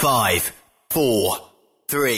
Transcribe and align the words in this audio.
5, 0.00 0.08
4, 0.08 0.52
3, 0.88 1.54
2, 1.92 2.06
1. 2.06 2.08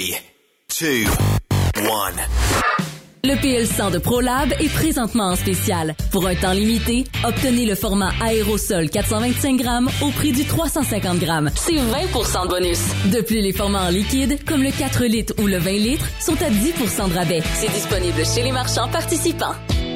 Le 3.24 3.34
PL100 3.34 3.90
de 3.90 3.98
ProLab 3.98 4.52
est 4.60 4.72
présentement 4.72 5.24
en 5.24 5.34
spécial. 5.34 5.96
Pour 6.12 6.28
un 6.28 6.36
temps 6.36 6.52
limité, 6.52 7.04
obtenez 7.26 7.66
le 7.66 7.74
format 7.74 8.12
aérosol 8.20 8.88
425 8.88 9.56
grammes 9.56 9.90
au 10.00 10.10
prix 10.10 10.30
du 10.30 10.44
350 10.44 11.18
grammes. 11.18 11.50
C'est 11.56 11.72
20% 11.72 12.44
de 12.44 12.48
bonus. 12.48 12.80
De 13.12 13.20
plus, 13.20 13.40
les 13.40 13.52
formats 13.52 13.86
en 13.86 13.90
liquide, 13.90 14.44
comme 14.44 14.62
le 14.62 14.70
4 14.70 15.04
litres 15.06 15.34
ou 15.42 15.48
le 15.48 15.58
20 15.58 15.70
litres, 15.72 16.06
sont 16.20 16.40
à 16.40 16.50
10% 16.50 17.08
de 17.08 17.14
rabais. 17.14 17.42
C'est 17.54 17.72
disponible 17.72 18.24
chez 18.24 18.44
les 18.44 18.52
marchands 18.52 18.88
participants. 18.90 19.54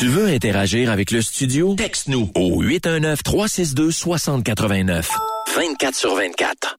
Tu 0.00 0.08
veux 0.08 0.26
interagir 0.26 0.90
avec 0.90 1.12
le 1.12 1.22
studio? 1.22 1.76
Texte-nous 1.76 2.28
au 2.34 2.64
819-362-6089. 2.64 5.06
24 5.54 5.94
sur 5.94 6.16
24. 6.16 6.78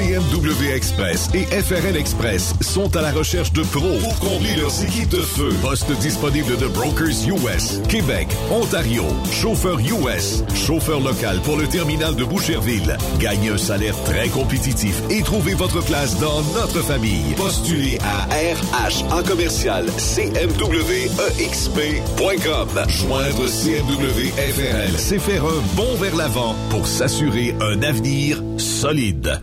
CMW 0.00 0.72
Express 0.74 1.28
et 1.34 1.44
FRL 1.44 1.94
Express 1.94 2.54
sont 2.62 2.96
à 2.96 3.02
la 3.02 3.12
recherche 3.12 3.52
de 3.52 3.62
pros 3.62 3.98
pour 4.00 4.18
combler 4.18 4.56
leurs 4.56 4.82
équipes 4.82 5.10
de 5.10 5.20
feu. 5.20 5.50
Poste 5.60 5.92
disponible 5.98 6.56
de 6.56 6.68
Brokers 6.68 7.28
US, 7.28 7.82
Québec, 7.86 8.28
Ontario, 8.50 9.04
chauffeur 9.30 9.78
US, 9.78 10.42
chauffeur 10.54 11.00
local 11.00 11.38
pour 11.44 11.58
le 11.58 11.66
terminal 11.66 12.16
de 12.16 12.24
Boucherville. 12.24 12.96
Gagnez 13.18 13.50
un 13.50 13.58
salaire 13.58 13.94
très 14.04 14.28
compétitif 14.28 15.02
et 15.10 15.20
trouvez 15.20 15.52
votre 15.52 15.84
place 15.84 16.18
dans 16.18 16.40
notre 16.54 16.80
famille. 16.80 17.34
Postulez 17.36 17.98
à 18.02 18.24
RH 18.24 19.04
en 19.12 19.22
commercial 19.22 19.84
CMWEXP.com. 19.98 22.68
Joindre 22.88 23.46
CMW 23.46 24.30
FRL, 24.30 24.96
c'est 24.96 25.18
faire 25.18 25.44
un 25.44 25.60
bond 25.76 25.94
vers 26.00 26.16
l'avant 26.16 26.54
pour 26.70 26.86
s'assurer 26.86 27.54
un 27.60 27.82
avenir 27.82 28.42
solide. 28.56 29.42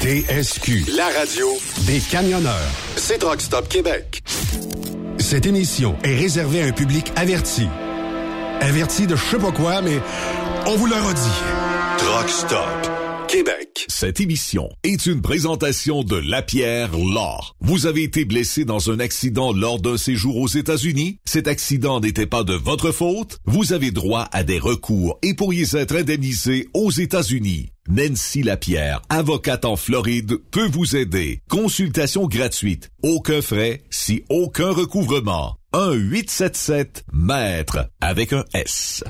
TSQ, 0.00 0.84
la 0.96 1.06
radio 1.08 1.46
des 1.86 2.00
camionneurs. 2.00 2.70
C'est 2.96 3.18
Truck 3.18 3.40
Stop 3.40 3.68
Québec. 3.68 4.22
Cette 5.18 5.46
émission 5.46 5.96
est 6.02 6.14
réservée 6.14 6.62
à 6.62 6.66
un 6.66 6.72
public 6.72 7.12
averti. 7.16 7.68
Averti 8.60 9.06
de 9.06 9.16
je 9.16 9.24
sais 9.24 9.38
pas 9.38 9.52
quoi, 9.52 9.82
mais 9.82 10.00
on 10.66 10.76
vous 10.76 10.86
le 10.86 10.94
redit. 10.94 11.20
Stop 12.28 12.97
Québec. 13.28 13.84
Cette 13.88 14.20
émission 14.20 14.70
est 14.84 15.04
une 15.04 15.20
présentation 15.20 16.02
de 16.02 16.16
Lapierre 16.16 16.96
Law. 16.96 17.40
Vous 17.60 17.84
avez 17.84 18.04
été 18.04 18.24
blessé 18.24 18.64
dans 18.64 18.90
un 18.90 19.00
accident 19.00 19.52
lors 19.52 19.80
d'un 19.80 19.98
séjour 19.98 20.38
aux 20.38 20.48
États-Unis? 20.48 21.18
Cet 21.26 21.46
accident 21.46 22.00
n'était 22.00 22.24
pas 22.24 22.42
de 22.42 22.54
votre 22.54 22.90
faute? 22.90 23.36
Vous 23.44 23.74
avez 23.74 23.90
droit 23.90 24.28
à 24.32 24.44
des 24.44 24.58
recours 24.58 25.18
et 25.22 25.34
pourriez 25.34 25.76
être 25.76 25.96
indemnisé 25.96 26.68
aux 26.72 26.90
États-Unis. 26.90 27.68
Nancy 27.86 28.42
Lapierre, 28.42 29.02
avocate 29.10 29.66
en 29.66 29.76
Floride, 29.76 30.38
peut 30.50 30.68
vous 30.68 30.96
aider. 30.96 31.42
Consultation 31.48 32.28
gratuite. 32.28 32.88
Aucun 33.02 33.42
frais, 33.42 33.82
si 33.90 34.24
aucun 34.30 34.70
recouvrement. 34.70 35.58
1-877-MAître 35.74 37.90
avec 38.00 38.32
un 38.32 38.46
S. 38.54 39.04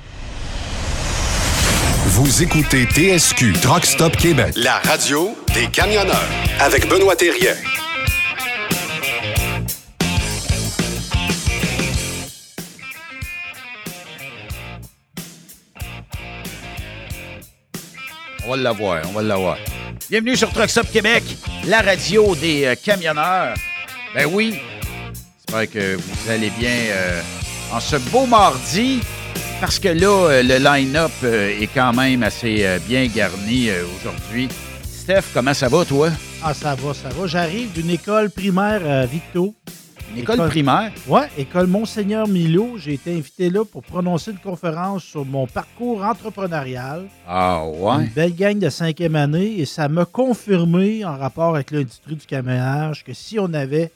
Vous 2.11 2.43
écoutez 2.43 2.87
TSQ 2.87 3.53
Truck 3.61 3.85
Stop 3.85 4.17
Québec. 4.17 4.55
La 4.57 4.79
radio 4.79 5.37
des 5.53 5.67
camionneurs 5.67 6.27
avec 6.59 6.89
Benoît 6.89 7.15
Thérien. 7.15 7.53
On 18.47 18.51
va 18.53 18.57
l'avoir, 18.57 19.03
on 19.07 19.13
va 19.13 19.23
l'avoir. 19.23 19.59
Bienvenue 20.09 20.35
sur 20.35 20.51
Truck 20.51 20.71
Stop 20.71 20.91
Québec, 20.91 21.23
la 21.67 21.83
radio 21.83 22.35
des 22.35 22.65
euh, 22.65 22.75
camionneurs. 22.83 23.55
Ben 24.15 24.27
oui, 24.33 24.59
j'espère 25.37 25.71
que 25.71 25.97
vous 25.97 26.31
allez 26.31 26.49
bien 26.59 26.75
euh, 26.91 27.21
en 27.71 27.81
ce 27.81 27.97
beau 27.97 28.25
mardi, 28.25 29.03
parce 29.61 29.79
que 29.79 29.89
là, 29.89 30.07
euh, 30.09 30.43
le 30.43 30.59
line-up 30.63 31.11
euh, 31.25 31.61
est 31.61 31.67
quand 31.69 31.93
même 31.93 32.23
assez 32.23 32.65
euh, 32.65 32.79
bien 32.87 33.07
garni 33.07 33.69
aujourd'hui. 33.97 34.49
Steph, 34.85 35.25
comment 35.33 35.55
ça 35.55 35.69
va, 35.69 35.85
toi? 35.85 36.11
Ah, 36.43 36.55
ça 36.55 36.75
va, 36.75 36.95
ça 36.95 37.09
va. 37.09 37.27
J'arrive 37.27 37.73
d'une 37.73 37.91
école 37.91 38.31
primaire 38.31 38.83
à 38.89 39.07
Victo. 39.07 39.55
Une 40.15 40.21
école 40.23 40.49
primaire? 40.49 40.91
Oui, 41.07 41.21
école 41.37 41.67
Monseigneur 41.67 42.27
Milo. 42.29 42.77
J'ai 42.79 42.95
été 42.95 43.13
invité 43.15 43.51
là 43.51 43.65
pour 43.65 43.83
prononcer 43.83 44.31
une 44.31 44.39
conférence 44.39 45.03
sur 45.05 45.25
mon 45.25 45.47
parcours 45.47 46.03
entrepreneurial. 46.03 47.05
Ah, 47.27 47.63
Une 47.67 47.81
ouais. 47.83 48.11
belle 48.15 48.35
gang 48.35 48.59
de 48.59 48.71
cinquième 48.71 49.17
année 49.17 49.59
et 49.61 49.67
ça 49.67 49.89
m'a 49.89 50.05
confirmé 50.07 51.05
en 51.05 51.17
rapport 51.19 51.55
avec 51.55 51.71
l'industrie 51.71 52.15
du 52.17 52.25
camionnage 52.27 53.05
que 53.05 53.13
si 53.13 53.39
on 53.39 53.53
avait 53.53 53.91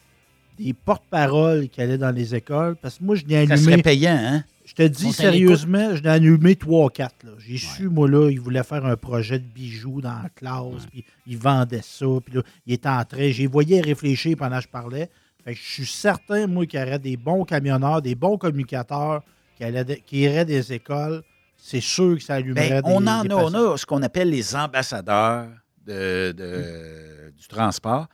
des 0.59 0.75
porte-paroles 0.75 1.69
qui 1.71 1.81
allaient 1.81 1.97
dans 1.99 2.11
les 2.15 2.35
écoles, 2.35 2.77
parce 2.81 2.99
que 2.99 3.05
moi, 3.05 3.17
je 3.17 3.25
n'ai 3.25 3.47
Ça 3.47 3.55
allumé. 3.55 3.73
serait 3.73 3.83
payant, 3.83 4.19
hein? 4.23 4.44
Je 4.73 4.85
te 4.85 4.89
dis 4.89 5.13
sérieusement, 5.13 5.95
je 5.97 6.03
n'ai 6.03 6.09
allumé 6.09 6.55
3-4. 6.55 7.09
J'ai 7.39 7.59
su, 7.59 7.89
moi, 7.91 8.09
là, 8.09 8.31
il 8.31 8.41
voulait 8.41 8.63
faire 8.63 8.87
un 8.87 8.97
projet 8.97 9.39
de 9.39 9.45
bijoux 9.45 10.01
dans 10.01 10.23
la 10.23 10.31
classe, 10.31 10.87
puis 10.91 11.05
il 11.27 11.37
vendait 11.37 11.83
ça, 11.83 12.07
puis 12.25 12.37
là, 12.37 12.43
il 12.67 12.73
était 12.73 12.89
en 12.89 13.05
train. 13.05 13.31
J'ai 13.31 13.47
voyé 13.47 13.83
réfléchir 13.83 14.35
pendant 14.39 14.57
que 14.57 14.63
je 14.63 14.69
parlais. 14.69 15.11
Fait 15.45 15.53
que 15.53 15.59
je 15.61 15.65
suis 15.73 15.87
certain, 15.87 16.47
moi, 16.47 16.65
qu'il 16.65 16.81
y 16.81 16.83
aurait 16.83 16.99
des 16.99 17.19
bons 17.19 17.45
camionneurs, 17.45 18.01
des 18.01 18.15
bons 18.15 18.39
communicateurs 18.39 19.23
qui, 19.57 19.65
allaient 19.65 20.03
qui 20.07 20.21
iraient 20.21 20.47
des 20.47 20.73
écoles. 20.73 21.23
C'est 21.59 21.81
sûr 21.83 22.17
que 22.17 22.23
ça 22.23 22.37
allumerait 22.37 22.81
Ben, 22.81 22.83
des 22.83 22.91
on 22.93 23.07
en 23.07 23.23
des 23.25 23.31
a, 23.31 23.37
on 23.37 23.55
a 23.55 23.77
ce 23.77 23.85
qu'on 23.85 24.03
appelle 24.03 24.31
les 24.31 24.57
ambassadeurs 24.57 25.49
de, 25.87 26.33
de- 26.33 27.31
du 27.37 27.47
transport, 27.47 28.07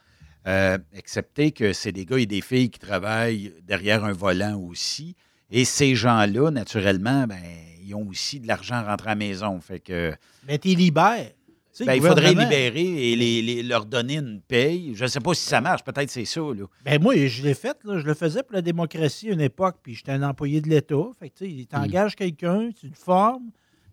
euh, 0.47 0.77
excepté 0.93 1.53
que 1.53 1.73
c'est 1.73 1.93
des 1.93 2.05
gars 2.05 2.19
et 2.19 2.27
des 2.27 2.41
filles 2.41 2.71
qui 2.71 2.79
travaillent 2.79 3.55
derrière 3.63 4.05
un 4.05 4.13
volant 4.13 4.57
aussi. 4.59 5.15
Et 5.51 5.65
ces 5.65 5.95
gens-là, 5.95 6.51
naturellement, 6.51 7.27
ben, 7.27 7.39
ils 7.85 7.95
ont 7.95 8.07
aussi 8.09 8.39
de 8.41 8.47
l'argent 8.47 8.85
rentré 8.85 9.09
à 9.09 9.13
la 9.13 9.17
maison. 9.17 9.61
Fait 9.61 9.81
que, 9.81 10.13
Mais 10.47 10.59
t'es 10.59 10.71
libères. 10.75 11.31
Tu 11.73 11.85
sais, 11.85 11.85
ben, 11.87 11.95
il 11.95 12.03
faudrait 12.09 12.35
libérer 12.45 13.13
et 13.13 13.17
les- 13.17 13.41
les- 13.41 13.63
leur 13.63 13.87
donner 13.87 14.17
une 14.17 14.41
paye. 14.41 14.93
Je 14.95 15.05
ne 15.05 15.09
sais 15.09 15.21
pas 15.21 15.33
si 15.33 15.45
ça 15.45 15.61
marche, 15.61 15.85
peut-être 15.85 16.11
c'est 16.11 16.25
ça. 16.25 16.41
Là. 16.41 16.65
Ben 16.85 17.01
moi, 17.01 17.15
je 17.17 17.43
l'ai 17.43 17.55
fait. 17.55 17.77
là. 17.85 17.99
Je 17.99 18.05
le 18.07 18.15
faisais 18.15 18.43
pour 18.43 18.55
la 18.55 18.63
démocratie 18.63 19.31
à 19.31 19.33
une 19.33 19.41
époque, 19.41 19.77
puis 19.83 19.95
j'étais 19.95 20.13
un 20.13 20.23
employé 20.25 20.61
de 20.61 20.69
l'État. 20.69 20.97
Fait 21.19 21.31
que, 21.31 21.39
tu 21.45 21.67
t'engages 21.67 22.17
quelqu'un, 22.17 22.71
tu 22.79 22.89
le 22.89 22.95
formes. 22.95 23.51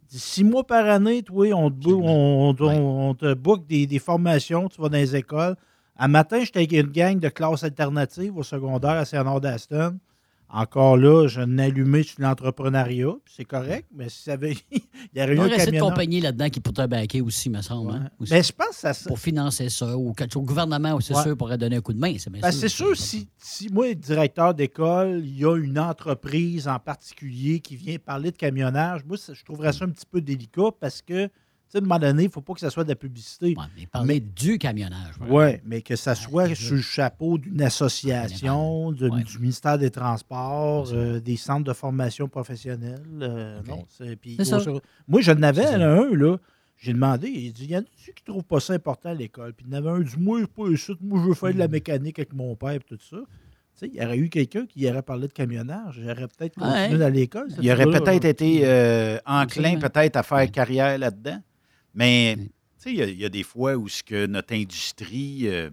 Six 0.08 0.44
mois 0.44 0.66
par 0.66 0.86
année, 0.90 1.22
toi, 1.24 1.48
on 1.54 1.70
te, 1.72 1.88
on, 1.90 2.56
on- 2.60 3.10
on 3.10 3.14
te 3.16 3.34
book 3.34 3.66
des, 3.68 3.86
des 3.88 4.00
formations, 4.00 4.68
tu 4.70 4.82
vas 4.82 4.90
dans 4.90 4.98
les 4.98 5.16
écoles. 5.16 5.56
Un 5.98 6.08
matin, 6.08 6.40
j'étais 6.44 6.60
avec 6.60 6.72
une 6.74 6.92
gang 6.92 7.20
de 7.20 7.30
classes 7.30 7.64
alternatives 7.64 8.36
au 8.36 8.44
secondaire 8.44 8.92
à 8.92 9.06
Saint-Nord 9.06 9.42
d'Aston. 9.42 9.98
Encore 10.50 10.96
là, 10.96 11.28
je 11.28 11.42
n'allumais 11.42 12.04
sur 12.04 12.22
l'entrepreneuriat, 12.22 13.14
c'est 13.26 13.46
correct, 13.46 13.88
mais 13.94 14.10
si 14.10 14.22
ça 14.24 14.34
avait. 14.34 14.56
il 14.72 14.80
y 15.16 15.22
aurait 15.22 15.36
eu 15.36 15.40
un 15.40 15.48
de 15.48 15.80
compagnies 15.80 16.22
là-dedans 16.22 16.50
qui 16.50 16.60
pourraient 16.60 16.88
baquer 16.88 17.22
aussi, 17.22 17.50
me 17.50 17.62
semble. 17.62 17.92
hein, 17.92 18.10
aussi. 18.20 18.32
Ben, 18.32 18.44
je 18.44 18.52
pense 18.52 18.68
que 18.82 18.94
ça, 18.94 19.08
Pour 19.08 19.20
financer 19.20 19.70
ça, 19.70 19.98
ou 19.98 20.14
quelque 20.14 20.34
chose. 20.34 20.44
Le 20.44 20.48
gouvernement, 20.48 21.00
c'est 21.02 21.16
Ouais. 21.16 21.24
sûr, 21.24 21.36
pourrait 21.38 21.58
donner 21.58 21.78
un 21.78 21.82
coup 21.82 21.94
de 21.94 22.00
main. 22.00 22.14
C'est 22.20 22.30
Ben, 22.30 22.52
sûr. 22.52 22.60
c'est 22.60 22.70
sûr, 22.70 22.96
si, 22.96 23.28
si 23.38 23.70
moi, 23.70 23.94
directeur 23.94 24.54
d'école, 24.54 25.22
il 25.26 25.38
y 25.40 25.46
a 25.46 25.58
une 25.58 25.80
entreprise 25.80 26.68
en 26.68 26.80
particulier 26.80 27.60
qui 27.60 27.76
vient 27.76 27.98
parler 27.98 28.32
de 28.32 28.38
camionnage, 28.38 29.04
moi, 29.06 29.18
je 29.18 29.44
trouverais 29.44 29.74
ça 29.74 29.86
un 29.86 29.90
petit 29.90 30.06
peu 30.10 30.22
délicat 30.22 30.70
parce 30.80 31.02
que, 31.02 31.28
sais, 31.72 31.78
à 31.78 31.82
un 31.82 31.84
moment 31.84 32.00
donné, 32.00 32.24
il 32.24 32.28
ne 32.28 32.32
faut 32.32 32.42
pas 32.42 32.54
que 32.54 32.60
ça 32.60 32.70
soit 32.70 32.84
de 32.84 32.90
la 32.90 32.96
publicité. 32.96 33.56
mais 33.78 33.86
parler 33.88 34.20
du 34.20 34.58
camionnage. 34.58 35.16
Oui, 35.30 35.58
mais 35.66 35.82
que 35.82 35.96
ça 35.96 36.16
soit 36.16 36.54
sur 36.56 36.76
le 36.76 36.82
chapeau 36.82 37.38
d'une 37.38 37.62
association, 37.62 38.92
de- 38.92 39.10
du 39.10 39.40
ministère 39.40 39.78
des 39.78 39.90
Transports, 39.92 40.90
euh, 40.94 41.20
des 41.20 41.38
centres 41.38 41.64
de 41.66 41.74
formation 41.74 42.28
professionnelle. 42.28 43.02
euh, 43.22 43.62
non, 43.68 43.86
gros- 44.72 44.82
Moi, 45.08 45.22
je 45.22 45.32
n'avais 45.32 45.66
un, 45.66 46.16
là. 46.16 46.38
J'ai 46.78 46.92
demandé, 46.94 47.30
il 47.30 47.54
dit, 47.54 47.64
il 47.66 47.72
y 47.72 47.78
en 47.78 47.80
a-tu 47.80 48.14
qui 48.14 48.24
ne 48.28 48.34
trouvent 48.34 48.44
pas 48.44 48.60
ça 48.60 48.74
important 48.74 49.10
à 49.10 49.14
l'école? 49.14 49.54
Puis 49.54 49.66
il 49.68 49.74
y 49.74 49.76
en 49.76 49.80
avait 49.80 49.90
un, 49.90 50.00
il 50.00 50.06
dit, 50.06 50.18
moi, 50.20 50.42
je 50.42 50.46
pas 50.46 50.64
moi, 51.02 51.22
je 51.24 51.28
veux 51.30 51.34
faire 51.34 51.50
de 51.50 51.56
Hmm. 51.56 51.60
la 51.60 51.68
mécanique 51.70 52.20
avec 52.20 52.34
mon 52.34 52.56
père 52.56 52.72
et 52.72 52.80
tout 52.80 52.98
ça. 53.00 53.16
Tu 53.18 53.26
sais, 53.76 53.88
il 53.94 54.02
y 54.02 54.06
aurait 54.06 54.18
eu 54.18 54.30
quelqu'un 54.30 54.66
qui 54.66 54.90
aurait 54.90 55.02
parlé 55.02 55.28
de 55.28 55.34
camionnage. 55.34 56.00
J'aurais 56.02 56.28
peut-être 56.28 56.56
continué 56.56 56.98
Ouais. 56.98 57.04
à 57.04 57.10
l'école. 57.10 57.48
Il 57.62 57.72
aurait 57.72 57.86
peut-être 57.86 58.06
gars-là. 58.06 58.30
été 58.30 58.62
euh, 58.66 59.18
enclin 59.26 59.78
peut-être 59.80 60.16
à 60.18 60.24
faire 60.24 60.52
carrière 60.52 60.98
là-dedans. 60.98 61.40
Mais 61.96 62.36
tu 62.38 62.44
sais, 62.78 62.92
il 62.92 62.98
y 62.98 63.02
a- 63.02 63.08
il 63.08 63.20
y, 63.20 63.26
a 63.26 63.30
des 63.30 63.44
fois 63.44 63.76
où 63.76 63.88
ce 63.88 64.04
que 64.04 64.26
notre 64.28 64.54
industrie, 64.54 65.48
euh, 65.48 65.70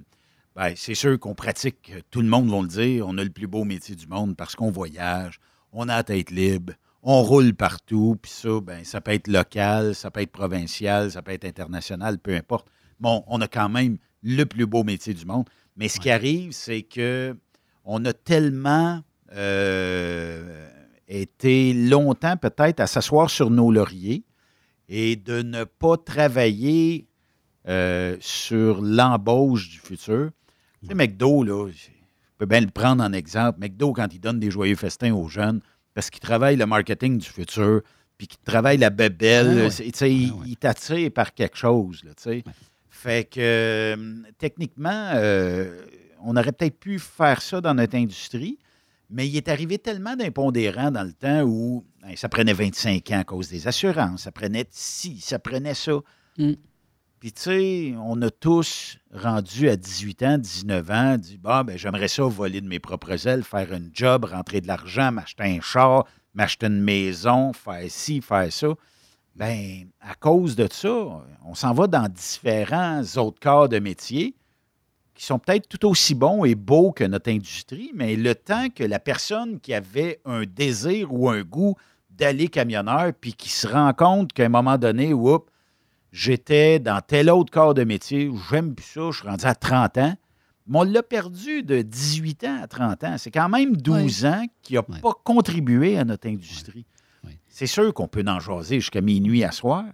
ben, 0.57 0.73
c'est 0.77 0.95
sûr 0.95 1.19
qu'on 1.19 1.35
pratique, 1.35 1.93
tout 2.11 2.23
le 2.23 2.29
monde 2.29 2.49
va 2.51 2.61
le 2.63 2.69
dire, 2.69 3.07
on 3.07 3.19
a 3.19 3.25
le 3.25 3.31
plus 3.31 3.47
beau 3.49 3.65
métier 3.65 3.95
du 3.97 4.07
monde 4.07 4.37
parce 4.37 4.55
qu'on 4.55 4.71
voyage, 4.71 5.41
on 5.73 5.89
a 5.89 5.97
la 5.97 6.03
tête 6.05 6.31
libre, 6.31 6.75
on 7.03 7.23
roule 7.23 7.55
partout, 7.55 8.17
puis 8.23 8.31
ça, 8.31 8.61
ben, 8.63 8.85
ça 8.85 9.01
peut 9.01 9.11
être 9.13 9.27
local, 9.29 9.95
ça 9.95 10.11
peut 10.11 10.21
être 10.21 10.31
provincial, 10.33 11.11
ça 11.11 11.21
peut 11.23 11.33
être 11.33 11.45
international, 11.45 12.19
peu 12.19 12.35
importe. 12.35 12.69
Bon, 13.01 13.25
on 13.27 13.41
a 13.41 13.49
quand 13.49 13.69
même 13.69 13.99
le 14.23 14.45
plus 14.45 14.67
beau 14.67 14.85
métier 14.85 15.13
du 15.15 15.27
monde. 15.27 15.49
Mais 15.77 15.89
ce 15.89 15.99
qui 15.99 16.11
arrive, 16.11 16.53
c'est 16.53 16.83
que 16.83 17.37
on 17.85 18.05
a 18.05 18.13
tellement 18.13 19.03
euh, 19.35 20.69
été 21.09 21.73
longtemps 21.75 22.37
peut-être 22.37 22.79
à 22.81 22.87
s'asseoir 22.87 23.29
sur 23.31 23.51
nos 23.51 23.73
lauriers 23.73 24.23
et 24.89 25.17
de 25.17 25.43
ne 25.43 25.65
pas 25.65 25.97
travailler 25.97 27.07
euh, 27.69 28.17
sur 28.21 28.81
l'embauche 28.83 29.69
du 29.69 29.79
futur. 29.79 30.31
Tu 30.81 30.89
sais, 30.89 30.95
McDo, 30.95 31.45
là, 31.45 31.69
je 31.71 31.89
peux 32.39 32.47
bien 32.47 32.61
le 32.61 32.67
prendre 32.71 33.03
en 33.05 33.13
exemple. 33.13 33.61
McDo, 33.61 33.93
quand 33.93 34.09
il 34.13 34.19
donne 34.21 34.41
des 34.41 34.51
joyeux 34.51 34.75
festins 34.77 35.13
aux 35.15 35.29
jeunes, 35.29 35.61
parce 35.95 36.11
qu'il 36.11 36.21
travaille 36.21 36.57
le 36.57 36.67
marketing 36.67 37.19
du 37.19 37.27
futur, 37.29 37.83
puis 38.19 38.27
qu'il 38.27 38.41
travaille 38.41 38.79
la 38.79 38.91
bébelle, 38.91 39.49
Ah 39.51 39.63
ouais. 39.65 39.71
c'est- 39.71 39.85
tu 39.85 39.99
sais, 39.99 40.13
il, 40.13 40.33
il 40.47 40.57
t'attire 40.57 41.11
par 41.13 41.35
quelque 41.35 41.57
chose, 41.57 42.03
là, 42.05 42.11
tu 42.15 42.23
sais. 42.25 42.45
Fait 42.91 43.29
que, 43.29 43.41
euh, 43.41 43.97
techniquement, 44.39 45.11
euh, 45.15 45.85
on 46.23 46.37
aurait 46.37 46.53
peut-être 46.53 46.79
pu 46.79 46.99
faire 46.99 47.41
ça 47.43 47.61
dans 47.61 47.75
notre 47.75 47.97
industrie, 47.97 48.59
mais 49.11 49.27
il 49.29 49.37
est 49.37 49.49
arrivé 49.49 49.79
tellement 49.79 50.15
d'impondérants 50.17 50.91
dans 50.91 51.03
le 51.05 51.13
temps 51.13 51.43
où 51.43 51.85
hein, 52.03 52.13
ça 52.17 52.29
prenait 52.29 52.53
25 52.53 53.11
ans 53.11 53.21
à 53.21 53.25
cause 53.25 53.49
des 53.49 53.69
assurances, 53.69 54.23
ça 54.23 54.33
prenait 54.33 54.67
ci, 54.71 55.21
ça 55.21 55.39
prenait 55.39 55.75
ça. 55.75 56.01
Puis, 57.23 57.33
tu 57.33 57.43
sais, 57.43 57.95
on 58.05 58.21
a 58.23 58.31
tous 58.31 58.99
rendu 59.15 59.69
à 59.69 59.77
18 59.77 60.23
ans, 60.25 60.39
19 60.39 60.91
ans, 60.91 61.17
dit 61.19 61.39
Bah, 61.39 61.63
ben, 61.63 61.79
j'aimerais 61.79 62.09
ça 62.09 62.25
voler 62.25 62.61
de 62.61 62.67
mes 62.67 62.81
propres 62.81 63.29
ailes, 63.29 63.45
faire 63.45 63.73
un 63.73 63.83
job, 63.93 64.25
rentrer 64.25 64.61
de 64.61 64.67
l'argent, 64.67 65.13
m'acheter 65.13 65.45
un 65.45 65.61
char, 65.61 66.05
m'acheter 66.35 66.67
une 66.67 66.81
maison, 66.81 67.53
faire 67.53 67.85
ci, 67.89 68.21
faire 68.21 68.53
ça. 68.53 68.75
Ben, 69.37 69.87
à 70.01 70.17
cause 70.17 70.57
de 70.57 70.67
ça, 70.69 71.25
on 71.45 71.55
s'en 71.55 71.73
va 71.73 71.87
dans 71.87 72.09
différents 72.09 73.03
autres 73.17 73.39
corps 73.41 73.69
de 73.69 73.79
métier 73.79 74.35
qui 75.15 75.25
sont 75.25 75.39
peut-être 75.39 75.69
tout 75.69 75.87
aussi 75.87 76.17
bons 76.17 76.45
et 76.45 76.57
beaux 76.57 76.91
que 76.91 77.05
notre 77.05 77.31
industrie, 77.31 77.93
mais 77.95 78.17
le 78.17 78.35
temps 78.35 78.69
que 78.69 78.83
la 78.83 78.99
personne 78.99 79.61
qui 79.61 79.75
avait 79.75 80.21
un 80.25 80.45
désir 80.45 81.13
ou 81.13 81.29
un 81.29 81.43
goût 81.43 81.77
d'aller 82.23 82.47
camionneur, 82.47 83.13
puis 83.21 83.35
qui 83.35 83.49
se 83.49 83.67
rend 83.67 83.93
compte 83.93 84.33
qu'à 84.33 84.45
un 84.47 84.49
moment 84.49 84.79
donné, 84.79 85.13
oups, 85.13 85.45
j'étais 86.13 86.79
dans 86.79 87.01
tel 87.01 87.29
autre 87.29 87.51
corps 87.51 87.75
de 87.75 87.83
métier, 87.83 88.31
j'aime 88.49 88.77
plus 88.77 88.85
ça, 88.85 89.11
je 89.11 89.19
suis 89.19 89.29
rendu 89.29 89.45
à 89.45 89.57
30 89.57 89.99
ans, 89.99 90.15
Mais 90.69 90.79
on 90.79 90.83
l'a 90.85 91.03
perdu 91.03 91.65
de 91.65 91.83
18 91.83 92.45
ans 92.45 92.61
à 92.63 92.69
30 92.69 93.05
ans. 93.05 93.15
C'est 93.19 93.33
quand 93.33 93.49
même 93.49 93.77
12 93.77 94.25
ans 94.27 94.45
qui 94.63 94.75
n'a 94.75 94.85
pas 94.85 95.13
contribué 95.25 95.99
à 95.99 96.05
notre 96.05 96.29
industrie. 96.29 96.87
C'est 97.49 97.67
sûr 97.67 97.93
qu'on 97.93 98.07
peut 98.07 98.25
en 98.29 98.39
jaser 98.39 98.77
jusqu'à 98.79 99.01
minuit 99.01 99.43
à 99.43 99.51
soir. 99.51 99.85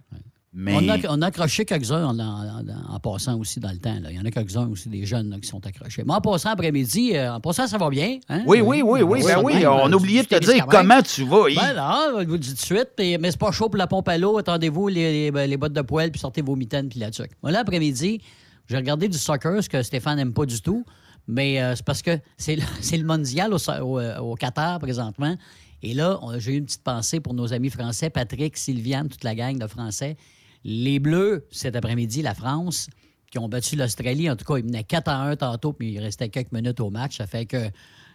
Mais... 0.51 0.73
On, 0.75 0.89
a, 0.89 0.97
on 1.09 1.21
a 1.21 1.27
accroché 1.27 1.63
quelques-uns 1.63 2.05
en, 2.05 2.17
en- 2.19 2.59
en- 2.59 2.95
en 2.95 2.99
passant 2.99 3.37
aussi 3.37 3.59
dans 3.59 3.69
le 3.71 3.77
temps. 3.77 3.99
là. 4.01 4.09
Il 4.11 4.17
y 4.17 4.19
en 4.19 4.25
a 4.25 4.31
quelques-uns 4.31 4.67
aussi, 4.67 4.89
des 4.89 5.05
jeunes 5.05 5.29
là, 5.29 5.37
qui 5.39 5.47
sont 5.47 5.63
accrochés. 5.65 6.03
Mais 6.05 6.13
en 6.13 6.21
passant 6.21 6.49
après-midi, 6.49 7.15
euh, 7.15 7.33
en 7.35 7.39
passant, 7.39 7.67
ça 7.67 7.77
va 7.77 7.89
bien. 7.91 8.17
hein? 8.29 8.41
Oui, 8.47 8.61
oui, 8.61 8.81
oui, 8.83 9.01
oui, 9.03 9.21
ben 9.23 9.41
oui, 9.43 9.63
on 9.67 9.91
a 9.91 9.95
oublié 9.95 10.23
de 10.23 10.27
te 10.27 10.39
dire 10.39 10.65
comment 10.65 11.01
tu 11.03 11.23
vas, 11.23 11.49
Yves. 11.49 11.55
Ben 11.59 11.75
non, 11.75 12.19
je 12.21 12.25
vous 12.25 12.31
le 12.33 12.39
dis 12.39 12.49
tout 12.49 12.55
de 12.55 12.59
suite. 12.59 12.89
puis- 12.95 13.17
mais 13.19 13.29
c'est 13.29 13.39
pas 13.39 13.51
chaud 13.51 13.69
pour 13.69 13.77
la 13.77 13.85
pompe 13.85 14.07
à 14.09 14.17
l'eau. 14.17 14.39
Attendez-vous 14.39 14.87
les, 14.87 15.29
les- 15.31 15.47
les 15.47 15.57
bottes 15.57 15.73
de 15.73 15.81
poêle, 15.81 16.09
puis 16.11 16.19
sortez 16.19 16.41
vos 16.41 16.55
mitaines, 16.55 16.89
puis 16.89 16.99
la 16.99 17.11
tuque. 17.11 17.31
Moi, 17.43 17.51
là, 17.51 17.59
après-midi, 17.59 18.19
j'ai 18.67 18.75
regardé 18.75 19.07
du 19.07 19.17
soccer, 19.19 19.63
ce 19.63 19.69
que 19.69 19.83
Stéphane 19.83 20.17
n'aime 20.17 20.33
pas 20.33 20.45
du 20.47 20.59
tout. 20.61 20.83
Mais 21.27 21.61
euh, 21.61 21.75
c'est 21.75 21.85
parce 21.85 22.01
que 22.01 22.17
c'est 22.37 22.55
le, 22.97 23.03
mondial 23.05 23.53
au, 23.53 23.59
so- 23.59 23.71
au, 23.83 23.99
euh, 23.99 24.17
au 24.17 24.33
Qatar 24.33 24.79
présentement. 24.79 25.35
Et 25.83 25.93
là, 25.93 26.17
on- 26.23 26.39
j'ai 26.39 26.53
eu 26.53 26.57
une 26.57 26.65
petite 26.65 26.83
pensée 26.83 27.19
pour 27.19 27.35
nos 27.35 27.53
amis 27.53 27.69
français, 27.69 28.09
Patrick, 28.09 28.57
Sylviane, 28.57 29.09
toute 29.09 29.23
la 29.23 29.35
gang 29.35 29.57
de 29.59 29.67
Français. 29.67 30.17
Les 30.63 30.99
Bleus, 30.99 31.45
cet 31.51 31.75
après-midi, 31.75 32.21
la 32.21 32.33
France, 32.33 32.87
qui 33.31 33.39
ont 33.39 33.47
battu 33.47 33.75
l'Australie. 33.75 34.29
En 34.29 34.35
tout 34.35 34.45
cas, 34.45 34.57
ils 34.57 34.65
menaient 34.65 34.83
4 34.83 35.07
à 35.07 35.21
1 35.23 35.35
tantôt, 35.37 35.73
puis 35.73 35.91
il 35.93 35.99
restait 35.99 36.29
quelques 36.29 36.51
minutes 36.51 36.79
au 36.79 36.89
match. 36.89 37.17
Ça 37.17 37.27
fait 37.27 37.45
que 37.45 37.57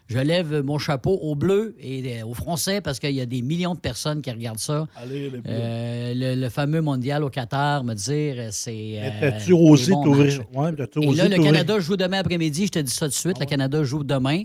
je 0.07 0.19
lève 0.19 0.61
mon 0.63 0.77
chapeau 0.79 1.13
aux 1.23 1.35
Bleus 1.35 1.75
et 1.81 2.21
euh, 2.21 2.27
aux 2.27 2.35
Français 2.35 2.83
parce 2.83 2.99
qu'il 2.99 3.13
y 3.15 3.21
a 3.23 3.27
des 3.27 3.41
millions 3.41 3.75
de 3.75 3.81
personnes 3.81 4.21
qui 4.21 4.31
regardent 4.31 4.59
ça. 4.59 4.87
Allez, 4.97 5.31
les 5.31 5.39
Bleus. 5.39 5.43
Euh, 5.47 6.13
le, 6.15 6.41
le 6.43 6.49
fameux 6.51 6.83
mondial 6.83 7.25
au 7.25 7.31
Qatar, 7.31 7.85
me 7.85 7.95
dire, 7.95 8.35
euh, 8.39 8.49
c'est. 8.51 8.99
Euh, 8.99 9.09
t'as-tu 9.21 9.53
osé 9.55 9.87
des 9.87 9.93
t'ouvrir- 9.93 10.41
ouais, 10.53 10.73
Et 11.01 11.15
là, 11.15 11.29
le 11.29 11.43
Canada 11.43 11.79
joue 11.81 11.97
demain 11.97 12.19
après-midi, 12.19 12.67
je 12.67 12.73
te 12.73 12.79
dis 12.81 12.93
ça 12.93 13.07
tout 13.07 13.11
de 13.13 13.15
suite. 13.17 13.39
Le 13.41 13.47
Canada 13.47 13.83
joue 13.83 14.05
demain 14.05 14.43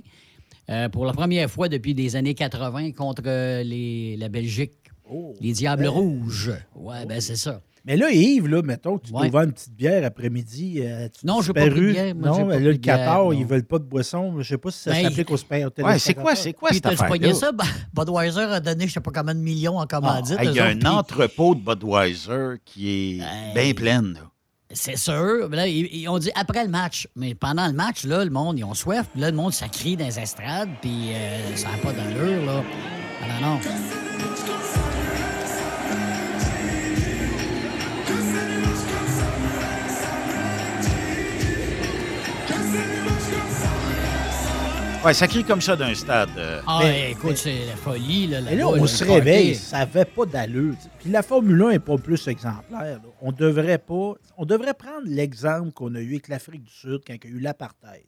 euh, 0.69 0.87
pour 0.87 1.05
la 1.05 1.11
première 1.13 1.49
fois 1.49 1.67
depuis 1.67 1.93
les 1.93 2.15
années 2.15 2.35
80 2.35 2.91
contre 2.93 3.23
les, 3.63 4.15
la 4.17 4.29
Belgique. 4.29 4.71
les 5.41 5.51
Diables 5.53 5.83
ben- 5.83 5.89
Rouges. 5.89 6.53
Ouais, 6.75 7.05
ben 7.05 7.19
c'est 7.19 7.35
ça. 7.35 7.61
Mais 7.85 7.95
là, 7.97 8.11
Yves, 8.11 8.47
là, 8.47 8.61
mettons 8.61 8.97
tu 8.99 9.11
Ouais. 9.13 9.27
t'ouvres 9.29 9.39
une 9.43 9.53
petite 9.53 9.73
bière 9.73 10.03
après-midi. 10.05 10.81
euh, 10.83 11.07
Non, 11.23 11.41
j'ai 11.41 11.53
pas 11.53 11.61
disparu. 11.61 11.79
pris 11.79 11.87
de 11.87 11.91
bière, 11.93 12.15
moi, 12.15 12.27
Non, 12.29 12.47
pas 12.47 12.53
là, 12.53 12.59
le 12.59 12.77
Qatar, 12.77 13.33
ils 13.33 13.45
veulent 13.45 13.63
pas 13.63 13.79
de 13.79 13.83
boisson. 13.85 14.35
Je 14.39 14.47
sais 14.49 14.57
pas 14.57 14.71
si 14.71 14.79
ça 14.79 14.91
Ben, 14.91 15.03
s'applique 15.03 15.31
au. 15.31 15.35
Ouais, 15.83 15.99
c'est 15.99 16.13
quoi, 16.13 16.35
c'est 16.35 16.53
quoi 16.53 16.69
Puis 16.69 16.77
cette 16.83 16.85
affaire-là? 16.87 17.33
ça? 17.33 17.51
Ben, 17.51 17.63
Budweiser 17.93 18.41
a 18.41 18.59
donné 18.59 18.87
je 18.87 18.93
sais 18.93 18.99
pas 18.99 19.11
combien 19.13 19.33
de 19.33 19.39
millions 19.39 19.77
en 19.77 19.83
Ah, 19.83 19.87
commandite. 19.87 20.37
Il 20.43 20.51
y 20.53 20.59
a 20.59 20.65
un 20.65 20.81
entrepôt 20.85 21.55
de 21.55 21.61
Budweiser 21.61 22.55
qui 22.65 23.19
est 23.19 23.53
bien 23.55 23.73
plein. 23.73 24.01
là. 24.01 24.19
C'est 24.71 24.97
sûr. 24.97 25.47
Mais 25.49 25.55
Là, 25.57 25.67
ils, 25.67 25.87
ils 25.91 26.07
ont 26.09 26.19
dit 26.19 26.29
après 26.35 26.63
le 26.63 26.69
match. 26.69 27.07
Mais 27.15 27.33
pendant 27.33 27.65
le 27.65 27.73
match, 27.73 28.03
là, 28.03 28.23
le 28.23 28.29
monde, 28.29 28.59
ils 28.59 28.63
ont 28.63 28.75
soif. 28.75 29.07
Puis 29.11 29.19
là, 29.21 29.31
le 29.31 29.35
monde, 29.35 29.51
ça 29.53 29.67
crie 29.67 29.97
dans 29.97 30.05
les 30.05 30.19
estrades. 30.19 30.69
Puis 30.81 31.09
euh, 31.13 31.55
ça 31.55 31.69
n'a 31.71 31.77
pas 31.77 31.91
d'allure, 31.91 32.45
là. 32.45 32.63
Ah 33.23 33.41
non, 33.41 33.53
non. 33.55 33.59
Ouais, 45.05 45.13
ça 45.13 45.27
crie 45.27 45.45
comme 45.45 45.61
ça 45.61 45.77
d'un 45.77 45.93
stade. 45.95 46.29
euh. 46.37 46.61
Ah, 46.67 46.79
Mais- 46.83 47.11
écoute, 47.11 47.37
c'est 47.37 47.65
la 47.67 47.75
folie, 47.77 48.27
là. 48.27 48.39
Et 48.39 48.43
là, 48.43 48.51
là-bas, 48.55 48.67
on 48.67 48.81
le 48.81 48.87
se 48.87 49.05
party. 49.05 49.13
réveille, 49.13 49.55
ça 49.55 49.77
n'avait 49.79 50.03
pas 50.03 50.25
d'allure. 50.25 50.75
tu 50.75 50.83
sais. 50.83 50.89
Puis 50.99 51.09
la 51.09 51.23
Formule 51.23 51.61
1 51.63 51.69
n'est 51.71 51.79
pas 51.79 51.97
plus 51.97 52.27
exemplaire. 52.27 52.81
là. 52.81 53.01
On 53.21 53.31
devrait 53.31 53.77
pas. 53.77 54.15
On 54.37 54.45
devrait 54.45 54.73
prendre 54.73 55.05
l'exemple 55.05 55.71
qu'on 55.71 55.95
a 55.95 56.01
eu 56.01 56.09
avec 56.11 56.27
l'Afrique 56.27 56.63
du 56.63 56.71
Sud 56.71 56.99
quand 57.07 57.13
il 57.23 57.29
y 57.29 57.33
a 57.33 57.35
eu 57.37 57.39
l'apartheid. 57.39 58.03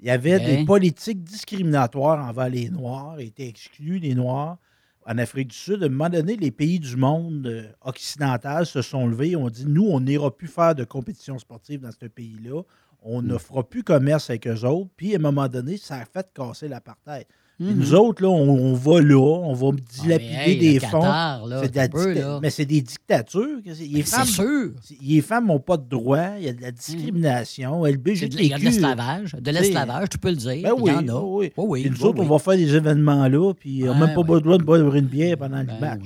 Il 0.00 0.06
y 0.06 0.10
avait 0.10 0.38
des 0.38 0.64
politiques 0.66 1.24
discriminatoires 1.24 2.22
envers 2.28 2.50
les 2.50 2.68
Noirs, 2.68 3.18
étaient 3.20 3.48
exclus, 3.48 3.98
les 3.98 4.14
Noirs, 4.14 4.58
en 5.06 5.16
Afrique 5.18 5.48
du 5.48 5.56
Sud. 5.56 5.82
À 5.82 5.86
un 5.86 5.88
moment 5.88 6.10
donné, 6.10 6.36
les 6.36 6.50
pays 6.52 6.78
du 6.78 6.94
monde 6.96 7.46
euh, 7.46 7.64
occidental 7.80 8.66
se 8.66 8.82
sont 8.82 9.06
levés 9.08 9.30
et 9.30 9.36
ont 9.36 9.48
dit 9.48 9.64
nous, 9.66 9.86
on 9.88 10.00
n'ira 10.00 10.30
plus 10.30 10.46
faire 10.46 10.74
de 10.74 10.84
compétition 10.84 11.38
sportive 11.38 11.80
dans 11.80 11.90
ce 11.90 12.06
pays-là. 12.06 12.62
On 13.02 13.22
Mm. 13.22 13.26
ne 13.26 13.38
fera 13.38 13.68
plus 13.68 13.82
commerce 13.84 14.30
avec 14.30 14.46
eux 14.46 14.64
autres. 14.64 14.90
Puis, 14.96 15.14
à 15.14 15.18
un 15.18 15.20
moment 15.20 15.48
donné, 15.48 15.76
ça 15.76 15.96
a 15.96 16.04
fait 16.04 16.28
casser 16.34 16.68
l'apartheid. 16.68 17.26
Mhm. 17.60 17.74
Nous 17.74 17.94
autres, 17.94 18.22
là, 18.22 18.28
on, 18.28 18.48
on 18.50 18.74
va 18.74 19.00
là, 19.00 19.16
on 19.18 19.52
va 19.52 19.70
dilapider 20.02 20.32
Ah, 20.36 20.46
hey, 20.48 20.54
le 20.54 20.60
des 20.60 20.78
Qatar, 20.78 21.40
fonds. 21.40 21.46
là, 21.48 21.60
C'est 21.64 21.70
de 21.72 21.76
la 21.76 21.82
un 21.82 21.88
peu, 21.88 22.14
dicta- 22.14 22.20
là. 22.28 22.38
Mais 22.40 22.50
c'est 22.50 22.64
des 22.66 22.80
dictatures. 22.82 23.58
Les 23.64 23.72
Ben, 23.72 23.74
c'est 23.96 24.02
femmes, 24.04 24.26
sûr. 24.26 24.70
Les 25.02 25.20
femmes 25.20 25.46
n'ont 25.48 25.58
pas 25.58 25.76
de 25.76 25.88
droit. 25.88 26.36
Il 26.38 26.44
y 26.44 26.48
a 26.48 26.52
de 26.52 26.62
la 26.62 26.70
discrimination. 26.70 27.84
LBGTQ. 27.84 28.36
de- 28.36 28.42
Il 28.42 28.48
y 28.50 28.54
a 28.54 28.58
de 28.58 28.64
l'esclavage. 28.64 29.32
De 29.40 29.50
l'esclavage, 29.50 30.08
tu 30.10 30.18
peux 30.18 30.30
le 30.30 30.36
dire. 30.36 30.62
Ben 30.62 30.72
oui, 30.78 30.92
Il 31.00 31.06
y 31.06 31.10
en 31.10 31.16
a. 31.16 31.20
oui, 31.20 31.52
Oh 31.56 31.76
nous 31.76 32.04
autres, 32.04 32.20
on 32.22 32.26
va 32.26 32.38
faire 32.38 32.56
des 32.56 32.74
événements 32.74 33.26
là, 33.28 33.52
puis 33.54 33.82
on 33.88 33.94
n'a 33.94 34.06
même 34.06 34.14
pas 34.14 34.20
ouais. 34.22 34.40
besoin 34.40 34.58
de 34.58 34.62
boire 34.62 34.94
une 34.94 35.06
bière 35.06 35.36
pendant 35.36 35.58
le 35.58 35.64
Ben 35.64 35.80
match. 35.80 36.00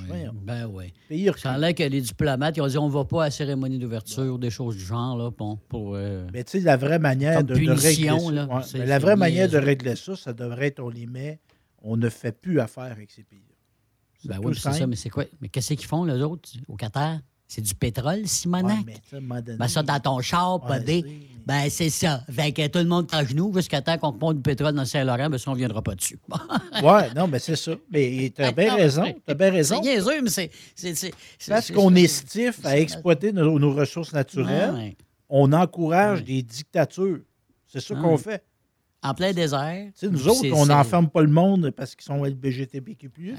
Ben 0.45 0.67
oui. 0.73 0.85
Pays 1.07 1.29
Ça 1.37 1.51
a 1.53 1.73
que 1.73 1.83
les 1.83 2.01
diplomates, 2.01 2.57
ils 2.57 2.61
ont 2.61 2.67
dit 2.67 2.77
on 2.77 2.89
va 2.89 3.05
pas 3.05 3.21
à 3.23 3.25
la 3.25 3.31
cérémonie 3.31 3.77
d'ouverture, 3.77 4.39
des 4.39 4.49
choses 4.49 4.75
du 4.77 4.83
genre, 4.83 5.17
là, 5.17 5.29
bon, 5.37 5.59
pour... 5.69 5.93
euh, 5.95 6.25
Mais 6.33 6.43
tu 6.43 6.57
sais, 6.57 6.59
la 6.61 6.77
vraie 6.77 6.99
manière 6.99 7.43
de, 7.43 7.53
là, 7.53 8.47
ouais, 8.47 8.85
la 8.85 8.99
vraie 8.99 9.15
manière 9.15 9.49
régler 9.51 9.95
ça, 9.95 10.15
ça 10.15 10.33
devrait 10.33 10.67
être 10.67 10.79
on 10.81 10.89
les 10.89 11.05
met, 11.05 11.39
on 11.83 11.97
ne 11.97 12.09
fait 12.09 12.31
plus 12.31 12.59
affaire 12.59 12.83
avec 12.91 13.11
ces 13.11 13.23
pays-là. 13.23 13.55
Ben 14.25 14.39
oui, 14.41 14.55
c'est 14.55 14.71
ça, 14.71 14.87
mais 14.87 14.95
c'est 14.95 15.09
quoi? 15.09 15.25
Mais 15.41 15.49
qu'est-ce 15.49 15.73
qu'ils 15.73 15.85
font, 15.85 16.05
les 16.05 16.21
autres, 16.21 16.49
au 16.69 16.75
Qatar? 16.75 17.19
C'est 17.45 17.61
du 17.61 17.75
pétrole, 17.75 18.25
Simonac? 18.25 18.77
Ouais, 18.87 18.95
mais 19.21 19.41
donné- 19.41 19.57
Ben 19.57 19.67
ça, 19.67 19.83
dans 19.83 19.99
ton 19.99 20.21
char, 20.21 20.63
Ouais, 20.63 20.79
podé, 20.79 21.27
ben 21.45 21.69
c'est 21.69 21.89
ça. 21.89 22.23
Fait 22.31 22.51
que 22.53 22.65
tout 22.67 22.79
le 22.79 22.85
monde 22.85 23.07
est 23.11 23.15
à 23.15 23.23
genoux 23.25 23.51
jusqu'à 23.53 23.81
temps 23.81 23.97
qu'on 23.97 24.13
pompe 24.13 24.37
du 24.37 24.41
pétrole 24.41 24.73
dans 24.73 24.85
Saint-Laurent, 24.85 25.29
ben 25.29 25.37
ça, 25.37 25.51
on 25.51 25.53
ne 25.53 25.59
viendra 25.59 25.81
pas 25.83 25.93
dessus. 25.93 26.17
ouais, 26.83 27.13
non, 27.13 27.27
mais 27.27 27.37
c'est 27.39 27.57
ça. 27.57 27.73
Mais 27.91 28.31
tu 28.35 28.41
as 28.41 28.51
bien 28.53 28.73
raison. 28.73 29.03
c'est- 29.05 29.13
Tu 29.13 29.21
as 29.27 29.33
bien 29.33 29.51
raison. 29.51 29.75
C'est 29.75 29.89
niaiseux, 29.89 30.21
mais 30.21 30.29
c'est... 30.29 31.11
Parce 31.49 31.69
qu'on 31.69 31.93
est 31.95 32.07
stiff 32.07 32.65
à 32.65 32.79
exploiter 32.79 33.33
nos, 33.33 33.59
nos 33.59 33.73
ressources 33.73 34.13
naturelles, 34.13 34.73
Ouais. 34.73 34.97
on 35.29 35.51
encourage 35.51 36.23
des 36.23 36.41
dictatures. 36.41 37.19
C'est 37.67 37.81
ça 37.81 37.93
qu'on 37.93 38.17
fait. 38.17 38.41
En 39.05 39.13
plein 39.13 39.33
désert. 39.33 39.87
Tu 39.87 39.91
sais, 39.95 40.09
nous 40.09 40.27
autres, 40.29 40.45
on 40.53 40.65
n'enferme 40.65 41.09
pas 41.09 41.21
le 41.21 41.27
monde 41.27 41.71
parce 41.71 41.93
qu'ils 41.95 42.05
sont 42.05 42.23
LBGTBQ+. 42.23 43.11
là. 43.17 43.33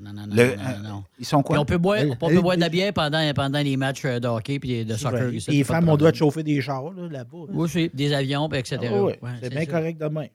Non, 0.00 0.12
non, 0.12 0.26
non, 0.26 0.34
Le- 0.34 0.56
non, 0.56 0.62
euh, 0.62 0.82
non, 0.82 0.88
non. 0.88 1.04
Ils 1.18 1.24
sont 1.26 1.42
Puis 1.42 1.48
quoi? 1.48 1.58
on 1.58 1.64
peut 1.64 1.76
boire, 1.78 2.02
on 2.20 2.28
peut 2.28 2.40
boire 2.40 2.54
de 2.56 2.60
la 2.60 2.68
bière 2.68 2.92
pendant, 2.92 3.32
pendant 3.34 3.58
les 3.60 3.76
matchs 3.76 4.04
euh, 4.04 4.20
de 4.20 4.28
hockey 4.28 4.58
puis 4.60 4.84
de 4.84 4.94
soccer. 4.94 5.28
Ouais. 5.28 5.34
ici, 5.36 5.50
Les 5.50 5.64
femmes, 5.64 5.88
on 5.88 5.96
doit 5.96 6.12
te 6.12 6.18
chauffer 6.18 6.42
des 6.44 6.60
chars 6.60 6.92
là, 6.92 7.08
là-bas. 7.08 7.38
Oui, 7.48 7.68
oui, 7.74 7.90
des 7.92 8.12
avions, 8.12 8.48
puis 8.48 8.60
etc. 8.60 8.78
Ah 8.84 9.02
oui, 9.02 9.12
Ouais, 9.20 9.30
c'est 9.42 9.50
bien 9.50 9.60
ça. 9.64 9.66
correct 9.66 9.98
demain. 10.00 10.26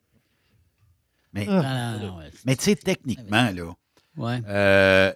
Mais, 1.33 1.47
ouais. 1.47 2.29
mais 2.45 2.55
tu 2.55 2.63
sais, 2.65 2.75
techniquement, 2.75 3.49
là, 3.55 3.73
Ouais. 4.17 4.41
euh, 4.47 5.11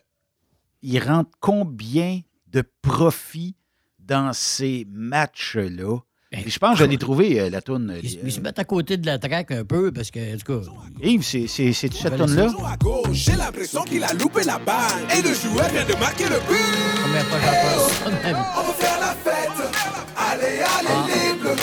ils 0.82 1.00
rentrent 1.00 1.30
combien 1.40 2.22
de 2.48 2.64
profit 2.82 3.56
dans 4.00 4.32
ces 4.34 4.88
matchs-là? 4.90 6.00
Et 6.32 6.50
je 6.50 6.60
pense 6.60 6.78
que 6.78 6.84
je 6.84 6.90
l'ai 6.90 6.98
trouvé, 6.98 7.40
euh, 7.40 7.50
la 7.50 7.62
toune. 7.62 7.90
euh, 7.90 8.00
Ils, 8.04 8.20
ils 8.26 8.32
se 8.34 8.42
mettent 8.42 8.60
à 8.60 8.66
côté 8.66 8.98
de 8.98 9.06
la 9.06 9.18
traque 9.18 9.52
un 9.52 9.64
peu 9.64 9.94
parce 9.94 10.12
que, 10.12 10.20
en 10.36 10.38
tout 10.38 10.60
cas. 10.62 10.70
Yves, 11.02 11.24
c'est- 11.24 11.48
cette 11.72 11.94
toune-là? 12.18 12.50
c'est- 12.50 12.66
à 12.66 12.76
gauche, 12.76 13.08
j'ai 13.14 13.36
l'impression 13.36 13.84
qu'il 13.84 14.04
a 14.04 14.12
loupé 14.14 14.44
la 14.44 14.58
balle. 14.60 15.08
Et 15.18 15.22
le 15.22 15.34
joueur 15.34 15.70
vient 15.70 15.86
de 15.86 15.94
marquer 16.00 16.26
le 16.26 16.40
but. 16.48 16.58
Combien 17.02 17.22
de 17.22 17.26
fois 17.28 17.40
j'entends 17.40 18.12
ça? 18.24 18.52
On 18.58 18.64
veut 18.68 18.74
faire 18.74 19.00
la 19.00 19.16
fête. 19.24 19.72
Allez, 20.18 20.60
allez, 20.78 21.14
les 21.14 21.40
bleus. 21.40 21.56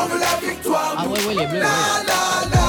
On 0.00 0.06
veut 0.06 0.18
la 0.18 0.48
victoire. 0.50 0.94
Ah 0.96 1.04
oui, 1.06 1.18
oui, 1.28 1.34
les 1.38 1.46
bleus. 1.46 1.58
La, 1.60 1.66
oui. 1.66 2.06
la, 2.06 2.56
la, 2.56 2.59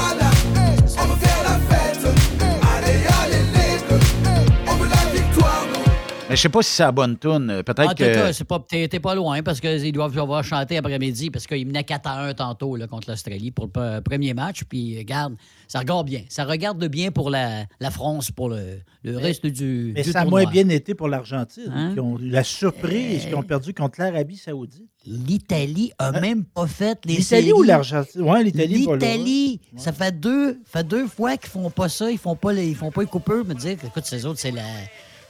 je 6.32 6.40
sais 6.40 6.48
pas 6.48 6.62
si 6.62 6.70
c'est 6.72 6.82
la 6.82 6.92
bonne 6.92 7.16
toune. 7.16 7.50
Euh, 7.50 7.62
Peut-être 7.62 7.90
En 7.90 7.94
tout 7.94 8.02
cas, 8.04 8.32
c'est 8.32 8.44
pas- 8.44 8.64
t'es 8.68 8.88
t'es 8.88 9.00
pas 9.00 9.14
loin 9.14 9.42
parce 9.42 9.60
qu'ils 9.60 9.92
doivent 9.92 10.18
avoir 10.18 10.42
chanté 10.44 10.76
après-midi 10.76 11.30
parce 11.30 11.46
qu'ils 11.46 11.66
menaient 11.66 11.84
4 11.84 12.06
à 12.06 12.20
1 12.26 12.34
tantôt 12.34 12.76
là, 12.76 12.86
contre 12.86 13.10
l'Australie 13.10 13.50
pour 13.50 13.68
le 13.74 14.00
premier 14.00 14.34
match. 14.34 14.62
Puis, 14.68 14.98
regarde, 14.98 15.34
ça 15.68 15.78
regarde 15.80 16.06
bien. 16.06 16.22
Ça 16.28 16.44
regarde 16.44 16.84
bien 16.86 17.10
pour 17.10 17.30
la, 17.30 17.64
la 17.80 17.90
France, 17.90 18.30
pour 18.30 18.48
le, 18.48 18.78
le 19.04 19.16
reste 19.16 19.46
du. 19.46 19.92
Mais 19.94 20.02
du 20.02 20.10
ça 20.12 20.20
a 20.20 20.24
moins 20.24 20.44
bien 20.44 20.68
été 20.68 20.94
pour 20.94 21.08
l'Argentine, 21.08 21.70
Hein? 21.74 21.92
qui 21.94 22.00
ont 22.00 22.18
la 22.20 22.44
surprise 22.44 23.24
qu'ils 23.26 23.34
ont 23.34 23.42
perdu 23.42 23.72
contre 23.74 24.00
l'Arabie 24.00 24.36
Saoudite. 24.36 24.86
L'Italie 25.04 25.92
a 25.98 26.12
même 26.12 26.44
pas 26.44 26.66
fait 26.66 26.98
les 27.04 27.14
Hein? 27.14 27.16
L'Italie 27.18 27.24
séries. 27.46 27.52
ou 27.52 27.62
l'Argentine? 27.62 28.20
Oui, 28.22 28.44
l'Italie. 28.44 28.84
pas. 28.86 28.92
L'Italie, 28.94 29.60
ça 29.76 29.92
fait 29.92 30.18
deux, 30.18 30.60
fait 30.64 30.86
deux 30.86 31.06
fois 31.06 31.36
qu'ils 31.36 31.50
font 31.50 31.70
pas 31.70 31.88
ça, 31.88 32.10
ils 32.10 32.18
font 32.18 32.36
pas 32.36 32.52
les, 32.52 32.68
ils 32.68 32.76
font 32.76 32.90
pas 32.90 33.00
les 33.02 33.06
coupeurs, 33.08 33.44
me 33.44 33.54
dire, 33.54 33.76
écoute, 33.84 34.04
ces 34.04 34.24
autres, 34.26 34.38
c'est 34.38 34.50
la, 34.52 34.62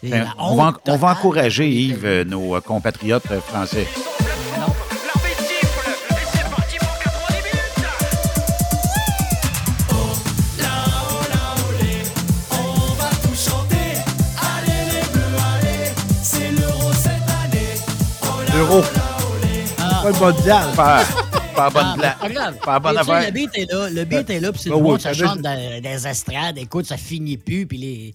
Ben, 0.02 0.26
on, 0.36 0.56
va, 0.56 0.72
on 0.88 1.00
encourager, 1.00 1.70
Yves, 1.70 2.04
euh, 2.04 2.24
nos 2.24 2.56
euh, 2.56 2.60
compatriotes 2.60 3.30
euh, 3.30 3.40
français. 3.40 3.86
On 12.50 12.94
va 12.94 13.10
tout 13.22 13.36
chanter. 13.36 13.76
Allez, 14.40 14.90
les 14.90 15.12
bleus, 15.12 15.38
allez. 15.54 15.92
C'est 16.20 16.50
l'euro 16.50 16.92
cette 16.92 17.12
année. 17.44 18.56
L'euro. 18.56 18.82
Ah. 19.78 20.00
Pas 20.02 20.10
le 20.10 20.18
mondial. 20.18 21.21
Pas 21.54 21.66
à 21.66 21.70
bonne 21.70 21.82
Ah, 21.84 21.94
place. 21.98 22.18
Pas 22.18 22.28
grave. 22.28 22.58
Pas 22.64 22.74
à 22.74 22.80
bonne 22.80 22.94
Et 22.94 22.98
tu 22.98 23.04
sais, 23.04 23.10
affaire. 23.12 23.26
Le 23.26 23.32
beat 23.32 23.50
est 23.54 23.72
là, 23.72 23.90
le 23.90 24.04
beat 24.04 24.30
est 24.30 24.40
là, 24.40 24.52
puis 24.52 24.60
c'est 24.62 24.70
Ben 24.70 24.76
oui, 24.76 24.82
monde, 24.82 25.00
ça 25.00 25.12
chante 25.12 25.40
dans 25.40 25.80
des 25.82 26.06
estrades. 26.06 26.58
Écoute, 26.58 26.86
ça 26.86 26.96
finit 26.96 27.36
plus, 27.36 27.66
puis 27.66 27.78
les... 27.78 28.14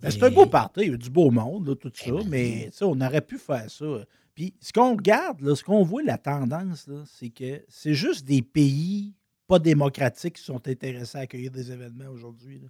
Ben, 0.00 0.10
c'est 0.10 0.22
un 0.22 0.30
beau 0.30 0.46
party, 0.46 0.80
il 0.82 0.90
y 0.90 0.94
a 0.94 0.96
du 0.96 1.10
beau 1.10 1.30
monde, 1.30 1.78
tout 1.78 1.92
ça, 1.94 2.10
mais 2.26 2.68
tu 2.70 2.78
sais, 2.78 2.84
on 2.84 3.00
aurait 3.00 3.20
pu 3.20 3.38
faire 3.38 3.70
ça. 3.70 3.84
Puis 4.34 4.54
ce 4.60 4.72
qu'on 4.72 4.96
regarde, 4.96 5.40
là, 5.40 5.54
ce 5.56 5.64
qu'on 5.64 5.82
voit, 5.82 6.02
la 6.02 6.18
tendance, 6.18 6.86
là, 6.88 7.02
c'est 7.06 7.30
que 7.30 7.64
c'est 7.68 7.94
juste 7.94 8.24
des 8.26 8.42
pays 8.42 9.14
pas 9.46 9.58
démocratiques 9.58 10.34
qui 10.34 10.42
sont 10.42 10.66
intéressés 10.68 11.18
à 11.18 11.20
accueillir 11.22 11.50
des 11.50 11.70
événements 11.72 12.10
aujourd'hui. 12.12 12.60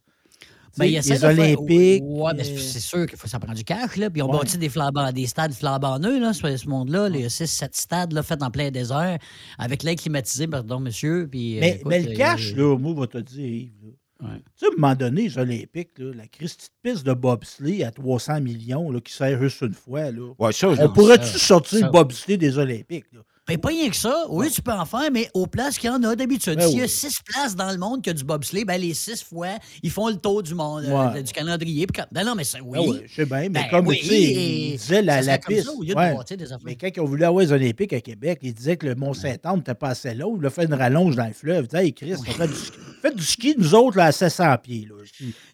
Ben, 0.79 0.85
il 0.87 0.97
essaie 0.97 1.15
les 1.15 1.17
de 1.17 1.21
faire- 1.21 1.59
Olympiques. 1.61 2.03
Ouais, 2.07 2.33
mais 2.37 2.43
euh, 2.43 2.57
c'est- 2.59 2.81
sûr 2.81 3.07
qu'il 3.07 3.19
faut 3.19 3.29
ça 3.29 3.39
prend 3.39 3.53
du 3.55 3.65
cash, 3.65 3.97
là. 3.97 4.11
Puis 4.11 4.21
on 4.23 4.31
Ouais. 4.31 4.39
bâtit 4.39 4.59
des, 4.59 4.69
flambants, 4.69 5.11
des 5.13 5.27
stades 5.27 5.53
flambant 5.53 5.99
neufs, 5.99 6.21
là, 6.21 6.33
ce 6.33 6.57
ce 6.57 6.69
monde-là. 6.69 7.09
Les 7.09 7.29
6-7 7.29 7.75
stades, 7.75 8.13
là, 8.13 8.23
faits 8.23 8.43
en 8.43 8.51
plein 8.51 8.71
désert, 8.71 9.19
avec 9.59 9.83
l'air 9.83 9.95
climatisé, 9.97 10.47
pardon, 10.47 10.81
monsieur. 10.81 11.29
Puis, 11.31 11.57
euh, 11.57 11.61
mais, 11.61 11.71
écoute, 11.77 11.87
mais 11.87 12.03
le 12.03 12.11
euh, 12.13 12.17
cash, 12.17 12.55
là, 12.55 12.77
moi, 12.79 12.95
va 12.95 13.07
te 13.07 13.19
dire, 13.19 13.47
Yves, 13.47 13.73
là, 13.85 13.91
Ouais. 14.19 14.29
Tu 14.39 14.43
sais, 14.57 14.65
à 14.65 14.69
un 14.71 14.81
moment 14.81 14.95
donné, 14.95 15.25
les 15.25 15.37
Olympiques, 15.37 15.99
là, 15.99 16.11
la 16.17 16.27
Christie 16.27 16.69
de 16.83 16.91
piste 16.91 17.05
de 17.05 17.13
bobsleigh 17.13 17.85
à 17.85 17.91
300 17.91 18.41
millions 18.41 18.91
là, 18.91 18.99
qui 19.03 19.13
sert 19.13 19.39
juste 19.43 19.61
une 19.61 19.75
fois. 19.75 20.11
Là. 20.11 20.33
Ouais, 20.39 20.53
ça, 20.53 20.69
On 20.71 20.89
pourrait-tu 20.89 21.39
sortir 21.39 21.81
ça. 21.81 21.85
le 21.85 21.93
bobsleigh 21.93 22.39
des 22.39 22.57
Olympiques? 22.57 23.05
Là? 23.13 23.21
Ben, 23.49 23.59
pas 23.59 23.69
rien 23.69 23.89
que 23.89 23.95
ça. 23.95 24.25
Oui, 24.29 24.51
tu 24.51 24.61
peux 24.61 24.73
en 24.73 24.85
faire, 24.85 25.09
mais 25.13 25.31
aux 25.33 25.47
places 25.47 25.79
qu'il 25.79 25.89
y 25.89 25.93
en 25.93 26.03
a 26.03 26.17
d'habitude. 26.17 26.57
Ben 26.57 26.67
S'il 26.69 26.79
y 26.79 26.81
a 26.81 26.85
oui. 26.85 26.89
six 26.89 27.21
places 27.25 27.55
dans 27.55 27.71
le 27.71 27.79
monde 27.79 28.03
qui 28.03 28.11
a 28.11 28.13
du 28.13 28.25
bobsleigh, 28.25 28.65
ben, 28.65 28.77
les 28.81 28.93
six 28.93 29.23
fois, 29.23 29.51
ils 29.85 29.91
font 29.93 30.09
le 30.09 30.17
tour 30.17 30.43
du 30.43 30.53
monde, 30.53 30.83
euh, 30.85 31.23
du 31.23 31.33
calendrier. 31.33 31.87
Quand- 31.95 32.07
Ben 32.11 32.25
non, 32.25 32.35
mais 32.35 32.43
ça, 32.43 32.59
oui. 32.65 32.77
Ah 32.77 32.83
ouais, 32.91 33.05
je 33.07 33.15
sais 33.15 33.25
bien, 33.25 33.43
mais 33.43 33.49
Ben 33.51 33.65
comme 33.71 33.87
oui, 33.87 34.01
tu 34.03 34.79
sais, 34.79 35.01
la, 35.01 35.23
la 35.23 35.39
piste. 35.39 35.67
ça, 35.67 35.73
au 35.73 35.83
lieu 35.83 35.95
de 35.95 35.99
ouais. 35.99 36.15
bâtir 36.17 36.37
des 36.37 36.45
affaires. 36.47 36.59
Mais 36.65 36.75
quand 36.75 36.89
ils 36.97 37.01
ont 37.01 37.05
voulu 37.05 37.23
avoir 37.23 37.45
les 37.45 37.53
Olympiques 37.53 37.93
à 37.93 38.01
Québec, 38.01 38.41
ils 38.43 38.53
disaient 38.53 38.77
que 38.77 38.87
le 38.87 38.97
Mont-Saint-Anne 38.97 39.57
n'était 39.59 39.75
pas 39.75 39.91
assez 39.91 40.13
long. 40.15 40.37
Il 40.41 40.45
a 40.47 40.51
fait 40.51 40.65
une 40.65 40.75
rallonge 40.75 41.15
dans 41.15 41.27
le 41.27 41.33
fleuve. 41.33 41.67
Ils 41.67 41.69
disaient, 41.69 41.85
hey, 41.85 41.93
Chris, 41.95 42.15
on 42.19 42.23
fait 42.25 42.49
du, 42.49 42.55
ski- 42.55 42.73
faites 43.01 43.17
du 43.17 43.25
ski, 43.25 43.55
nous 43.57 43.75
autres, 43.77 43.97
là, 43.97 44.07
à 44.07 44.13
700 44.13 44.57
pieds. 44.61 44.89
Là. 44.91 44.97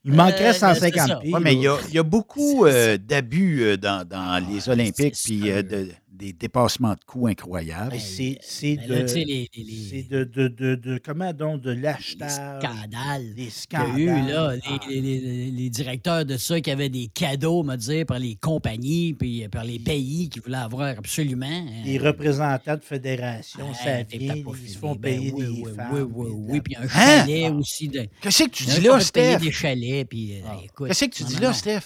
Il- 0.04 0.12
manquerait 0.14 0.48
Euh, 0.48 0.52
150 0.54 1.02
c'est 1.02 1.08
ça. 1.12 1.16
pieds. 1.16 1.34
Ouais, 1.34 1.40
mais 1.40 1.52
il 1.54 1.60
y 1.60 1.68
a, 1.68 1.76
il 1.88 1.94
y 1.94 1.98
a 1.98 2.02
beaucoup 2.02 2.64
euh, 2.64 2.96
d'abus 2.96 3.62
euh, 3.64 3.76
dans, 3.76 4.06
dans 4.08 4.42
les 4.50 4.66
Olympiques, 4.70 5.14
puis 5.22 5.50
euh, 5.50 5.62
de- 5.62 5.88
des 6.22 6.32
dépassements 6.32 6.92
de 6.94 7.00
coûts 7.04 7.26
incroyables. 7.26 7.90
Mais 7.92 7.98
C'est 8.40 8.76
de, 8.76 8.94
les- 9.16 9.48
les- 9.56 9.64
les- 9.64 10.02
de, 10.04 10.22
de, 10.22 10.46
de, 10.46 10.74
de- 10.76 11.00
comment 11.04 11.32
donc, 11.32 11.62
de 11.62 11.72
les 11.72 11.80
l'achetage. 11.80 12.30
scandales. 12.30 13.34
Des 13.34 13.48
qu'il 13.48 13.78
y 13.78 13.82
a 13.82 13.98
eu, 13.98 14.06
là, 14.28 14.56
scandales. 14.60 14.80
les, 14.88 15.00
les- 15.00 15.20
les- 15.20 15.50
les 15.50 15.70
directeurs 15.70 16.24
de 16.24 16.36
ça 16.36 16.60
qui 16.60 16.70
avaient 16.70 16.88
des 16.88 17.08
cadeaux, 17.08 17.64
me 17.64 17.74
dire, 17.74 18.06
par 18.06 18.20
les 18.20 18.36
compagnies, 18.36 19.14
puis 19.14 19.48
par 19.48 19.64
les 19.64 19.80
pays 19.80 20.28
qui 20.28 20.38
voulaient 20.38 20.58
avoir 20.58 20.96
absolument. 20.98 21.46
hein. 21.46 21.82
Les 21.84 21.98
représentants 21.98 22.76
de 22.76 22.84
fédérations, 22.84 23.68
Hey, 23.70 23.74
ça 23.74 24.02
vient, 24.16 24.34
ils 24.62 24.68
se 24.68 24.78
font 24.78 24.94
Ben 24.94 25.18
payer 25.18 25.32
oui, 25.32 25.42
des 25.44 25.62
oui, 25.62 25.74
femmes. 25.74 25.88
Oui, 25.92 26.02
oui, 26.14 26.30
oui. 26.50 26.60
Puis 26.60 26.76
un 26.76 26.82
Hein? 26.84 27.24
chalet 27.26 27.50
aussi. 27.52 27.88
De, 27.88 28.06
Qu'est-ce 28.20 28.44
que 28.44 28.50
tu 28.50 28.64
dis 28.64 28.80
là, 28.80 29.00
Steph? 29.00 29.38
des 29.40 29.50
chalets, 29.50 30.08
puis 30.08 30.34
euh, 30.34 30.64
écoute. 30.64 30.86
Qu'est-ce 30.88 31.04
que 31.06 31.10
tu 31.10 31.22
non, 31.24 31.28
dis 31.28 31.34
non, 31.36 31.40
là, 31.42 31.48
non. 31.48 31.80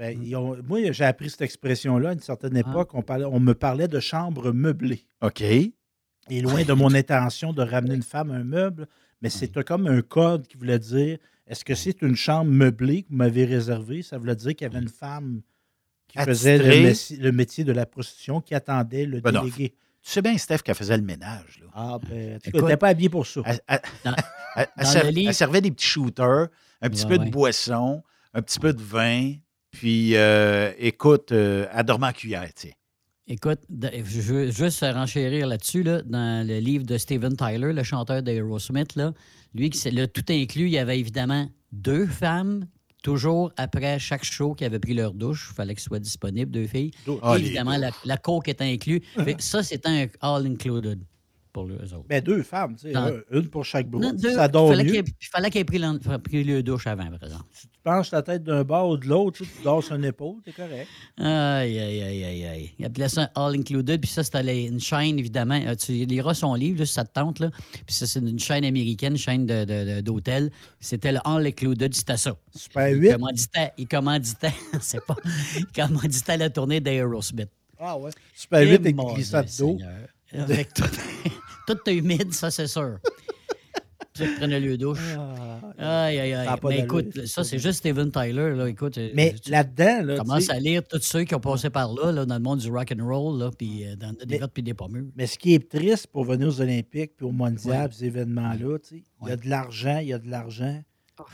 Ben, 0.00 0.18
ils 0.22 0.34
ont- 0.34 0.56
moi, 0.66 0.80
j'ai 0.92 1.04
appris 1.04 1.28
cette 1.28 1.42
expression-là 1.42 2.08
à 2.08 2.12
une 2.14 2.20
certaine 2.20 2.56
époque. 2.56 2.94
On, 2.94 3.02
parlait, 3.02 3.26
on 3.26 3.38
me 3.38 3.52
parlait 3.52 3.86
de 3.86 4.00
chambre 4.00 4.50
meublée. 4.50 5.04
OK. 5.20 5.42
Et 5.42 6.40
loin 6.40 6.64
de 6.64 6.72
mon 6.72 6.94
intention 6.94 7.52
de 7.52 7.60
ramener 7.62 7.96
une 7.96 8.02
femme 8.02 8.30
à 8.30 8.34
un 8.36 8.44
meuble, 8.44 8.86
mais 9.20 9.28
c'était 9.28 9.62
comme 9.62 9.86
un 9.86 10.00
code 10.00 10.46
qui 10.46 10.56
voulait 10.56 10.78
dire 10.78 11.18
est-ce 11.46 11.66
que 11.66 11.74
c'est 11.74 12.00
une 12.00 12.16
chambre 12.16 12.50
meublée 12.50 13.02
que 13.02 13.08
vous 13.10 13.16
m'avez 13.16 13.44
réservée? 13.44 14.00
Ça 14.00 14.16
voulait 14.16 14.36
dire 14.36 14.54
qu'il 14.56 14.66
y 14.66 14.70
avait 14.70 14.78
une 14.82 14.88
femme 14.88 15.42
qui 16.08 16.18
faisait 16.18 16.56
le, 16.56 17.30
métier 17.32 17.64
de 17.64 17.72
la 17.72 17.84
prostitution 17.84 18.40
qui 18.40 18.54
attendait 18.54 19.04
le 19.04 19.20
Ben 19.20 19.32
non. 19.32 19.40
délégué. 19.42 19.74
Tu 20.02 20.10
sais 20.12 20.22
bien, 20.22 20.38
Steph, 20.38 20.58
qu'elle 20.64 20.74
faisait 20.76 20.96
le 20.96 21.02
ménage. 21.02 21.60
Là. 21.60 21.66
Ah, 21.74 21.98
ben, 22.08 22.38
tu 22.42 22.50
n'étais 22.56 22.76
pas 22.78 22.88
habillé 22.88 23.10
pour 23.10 23.26
ça. 23.26 23.42
Elle, 23.44 23.60
elle- 23.68 23.80
Dans- 24.02 24.14
elle- 24.56 24.66
elle 24.78 24.84
dans 24.84 24.90
ser- 24.90 25.02
le 25.04 25.10
livre- 25.10 25.28
elle 25.28 25.34
servait 25.34 25.60
des 25.60 25.70
petits 25.70 25.86
shooters, 25.86 26.48
un 26.80 26.88
petit 26.88 27.02
Ouais, 27.04 27.10
peu 27.10 27.18
de 27.18 27.24
ouais. 27.24 27.30
boisson, 27.30 28.02
un 28.32 28.40
petit 28.40 28.58
peu 28.58 28.72
de 28.72 28.80
vin, 28.80 29.34
puis 29.70 30.16
euh, 30.16 30.72
écoute, 30.78 31.32
euh, 31.32 31.66
en 32.06 32.12
cuillère, 32.12 32.52
tu 32.54 32.68
sais. 32.68 32.74
Écoute, 33.26 33.60
je 33.70 34.20
veux 34.22 34.50
juste 34.50 34.80
renchérir 34.80 35.46
là-dessus, 35.46 35.84
là, 35.84 36.02
dans 36.02 36.44
le 36.44 36.58
livre 36.58 36.84
de 36.84 36.98
Steven 36.98 37.36
Tyler, 37.36 37.72
le 37.72 37.82
chanteur 37.84 38.24
d'Aerosmith, 38.24 38.96
là, 38.96 39.12
lui, 39.54 39.70
qui 39.70 39.78
tout 40.08 40.24
inclus, 40.30 40.64
il 40.64 40.72
y 40.72 40.78
avait 40.78 40.98
évidemment 40.98 41.48
deux 41.70 42.06
femmes, 42.06 42.66
toujours 43.04 43.52
après 43.56 44.00
chaque 44.00 44.24
show 44.24 44.54
qui 44.54 44.64
avaient 44.64 44.80
pris 44.80 44.94
leur 44.94 45.14
douche. 45.14 45.50
Il 45.52 45.54
fallait 45.54 45.74
qu'elles 45.74 45.82
soient 45.82 46.00
disponibles, 46.00 46.50
deux 46.50 46.66
filles. 46.66 46.90
Les 47.06 47.38
évidemment, 47.38 47.76
la, 47.76 47.90
la 48.04 48.16
coke 48.16 48.48
est 48.48 48.60
que 49.36 49.42
ça, 49.42 49.62
c'était 49.62 49.88
un 49.88 50.06
all-included 50.20 51.00
pour 51.52 51.66
eux 51.66 51.74
autres. 51.94 52.06
Ben, 52.08 52.22
deux 52.22 52.42
femmes, 52.42 52.74
tu 52.76 52.82
sais, 52.82 52.92
Dans- 52.92 53.10
une 53.30 53.48
pour 53.48 53.64
chaque 53.64 53.88
deux, 53.90 54.30
ça 54.34 54.48
fallait 54.48 54.84
mieux. 54.84 55.02
Il 55.20 55.26
fallait 55.26 55.50
qu'elle 55.50 55.62
ait 55.62 56.18
pris, 56.18 56.44
le 56.44 56.62
douche 56.62 56.86
avant, 56.86 57.06
par 57.10 57.22
exemple. 57.24 57.44
Tu 57.60 57.66
penches 57.82 58.10
la 58.12 58.22
tête 58.22 58.42
d'un 58.44 58.62
bord 58.64 58.90
ou 58.90 58.96
de 58.96 59.06
l'autre, 59.06 59.38
tu 59.38 59.44
sais, 59.44 59.50
tu 59.58 59.62
dors 59.64 59.82
sur 59.82 59.94
une 59.96 60.04
épaule, 60.04 60.36
t'es 60.44 60.52
correct. 60.52 60.86
Aïe, 61.18 61.78
aïe, 61.78 62.02
aïe, 62.02 62.24
aïe, 62.24 62.46
aïe. 62.46 62.70
Il 62.78 62.84
appelait 62.84 63.08
ça 63.08 63.30
All 63.34 63.54
Included. 63.56 64.00
Puis 64.00 64.10
ça, 64.10 64.22
c'était 64.22 64.66
une 64.66 64.80
chaîne, 64.80 65.18
évidemment. 65.18 65.60
Euh, 65.66 65.74
Tu 65.74 65.92
liras 66.04 66.34
son 66.34 66.54
livre, 66.54 66.78
là, 66.80 66.86
si 66.86 66.92
ça 66.92 67.04
te 67.04 67.12
tente. 67.12 67.40
Là. 67.40 67.50
Puis 67.86 67.94
ça, 67.94 68.06
c'est 68.06 68.20
une 68.20 68.38
chaîne 68.38 68.64
américaine, 68.64 69.12
une 69.12 69.18
chaîne 69.18 69.46
de- 69.46 69.64
de- 69.64 69.96
de- 69.96 70.00
d'hôtel. 70.00 70.50
C'était 70.78 71.12
le 71.12 71.18
All 71.24 71.46
Included, 71.46 71.94
c'était 71.94 72.16
ça. 72.16 72.36
Super 72.54 72.88
Il 72.90 73.00
8. 73.02 73.12
commanditait, 73.12 73.72
il 73.78 73.88
commanditait, 73.88 74.52
c'est 74.80 75.04
pas, 75.04 75.16
il 75.58 75.66
commanditait 75.66 76.36
la 76.36 76.50
tournée 76.50 76.80
d'Aerosmith. 76.80 77.48
Ah 77.78 77.96
ouais. 77.98 78.10
Super 78.34 78.60
Eh, 78.60 78.66
8 78.72 78.74
avec 78.80 78.96
glissade 78.96 79.48
d'eau. 79.58 79.78
Avec 80.32 80.72
tout, 80.74 80.84
tout 81.66 81.78
est 81.86 81.94
humide, 81.94 82.32
ça, 82.32 82.50
c'est 82.50 82.66
sûr. 82.66 82.98
Tu 84.12 84.26
prenais 84.36 84.60
le 84.60 84.76
douche. 84.76 85.16
Aïe, 85.78 86.18
aïe, 86.18 86.32
Ah, 86.34 86.44
Ça 86.44 86.50
a 86.50 86.54
aïe. 86.54 86.60
pas 86.60 86.68
Mais 86.68 86.78
écoute, 86.80 87.06
c'est 87.14 87.26
ça, 87.26 87.44
c'est 87.44 87.58
juste 87.58 87.78
Steven 87.78 88.10
Tyler. 88.10 88.54
Là. 88.54 88.68
Écoute, 88.68 88.98
euh, 88.98 89.10
Mais 89.14 89.34
là-dedans, 89.46 90.02
là, 90.04 90.14
tu 90.14 90.20
commences 90.20 90.44
sais, 90.44 90.52
à 90.52 90.58
lire 90.60 90.82
tous 90.86 91.00
ceux 91.00 91.24
qui 91.24 91.34
ont 91.34 91.40
passé 91.40 91.70
par 91.70 91.92
là, 91.94 92.10
là, 92.12 92.26
dans 92.26 92.34
le 92.34 92.40
monde 92.40 92.58
du 92.58 92.70
rock 92.70 92.92
and 92.98 93.06
roll, 93.06 93.38
là, 93.38 93.50
puis 93.56 93.86
euh, 93.86 93.96
dans 93.96 94.12
des 94.12 94.36
vertes 94.38 94.52
puis 94.52 94.62
des 94.62 94.74
pommures. 94.74 95.06
Mais 95.16 95.26
ce 95.26 95.38
qui 95.38 95.54
est 95.54 95.70
triste 95.70 96.08
pour 96.08 96.24
venir 96.24 96.48
aux 96.48 96.60
Olympiques 96.60 97.12
puis 97.16 97.24
aux 97.24 97.32
mondiales, 97.32 97.92
ces 97.92 98.06
événements-là, 98.06 98.78
tu 98.80 98.96
sais, 98.96 99.04
il 99.22 99.28
y 99.28 99.32
a 99.32 99.36
de 99.36 99.48
l'argent, 99.48 99.98
il 99.98 100.08
y 100.08 100.12
a 100.12 100.18
de 100.18 100.28
l'argent. 100.28 100.82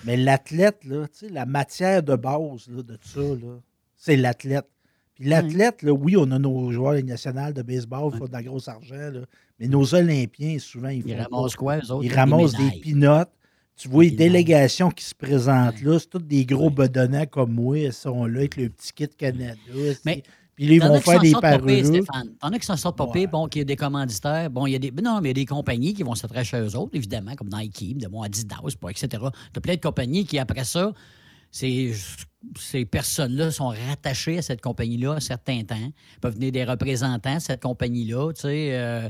Mais 0.04 0.16
l'athlète, 0.16 0.84
là, 0.84 1.06
tu 1.08 1.26
sais, 1.26 1.28
la 1.32 1.46
matière 1.46 2.02
de 2.02 2.14
base 2.14 2.68
là, 2.68 2.82
de 2.82 2.98
ça, 3.02 3.20
là, 3.20 3.58
c'est 3.96 4.16
l'athlète. 4.16 4.66
Puis 5.16 5.28
l'athlète, 5.28 5.82
là, 5.82 5.92
oui, 5.92 6.16
on 6.16 6.30
a 6.30 6.38
nos 6.38 6.70
joueurs 6.70 7.02
nationaux 7.02 7.52
de 7.52 7.62
baseball 7.62 8.12
qui 8.12 8.18
font 8.18 8.26
de 8.26 8.32
la 8.32 8.42
grosse 8.42 8.68
argent, 8.68 9.10
là, 9.12 9.20
mais 9.58 9.66
nos 9.66 9.94
Olympiens, 9.94 10.58
souvent, 10.58 10.88
ils 10.88 11.02
font. 11.02 11.08
Ils 11.08 11.16
pas. 11.16 11.22
ramassent 11.22 11.56
quoi, 11.56 11.78
eux 11.78 11.90
autres? 11.90 12.04
Ils 12.04 12.14
ramassent 12.14 12.52
des, 12.52 12.80
pinottes. 12.80 13.30
Tu 13.76 13.88
vois 13.88 14.04
les 14.04 14.10
délégations 14.10 14.90
qui 14.90 15.04
se 15.04 15.14
présentent 15.14 15.82
là, 15.82 15.98
c'est 15.98 16.08
tous 16.08 16.18
des 16.18 16.46
gros 16.46 16.70
bedonnants 16.70 17.26
comme 17.26 17.52
moi, 17.52 17.78
ils 17.78 17.92
sont 17.92 18.24
là 18.24 18.38
avec 18.38 18.56
le 18.56 18.70
petit 18.70 18.92
kit 18.92 19.08
Canada. 19.08 19.54
Mais- 20.04 20.22
puis 20.54 20.64
ils 20.64 20.80
vont 20.80 20.98
faire 21.00 21.20
des 21.20 21.32
parures. 21.32 21.84
Stéphane. 21.84 22.30
T'en 22.40 22.48
as 22.48 22.58
qui 22.58 22.64
s'en 22.64 22.78
sortent 22.78 22.96
pas 22.96 23.06
pire, 23.08 23.28
bon, 23.28 23.46
qu'il 23.46 23.60
y 23.60 23.62
a 23.62 23.66
des 23.66 23.76
commanditaires. 23.76 24.48
Bon, 24.48 24.66
il 24.66 24.72
y 24.72 24.74
a 24.74 24.78
des. 24.78 24.90
Non, 24.90 25.20
mais 25.20 25.28
il 25.28 25.36
y 25.36 25.40
a 25.42 25.44
des 25.44 25.44
compagnies 25.44 25.92
qui 25.92 26.02
vont 26.02 26.14
s'attacher 26.14 26.56
à 26.56 26.62
eux 26.62 26.74
autres, 26.76 26.92
évidemment, 26.94 27.34
comme 27.34 27.50
Nike, 27.52 27.98
de 27.98 28.08
bon, 28.08 28.22
Adidas, 28.22 28.56
etc. 28.88 29.22
T'as 29.52 29.60
plein 29.60 29.74
de 29.74 29.80
compagnies 29.80 30.24
qui, 30.24 30.38
après 30.38 30.64
ça, 30.64 30.94
ces, 31.56 31.94
ces 32.60 32.84
personnes-là 32.84 33.50
sont 33.50 33.68
rattachées 33.68 34.38
à 34.38 34.42
cette 34.42 34.60
compagnie-là 34.60 35.12
un 35.12 35.20
certain 35.20 35.62
temps. 35.64 35.74
Ils 35.76 36.20
peuvent 36.20 36.34
venir 36.34 36.52
des 36.52 36.64
représentants 36.64 37.36
de 37.36 37.40
cette 37.40 37.62
compagnie-là, 37.62 38.32
tu 38.34 38.42
sais. 38.42 38.76
euh, 38.76 39.08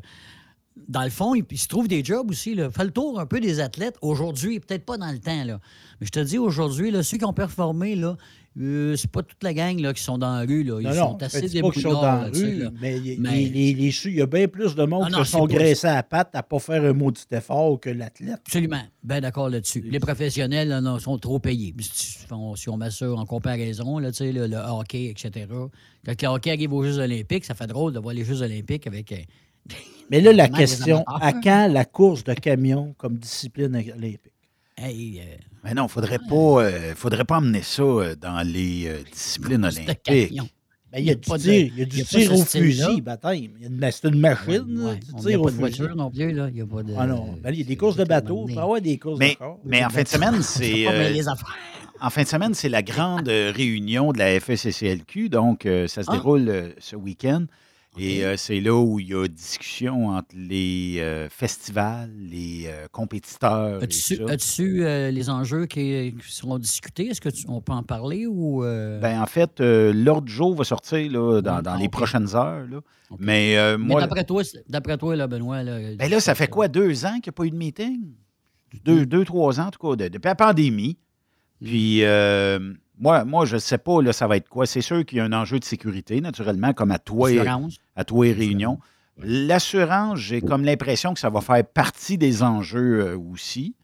dans 0.89 1.03
le 1.03 1.11
fond, 1.11 1.35
il, 1.35 1.45
il 1.51 1.59
se 1.59 1.67
trouve 1.67 1.89
des 1.89 2.05
jobs 2.05 2.31
aussi. 2.31 2.55
Là. 2.55 2.71
Fais 2.71 2.85
le 2.85 2.91
tour 2.93 3.19
un 3.19 3.27
peu 3.27 3.41
des 3.41 3.61
athlètes. 3.61 3.97
Aujourd'hui, 4.01 4.61
peut-être 4.61 4.85
pas 4.85 4.97
dans 4.97 5.11
le 5.11 5.19
temps. 5.19 5.43
Là. 5.45 5.59
Mais 6.01 6.07
je 6.07 6.13
te 6.13 6.21
dis, 6.21 6.39
aujourd'hui, 6.39 6.93
ceux 7.03 7.19
qui 7.19 7.25
ont 7.25 7.33
performé, 7.33 7.97
là, 7.97 8.17
euh, 8.59 8.97
c'est 8.97 9.11
pas 9.11 9.23
toute 9.23 9.43
la 9.43 9.53
gang 9.53 9.79
là, 9.81 9.93
qui 9.93 10.03
sont 10.03 10.17
dans 10.19 10.35
la 10.35 10.41
rue. 10.47 10.63
Là. 10.65 10.79
Ils 10.81 10.87
Non, 10.89 10.93
sont 10.95 11.11
non, 11.13 11.17
assez 11.21 11.49
débrouillards. 11.49 12.31
mais, 12.33 12.97
il- 12.99 13.17
Mais- 13.21 13.31
les- 13.45 13.75
les- 13.75 14.05
il 14.07 14.15
y 14.15 14.23
a 14.23 14.27
bien 14.27 14.49
plus 14.49 14.75
de 14.75 14.85
monde 14.85 15.05
Ah 15.07 15.19
qui 15.19 15.25
se 15.25 15.33
sont 15.33 15.47
graissés 15.47 15.87
à 15.87 15.95
la 15.97 16.03
patte 16.03 16.31
à 16.35 16.39
ne 16.39 16.43
pas 16.43 16.59
faire 16.59 16.83
un 16.85 16.93
maudit 16.93 17.25
effort 17.33 17.79
que 17.81 17.91
l'athlète. 17.91 18.41
Absolument. 18.47 18.83
Bien 19.03 19.21
d'accord 19.21 19.51
là-dessus. 19.51 19.83
Les 19.83 20.01
professionnels 20.01 20.69
là, 20.69 20.99
sont 20.99 21.19
trop 21.19 21.39
payés. 21.39 21.75
Si 21.81 22.19
on, 22.31 22.57
si 22.57 22.69
on 22.69 22.77
met 22.77 22.91
ça 22.91 23.13
en 23.13 23.27
comparaison, 23.27 23.99
là, 23.99 24.11
le, 24.21 24.47
le 24.47 24.57
hockey, 24.57 25.07
etc. 25.07 25.47
Quand 26.05 26.23
le 26.23 26.29
hockey 26.29 26.51
arrive 26.51 26.73
aux 26.73 26.83
Jeux 26.85 26.99
olympiques, 26.99 27.45
ça 27.45 27.55
fait 27.55 27.67
drôle 27.67 27.93
de 27.93 27.99
voir 27.99 28.15
les 28.15 28.25
Jeux 28.25 28.41
olympiques 28.43 28.87
avec... 28.87 29.13
euh, 29.13 29.17
Mais 30.11 30.21
là, 30.21 30.33
la 30.33 30.49
question, 30.49 31.05
à 31.07 31.33
quand 31.33 31.69
la 31.71 31.85
course 31.85 32.25
de 32.25 32.33
camion 32.35 32.95
comme 32.97 33.19
discipline 33.19 33.75
olympique? 33.77 34.33
Hey, 34.77 35.21
euh, 35.21 35.37
Mais 35.65 35.75
non, 35.75 35.83
il 35.83 35.87
ne 35.87 35.91
faudrait, 35.91 36.19
pas, 36.19 36.35
euh, 36.65 36.95
faudrait 36.95 37.25
pas 37.25 37.39
emmener 37.39 37.63
ça 37.63 37.83
euh, 37.83 38.15
dans 38.15 38.47
les 38.47 38.87
euh, 38.87 38.99
disciplines 39.13 39.65
olympiques. 39.65 40.41
Ben, 40.93 41.01
il 41.01 41.07
y 41.07 41.11
a 41.11 41.15
du 41.17 41.21
tir, 41.21 41.39
il 41.53 41.79
y 41.79 41.83
a 41.83 41.85
du 41.85 41.97
il 41.97 41.99
y 41.99 42.01
a 42.03 42.05
pas 42.05 42.11
tir 42.11 42.31
ce 42.31 42.33
au 42.43 42.45
fusil, 42.45 43.01
baptême. 43.01 43.35
Il 43.57 43.63
y 43.63 43.65
a 43.65 43.69
une- 43.69 43.91
C'est 43.93 44.09
une 44.09 44.21
machine, 44.21 44.49
Ouais, 44.51 44.59
là, 44.59 44.89
ouais. 44.91 44.97
du 44.97 45.07
On- 45.15 45.19
Il 45.19 45.25
n'y 45.27 45.31
tir 45.33 45.41
a 45.41 45.45
pas 45.45 45.51
de 45.51 45.57
voiture 45.57 45.97
non 45.97 46.11
plus. 46.11 46.33
Là. 46.33 46.49
Il 46.49 46.57
y 46.57 46.61
a 46.61 46.67
pas 46.67 46.83
de, 46.85 46.95
Ah 46.97 47.07
non, 47.07 47.35
ben, 47.43 47.51
il 47.53 47.59
y 47.59 47.63
a 47.63 47.65
des 47.67 47.77
courses 47.77 47.97
de 47.97 48.05
bateau, 48.05 48.47
il 48.49 48.57
avoir 48.59 48.81
des 48.81 48.97
courses 48.99 49.19
Mais, 49.19 49.33
de 49.33 49.39
corps. 49.39 49.59
mais 49.65 49.85
en 49.85 49.91
fin 49.91 50.03
de 50.03 50.09
semaine, 50.09 50.41
C'est. 50.43 50.87
En 52.01 52.11
fin 52.11 52.23
de 52.23 52.29
semaine, 52.29 52.53
c'est 52.55 52.69
la 52.69 52.83
grande 52.83 53.27
réunion 53.29 54.13
de 54.13 54.19
la 54.19 54.39
FSCCLQ. 54.39 55.29
Donc, 55.31 55.65
euh, 55.67 55.89
ça 55.89 56.03
se 56.03 56.11
Ah. 56.11 56.15
déroule 56.15 56.49
euh, 56.49 56.69
ce 56.79 56.95
week-end. 56.95 57.47
Et 57.99 58.25
euh, 58.25 58.37
c'est 58.37 58.61
là 58.61 58.75
où 58.75 59.01
il 59.01 59.09
y 59.09 59.15
a 59.15 59.27
discussion 59.27 60.09
entre 60.09 60.35
les 60.37 60.97
euh, 60.99 61.29
festivals, 61.31 62.11
les 62.19 62.65
euh, 62.67 62.87
compétiteurs. 62.93 63.81
As-tu 63.83 64.85
euh, 64.85 65.11
les 65.11 65.31
enjeux 65.31 65.67
qui, 65.67 66.15
qui 66.21 66.33
seront 66.33 66.59
discutés? 66.59 67.09
Est-ce 67.09 67.21
qu'on 67.47 67.61
peut 67.61 67.73
en 67.73 67.83
parler 67.83 68.27
ou. 68.27 68.63
Ben, 68.63 69.21
en 69.21 69.27
fait, 69.27 69.61
l'ordre 69.61 70.27
du 70.27 70.33
jour 70.33 70.55
va 70.55 70.65
sortir 70.65 71.11
là, 71.11 71.41
dans, 71.41 71.63
ah, 71.65 71.77
les 71.79 71.87
ok. 71.87 71.93
prochaines 71.93 72.35
heures. 72.35 72.67
là. 72.71 72.81
Mais 73.19 73.57
euh, 73.57 73.79
mais 73.79 73.93
moi, 73.93 74.01
d'après 74.01 74.25
toi, 74.25 74.43
d'après 74.69 74.99
toi, 74.99 75.15
là, 75.17 75.27
Benoît. 75.27 75.63
Là, 75.63 75.79
ben 75.97 76.11
là, 76.11 76.21
ça 76.21 76.35
fait 76.35 76.49
quoi, 76.49 76.69
deux 76.69 77.05
ans 77.05 77.21
qu'il 77.21 77.27
n'y 77.27 77.29
a 77.31 77.33
pas 77.33 77.45
eu 77.45 77.51
de 77.51 77.57
meeting? 77.57 78.01
Deux, 78.85 79.07
deux 79.07 79.25
trois 79.25 79.61
ans, 79.61 79.67
en 79.67 79.71
tout 79.71 79.79
cas, 79.79 79.97
de- 79.97 80.09
depuis 80.09 80.27
la 80.27 80.35
pandémie. 80.35 80.99
Puis, 81.65 82.05
euh, 82.05 82.75
moi, 82.99 83.25
moi, 83.25 83.45
je 83.45 83.57
ne 83.57 83.61
sais 83.61 83.79
pas, 83.79 84.01
là, 84.03 84.13
ça 84.13 84.27
va 84.27 84.37
être 84.37 84.49
quoi. 84.49 84.67
C'est 84.67 84.81
sûr 84.81 85.05
qu'il 85.05 85.19
y 85.19 85.21
a 85.21 85.25
un 85.25 85.33
enjeu 85.33 85.59
de 85.59 85.65
sécurité, 85.65 86.21
naturellement, 86.21 86.73
comme 86.73 86.91
à 86.91 86.99
toi 86.99 87.31
et, 87.31 87.41
à 87.95 88.05
toi 88.05 88.27
et 88.27 88.33
Réunion. 88.33 88.79
L'assurance, 89.19 90.19
j'ai 90.19 90.41
comme 90.41 90.65
l'impression 90.65 91.15
que 91.15 91.21
ça 91.21 91.31
va 91.31 91.41
faire 91.41 91.65
partie 91.65 92.19
des 92.19 92.43
enjeux 92.43 93.01
euh, 93.01 93.19
aussi. 93.19 93.75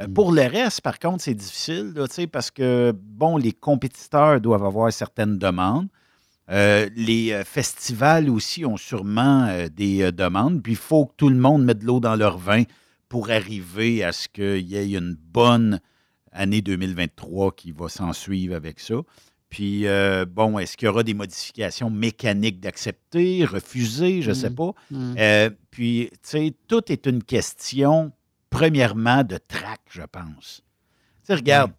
Euh, 0.00 0.06
Pour 0.06 0.30
le 0.30 0.42
reste, 0.42 0.80
par 0.80 0.98
contre, 0.98 1.24
c'est 1.24 1.34
difficile, 1.34 1.92
là, 1.94 2.06
tu 2.06 2.14
sais, 2.14 2.26
parce 2.28 2.52
que, 2.52 2.92
bon, 2.96 3.36
les 3.36 3.52
compétiteurs 3.52 4.40
doivent 4.40 4.64
avoir 4.64 4.92
certaines 4.92 5.38
demandes. 5.38 5.88
Euh, 6.48 6.88
les 6.94 7.42
festivals 7.44 8.30
aussi 8.30 8.64
ont 8.64 8.76
sûrement 8.76 9.48
des 9.74 10.12
demandes. 10.12 10.62
Puis 10.62 10.74
il 10.74 10.78
faut 10.78 11.06
que 11.06 11.14
tout 11.16 11.28
le 11.28 11.36
monde 11.36 11.64
mette 11.64 11.80
de 11.80 11.86
l'eau 11.86 11.98
dans 11.98 12.14
leur 12.14 12.38
vin 12.38 12.62
pour 13.08 13.30
arriver 13.30 14.04
à 14.04 14.12
ce 14.12 14.28
qu'il 14.28 14.66
y 14.66 14.76
ait 14.76 14.92
une 14.92 15.16
bonne 15.16 15.80
année 16.36 16.62
2023 16.62 17.52
qui 17.52 17.72
va 17.72 17.88
s'en 17.88 18.12
suivre 18.12 18.54
avec 18.54 18.78
ça. 18.80 18.94
Puis, 19.48 19.86
euh, 19.86 20.24
bon, 20.26 20.58
est-ce 20.58 20.76
qu'il 20.76 20.86
y 20.86 20.88
aura 20.88 21.02
des 21.02 21.14
modifications 21.14 21.88
mécaniques 21.88 22.60
d'accepter, 22.60 23.44
refuser, 23.44 24.20
je 24.22 24.30
ne 24.30 24.34
sais 24.34 24.50
Mm. 24.50 24.54
pas. 24.54 24.72
Mm. 24.90 25.14
Euh, 25.18 25.50
puis, 25.70 26.08
tu 26.12 26.18
sais, 26.22 26.54
tout 26.68 26.90
est 26.90 27.06
une 27.06 27.22
question, 27.22 28.12
premièrement, 28.50 29.22
de 29.22 29.38
trac, 29.38 29.80
je 29.90 30.02
pense. 30.02 30.62
Tu 31.20 31.26
sais, 31.28 31.34
regarde, 31.34 31.72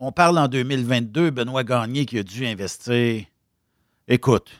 on 0.00 0.12
parle 0.12 0.38
en 0.38 0.48
2022, 0.48 1.30
Benoît 1.30 1.64
Gagné 1.64 2.04
qui 2.04 2.18
a 2.18 2.22
dû 2.22 2.44
investir, 2.46 3.24
écoute, 4.08 4.50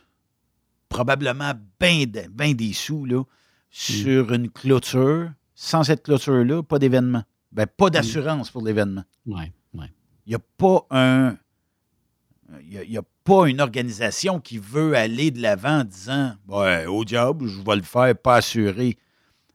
probablement 0.88 1.52
bien 1.80 2.06
des 2.06 2.72
sous, 2.72 3.04
là, 3.04 3.22
sur 3.70 4.32
une 4.32 4.48
clôture. 4.50 5.30
Sans 5.58 5.84
cette 5.84 6.02
clôture-là, 6.02 6.62
pas 6.62 6.78
d'événement. 6.78 7.24
Ben, 7.56 7.66
pas 7.66 7.88
d'assurance 7.88 8.50
pour 8.50 8.62
l'événement. 8.62 9.04
Oui, 9.24 9.50
oui. 9.72 9.86
Il 10.26 10.30
n'y 10.30 10.34
a 10.34 10.38
pas 10.58 10.86
un. 10.90 11.36
Il 12.60 12.72
y 12.74 12.78
a- 12.78 12.84
il 12.84 12.92
y 12.92 12.98
a, 12.98 13.02
pas 13.24 13.48
une 13.48 13.60
organisation 13.60 14.38
qui 14.38 14.58
veut 14.58 14.94
aller 14.94 15.32
de 15.32 15.42
l'avant 15.42 15.80
en 15.80 15.84
disant 15.84 16.34
Ouais, 16.46 16.86
au 16.86 17.04
diable, 17.04 17.48
je 17.48 17.60
vais 17.60 17.74
le 17.76 17.82
faire 17.82 18.14
pas 18.16 18.36
assuré. 18.36 18.96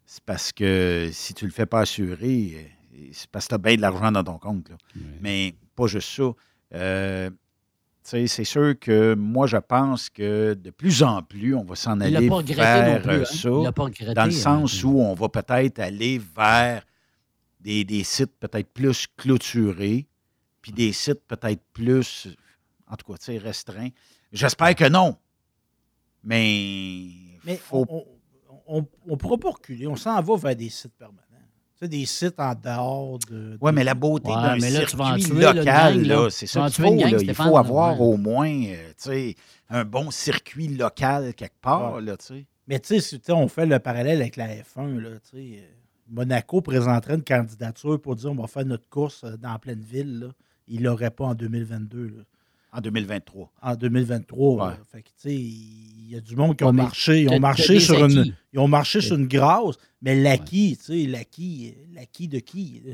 C'est 0.06 0.24
parce 0.26 0.52
que 0.52 1.10
si 1.14 1.34
tu 1.34 1.46
le 1.46 1.52
fais 1.52 1.66
pas 1.66 1.82
assuré, 1.82 2.70
euh, 2.94 3.08
c'est 3.14 3.30
parce 3.30 3.46
que 3.46 3.50
tu 3.50 3.56
as 3.56 3.58
bien 3.60 3.76
de 3.78 3.82
l'argent 3.82 4.12
dans 4.12 4.24
ton 4.26 4.38
compte. 4.40 4.68
là. 4.70 4.76
Mais 5.22 5.56
pas 5.74 5.88
juste 5.88 6.10
ça. 6.10 6.32
Euh, 6.74 7.30
tu 7.30 7.36
sais, 8.04 8.28
c'est 8.28 8.44
sûr 8.44 8.78
que 8.78 9.14
moi, 9.16 9.48
je 9.48 9.56
pense 9.58 10.10
que 10.10 10.54
de 10.54 10.72
plus 10.72 11.02
en 11.04 11.22
plus, 11.22 11.56
on 11.56 11.64
va 11.64 11.76
s'en 11.76 12.02
aller 12.02 12.28
vers 12.56 13.02
plus, 13.04 13.12
euh, 13.12 13.22
hein? 13.22 13.26
ça. 13.26 14.14
Dans 14.16 14.26
le 14.26 14.32
hein? 14.32 14.32
sens 14.32 14.84
où 14.84 15.00
on 15.00 15.14
va 15.14 15.30
peut-être 15.30 15.80
aller 15.80 16.20
vers 16.36 16.84
des, 17.62 17.84
des 17.84 18.04
sites 18.04 18.34
peut-être 18.40 18.70
plus 18.74 19.08
clôturés, 19.18 20.08
puis 20.62 20.72
des 20.72 20.92
sites 20.94 21.22
peut-être 21.28 21.62
plus, 21.74 22.28
en 22.88 22.96
tout 22.96 23.12
cas, 23.12 23.18
tu 23.18 23.26
sais, 23.26 23.38
restreints. 23.38 23.90
J'espère 24.32 24.76
que 24.76 24.88
non. 24.88 25.18
Mais, 26.24 27.08
Mais 27.44 27.58
faut... 27.58 27.86
on 28.68 28.86
ne 29.08 29.16
pourra 29.16 29.38
pas 29.38 29.50
reculer. 29.52 29.88
On 29.88 29.96
s'en 29.96 30.22
va 30.22 30.36
vers 30.36 30.56
des 30.56 30.70
sites 30.70 30.94
permanents. 30.94 31.22
Tu 31.82 31.86
sais, 31.86 31.88
des 31.88 32.06
sites 32.06 32.40
en 32.40 32.54
dehors 32.54 33.18
de. 33.30 33.58
Oui, 33.60 33.72
mais 33.74 33.84
la 33.84 33.96
beauté 33.96 34.30
Ouais, 34.30 34.36
d'un 34.36 34.58
mais 34.58 34.70
là, 34.70 34.86
tu 34.86 34.96
vas 34.96 35.06
en 35.06 35.18
circuit 35.18 35.34
tuer, 35.34 35.54
local, 35.54 36.02
là, 36.04 36.16
là. 36.24 36.30
c'est 36.30 36.46
ça 36.46 36.70
qu'il 36.70 36.84
faut. 36.84 36.92
une 36.92 37.00
gang, 37.00 37.12
là. 37.12 37.18
Il 37.22 37.34
faut 37.34 37.58
avoir 37.58 38.00
ouais. 38.00 38.08
au 38.08 38.18
moins 38.18 38.52
euh, 38.52 38.90
tu 38.90 39.10
sais, 39.10 39.36
un 39.70 39.84
bon 39.84 40.12
circuit 40.12 40.68
local 40.68 41.34
quelque 41.34 41.60
part. 41.60 42.00
Là, 42.00 42.18
tu 42.18 42.26
sais. 42.26 42.46
Mais 42.68 42.80
tu 42.80 42.88
sais, 42.90 43.02
si 43.02 43.20
tu 43.20 43.26
sais, 43.26 43.32
on 43.32 43.48
fait 43.48 43.66
le 43.66 43.80
parallèle 43.80 44.22
avec 44.22 44.36
la 44.36 44.48
F1, 44.48 44.98
là, 45.00 45.10
tu 45.20 45.32
sais, 45.32 45.60
euh, 45.60 45.81
Monaco 46.12 46.62
présenterait 46.62 47.16
une 47.16 47.24
candidature 47.24 48.00
pour 48.02 48.16
dire 48.16 48.32
on 48.32 48.36
va 48.36 48.48
faire 48.48 48.66
notre 48.66 48.88
course 48.90 49.24
euh, 49.24 49.38
dans 49.38 49.58
pleine 49.60 49.82
ville. 49.82 50.20
Là. 50.20 50.28
Il 50.68 50.84
l'aurait 50.84 51.10
pas 51.12 51.26
en 51.26 51.34
2022. 51.36 52.04
là. 52.08 52.24
En 52.74 52.80
2023. 52.82 53.52
En 53.62 53.76
2023. 53.76 54.58
là. 54.58 54.72
Ouais. 54.72 54.80
Fait 54.92 55.02
que, 55.02 55.08
tu 55.08 55.14
sais, 55.18 55.36
il 55.36 56.10
y 56.10 56.16
a 56.16 56.22
du 56.22 56.36
monde 56.36 56.56
qui 56.58 56.64
Ouais, 56.64 56.70
ont 56.70 56.74
marché. 56.74 57.24
Ils 57.24 57.30
ont 57.30 57.40
marché 57.40 57.80
sur 57.80 58.06
une. 58.06 58.34
Ils 58.54 58.60
ont 58.60 58.68
marché 58.68 59.02
sur 59.02 59.16
une 59.18 59.28
grâce, 59.28 59.76
mais 60.02 60.22
l'acquis, 60.22 60.78
tu 60.78 60.86
sais, 61.04 61.08
l'acquis, 61.08 61.74
l'acquis 61.94 62.28
de 62.28 62.40
qui? 62.40 62.82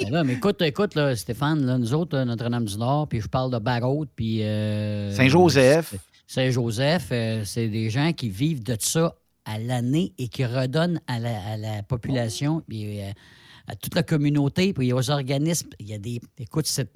Ben 0.00 0.10
là, 0.10 0.24
mais 0.24 0.32
écoute, 0.32 0.60
écoute 0.62 0.94
là, 0.94 1.14
Stéphane, 1.14 1.66
là, 1.66 1.76
nous 1.76 1.92
autres, 1.92 2.16
euh, 2.16 2.24
Notre-Dame-du-Nord, 2.24 3.08
puis 3.08 3.20
je 3.20 3.28
parle 3.28 3.52
de 3.52 3.58
Barrault, 3.58 4.06
puis... 4.16 4.42
euh, 4.42 5.12
Saint-Joseph. 5.12 5.94
Saint-Joseph, 6.26 7.08
euh, 7.12 7.44
c'est 7.44 7.68
des 7.68 7.90
gens 7.90 8.12
qui 8.14 8.30
vivent 8.30 8.62
de 8.64 8.74
ça 8.80 9.14
à 9.44 9.58
l'année 9.58 10.12
et 10.18 10.28
qui 10.28 10.44
redonnent 10.44 11.00
à 11.06 11.18
la, 11.18 11.42
à 11.52 11.56
la 11.56 11.82
population, 11.82 12.62
puis 12.68 13.00
euh, 13.00 13.10
à 13.66 13.76
toute 13.76 13.94
la 13.94 14.02
communauté, 14.02 14.72
puis 14.72 14.92
aux 14.92 15.10
organismes. 15.10 15.68
Il 15.78 15.88
y 15.88 15.94
a 15.94 15.98
des... 15.98 16.20
Écoute, 16.38 16.66
c'est... 16.66 16.90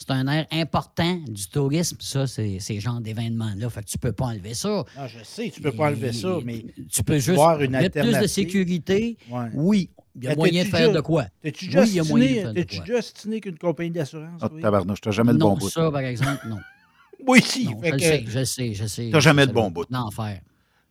C'est 0.00 0.12
un 0.12 0.28
air 0.28 0.46
important 0.52 1.16
du 1.26 1.48
tourisme, 1.48 1.96
ça, 1.98 2.28
c'est 2.28 2.60
ces 2.60 2.78
genres 2.78 3.00
d'événements-là. 3.00 3.68
Fait 3.68 3.80
que 3.82 3.86
tu 3.88 3.98
peux 3.98 4.12
pas 4.12 4.26
enlever 4.26 4.54
ça. 4.54 4.68
Non, 4.68 4.84
Ah, 4.96 5.08
je 5.08 5.24
sais, 5.24 5.50
tu 5.52 5.60
peux 5.60 5.72
pas 5.72 5.88
enlever 5.88 6.12
ça, 6.12 6.38
mais 6.44 6.64
Tu 6.88 7.02
peux 7.02 7.14
juste 7.18 7.30
voir 7.34 7.60
une 7.60 7.72
mettre 7.72 8.00
plus 8.00 8.16
de 8.16 8.26
sécurité. 8.28 9.18
Ouais. 9.28 9.46
Oui, 9.54 9.90
il 10.14 10.22
y 10.22 10.28
a 10.28 10.36
moyen 10.36 10.62
de 10.62 10.68
faire 10.68 10.92
de 10.92 11.00
quoi? 11.00 11.24
T'as-tu 11.42 11.64
déjà 11.66 11.80
Oui, 11.80 11.88
il 11.88 11.94
y 11.96 11.98
a 11.98 12.04
moyen 12.04 12.26
de 12.26 12.28
stiné- 12.30 12.42
faire 12.42 12.54
de 12.54 12.60
t'as-tu 12.62 12.76
quoi? 12.76 12.84
déjà 12.86 13.02
stiné 13.02 13.40
qu'une 13.40 13.58
compagnie 13.58 13.90
d'assurance? 13.90 14.40
Ah, 14.40 14.48
oui? 14.52 14.62
tabarnouche, 14.62 15.00
t'as 15.00 15.10
jamais 15.10 15.32
le 15.32 15.38
non, 15.38 15.48
bon 15.54 15.56
bout. 15.58 15.68
ça, 15.68 15.90
par 15.90 16.00
exemple, 16.02 16.46
non. 16.48 16.58
Oui, 17.26 17.42
si. 17.42 17.64
Non, 17.64 17.80
fait 17.80 17.88
je 17.88 17.92
le 17.94 17.98
que- 17.98 18.04
sais, 18.04 18.24
je 18.28 18.38
le 18.38 18.44
sais, 18.44 18.74
je 18.74 18.86
sais. 18.86 19.08
T'as 19.10 19.18
jamais 19.18 19.46
le 19.46 19.52
bon 19.52 19.68
bout. 19.68 19.84
va- 19.90 19.98
L'enfer. 19.98 20.40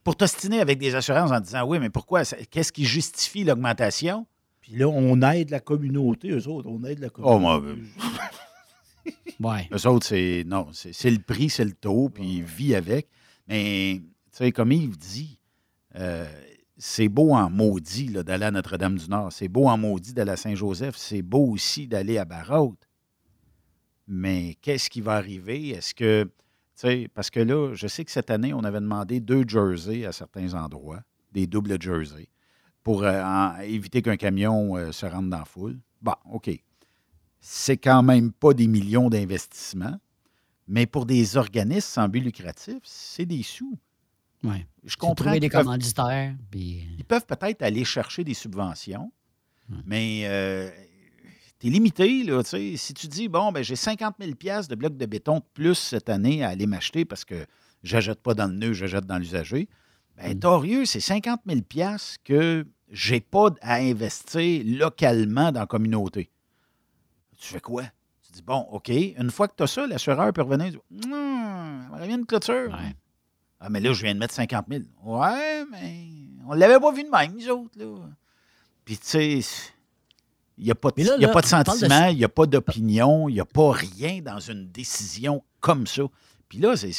Pour 0.08 0.15
t'ostiner 0.15 0.62
avec 0.62 0.80
des 0.80 0.96
assurances 0.96 1.32
en 1.32 1.41
disant 1.41 1.67
oui, 1.67 1.80
mais 1.80 1.89
pourquoi? 1.89 2.24
Qu'est-ce 2.24 2.72
qui 2.72 2.86
justifie 2.86 3.43
l'augmentation? 3.43 4.26
Puis 4.62 4.72
là, 4.72 4.88
on 4.88 5.22
aide 5.22 5.50
la 5.50 5.60
communauté, 5.60 6.30
eux 6.30 6.48
autres, 6.48 6.70
on 6.70 6.82
aide 6.86 7.00
la 7.00 7.10
Oh, 7.17 7.38
communauté. 7.38 7.82
moi, 8.08 8.24
Ouais. 9.58 9.67
Eux 9.74 9.86
autres, 9.86 10.06
c'est 10.08 10.46
non, 10.48 10.67
c'est 10.72 11.12
le 11.12 11.20
prix, 11.20 11.50
c'est 11.50 11.65
le 11.65 11.74
taux, 11.74 12.08
puis 12.08 12.38
ils 12.38 12.43
vivent 12.46 12.76
avec. 12.76 13.10
Mais, 13.50 14.00
tu 14.02 14.06
sais, 14.32 14.54
comme 14.54 14.72
Yves 14.72 14.98
dit, 14.98 15.39
euh, 15.96 16.26
c'est 16.78 17.10
beau 17.10 17.34
en 17.34 17.50
maudit 17.50 18.06
d'aller 18.08 18.46
à 18.46 18.52
Notre-Dame-du-Nord. 18.52 19.34
C'est 19.34 19.50
beau 19.50 19.67
en 19.67 19.78
maudit 19.78 20.13
d'aller 20.13 20.32
à 20.32 20.38
Saint-Joseph. 20.38 20.96
C'est 20.96 21.22
beau 21.22 21.48
aussi 21.52 21.86
d'aller 21.86 22.17
à 22.17 22.24
Barrault. 22.24 22.78
Mais 24.08 24.56
qu'est-ce 24.62 24.89
qui 24.89 25.02
va 25.02 25.15
arriver? 25.15 25.72
Est-ce 25.72 25.93
que, 25.93 26.32
tu 26.80 26.88
sais, 26.88 27.08
parce 27.13 27.30
que 27.30 27.40
là, 27.40 27.74
je 27.74 27.88
sais 27.88 28.06
que 28.06 28.12
cette 28.12 28.30
année, 28.30 28.54
on 28.54 28.63
avait 28.63 28.80
demandé 28.82 29.20
deux 29.20 29.44
jerseys 29.48 30.06
à 30.06 30.12
certains 30.12 30.54
endroits, 30.54 31.02
des 31.32 31.48
doubles 31.48 31.82
jerseys, 31.82 32.30
pour 32.84 33.04
euh, 33.04 33.24
en- 33.24 33.58
éviter 33.62 34.02
qu'un 34.02 34.18
camion 34.18 34.76
euh, 34.78 34.92
se 34.92 35.06
rende 35.06 35.30
dans 35.30 35.40
la 35.40 35.46
foule. 35.46 35.80
Bon, 36.02 36.13
OK. 36.32 36.50
C'est 37.40 37.78
quand 37.78 38.04
même 38.04 38.32
pas 38.32 38.54
des 38.54 38.68
millions 38.68 39.10
d'investissements, 39.10 40.00
mais 40.68 40.86
pour 40.86 41.06
des 41.06 41.38
organismes 41.38 41.80
sans 41.88 42.10
but 42.10 42.20
lucratif, 42.22 42.78
c'est 42.84 43.26
des 43.26 43.44
sous. 43.44 43.78
Ouais. 44.44 44.68
Je 44.84 44.96
comprends 44.98 45.16
trouver 45.16 45.40
des 45.40 45.48
qu'ils 45.48 45.52
peuvent- 45.58 45.66
commanditaires. 45.66 46.36
Puis... 46.52 46.88
ils 46.98 47.06
peuvent 47.06 47.26
peut-être 47.26 47.62
aller 47.63 47.84
chercher 47.86 48.24
des 48.24 48.34
subventions, 48.34 49.12
mais 49.86 50.22
euh, 50.26 50.70
tu 51.60 51.67
es 51.67 51.70
limité. 51.70 52.24
Là, 52.24 52.43
tu 52.43 52.50
sais. 52.50 52.78
si 52.78 52.93
tu 52.93 53.08
dis, 53.08 53.28
bon, 53.28 53.52
ben, 53.52 53.63
j'ai 53.63 53.76
50 53.76 54.15
000 54.20 54.32
de 54.32 54.76
blocs 54.76 54.98
de 54.98 55.06
béton 55.06 55.38
de 55.38 55.46
plus 55.54 55.76
cette 55.76 56.10
année 56.10 56.43
à 56.43 56.50
aller 56.50 56.67
m'acheter 56.67 57.06
parce 57.06 57.26
que 57.26 57.46
j'achète 57.84 58.22
pas 58.22 58.34
dans 58.34 58.48
le 58.48 58.54
nœud, 58.54 58.74
j'achète 58.74 59.06
dans 59.06 59.17
l'usager, 59.17 59.67
ben, 60.17 60.38
torieux, 60.39 60.86
c'est 60.86 61.00
50 61.00 61.41
000 61.48 61.62
que 62.24 62.65
j'ai 62.89 63.20
pas 63.20 63.50
à 63.62 63.76
investir 63.76 64.63
localement 64.65 65.52
dans 65.52 65.62
la 65.62 65.67
communauté. 65.67 66.32
Tu 67.39 67.48
fais 67.54 67.60
quoi? 67.60 67.84
Tu 68.24 68.32
dis, 68.32 68.41
bon, 68.41 68.65
OK, 68.72 68.89
une 68.89 69.30
fois 69.30 69.48
que 69.48 69.54
tu 69.56 69.63
as 69.63 69.67
ça, 69.67 69.86
l'assureur 69.86 70.34
peut 70.34 70.41
revenir 70.41 70.67
et 70.67 70.72
dire, 70.72 70.82
Hum, 70.91 71.88
bien 72.06 72.17
une 72.17 72.26
clôture. 72.26 72.76
Ah, 73.60 73.70
mais 73.70 73.80
là, 73.80 73.91
je 73.93 74.04
viens 74.04 74.13
de 74.13 74.20
mettre 74.20 74.34
50 74.34 74.65
000. 74.70 74.84
Ouais, 75.04 75.65
mais 75.72 76.08
on 76.48 76.54
l'avait 76.54 76.80
pas 76.80 76.91
vu 76.91 77.04
de 77.04 77.10
même, 77.10 77.34
nous 77.36 77.50
autres. 77.50 77.78
Là. 77.78 78.10
Puis, 78.86 78.98
tu 78.98 79.06
sais, 79.06 79.41
il 80.58 80.65
n'y 80.65 80.72
a 80.72 80.76
pas 80.76 80.89
de, 80.89 80.96
Mais 80.98 81.04
là, 81.04 81.13
il 81.17 81.22
y 81.22 81.26
a 81.26 81.28
là, 81.28 81.34
pas 81.34 81.41
de 81.41 81.46
tu 81.46 81.52
parles 81.52 81.63
de- 81.65 81.72
sentiment, 81.72 82.08
il 82.08 82.17
n'y 82.17 82.24
a 82.24 82.30
pas 82.30 82.46
d'opinion, 82.46 83.30
il 83.30 83.34
n'y 83.34 83.39
a 83.39 83.46
pas 83.46 83.72
rien 83.72 84.22
dans 84.22 84.39
une 84.39 84.67
décision 84.72 85.43
comme 85.60 85.86
ça. 85.88 86.04
Puis 86.50 86.58
là, 86.60 86.76
c'est. 86.76 86.93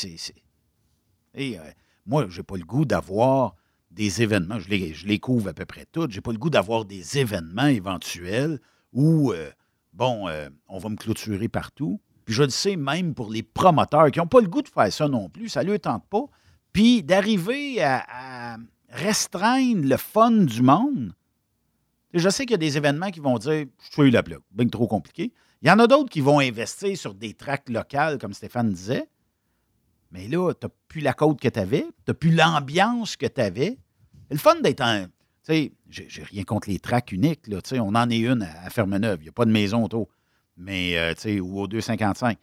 Et, 1.35 1.59
euh, 1.59 1.62
moi, 2.07 2.27
je 2.29 2.38
n'ai 2.38 2.42
pas 2.42 2.57
le 2.57 2.64
goût 2.64 2.85
d'avoir 2.85 3.55
des 3.90 4.23
événements, 4.23 4.59
je 4.61 4.68
les, 4.68 4.94
je 4.94 5.07
les 5.07 5.18
couvre 5.18 5.49
à 5.49 5.53
peu 5.53 5.64
près 5.64 5.87
toutes, 5.90 6.12
j'ai 6.12 6.21
pas 6.21 6.33
le 6.33 6.38
goût 6.38 6.51
d'avoir 6.51 6.85
des 6.85 7.18
événements 7.18 7.66
éventuels 7.66 8.61
où, 8.92 9.33
euh, 9.33 9.51
bon, 9.92 10.29
euh, 10.29 10.49
on 10.68 10.79
va 10.79 10.88
me 10.88 10.97
clôturer 10.97 11.49
partout. 11.49 12.01
Puis 12.25 12.35
je 12.35 12.42
le 12.42 12.51
sais 12.51 12.77
même 12.77 13.14
pour 13.14 13.31
les 13.31 13.42
promoteurs 13.42 14.11
qui 14.11 14.18
n'ont 14.18 14.27
pas 14.27 14.40
le 14.40 14.49
goût 14.49 14.62
de 14.62 14.68
faire 14.68 14.92
ça 14.92 15.09
non 15.09 15.29
plus, 15.29 15.49
ça 15.49 15.64
ne 15.64 15.71
leur 15.71 15.81
tente 15.81 16.05
pas. 16.09 16.25
Puis 16.73 17.03
d'arriver 17.03 17.83
à, 17.83 18.05
à 18.09 18.57
restreindre 18.90 19.85
le 19.88 19.97
fun 19.97 20.31
du 20.31 20.62
monde. 20.62 21.12
Je 22.14 22.29
sais 22.29 22.44
qu'il 22.44 22.53
y 22.53 22.55
a 22.55 22.59
des 22.59 22.77
événements 22.77 23.11
qui 23.11 23.21
vont 23.21 23.38
dire 23.38 23.66
Je 23.83 23.92
suis 23.92 24.11
la 24.11 24.23
blague, 24.23 24.40
bien 24.51 24.68
trop 24.68 24.87
compliqué. 24.87 25.33
Il 25.62 25.68
y 25.68 25.71
en 25.71 25.79
a 25.79 25.87
d'autres 25.87 26.11
qui 26.11 26.21
vont 26.21 26.38
investir 26.38 26.97
sur 26.97 27.14
des 27.14 27.35
tracks 27.35 27.68
locales, 27.68 28.18
comme 28.18 28.33
Stéphane 28.33 28.71
disait. 28.73 29.09
Mais 30.11 30.29
là, 30.29 30.53
tu 30.55 30.66
n'as 30.66 30.73
plus 30.87 31.01
la 31.01 31.12
côte 31.12 31.40
que 31.40 31.49
tu 31.49 31.59
avais, 31.59 31.83
tu 31.83 32.03
n'as 32.09 32.14
plus 32.14 32.31
l'ambiance 32.31 33.16
que 33.16 33.27
tu 33.27 33.40
avais. 33.40 33.79
C'est 34.29 34.35
le 34.35 34.38
fun 34.38 34.61
d'être 34.61 34.81
en. 34.81 35.07
Tu 35.44 35.55
sais, 35.55 35.73
j'ai 35.88 36.23
rien 36.23 36.44
contre 36.44 36.68
les 36.71 36.79
tracks 36.79 37.12
uniques. 37.12 37.47
Là, 37.47 37.61
tu 37.61 37.71
sais, 37.71 37.81
on 37.81 37.88
en 37.88 38.09
est 38.11 38.18
une 38.18 38.42
à, 38.42 38.66
à 38.66 38.71
Fermeneuve. 38.71 39.18
Il 39.21 39.25
n'y 39.25 39.29
a 39.29 39.33
pas 39.33 39.44
de 39.44 39.51
maison 39.51 39.85
autour. 39.85 40.09
Mais, 40.57 40.97
euh, 40.99 41.14
tu 41.14 41.23
sais, 41.23 41.40
ou 41.40 41.61
au 41.61 41.66
255. 41.66 42.38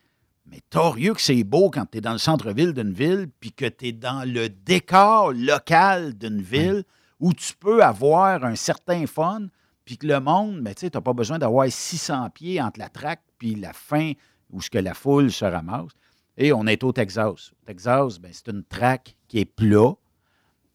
Mais 0.48 0.60
torieux 0.70 1.14
que 1.14 1.22
c'est 1.22 1.44
beau 1.44 1.70
quand 1.70 1.86
tu 1.92 1.98
es 1.98 2.02
dans 2.02 2.14
le 2.14 2.20
centre-ville 2.20 2.74
d'une 2.74 2.94
ville, 2.94 3.28
puis 3.40 3.52
que 3.52 3.66
tu 3.66 3.88
es 3.88 3.92
dans 3.92 4.28
le 4.28 4.50
décor 4.50 5.34
local 5.34 6.16
d'une 6.18 6.42
ville 6.42 6.84
où 7.20 7.34
tu 7.34 7.54
peux 7.56 7.84
avoir 7.84 8.44
un 8.44 8.56
certain 8.56 9.06
fun, 9.08 9.48
puis 9.86 9.98
que 9.98 10.08
le 10.08 10.20
monde, 10.20 10.62
mais 10.62 10.74
tu 10.74 10.90
n'as 10.92 11.02
pas 11.02 11.14
besoin 11.14 11.40
d'avoir 11.40 11.68
600 11.70 12.30
pieds 12.32 12.62
entre 12.62 12.80
la 12.80 12.90
traque 12.90 13.24
puis 13.38 13.56
la 13.56 13.74
fin 13.74 14.14
où 14.50 14.62
ce 14.62 14.70
que 14.70 14.80
la 14.80 14.94
foule 14.94 15.32
se 15.32 15.46
ramasse. 15.46 15.92
Et 16.38 16.52
on 16.52 16.66
est 16.68 16.84
au 16.84 16.92
Texas. 16.92 17.52
Au 17.52 17.66
Texas, 17.66 18.20
ben, 18.20 18.32
c'est 18.34 18.50
une 18.50 18.64
traque 18.64 19.16
qui 19.28 19.40
est 19.40 19.46
plat. 19.46 19.94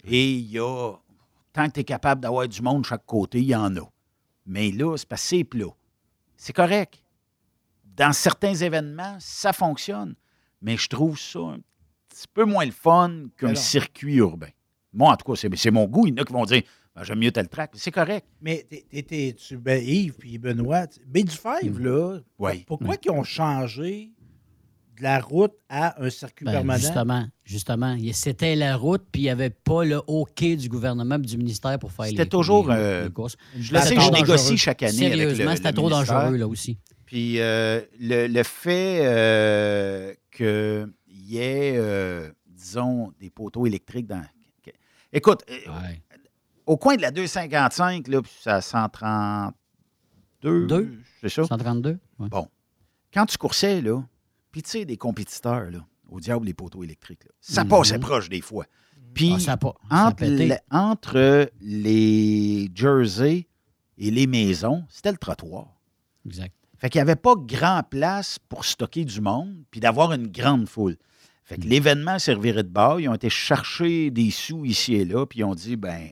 Et 0.05 0.35
il 0.35 0.51
y 0.51 0.59
a, 0.59 0.93
tant 1.53 1.67
que 1.67 1.73
tu 1.73 1.81
es 1.81 1.85
capable 1.85 2.21
d'avoir 2.21 2.49
du 2.49 2.63
monde 2.63 2.83
de 2.83 2.87
chaque 2.87 3.05
côté, 3.05 3.41
il 3.41 3.49
y 3.49 3.55
en 3.55 3.77
a. 3.77 3.91
Mais 4.47 4.71
là, 4.71 4.97
c'est 4.97 5.09
parce 5.09 5.23
que 5.23 5.29
c'est 5.29 5.45
plat. 5.45 5.75
C'est 6.37 6.55
correct. 6.55 7.03
Dans 7.85 8.13
certains 8.13 8.55
événements, 8.55 9.17
ça 9.19 9.53
fonctionne. 9.53 10.15
Mais 10.63 10.77
je 10.77 10.89
trouve 10.89 11.19
ça 11.19 11.41
un 11.41 11.61
petit 12.09 12.29
peu 12.33 12.45
moins 12.45 12.65
le 12.65 12.73
fun 12.73 13.25
qu'un 13.37 13.55
circuit 13.55 14.17
urbain. 14.17 14.51
Moi, 14.93 15.13
en 15.13 15.17
tout 15.17 15.31
cas, 15.33 15.37
c'est 15.37 15.55
c'est 15.57 15.71
mon 15.71 15.87
goût. 15.87 16.07
Il 16.07 16.11
y 16.11 16.19
en 16.19 16.23
a 16.23 16.25
qui 16.25 16.33
vont 16.33 16.45
dire 16.45 16.63
Ben, 16.97 17.05
j'aime 17.05 17.21
mieux 17.21 17.31
tel 17.31 17.49
track. 17.49 17.71
C'est 17.75 17.93
correct. 17.93 18.27
Mais 18.43 18.67
t'es- 18.69 18.85
t'es- 18.91 19.03
t'es- 19.03 19.37
tu, 19.39 19.57
ben, 19.57 19.81
Yves 19.83 20.15
puis 20.19 20.39
Benoît, 20.39 20.87
t- 20.89 21.01
B5, 21.09 21.79
là, 21.79 22.19
Oui. 22.39 22.65
pourquoi 22.67 22.97
ils 23.05 23.11
ont 23.13 23.23
changé 23.23 24.11
de 24.99 25.03
la 25.05 25.21
route 25.21 25.53
à 25.69 26.03
un 26.05 26.11
circuit 26.11 26.45
Ben, 26.45 26.53
permanent? 26.53 26.81
Justement, 26.81 27.27
justement. 27.45 27.97
C'était 28.13 28.57
la 28.57 28.77
route, 28.77 29.03
puis 29.13 29.23
il 29.23 29.25
n'y 29.27 29.31
avait 29.31 29.51
pas 29.51 29.85
le 29.85 30.03
OK 30.09 30.43
du 30.57 30.69
gouvernement 30.69 31.15
et 31.15 31.19
du 31.21 31.39
ministère 31.39 31.79
pour 31.79 31.93
faire 31.93 32.07
les 32.07 32.11
C'était 32.11 32.27
toujours, 32.27 32.69
les- 32.69 32.75
euh, 32.77 33.05
les 33.05 33.11
courses. 33.13 33.37
je 33.57 33.73
le 33.73 33.81
sais, 33.81 33.95
je 33.95 34.11
négocie 34.13 34.59
chaque 34.59 34.83
année 34.83 34.93
Sérieusement, 34.93 35.55
c'était 35.55 35.73
trop 35.73 35.89
ministère. 35.89 36.19
dangereux, 36.23 36.37
là 36.39 36.49
aussi. 36.49 36.77
Puis 37.07 37.41
euh, 37.41 37.81
le, 38.01 38.27
le 38.27 38.43
fait 38.43 39.01
euh, 39.03 40.13
qu'il 40.33 40.93
y 41.29 41.39
ait, 41.39 41.75
euh, 41.77 42.31
disons, 42.49 43.13
des 43.21 43.31
poteaux 43.31 43.65
électriques 43.65 44.09
dans. 44.09 44.25
Écoute, 45.13 45.43
euh, 45.51 45.55
au 46.67 46.77
coin 46.77 46.97
de 46.97 47.03
la 47.03 47.11
255, 47.11 48.09
là, 48.09 48.23
puis 48.23 48.33
c'est 48.41 48.51
à 48.51 48.61
132. 48.61 50.67
Deux? 50.67 50.99
C'est 51.21 51.29
ça? 51.29 51.45
132? 51.45 51.99
ouais. 52.19 52.29
Bon. 52.29 52.49
Quand 53.13 53.27
tu 53.27 53.37
coursais, 53.37 53.81
là, 53.81 54.03
puis 54.53 54.63
tu 54.63 54.71
sais, 54.71 54.85
des 54.85 54.97
compétiteurs, 54.97 55.71
là, 55.71 55.85
au 56.09 56.21
diable, 56.21 56.47
les 56.47 56.55
poteaux 56.55 56.85
électriques, 56.85 57.25
là, 57.25 57.31
ça 57.41 57.65
Mhm. 57.65 57.71
passait 57.71 57.99
proche 57.99 58.29
des 58.29 58.41
fois. 58.41 58.67
Puis 59.15 59.33
Ah, 59.91 60.07
entre, 60.09 60.25
la- 60.25 60.61
entre 60.71 61.51
les 61.61 62.71
jerseys 62.73 63.49
et 63.99 64.11
les 64.13 64.29
maisons, 64.29 64.85
c'était 64.89 65.11
le 65.11 65.19
trottoir. 65.19 65.67
Exact. 66.25 66.55
Fait 66.79 66.89
qu'il 66.89 66.99
n'y 66.99 67.03
avait 67.03 67.17
pas 67.17 67.35
grand 67.37 67.83
place 67.83 68.39
pour 68.39 68.65
stocker 68.65 69.05
du 69.05 69.21
monde 69.21 69.65
puis 69.71 69.81
d'avoir 69.81 70.13
une 70.13 70.29
grande 70.29 70.69
foule. 70.69 70.97
Fait 71.51 71.57
que 71.57 71.67
l'événement 71.67 72.21
servirait 72.21 72.63
de 72.63 72.69
bar. 72.69 73.01
Ils 73.01 73.09
ont 73.09 73.15
été 73.15 73.29
chercher 73.29 74.13
des 74.13 74.31
sous 74.31 74.65
ici 74.65 74.95
et 74.95 75.05
là, 75.05 75.27
puis 75.27 75.41
ils 75.41 75.45
ont 75.45 75.57
dit, 75.57 75.75
ben, 75.75 76.11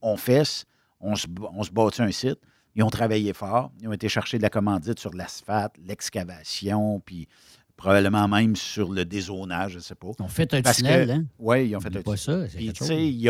on 0.00 0.16
fesse, 0.16 0.64
on 0.98 1.14
se, 1.14 1.26
on 1.52 1.62
se 1.62 1.70
bâtit 1.70 2.00
un 2.00 2.10
site. 2.10 2.38
Ils 2.74 2.82
ont 2.82 2.88
travaillé 2.88 3.34
fort. 3.34 3.70
Ils 3.82 3.88
ont 3.88 3.92
été 3.92 4.08
chercher 4.08 4.38
de 4.38 4.42
la 4.42 4.48
commandite 4.48 4.98
sur 4.98 5.12
l'asphalte, 5.12 5.74
l'excavation, 5.86 7.00
puis 7.04 7.28
probablement 7.76 8.26
même 8.28 8.56
sur 8.56 8.90
le 8.90 9.04
dézonage, 9.04 9.72
je 9.72 9.76
ne 9.76 9.82
sais 9.82 9.94
pas. 9.94 10.08
Ils 10.18 10.22
ont 10.22 10.28
fait 10.28 10.54
un 10.54 10.62
Parce 10.62 10.78
tunnel, 10.78 11.06
que- 11.06 11.12
hein? 11.12 11.24
Oui, 11.38 11.68
ils 11.68 11.76
ont 11.76 11.80
fait 11.80 11.94
un 11.94 12.00
pas 12.00 12.16
tunnel. 12.16 12.48
ça, 12.50 12.56
Puis, 12.56 12.72
tu 12.72 12.84
sais, 12.86 13.06
il 13.06 13.20
y 13.20 13.28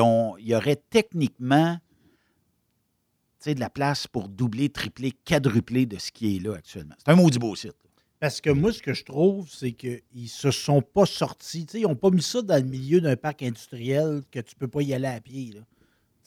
aurait 0.55 0.81
techniquement 0.90 1.76
de 3.44 3.59
la 3.59 3.68
place 3.70 4.07
pour 4.07 4.28
doubler, 4.28 4.68
tripler, 4.68 5.12
quadrupler 5.24 5.87
de 5.87 5.98
ce 5.98 6.12
qui 6.12 6.37
est 6.37 6.38
là 6.38 6.55
actuellement. 6.55 6.94
C'est 7.05 7.11
un 7.11 7.16
maudit 7.16 7.40
beau 7.40 7.57
site. 7.57 7.74
Parce 8.22 8.40
que 8.40 8.50
moi, 8.50 8.72
ce 8.72 8.80
que 8.80 8.94
je 8.94 9.02
trouve, 9.02 9.48
c'est 9.50 9.72
qu'ils 9.72 10.28
se 10.28 10.52
sont 10.52 10.80
pas 10.80 11.06
sortis. 11.06 11.66
Ils 11.74 11.82
n'ont 11.82 11.96
pas 11.96 12.11
mis 12.11 12.22
ça 12.22 12.40
dans 12.40 12.54
le 12.62 12.70
milieu 12.70 13.00
d'un 13.00 13.16
parc 13.16 13.42
industriel 13.42 14.22
que 14.30 14.38
tu 14.38 14.54
peux 14.54 14.68
pas 14.68 14.80
y 14.82 14.94
aller 14.94 15.08
à 15.08 15.20
pied. 15.20 15.50
là. 15.54 15.61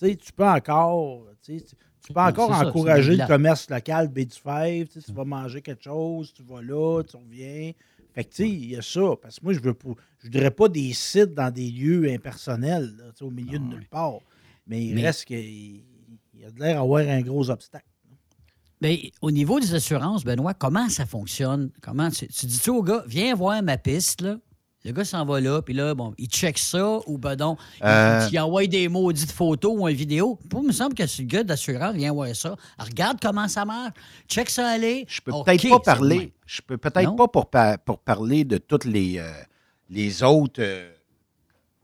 Tu 0.01 0.33
peux 0.35 0.43
encore, 0.45 1.25
tu 1.41 1.61
peux 2.13 2.19
encore 2.19 2.53
ça, 2.53 2.67
encourager 2.67 3.15
le 3.15 3.25
commerce 3.25 3.69
local 3.69 4.09
B5. 4.09 4.89
Tu 5.05 5.13
vas 5.13 5.23
manger 5.23 5.61
quelque 5.61 5.85
chose, 5.85 6.33
tu 6.33 6.43
vas 6.43 6.61
là, 6.61 7.01
tu 7.03 7.15
reviens. 7.15 7.71
Fait 8.13 8.25
que, 8.25 8.29
tu 8.29 8.35
sais, 8.43 8.49
il 8.49 8.65
y 8.71 8.75
a 8.75 8.81
ça. 8.81 9.13
Parce 9.21 9.39
que 9.39 9.45
moi, 9.45 9.53
je 9.53 9.61
veux 9.61 9.73
pas, 9.73 9.91
je 10.19 10.25
voudrais 10.25 10.51
pas 10.51 10.67
des 10.67 10.91
sites 10.91 11.33
dans 11.33 11.49
des 11.49 11.71
lieux 11.71 12.11
impersonnels, 12.11 12.93
là, 12.97 13.05
au 13.21 13.31
milieu 13.31 13.57
de 13.57 13.63
nulle 13.63 13.87
part. 13.87 14.19
Mais 14.67 14.83
il 14.83 14.95
Mais- 14.95 15.03
reste 15.03 15.23
qu'il 15.23 15.37
il 15.37 16.41
y 16.41 16.43
a 16.43 16.51
de 16.51 16.59
l'air 16.59 16.75
d'avoir 16.75 17.07
un 17.07 17.21
gros 17.21 17.49
obstacle. 17.49 17.85
Ben, 18.85 18.99
au 19.23 19.31
niveau 19.31 19.59
des 19.59 19.73
assurances, 19.73 20.23
Benoît, 20.23 20.53
comment 20.53 20.89
ça 20.89 21.07
fonctionne? 21.07 21.71
Comment 21.81 22.11
tu, 22.11 22.27
tu 22.27 22.45
dis-tu 22.45 22.69
au 22.69 22.83
gars, 22.83 23.03
viens 23.07 23.33
voir 23.33 23.63
ma 23.63 23.79
piste, 23.79 24.21
là? 24.21 24.35
Le 24.83 24.91
gars 24.91 25.03
s'en 25.03 25.25
va 25.25 25.41
là, 25.41 25.63
puis 25.63 25.73
là, 25.73 25.95
bon, 25.95 26.13
il 26.19 26.27
check 26.27 26.59
ça, 26.59 26.99
ou 27.07 27.17
ben 27.17 27.35
non, 27.35 27.57
il- 27.77 27.81
Euh. 27.83 28.29
il, 28.31 28.39
envoie 28.39 28.67
des 28.67 28.87
maudites 28.87 29.31
photos 29.31 29.73
ou 29.75 29.87
une 29.89 29.95
vidéo. 29.95 30.37
Pour 30.51 30.61
il 30.61 30.67
me 30.67 30.71
semble 30.71 30.93
que 30.93 31.07
ce 31.07 31.23
gars 31.23 31.43
d'assurance 31.43 31.95
vient 31.95 32.13
voir 32.13 32.35
ça. 32.35 32.55
Regarde 32.77 33.17
comment 33.19 33.47
ça 33.47 33.65
marche. 33.65 33.93
Check 34.27 34.51
ça 34.51 34.67
aller. 34.69 35.05
Je 35.09 35.19
peux 35.19 35.31
peut-être 35.43 35.67
pas 35.67 35.79
parler. 35.79 36.31
Je 36.45 36.61
peux 36.61 36.77
peut-être 36.77 37.15
pas 37.15 37.27
pour, 37.27 37.49
pour 37.83 37.97
parler 37.97 38.43
de 38.43 38.59
tous 38.59 38.85
les, 38.87 39.17
euh, 39.17 39.31
les 39.89 40.21
autres 40.21 40.61
euh, 40.61 40.91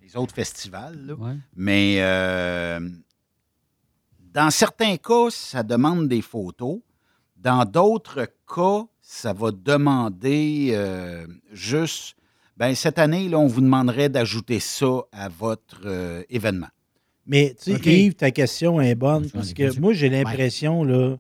les 0.04 0.16
autres 0.16 0.36
festivals. 0.36 1.04
là. 1.08 1.16
Mais 1.56 2.00
dans 4.20 4.52
certains 4.52 4.98
cas, 4.98 5.32
ça 5.32 5.64
demande 5.64 6.08
des 6.08 6.22
photos. 6.22 6.78
Dans 7.42 7.66
d'autres 7.66 8.28
cas, 8.54 8.86
ça 9.02 9.34
va 9.34 9.52
demander 9.52 10.70
euh, 10.74 11.26
juste. 11.52 12.16
Ben, 12.58 12.76
cette 12.76 13.00
année, 13.00 13.28
là, 13.30 13.40
on 13.40 13.48
vous 13.48 13.62
demanderait 13.62 14.10
d'ajouter 14.10 14.60
ça 14.60 15.02
à 15.12 15.28
votre 15.30 15.82
euh, 15.86 16.22
événement. 16.30 16.68
Mais 17.26 17.56
tu 17.58 17.72
sais. 17.72 17.80
Yves, 18.06 18.14
ta 18.16 18.32
question 18.32 18.80
est 18.82 18.96
bonne 18.96 19.30
parce 19.30 19.54
que 19.54 19.80
moi, 19.80 19.94
j'ai 19.94 20.10
l'impression 20.10 20.84
là, 20.84 21.18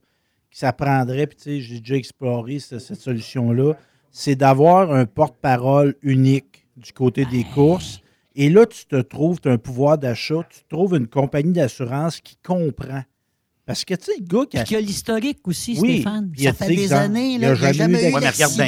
que 0.52 0.58
ça 0.58 0.74
prendrait, 0.74 1.26
puis 1.28 1.38
tu 1.38 1.44
sais, 1.44 1.62
j'ai 1.62 1.80
déjà 1.80 1.96
exploré 1.96 2.60
ce- 2.60 2.80
cette, 2.80 3.00
solution-là, 3.00 3.74
c'est 4.12 4.36
d'avoir 4.36 4.92
un 4.92 5.06
porte-parole 5.06 5.96
unique 6.02 6.68
du 6.78 6.92
côté 6.94 7.26
des 7.26 7.44
courses. 7.56 8.02
Et 8.36 8.50
là, 8.50 8.66
tu 8.66 8.86
te 8.86 9.02
trouves, 9.02 9.40
tu 9.40 9.50
as 9.50 9.54
un 9.54 9.58
pouvoir 9.58 9.98
d'achat, 9.98 10.42
tu 10.50 10.62
trouves 10.70 10.96
une 10.96 11.08
compagnie 11.08 11.54
d'assurance 11.54 12.20
qui 12.22 12.36
comprend. 12.46 13.04
Parce 13.65 13.86
que, 13.86 13.93
tu 13.93 14.06
sais, 14.06 14.12
le 14.19 14.26
gars 14.26 14.45
qui 14.50 14.58
a. 14.58 14.63
Puis 14.63 14.71
il 14.71 14.74
y 14.74 14.78
a 14.78 14.82
l'historique 14.82 15.47
aussi, 15.47 15.78
Oui, 15.80 15.95
Stéphane. 16.02 16.32
Ça 16.38 16.54
fait 16.54 16.76
des 16.76 16.93
années, 16.93 17.38
là, 17.38 17.52
a 17.52 17.54
il 17.54 17.60
n'y 17.62 17.67
a 17.67 17.74
jamais 17.74 17.93
jamais 18.00 18.10
eu 18.10 18.12
d'accident. 18.21 18.63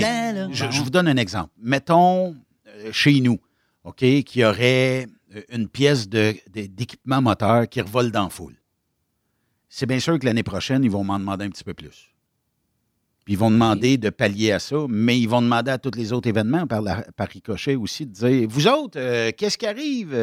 Je, 0.52 0.66
je 0.72 0.82
vous 0.84 0.90
donne 0.90 1.08
un 1.08 1.18
exemple. 1.18 1.50
Mettons, 1.58 2.36
euh, 2.68 2.92
chez 2.92 3.20
nous, 3.20 3.40
OK, 3.84 3.98
qu'il 3.98 4.42
y 4.42 4.46
aurait 4.46 5.08
euh, 5.36 5.42
une 5.52 5.68
pièce 5.68 6.08
de- 6.08 6.36
de- 6.54 6.68
d'équipement 6.68 7.22
moteur 7.22 7.68
qui 7.68 7.82
revole 7.82 8.12
dans 8.12 8.24
la 8.26 8.30
foule. 8.30 8.56
C'est 9.68 9.88
bien 9.88 10.00
sûr 10.00 10.20
que 10.20 10.26
l'année 10.26 10.44
prochaine, 10.44 10.84
ils 10.84 10.92
vont 10.92 11.04
m'en 11.04 11.18
demander 11.20 11.46
un 11.46 11.50
petit 11.50 11.64
peu 11.64 11.74
plus. 11.74 12.12
Puis 13.26 13.34
ils 13.34 13.38
vont 13.40 13.50
demander 13.50 13.98
de 13.98 14.10
pallier 14.12 14.52
à 14.52 14.60
ça, 14.60 14.76
mais 14.88 15.20
ils 15.20 15.28
vont 15.28 15.42
demander 15.42 15.72
à 15.72 15.78
tous 15.80 15.98
les 15.98 16.14
autres 16.14 16.30
événements 16.30 16.68
par, 16.68 16.82
la- 16.84 17.02
par 17.16 17.28
ricochet 17.30 17.76
aussi 17.76 18.06
de 18.06 18.12
dire 18.12 18.48
Vous 18.50 18.68
autres, 18.68 19.00
euh, 19.00 19.32
qu'est-ce 19.36 19.58
qui 19.58 19.66
arrive 19.66 20.14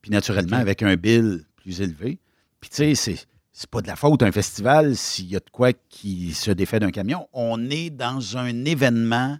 Puis 0.00 0.10
naturellement, 0.12 0.56
avec 0.58 0.82
un 0.82 0.94
bill 0.96 1.44
plus 1.56 1.80
élevé. 1.80 2.20
Puis 2.60 2.70
tu 2.70 2.76
sais, 2.76 2.94
c'est. 2.94 3.26
C'est 3.52 3.68
pas 3.68 3.82
de 3.82 3.88
la 3.88 3.96
faute 3.96 4.20
d'un 4.20 4.32
festival 4.32 4.96
s'il 4.96 5.26
y 5.26 5.36
a 5.36 5.40
de 5.40 5.50
quoi 5.52 5.72
qui 5.90 6.32
se 6.32 6.50
défait 6.50 6.78
d'un 6.80 6.90
camion. 6.92 7.28
On 7.34 7.68
est 7.68 7.90
dans 7.90 8.38
un 8.38 8.64
événement 8.64 9.36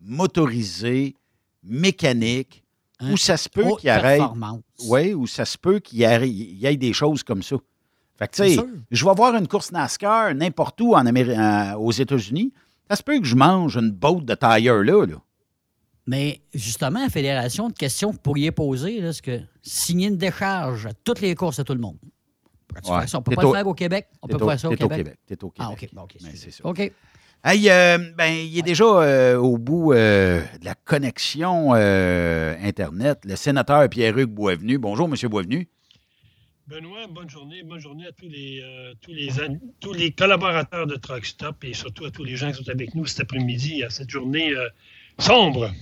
motorisé, 0.00 1.14
mécanique, 1.62 2.64
où 3.00 3.16
ça 3.16 3.36
se 3.36 3.48
peut 3.48 3.62
qu'il 3.80 3.88
arrête. 3.90 4.20
Oui, 4.88 5.14
où 5.14 5.26
ça 5.26 5.44
se 5.44 5.56
peut 5.56 5.78
qu'il 5.78 6.00
y, 6.00 6.04
ait 6.66 6.76
des 6.76 6.92
choses 6.92 7.22
comme 7.22 7.42
ça. 7.42 7.56
Fait 8.18 8.28
que, 8.28 8.36
tu 8.36 8.42
sais, 8.50 8.56
je 8.90 9.04
vais 9.04 9.14
voir 9.14 9.34
une 9.36 9.48
course 9.48 9.72
NASCAR 9.72 10.34
n'importe 10.34 10.80
où 10.80 10.94
en 10.94 11.04
Améri- 11.06 11.36
en- 11.38 11.76
aux 11.76 11.90
États-Unis. 11.92 12.52
Ça 12.90 12.96
se 12.96 13.02
peut 13.02 13.18
que 13.20 13.26
je 13.26 13.34
mange 13.36 13.76
une 13.76 13.90
botte 13.90 14.24
de 14.24 14.34
tire 14.34 14.82
là. 14.82 15.06
là. 15.06 15.16
Mais 16.06 16.42
justement, 16.52 17.00
la 17.00 17.08
Fédération, 17.08 17.68
de 17.68 17.74
questions 17.74 18.10
que 18.10 18.16
vous 18.16 18.22
pourriez 18.22 18.50
poser, 18.52 19.00
là, 19.00 19.12
c'est 19.12 19.22
que 19.24 19.40
signer 19.62 20.08
une 20.08 20.16
décharge 20.18 20.86
à 20.86 20.92
toutes 20.92 21.20
les 21.20 21.34
courses 21.34 21.58
à 21.58 21.64
tout 21.64 21.74
le 21.74 21.80
monde? 21.80 21.96
Ouais. 22.88 23.06
ça? 23.06 23.18
On 23.18 23.22
peut 23.22 23.30
T'es 23.30 23.36
pas 23.36 23.42
le 23.42 23.48
au- 23.48 23.54
faire 23.54 23.66
au 23.66 23.74
Québec. 23.74 24.06
On 24.22 24.26
peut 24.28 24.36
au- 24.36 24.48
faire 24.48 24.58
ça 24.60 24.68
au 24.68 24.76
t'es 24.76 24.84
au 24.84 24.88
Québec. 24.88 25.04
Québec. 25.04 25.18
T'es 25.26 25.44
au 25.44 25.52
Ah, 25.58 25.68
Québec. 25.74 25.90
OK. 25.90 25.94
bon, 25.96 26.02
OK, 26.02 26.14
excusez. 26.16 26.36
c'est 26.36 26.50
ça. 26.62 26.66
OK. 26.68 26.92
Hey, 27.44 27.68
euh, 27.70 27.98
ben, 28.16 28.32
il 28.32 28.56
est 28.56 28.62
déjà 28.62 28.84
euh, 28.84 29.36
au 29.36 29.58
bout 29.58 29.92
euh, 29.92 30.40
de 30.60 30.64
la 30.64 30.74
connexion 30.76 31.72
euh, 31.74 32.54
Internet, 32.62 33.18
le 33.24 33.34
sénateur 33.34 33.88
Pierre-Hugues 33.88 34.30
Boisvenu. 34.30 34.78
Bonjour, 34.78 35.08
M. 35.08 35.16
Boisvenu. 35.28 35.68
Benoît, 36.68 37.08
bonne 37.10 37.28
journée. 37.28 37.64
Bonne 37.64 37.80
journée 37.80 38.06
à 38.06 38.12
tous 38.12 38.28
les, 38.28 38.60
euh, 38.62 38.94
tous 39.02 39.10
les, 39.12 39.40
an- 39.40 39.58
tous 39.80 39.92
les 39.92 40.12
collaborateurs 40.12 40.86
de 40.86 40.94
Truck 40.94 41.26
Stop 41.26 41.64
et 41.64 41.74
surtout 41.74 42.04
à 42.04 42.10
tous 42.12 42.22
les 42.22 42.36
gens 42.36 42.52
qui 42.52 42.62
sont 42.62 42.70
avec 42.70 42.94
nous 42.94 43.04
cet 43.06 43.20
après-midi 43.22 43.82
à 43.82 43.90
cette 43.90 44.08
journée 44.08 44.52
euh, 44.54 44.68
sombre. 45.18 45.72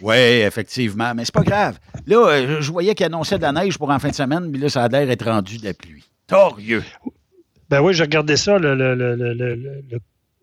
Oui, 0.00 0.16
effectivement, 0.16 1.14
mais 1.14 1.26
c'est 1.26 1.34
pas 1.34 1.42
grave. 1.44 1.78
Là, 2.06 2.60
je 2.62 2.72
voyais 2.72 2.94
qu'il 2.94 3.04
annonçait 3.04 3.36
de 3.36 3.42
la 3.42 3.52
neige 3.52 3.76
pour 3.76 3.90
en 3.90 3.98
fin 3.98 4.08
de 4.08 4.14
semaine, 4.14 4.48
mais 4.50 4.56
là, 4.58 4.70
ça 4.70 4.84
a 4.84 4.88
l'air 4.88 5.06
d'être 5.06 5.26
rendu 5.30 5.58
de 5.58 5.64
la 5.64 5.74
pluie. 5.74 6.04
Torieux. 6.30 6.84
Ben 7.70 7.82
oui, 7.82 7.92
j'ai 7.92 8.04
regardé 8.04 8.36
ça, 8.36 8.56
le- 8.58 8.76
le- 8.76 8.94
le- 8.94 9.16
le- 9.16 9.34
le- 9.34 9.54
le- 9.56 9.98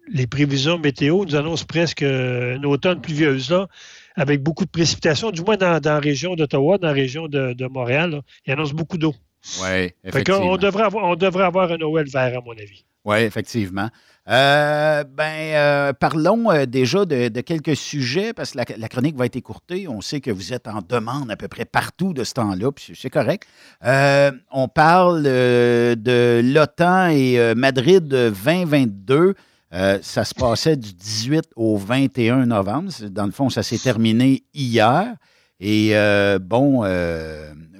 les 0.10 0.28
prévisions 0.28 0.78
météo 0.78 1.23
nous 1.23 1.36
annoncent 1.36 1.65
presque 1.65 2.04
euh, 2.04 2.58
une 2.58 2.65
automne 2.65 3.00
pluvieuse 3.00 3.50
là, 3.50 3.67
avec 4.15 4.43
beaucoup 4.43 4.65
de 4.65 4.69
précipitations, 4.69 5.32
du 5.32 5.41
moins 5.43 5.56
dans, 5.56 5.80
dans 5.80 5.93
la 5.93 6.00
région 6.00 6.36
d'Ottawa, 6.36 6.78
dans 6.78 6.88
la 6.88 6.93
région 6.93 7.30
de, 7.30 7.67
Montréal. 7.67 8.21
Ils 8.45 8.52
annoncent 8.52 8.73
beaucoup 8.73 8.97
d'eau. 8.97 9.15
Oui, 9.62 9.68
Fait 9.68 9.96
effectivement. 10.04 10.40
qu'on 10.42 10.58
devrait 10.58 10.84
avoir, 10.84 11.06
on 11.06 11.16
devrait 11.16 11.46
avoir 11.46 11.72
un 11.72 11.78
Noël 11.78 12.08
vert, 12.12 12.38
à 12.38 12.42
mon 12.42 12.52
avis. 12.54 12.86
Oui, 13.06 13.20
effectivement. 13.20 13.90
Euh, 14.30 15.06
ben, 15.06 15.24
euh, 15.24 15.94
parlons 15.94 16.52
euh, 16.52 16.66
déjà 16.66 17.06
de, 17.06 17.30
de 17.30 17.42
quelques 17.42 17.78
sujets, 17.78 18.34
parce 18.34 18.52
que 18.52 18.58
la, 18.58 18.66
la 18.78 18.90
chronique 18.90 19.16
va 19.16 19.26
être 19.26 19.38
écourtée. 19.38 19.88
On 19.88 20.02
sait 20.02 20.20
que 20.20 20.32
vous 20.32 20.52
êtes 20.52 20.68
en 20.68 20.82
demande 20.82 21.32
à 21.32 21.38
peu 21.38 21.48
près 21.48 21.64
partout 21.64 22.14
de 22.14 22.26
ce 22.26 22.34
temps-là, 22.34 22.72
puis 22.74 22.94
c'est 23.00 23.10
correct. 23.10 23.48
On 23.82 24.68
parle 24.68 25.24
de 25.24 26.42
l'OTAN 26.44 27.08
et 27.10 27.54
Madrid 27.56 28.06
2022. 28.08 29.36
Euh, 29.74 30.00
ça 30.02 30.24
se 30.24 30.34
passait 30.34 30.78
du 30.78 30.94
18 30.94 31.46
au 31.56 31.78
21 31.78 32.46
novembre. 32.46 32.92
Dans 33.10 33.26
le 33.26 33.32
fond, 33.32 33.50
ça 33.50 33.64
s'est 33.64 33.78
terminé 33.78 34.44
hier. 34.54 35.16
Et 35.60 35.94
bon, 36.42 36.84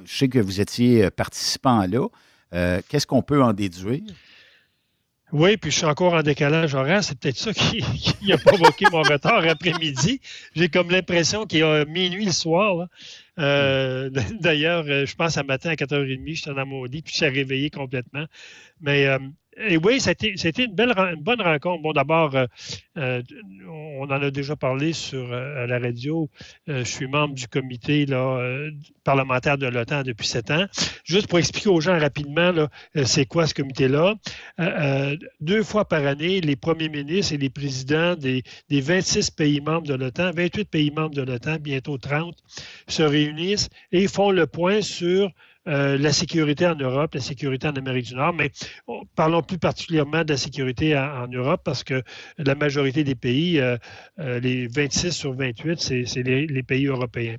je 0.08 0.18
sais 0.18 0.30
que 0.30 0.40
vous 0.40 0.62
étiez 0.62 1.10
participant 1.12 1.86
là. 1.86 2.08
Euh, 2.54 2.82
Qu'est-ce 2.88 3.06
qu'on 3.06 3.22
peut 3.22 3.44
en 3.44 3.54
déduire? 3.54 4.02
Oui, 5.34 5.58
puis 5.58 5.72
je 5.72 5.78
suis 5.78 5.86
encore 5.86 6.14
en 6.14 6.24
décalage 6.24 6.74
horaire. 6.74 7.04
C'est 7.04 7.20
peut-être 7.20 7.38
ça 7.38 7.54
qui, 7.54 7.82
qui 8.22 8.32
a 8.32 8.38
provoqué 8.38 8.86
mon 8.92 9.02
retard 9.02 9.46
après-midi. 9.46 10.22
J'ai 10.56 10.70
comme 10.70 10.90
l'impression 10.90 11.46
qu'il 11.46 11.60
y 11.60 11.64
a 11.64 11.84
minuit 11.84 12.26
le 12.26 12.32
soir. 12.32 12.88
Euh, 13.38 14.10
D'ailleurs, 14.40 14.86
euh, 14.88 15.06
je 15.06 15.16
pense 15.16 15.38
à 15.38 15.44
matin 15.44 15.70
à 15.72 15.76
4h30, 15.76 16.36
j'étais 16.36 16.54
dans 16.54 16.66
mon 16.66 16.86
lit, 16.86 17.02
puis 17.02 17.12
je 17.12 17.18
suis 17.18 17.28
réveillé 17.28 17.70
complètement. 17.70 18.26
Mais 18.80 19.06
euh, 19.06 19.20
et 19.60 19.78
oui, 19.78 20.00
c'était 20.00 20.34
c'était 20.36 20.66
une, 20.66 20.74
belle, 20.74 20.94
une 20.98 21.22
bonne 21.22 21.42
rencontre. 21.42 21.82
Bon, 21.82 21.92
d'abord, 21.92 22.36
euh, 22.36 22.46
euh, 22.98 23.22
on 23.68 24.04
en 24.04 24.22
a 24.22 24.30
déjà 24.30 24.56
parlé 24.56 24.94
sur 24.94 25.32
euh, 25.32 25.66
la 25.66 25.80
radio. 25.80 26.30
Je 26.68 26.84
suis 26.84 27.08
membre 27.08 27.34
du 27.34 27.48
comité 27.48 28.06
parlementaire 29.04 29.58
de 29.58 29.68
l'OTAN 29.68 30.04
depuis 30.04 30.28
sept 30.28 30.52
ans. 30.52 30.66
Juste 31.04 31.28
pour 31.28 31.40
expliquer 31.40 31.70
aux 31.70 31.82
gens 31.82 31.98
rapidement, 31.98 32.54
c'est 33.06 33.26
quoi 33.26 33.48
ce 33.48 33.54
comité-là? 33.54 34.16
Deux 35.40 35.64
fois 35.64 35.86
par 35.86 36.06
année, 36.06 36.42
les 36.42 36.56
premiers 36.56 36.90
ministres 36.90 37.34
et 37.34 37.38
les 37.38 37.50
présidents 37.50 38.16
des, 38.16 38.44
des 38.70 38.82
26 38.82 39.32
pays 39.32 39.62
membres 39.62 39.88
de 39.88 39.94
l'OTAN, 39.94 40.32
28 40.32 40.70
pays 40.70 40.92
membres 40.92 41.16
de 41.16 41.22
l'OTAN, 41.22 41.58
bientôt 41.60 41.98
30, 41.98 42.36
se 42.88 43.04
réunissent 43.04 43.70
et 43.92 44.08
font 44.08 44.32
le 44.32 44.46
point 44.46 44.82
sur 44.82 45.32
euh, 45.68 45.98
la 45.98 46.14
sécurité 46.14 46.66
en 46.66 46.76
Europe, 46.76 47.14
la 47.14 47.22
sécurité 47.22 47.68
en 47.68 47.74
Amérique 47.74 48.08
du 48.08 48.16
Nord, 48.16 48.34
mais 48.34 48.52
parlons 49.16 49.42
plus 49.42 49.58
particulièrement 49.58 50.24
de 50.24 50.32
la 50.32 50.38
sécurité 50.38 50.98
en, 50.98 51.28
Europe 51.28 51.62
parce 51.64 51.84
que 51.84 52.04
la 52.38 52.56
majorité 52.56 53.04
des 53.04 53.16
pays, 53.16 53.60
euh, 53.60 53.78
euh, 54.20 54.40
les 54.40 54.68
26 54.68 55.12
sur 55.12 55.34
28, 55.34 55.80
c'est 56.06 56.24
les 56.24 56.64
pays 56.64 56.88
européens. 56.88 57.38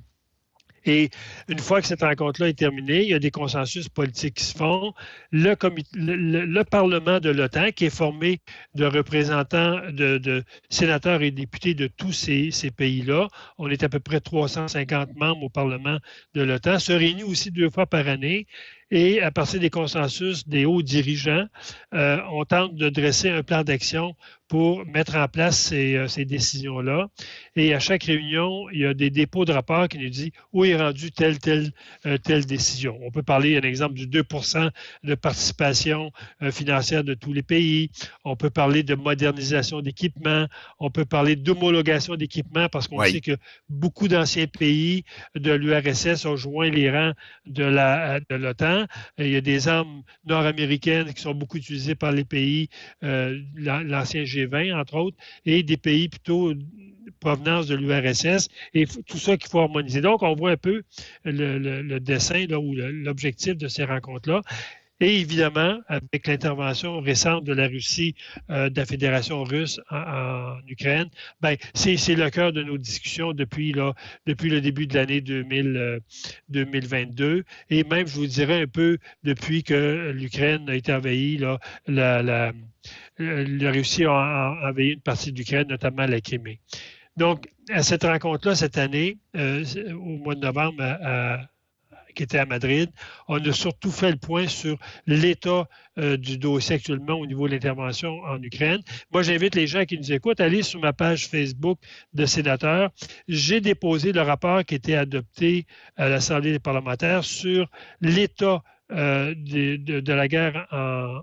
Et 0.89 1.11
une 1.47 1.59
fois 1.59 1.81
que 1.81 1.87
cette 1.87 2.01
rencontre-là 2.01 2.49
est 2.49 2.57
terminée, 2.57 3.03
il 3.03 3.09
y 3.09 3.13
a 3.13 3.19
des 3.19 3.29
consensus 3.29 3.89
politiques 3.89 4.35
qui 4.35 4.43
se 4.43 4.57
font. 4.57 4.93
Le, 5.31 6.63
Parlement 6.63 7.19
de 7.19 7.29
l'OTAN, 7.29 7.71
qui 7.71 7.85
est 7.85 7.95
formé 7.95 8.39
de 8.73 8.85
représentants, 8.85 9.79
de, 9.91 10.43
sénateurs 10.69 11.21
et 11.21 11.29
députés 11.29 11.75
de 11.75 11.85
tous 11.85 12.11
ces 12.11 12.71
pays-là, 12.75 13.27
on 13.59 13.69
est 13.69 13.83
à 13.83 13.89
peu 13.89 13.99
près 13.99 14.19
350 14.19 15.15
membres 15.15 15.43
au 15.43 15.49
Parlement 15.49 15.99
de 16.33 16.41
l'OTAN, 16.41 16.79
se 16.79 16.91
réunit 16.91 17.23
aussi 17.23 17.51
deux 17.51 17.69
fois 17.69 17.85
par 17.85 18.07
année. 18.07 18.47
Et 18.91 19.21
à 19.21 19.29
partir 19.31 19.59
des 19.59 19.69
consensus 19.69 20.47
des 20.47 20.65
hauts 20.65 20.81
dirigeants, 20.81 21.45
euh, 21.93 22.17
on 22.31 22.43
tente 22.45 22.75
de 22.75 22.89
dresser 22.89 23.29
un 23.29 23.43
plan 23.43 23.63
d'action 23.63 24.15
pour 24.47 24.83
mettre 24.87 25.15
en 25.15 25.27
place 25.27 25.59
ces, 25.59 25.95
euh, 25.95 26.07
ces 26.07 26.25
décisions-là. 26.25 27.07
Et 27.55 27.75
à 27.75 27.79
chaque 27.79 28.05
réunion, 28.05 28.67
il 28.71 28.79
y 28.79 28.85
a 28.87 28.95
des 28.95 29.11
dépôts 29.11 29.45
de 29.45 29.51
rapports 29.51 29.87
qui 29.87 29.99
nous 29.99 30.09
disent 30.09 30.31
où 30.53 30.65
est 30.65 30.75
rendue 30.75 31.11
telle, 31.11 31.37
telle, 31.37 31.71
euh, 32.07 32.17
telle 32.17 32.47
décision. 32.47 32.97
On 33.03 33.11
peut 33.11 33.21
parler, 33.21 33.57
un 33.57 33.61
exemple, 33.61 33.93
du 33.93 34.07
2% 34.07 34.69
de 35.03 35.13
participation 35.13 36.11
financière 36.51 37.03
de 37.03 37.13
tous 37.13 37.31
les 37.31 37.43
pays. 37.43 37.91
On 38.25 38.35
peut 38.35 38.49
parler 38.49 38.81
de 38.81 38.95
modernisation 38.95 39.81
d'équipements. 39.81 40.47
On 40.79 40.89
peut 40.89 41.05
parler 41.05 41.35
d'homologation 41.35 42.15
d'équipements 42.15 42.69
parce 42.69 42.87
qu'on 42.87 42.97
Oui. 42.99 43.11
sait 43.11 43.21
que 43.21 43.37
beaucoup 43.69 44.07
d'anciens 44.07 44.47
pays 44.47 45.03
de 45.35 45.51
l'URSS 45.51 46.25
ont 46.25 46.35
joint 46.37 46.71
les 46.71 46.89
rangs 46.89 47.13
de 47.45 47.63
la- 47.63 48.19
l'OTAN. 48.79 48.87
Il 49.19 49.29
y 49.29 49.35
a 49.35 49.41
des 49.41 49.67
armes 49.67 50.03
nord-américaines 50.25 51.13
qui 51.13 51.21
sont 51.21 51.33
beaucoup 51.33 51.57
utilisées 51.57 51.95
par 51.95 52.11
les 52.11 52.25
pays, 52.25 52.69
euh, 53.03 53.39
l'an- 53.55 53.83
l'ancien 53.83 54.23
G20, 54.23 54.73
entre 54.73 54.95
autres, 54.95 55.17
et 55.45 55.63
des 55.63 55.77
pays 55.77 56.09
plutôt 56.09 56.53
provenance 57.19 57.67
de 57.67 57.75
l'URSS, 57.75 58.47
et 58.73 58.85
tout 58.85 59.17
ça 59.17 59.35
qu'il 59.37 59.49
faut 59.49 59.59
harmoniser. 59.59 60.01
Donc, 60.01 60.23
on 60.23 60.35
voit 60.35 60.51
un 60.51 60.57
peu 60.57 60.83
le, 61.25 61.57
le- 61.57 61.81
le 61.81 61.99
dessin 61.99 62.45
là, 62.47 62.59
ou 62.59 62.73
l'objectif 62.75 63.57
de 63.57 63.67
ces 63.67 63.83
rencontres-là. 63.83 64.41
Et 65.01 65.19
évidemment, 65.21 65.79
avec 65.87 66.27
l'intervention 66.27 66.99
récente 66.99 67.45
de 67.45 67.53
la 67.53 67.67
Russie, 67.67 68.15
euh, 68.49 68.69
de 68.69 68.77
la 68.77 68.85
Fédération 68.85 69.43
russe 69.43 69.79
en, 69.89 70.57
Ukraine, 70.67 71.09
ben, 71.39 71.55
c'est 71.73 71.95
le 72.15 72.29
cœur 72.29 72.51
de 72.51 72.63
nos 72.63 72.77
discussions 72.77 73.31
depuis, 73.31 73.71
là, 73.71 73.93
depuis 74.25 74.49
le 74.49 74.59
début 74.59 74.87
de 74.87 74.95
l'année 74.95 75.21
2000, 75.21 75.77
euh, 75.77 75.99
2022. 76.49 77.45
Et 77.69 77.83
même, 77.85 78.07
je 78.07 78.15
vous 78.15 78.27
dirais 78.27 78.61
un 78.63 78.67
peu 78.67 78.97
depuis 79.23 79.63
que 79.63 80.11
l'Ukraine 80.13 80.69
a 80.69 80.75
été 80.75 80.93
envahie, 80.93 81.37
là, 81.37 81.59
la, 81.87 82.51
Russie 83.17 84.03
a, 84.03 84.57
envahi 84.69 84.89
une 84.89 85.01
partie 85.01 85.31
de 85.31 85.37
l'Ukraine, 85.37 85.67
notamment 85.69 86.05
la 86.05 86.19
Crimée. 86.19 86.59
Donc, 87.15 87.49
à 87.69 87.83
cette 87.83 88.03
rencontre-là, 88.03 88.55
cette 88.55 88.77
année, 88.77 89.17
euh, 89.35 89.63
au 89.93 90.17
mois 90.17 90.35
de 90.35 90.41
novembre, 90.41 90.81
à- 90.81 91.39
qui 92.15 92.23
était 92.23 92.39
à 92.39 92.45
Madrid, 92.45 92.89
on 93.27 93.37
a 93.43 93.51
surtout 93.53 93.91
fait 93.91 94.11
le 94.11 94.17
point 94.17 94.47
sur 94.47 94.77
l'état 95.07 95.67
euh, 95.97 96.17
du 96.17 96.37
dossier 96.37 96.75
actuellement 96.75 97.15
au 97.15 97.25
niveau 97.25 97.47
de 97.47 97.53
l'intervention 97.53 98.21
en 98.23 98.41
Ukraine. 98.41 98.81
Moi, 99.11 99.21
j'invite 99.23 99.55
les 99.55 99.67
gens 99.67 99.85
qui 99.85 99.97
nous 99.97 100.11
écoutent 100.11 100.39
à 100.39 100.45
aller 100.45 100.63
sur 100.63 100.79
ma 100.79 100.93
page 100.93 101.27
Facebook 101.27 101.79
de 102.13 102.25
sénateur. 102.25 102.89
J'ai 103.27 103.61
déposé 103.61 104.11
le 104.11 104.21
rapport 104.21 104.63
qui 104.65 104.75
était 104.75 104.95
adopté 104.95 105.65
à 105.95 106.09
l'Assemblée 106.09 106.51
des 106.51 106.59
parlementaires 106.59 107.23
sur 107.23 107.69
l'état 108.01 108.63
euh, 108.91 109.33
de, 109.35 109.75
de- 109.77 109.99
de 109.99 110.13
la 110.13 110.27
guerre 110.27 110.67
en, 110.71 111.19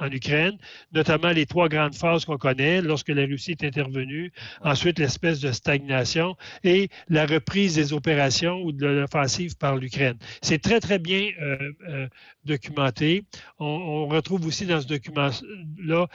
en 0.00 0.10
Ukraine, 0.10 0.56
notamment 0.92 1.30
les 1.30 1.46
trois 1.46 1.68
grandes 1.68 1.94
phases 1.94 2.24
qu'on 2.24 2.38
connaît 2.38 2.82
lorsque 2.82 3.08
la 3.08 3.24
Russie 3.24 3.52
est 3.52 3.64
intervenue, 3.64 4.32
ensuite 4.62 4.98
l'espèce 4.98 5.40
de 5.40 5.52
stagnation 5.52 6.36
et 6.64 6.88
la 7.08 7.26
reprise 7.26 7.74
des 7.74 7.92
opérations 7.92 8.62
ou 8.62 8.72
de 8.72 8.86
l'offensive 8.86 9.56
par 9.56 9.76
l'Ukraine. 9.76 10.16
C'est 10.42 10.60
très, 10.60 10.80
très 10.80 10.98
bien 10.98 11.28
euh, 11.40 11.72
euh, 11.88 12.08
documenté. 12.44 13.24
On, 13.58 14.08
retrouve 14.10 14.46
aussi 14.46 14.66
dans 14.66 14.80
ce 14.80 14.86
document-là 14.88 16.06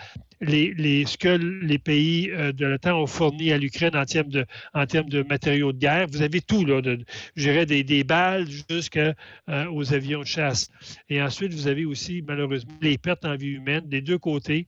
les, 0.41 1.05
ce 1.05 1.17
que 1.17 1.29
les 1.29 1.77
pays 1.77 2.29
euh, 2.31 2.51
de 2.51 2.65
l'OTAN 2.65 2.99
ont 2.99 3.07
fourni 3.07 3.51
à 3.51 3.57
l'Ukraine 3.57 3.95
en 3.95 4.05
termes 4.05 4.29
de, 4.29 4.45
en 4.73 4.85
termes 4.85 5.09
de 5.09 5.23
matériaux 5.23 5.71
de 5.71 5.77
guerre. 5.77 6.07
Vous 6.11 6.21
avez 6.21 6.41
tout, 6.41 6.65
là, 6.65 6.81
de, 6.81 7.03
des 7.35 8.03
balles 8.03 8.47
jusqu'aux 8.69 9.93
avions 9.93 10.21
de 10.21 10.25
chasse. 10.25 10.69
Et 11.09 11.21
ensuite, 11.21 11.53
vous 11.53 11.67
avez 11.67 11.85
aussi, 11.85 12.23
malheureusement, 12.27 12.73
les 12.81 12.97
pertes 12.97 13.25
en 13.25 13.35
vie 13.35 13.51
humaine 13.51 13.74
des 13.81 14.01
deux 14.01 14.17
côtés. 14.17 14.67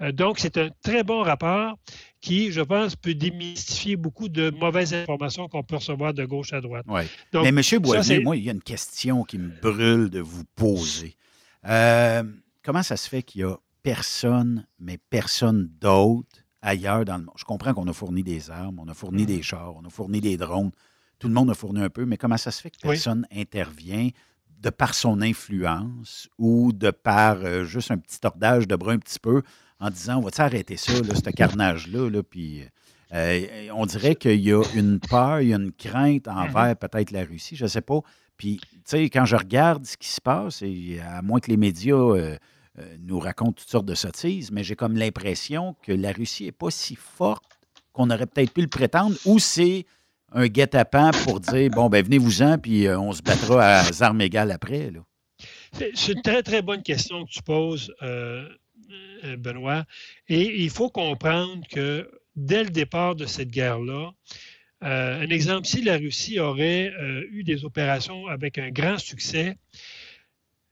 Euh, 0.00 0.12
donc, 0.12 0.38
c'est 0.38 0.56
un 0.58 0.70
très 0.82 1.02
bon 1.04 1.22
rapport 1.22 1.76
qui, 2.20 2.50
je 2.52 2.60
pense, 2.60 2.96
peut 2.96 3.14
démystifier 3.14 3.96
beaucoup 3.96 4.28
de 4.28 4.50
mauvaises 4.50 4.94
informations 4.94 5.48
qu'on 5.48 5.62
peut 5.62 5.76
recevoir 5.76 6.14
de 6.14 6.24
gauche 6.24 6.52
à 6.52 6.60
droite. 6.60 6.84
Oui. 6.88 7.02
Donc, 7.32 7.44
Mais 7.44 7.48
M. 7.50 7.80
Boisvenu, 7.80 8.24
moi, 8.24 8.36
il 8.36 8.44
y 8.44 8.48
a 8.48 8.52
une 8.52 8.62
question 8.62 9.24
qui 9.24 9.38
me 9.38 9.50
brûle 9.60 10.08
de 10.10 10.20
vous 10.20 10.44
poser. 10.56 11.16
Euh, 11.66 12.22
comment 12.62 12.82
ça 12.82 12.96
se 12.96 13.08
fait 13.08 13.22
qu'il 13.22 13.42
y 13.42 13.44
a 13.44 13.56
personne, 13.82 14.66
mais 14.78 14.98
personne 15.10 15.70
d'autre 15.80 16.28
ailleurs 16.62 17.04
dans 17.04 17.18
le 17.18 17.24
monde? 17.24 17.34
Je 17.36 17.44
comprends 17.44 17.74
qu'on 17.74 17.86
a 17.88 17.92
fourni 17.92 18.22
des 18.22 18.50
armes, 18.50 18.78
on 18.78 18.88
a 18.88 18.94
fourni 18.94 19.22
Mm. 19.24 19.26
des 19.26 19.42
chars, 19.42 19.74
on 19.76 19.84
a 19.86 19.90
fourni 19.90 20.20
des 20.20 20.36
drones. 20.36 20.70
Tout 21.18 21.28
le 21.28 21.34
monde 21.34 21.50
a 21.50 21.54
fourni 21.54 21.80
un 21.80 21.90
peu, 21.90 22.04
mais 22.06 22.16
comment 22.16 22.36
ça 22.36 22.50
se 22.50 22.60
fait 22.60 22.70
que 22.70 22.76
Oui. 22.84 22.90
personne 22.94 23.26
intervient 23.34 24.08
de 24.64 24.70
par 24.70 24.94
son 24.94 25.22
influence 25.22 26.28
ou 26.38 26.72
de 26.72 26.90
par 26.90 27.38
euh, 27.44 27.64
juste 27.64 27.90
un 27.90 27.98
petit 27.98 28.18
tordage 28.18 28.66
de 28.66 28.74
bras 28.76 28.92
un 28.92 28.98
petit 28.98 29.18
peu 29.18 29.42
en 29.78 29.90
disant 29.90 30.16
on 30.16 30.20
va 30.22 30.30
arrêter 30.38 30.76
ça, 30.76 30.92
là, 30.94 31.14
ce 31.14 31.30
carnage-là, 31.30 32.10
là, 32.10 32.22
puis 32.22 32.64
euh, 33.12 33.68
on 33.74 33.86
dirait 33.86 34.16
qu'il 34.16 34.40
y 34.40 34.52
a 34.52 34.62
une 34.74 34.98
peur, 34.98 35.40
il 35.40 35.48
y 35.48 35.52
a 35.52 35.56
une 35.56 35.72
crainte 35.72 36.26
envers 36.26 36.76
peut-être 36.76 37.12
la 37.12 37.24
Russie, 37.24 37.54
je 37.54 37.64
ne 37.64 37.68
sais 37.68 37.80
pas. 37.80 38.00
Puis, 38.36 38.60
tu 38.60 38.80
sais, 38.84 39.10
quand 39.10 39.24
je 39.24 39.36
regarde 39.36 39.86
ce 39.86 39.96
qui 39.96 40.08
se 40.08 40.20
passe, 40.20 40.62
et 40.62 41.00
à 41.00 41.22
moins 41.22 41.38
que 41.38 41.50
les 41.50 41.56
médias 41.56 41.94
euh, 41.94 42.36
euh, 42.78 42.96
nous 43.00 43.20
racontent 43.20 43.52
toutes 43.52 43.70
sortes 43.70 43.86
de 43.86 43.94
sottises, 43.94 44.50
mais 44.50 44.64
j'ai 44.64 44.74
comme 44.74 44.96
l'impression 44.96 45.76
que 45.82 45.92
la 45.92 46.10
Russie 46.10 46.44
n'est 46.44 46.52
pas 46.52 46.70
si 46.70 46.96
forte 46.96 47.44
qu'on 47.92 48.10
aurait 48.10 48.26
peut-être 48.26 48.52
pu 48.52 48.62
le 48.62 48.68
prétendre, 48.68 49.14
ou 49.24 49.38
c'est 49.38 49.86
un 50.34 50.46
guet-apens 50.46 51.12
pour 51.24 51.40
dire 51.40 51.70
bon, 51.70 51.88
ben 51.88 52.04
venez-vous-en, 52.04 52.58
puis 52.58 52.88
on 52.88 53.12
se 53.12 53.22
battra 53.22 53.80
à 53.80 53.84
armes 54.02 54.20
égales 54.20 54.50
après. 54.50 54.90
Là. 54.90 55.00
C'est 55.94 56.12
une 56.12 56.22
très, 56.22 56.42
très 56.42 56.62
bonne 56.62 56.82
question 56.82 57.24
que 57.24 57.30
tu 57.30 57.42
poses, 57.42 57.92
euh, 58.02 58.48
euh, 59.24 59.36
Benoît. 59.36 59.84
Et 60.28 60.62
il 60.62 60.70
faut 60.70 60.88
comprendre 60.88 61.66
que 61.68 62.08
dès 62.36 62.64
le 62.64 62.70
départ 62.70 63.16
de 63.16 63.26
cette 63.26 63.50
guerre-là, 63.50 64.12
euh, 64.82 65.20
un 65.20 65.28
exemple, 65.30 65.66
si 65.66 65.82
la 65.82 65.96
Russie 65.96 66.38
aurait 66.38 66.92
eu 67.30 67.42
des 67.42 67.64
opérations 67.64 68.26
avec 68.26 68.58
un 68.58 68.70
grand 68.70 68.98
succès, 68.98 69.56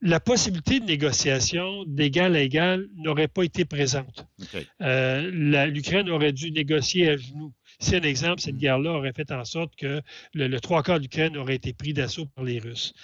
la 0.00 0.20
possibilité 0.20 0.80
de 0.80 0.84
négociation 0.84 1.84
d'égal 1.86 2.34
à 2.36 2.40
égal 2.40 2.88
n'aurait 2.96 3.28
pas 3.28 3.44
été 3.44 3.64
présente. 3.64 4.26
L'Ukraine 4.80 6.10
aurait 6.10 6.32
dû 6.32 6.50
négocier 6.50 7.08
à 7.08 7.16
genoux. 7.16 7.52
Si 7.82 7.96
un 7.96 8.02
exemple, 8.02 8.40
cette 8.40 8.58
guerre-là 8.58 8.92
aurait 8.92 9.12
fait 9.12 9.32
en 9.32 9.44
sorte 9.44 9.74
que 9.74 10.00
le, 10.34 10.46
le 10.46 10.60
trois 10.60 10.84
quarts 10.84 10.98
de 10.98 11.02
l'Ukraine 11.02 11.36
aurait 11.36 11.56
été 11.56 11.72
pris 11.72 11.92
d'assaut 11.92 12.26
par 12.26 12.44
les 12.44 12.60
Russes. 12.60 12.94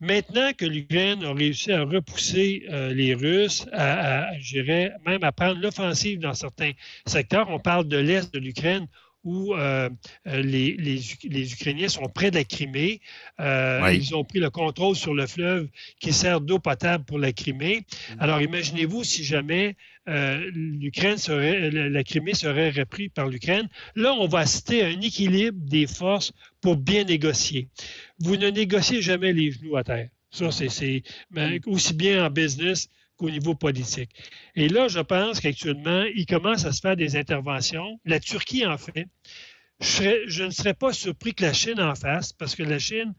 Maintenant 0.00 0.52
que 0.56 0.64
l'Ukraine 0.66 1.22
a 1.22 1.32
réussi 1.32 1.70
à 1.72 1.82
repousser 1.82 2.64
euh, 2.70 2.92
les 2.92 3.14
Russes, 3.14 3.66
à, 3.72 4.30
même 5.06 5.22
à 5.22 5.32
prendre 5.32 5.60
l'offensive 5.60 6.18
dans 6.18 6.34
certains 6.34 6.72
secteurs, 7.06 7.48
on 7.50 7.58
parle 7.58 7.88
de 7.88 7.98
l'Est 7.98 8.32
de 8.32 8.38
l'Ukraine 8.38 8.86
où 9.26 9.54
euh, 9.54 9.90
euh, 10.26 10.42
les, 10.42 11.52
Ukrainiens 11.52 11.88
sont 11.88 12.08
près 12.08 12.30
de 12.30 12.36
la 12.36 12.44
Crimée. 12.44 13.02
Ils 13.38 14.14
ont 14.14 14.24
pris 14.24 14.38
le 14.38 14.48
contrôle 14.48 14.96
sur 14.96 15.12
le 15.12 15.26
fleuve 15.26 15.68
qui 16.00 16.14
sert 16.14 16.40
d'eau 16.40 16.58
potable 16.58 17.04
pour 17.04 17.18
la 17.18 17.32
Crimée. 17.32 17.80
Mm. 17.80 18.20
Alors 18.20 18.40
imaginez-vous 18.40 19.04
si 19.04 19.22
jamais 19.22 19.76
l'Ukraine 20.06 21.18
serait, 21.18 21.70
la 21.70 22.04
Crimée 22.04 22.34
serait 22.34 22.70
reprise 22.70 23.10
par 23.14 23.26
l'Ukraine. 23.26 23.68
Là, 23.96 24.14
on 24.14 24.28
va 24.28 24.46
citer 24.46 24.84
un 24.84 25.00
équilibre 25.00 25.58
des 25.60 25.86
forces 25.86 26.32
pour 26.60 26.76
bien 26.76 27.04
négocier 27.04 27.68
vous 28.18 28.36
ne 28.36 28.48
négociez 28.48 29.02
jamais 29.02 29.32
les 29.32 29.50
genoux 29.50 29.76
à 29.76 29.84
terre. 29.84 30.08
Ça, 30.30 30.50
c'est 30.50 31.02
ben, 31.30 31.58
aussi 31.66 31.94
bien 31.94 32.26
en 32.26 32.30
business 32.30 32.88
qu'au 33.16 33.30
niveau 33.30 33.54
politique. 33.54 34.10
Et 34.54 34.68
là, 34.68 34.88
je 34.88 35.00
pense 35.00 35.40
qu'actuellement, 35.40 36.04
il 36.14 36.26
commence 36.26 36.64
à 36.64 36.72
se 36.72 36.80
faire 36.80 36.96
des 36.96 37.16
interventions. 37.16 38.00
La 38.04 38.20
Turquie 38.20 38.66
en 38.66 38.78
fait. 38.78 39.06
Je, 39.80 40.24
je 40.26 40.44
ne 40.44 40.50
serais 40.50 40.74
pas 40.74 40.92
surpris 40.92 41.34
que 41.34 41.44
la 41.44 41.52
Chine 41.52 41.80
en 41.80 41.94
fasse, 41.94 42.32
parce 42.32 42.54
que 42.54 42.62
la 42.62 42.78
Chine 42.78 43.14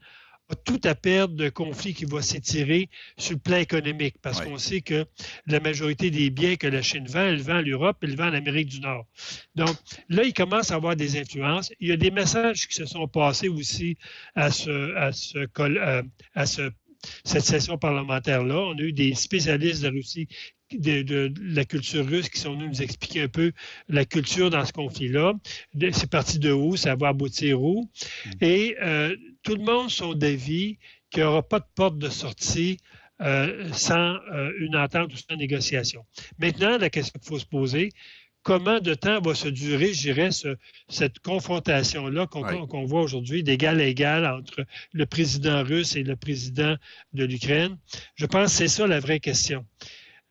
tout 0.64 0.80
à 0.84 0.94
perdre 0.94 1.34
de 1.34 1.48
conflit 1.48 1.94
qui 1.94 2.04
va 2.04 2.22
s'étirer 2.22 2.88
sur 3.16 3.34
le 3.34 3.40
plan 3.40 3.56
économique, 3.58 4.16
parce 4.22 4.40
qu'on 4.40 4.56
sait 4.56 4.80
que 4.80 5.04
la 5.46 5.60
majorité 5.60 6.10
des 6.10 6.30
biens 6.30 6.56
que 6.56 6.66
la 6.66 6.82
Chine 6.82 7.06
vend, 7.06 7.20
elle 7.20 7.42
vend 7.42 7.56
à 7.56 7.62
l'Europe, 7.62 7.98
elle 8.02 8.16
vend 8.16 8.28
en 8.28 8.34
Amérique 8.34 8.68
du 8.68 8.80
Nord. 8.80 9.06
Donc 9.54 9.76
là, 10.08 10.24
il 10.24 10.32
commence 10.32 10.70
à 10.70 10.76
avoir 10.76 10.96
des 10.96 11.18
influences. 11.18 11.72
Il 11.80 11.88
y 11.88 11.92
a 11.92 11.96
des 11.96 12.10
messages 12.10 12.66
qui 12.66 12.74
se 12.74 12.86
sont 12.86 13.06
passés 13.08 13.48
aussi 13.48 13.96
à 14.34 14.50
ce, 14.50 14.94
à 14.96 15.12
ce, 15.12 15.38
euh, 15.38 16.02
à 16.34 16.46
ce 16.46 16.70
cette 17.24 17.44
session 17.44 17.78
parlementaire-là. 17.78 18.58
On 18.58 18.76
a 18.76 18.80
eu 18.80 18.92
des 18.92 19.14
spécialistes 19.14 19.82
de 19.82 19.88
Russie 19.88 20.28
de, 20.72 21.32
la 21.40 21.64
culture 21.64 22.06
russe 22.06 22.28
qui 22.28 22.40
sont 22.40 22.52
venus 22.52 22.68
nous 22.68 22.82
expliquer 22.82 23.22
un 23.22 23.28
peu 23.28 23.52
la 23.88 24.04
culture 24.04 24.50
dans 24.50 24.64
ce 24.64 24.72
conflit-là. 24.72 25.34
C'est 25.92 26.10
parti 26.10 26.38
de 26.38 26.52
où, 26.52 26.76
ça 26.76 26.94
va 26.94 27.08
aboutir 27.08 27.62
où. 27.62 27.88
Mm. 28.26 28.30
Et 28.42 28.76
euh, 28.82 29.16
tout 29.42 29.54
le 29.54 29.64
monde 29.64 29.90
sont 29.90 30.14
d'avis 30.14 30.78
qu'il 31.10 31.22
n'y 31.22 31.28
aura 31.28 31.42
pas 31.42 31.60
de 31.60 31.66
porte 31.74 31.98
de 31.98 32.08
sortie 32.08 32.78
euh, 33.20 33.68
sans 33.72 34.16
euh, 34.32 34.52
une 34.60 34.76
entente 34.76 35.12
ou 35.12 35.16
sans 35.16 35.36
négociation. 35.36 36.04
Maintenant, 36.38 36.78
la 36.78 36.90
question 36.90 37.18
qu'il 37.18 37.28
faut 37.28 37.38
se 37.38 37.46
poser, 37.46 37.90
comment 38.42 38.80
de 38.80 38.94
temps 38.94 39.20
va 39.20 39.34
se 39.34 39.48
durer, 39.48 39.92
je 39.92 40.00
dirais, 40.00 40.30
cette 40.88 41.18
confrontation-là 41.20 42.26
qu'on 42.26 42.84
voit 42.84 43.02
aujourd'hui 43.02 43.42
d'égal 43.42 43.80
à 43.80 43.84
égal 43.84 44.26
entre 44.26 44.64
le 44.92 45.06
président 45.06 45.62
russe 45.62 45.96
et 45.96 46.02
le 46.02 46.16
président 46.16 46.76
de 47.12 47.24
l'Ukraine? 47.24 47.76
Je 48.14 48.26
pense 48.26 48.50
que 48.52 48.56
c'est 48.58 48.68
ça 48.68 48.86
la 48.86 49.00
vraie 49.00 49.20
question. 49.20 49.66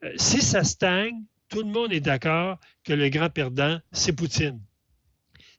Euh, 0.04 0.14
si 0.18 0.42
ça 0.42 0.64
stagne, 0.64 1.24
tout 1.50 1.60
le 1.60 1.72
monde 1.72 1.94
est 1.94 2.02
d'accord 2.02 2.58
que 2.84 2.94
le 2.94 3.10
grand 3.10 3.30
perdant, 3.30 3.80
c'est 3.92 4.14
Poutine. 4.14 4.60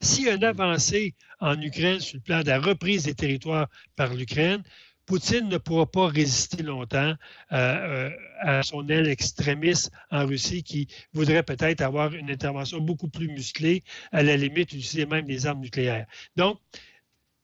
S'il 0.01 0.25
y 0.25 0.29
a 0.29 0.35
une 0.35 0.43
avancée 0.43 1.15
en 1.39 1.59
Ukraine 1.61 1.99
sur 1.99 2.17
le 2.17 2.21
plan 2.21 2.41
de 2.41 2.47
la 2.47 2.59
reprise 2.59 3.03
des 3.03 3.15
territoires 3.15 3.67
par 3.95 4.13
l'Ukraine, 4.13 4.63
Poutine 5.09 5.49
ne 5.49 5.57
pourra 5.57 5.87
pas 5.87 6.07
résister 6.07 6.61
longtemps 6.61 7.15
euh, 7.51 7.55
euh, 7.55 8.09
à 8.41 8.61
son 8.61 8.87
aile 8.89 9.07
extrémiste 9.07 9.91
en 10.11 10.27
Russie 10.27 10.61
qui 10.61 10.87
voudrait 11.13 11.41
peut-être 11.41 11.81
avoir 11.81 12.13
une 12.13 12.29
intervention 12.29 12.79
beaucoup 12.79 13.07
plus 13.09 13.27
musclée, 13.27 13.81
à 14.11 14.21
la 14.21 14.37
limite 14.37 14.71
utiliser 14.71 15.07
même 15.07 15.25
des 15.25 15.47
armes 15.47 15.61
nucléaires. 15.61 16.05
Donc, 16.35 16.59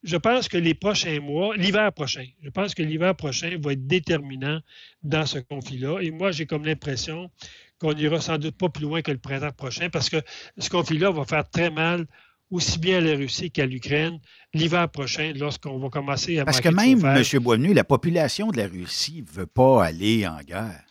je 0.04 0.16
pense 0.16 0.48
que 0.48 0.58
les 0.58 0.76
prochains 0.76 1.20
mois, 1.20 1.58
l'hiver 1.58 1.92
prochain, 1.92 2.28
je 2.44 2.52
pense 2.52 2.76
que 2.76 2.84
l'hiver 2.84 3.16
prochain 3.16 3.58
va 3.60 3.74
être 3.74 3.88
déterminant 3.88 4.60
dans 5.02 5.26
ce 5.26 5.40
conflit-là. 5.40 6.02
Et 6.02 6.12
moi, 6.12 6.30
j'ai 6.30 6.46
comme 6.46 6.66
l'impression 6.66 7.32
qu'on 7.80 7.94
n'ira 7.94 8.22
sans 8.22 8.38
doute 8.38 8.60
pas 8.60 8.70
plus 8.70 8.84
loin 8.84 9.02
que 9.02 9.12
le 9.12 9.18
printemps 9.18 9.52
prochain 9.52 9.90
parce 9.90 10.12
que 10.12 10.18
ce 10.60 10.70
conflit-là 10.70 11.10
va 11.10 11.26
faire 11.26 11.50
très 11.50 11.72
mal 11.72 12.06
aussi 12.52 12.80
bien 12.80 12.98
à 12.98 13.02
la 13.02 13.16
Russie 13.16 13.52
qu'à 13.52 13.66
l'Ukraine 13.66 14.20
l'hiver 14.54 14.90
prochain 14.90 15.34
lorsqu'on 15.36 15.78
va 15.80 15.90
commencer 15.90 16.40
à... 16.40 16.46
Parce 16.46 16.62
que 16.62 16.70
même, 16.70 17.04
M. 17.04 17.40
Boisvenu, 17.42 17.74
la 17.74 17.84
population 17.84 18.50
de 18.50 18.58
la 18.58 18.68
Russie 18.68 19.24
ne 19.28 19.40
veut 19.40 19.48
pas 19.48 19.84
aller 19.84 20.28
en 20.28 20.40
guerre. 20.42 20.82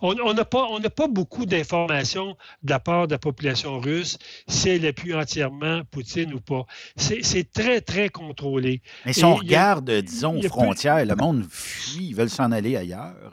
On 0.00 0.34
n'a 0.34 0.44
pas, 0.44 0.66
pas 0.94 1.06
beaucoup 1.06 1.46
d'informations 1.46 2.36
de 2.62 2.70
la 2.70 2.80
part 2.80 3.06
de 3.06 3.12
la 3.12 3.18
population 3.18 3.78
russe 3.78 4.18
si 4.48 4.70
elle 4.70 4.84
appuie 4.84 5.14
entièrement 5.14 5.82
Poutine 5.90 6.34
ou 6.34 6.40
pas. 6.40 6.66
C'est 6.96 7.52
très, 7.52 7.80
très 7.80 8.08
contrôlé. 8.08 8.82
Mais 9.06 9.12
si 9.12 9.24
on 9.24 9.36
regarde, 9.36 9.88
disons, 10.00 10.36
aux 10.36 10.48
frontières, 10.48 11.04
le 11.04 11.14
monde 11.14 11.44
fuit, 11.48 12.08
ils 12.08 12.14
veulent 12.14 12.28
s'en 12.28 12.50
aller 12.50 12.76
ailleurs. 12.76 13.32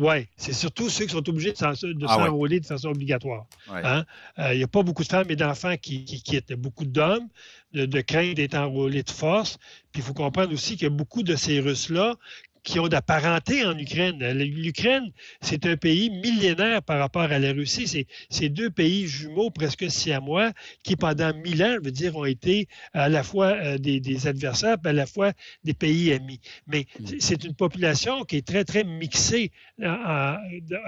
Oui, 0.00 0.26
c'est 0.38 0.54
surtout 0.54 0.88
ceux 0.88 1.04
qui 1.04 1.12
sont 1.12 1.28
obligés 1.28 1.52
de 1.52 1.58
ah 1.60 1.74
s'enrôler 1.74 2.58
de 2.58 2.64
façon 2.64 2.88
obligatoire. 2.88 3.44
Hein. 3.68 4.06
Euh, 4.38 4.54
il 4.54 4.56
n'y 4.56 4.64
a 4.64 4.66
pas 4.66 4.82
beaucoup 4.82 5.02
de 5.02 5.08
femmes 5.08 5.30
et 5.30 5.36
d'enfants 5.36 5.76
qui, 5.76 6.06
quittent. 6.06 6.54
Beaucoup 6.54 6.86
d'hommes 6.86 7.28
de, 7.74 7.84
de 7.84 8.00
crainte 8.00 8.36
d'être 8.36 8.54
enrôlés 8.54 9.02
de 9.02 9.10
force. 9.10 9.58
Puis 9.92 10.00
il 10.00 10.02
faut 10.02 10.14
comprendre 10.14 10.54
aussi 10.54 10.78
qu'il 10.78 10.84
y 10.84 10.86
a 10.86 10.88
beaucoup 10.88 11.22
de 11.22 11.36
ces 11.36 11.60
Russes-là 11.60 12.16
qui 12.62 12.78
ont 12.78 12.88
de 12.88 12.92
la 12.92 13.02
parenté 13.02 13.64
en 13.64 13.76
Ukraine. 13.78 14.18
L'Ukraine, 14.32 15.10
c'est 15.40 15.66
un 15.66 15.76
pays 15.76 16.10
millénaire 16.10 16.82
par 16.82 16.98
rapport 16.98 17.22
à 17.22 17.38
la 17.38 17.52
Russie. 17.52 18.06
C'est 18.28 18.48
deux 18.48 18.70
pays 18.70 19.06
jumeaux 19.06 19.50
presque 19.50 19.90
siamois 19.90 20.52
qui, 20.82 20.96
pendant 20.96 21.32
mille 21.34 21.62
ans, 21.62 21.76
je 21.80 21.84
veux 21.84 21.90
dire, 21.90 22.16
ont 22.16 22.24
été 22.24 22.68
à 22.92 23.08
la 23.08 23.22
fois 23.22 23.52
euh, 23.52 23.78
des, 23.78 24.26
adversaires, 24.26 24.76
mais 24.84 24.90
à 24.90 24.92
la 24.92 25.06
fois 25.06 25.32
des 25.64 25.74
pays 25.74 26.12
amis. 26.12 26.40
Mais 26.66 26.86
mm. 26.98 27.06
c'est 27.18 27.44
une 27.44 27.54
population 27.54 28.24
qui 28.24 28.36
est 28.36 28.46
très, 28.46 28.64
très 28.64 28.84
mixée 28.84 29.50
à, 29.82 30.38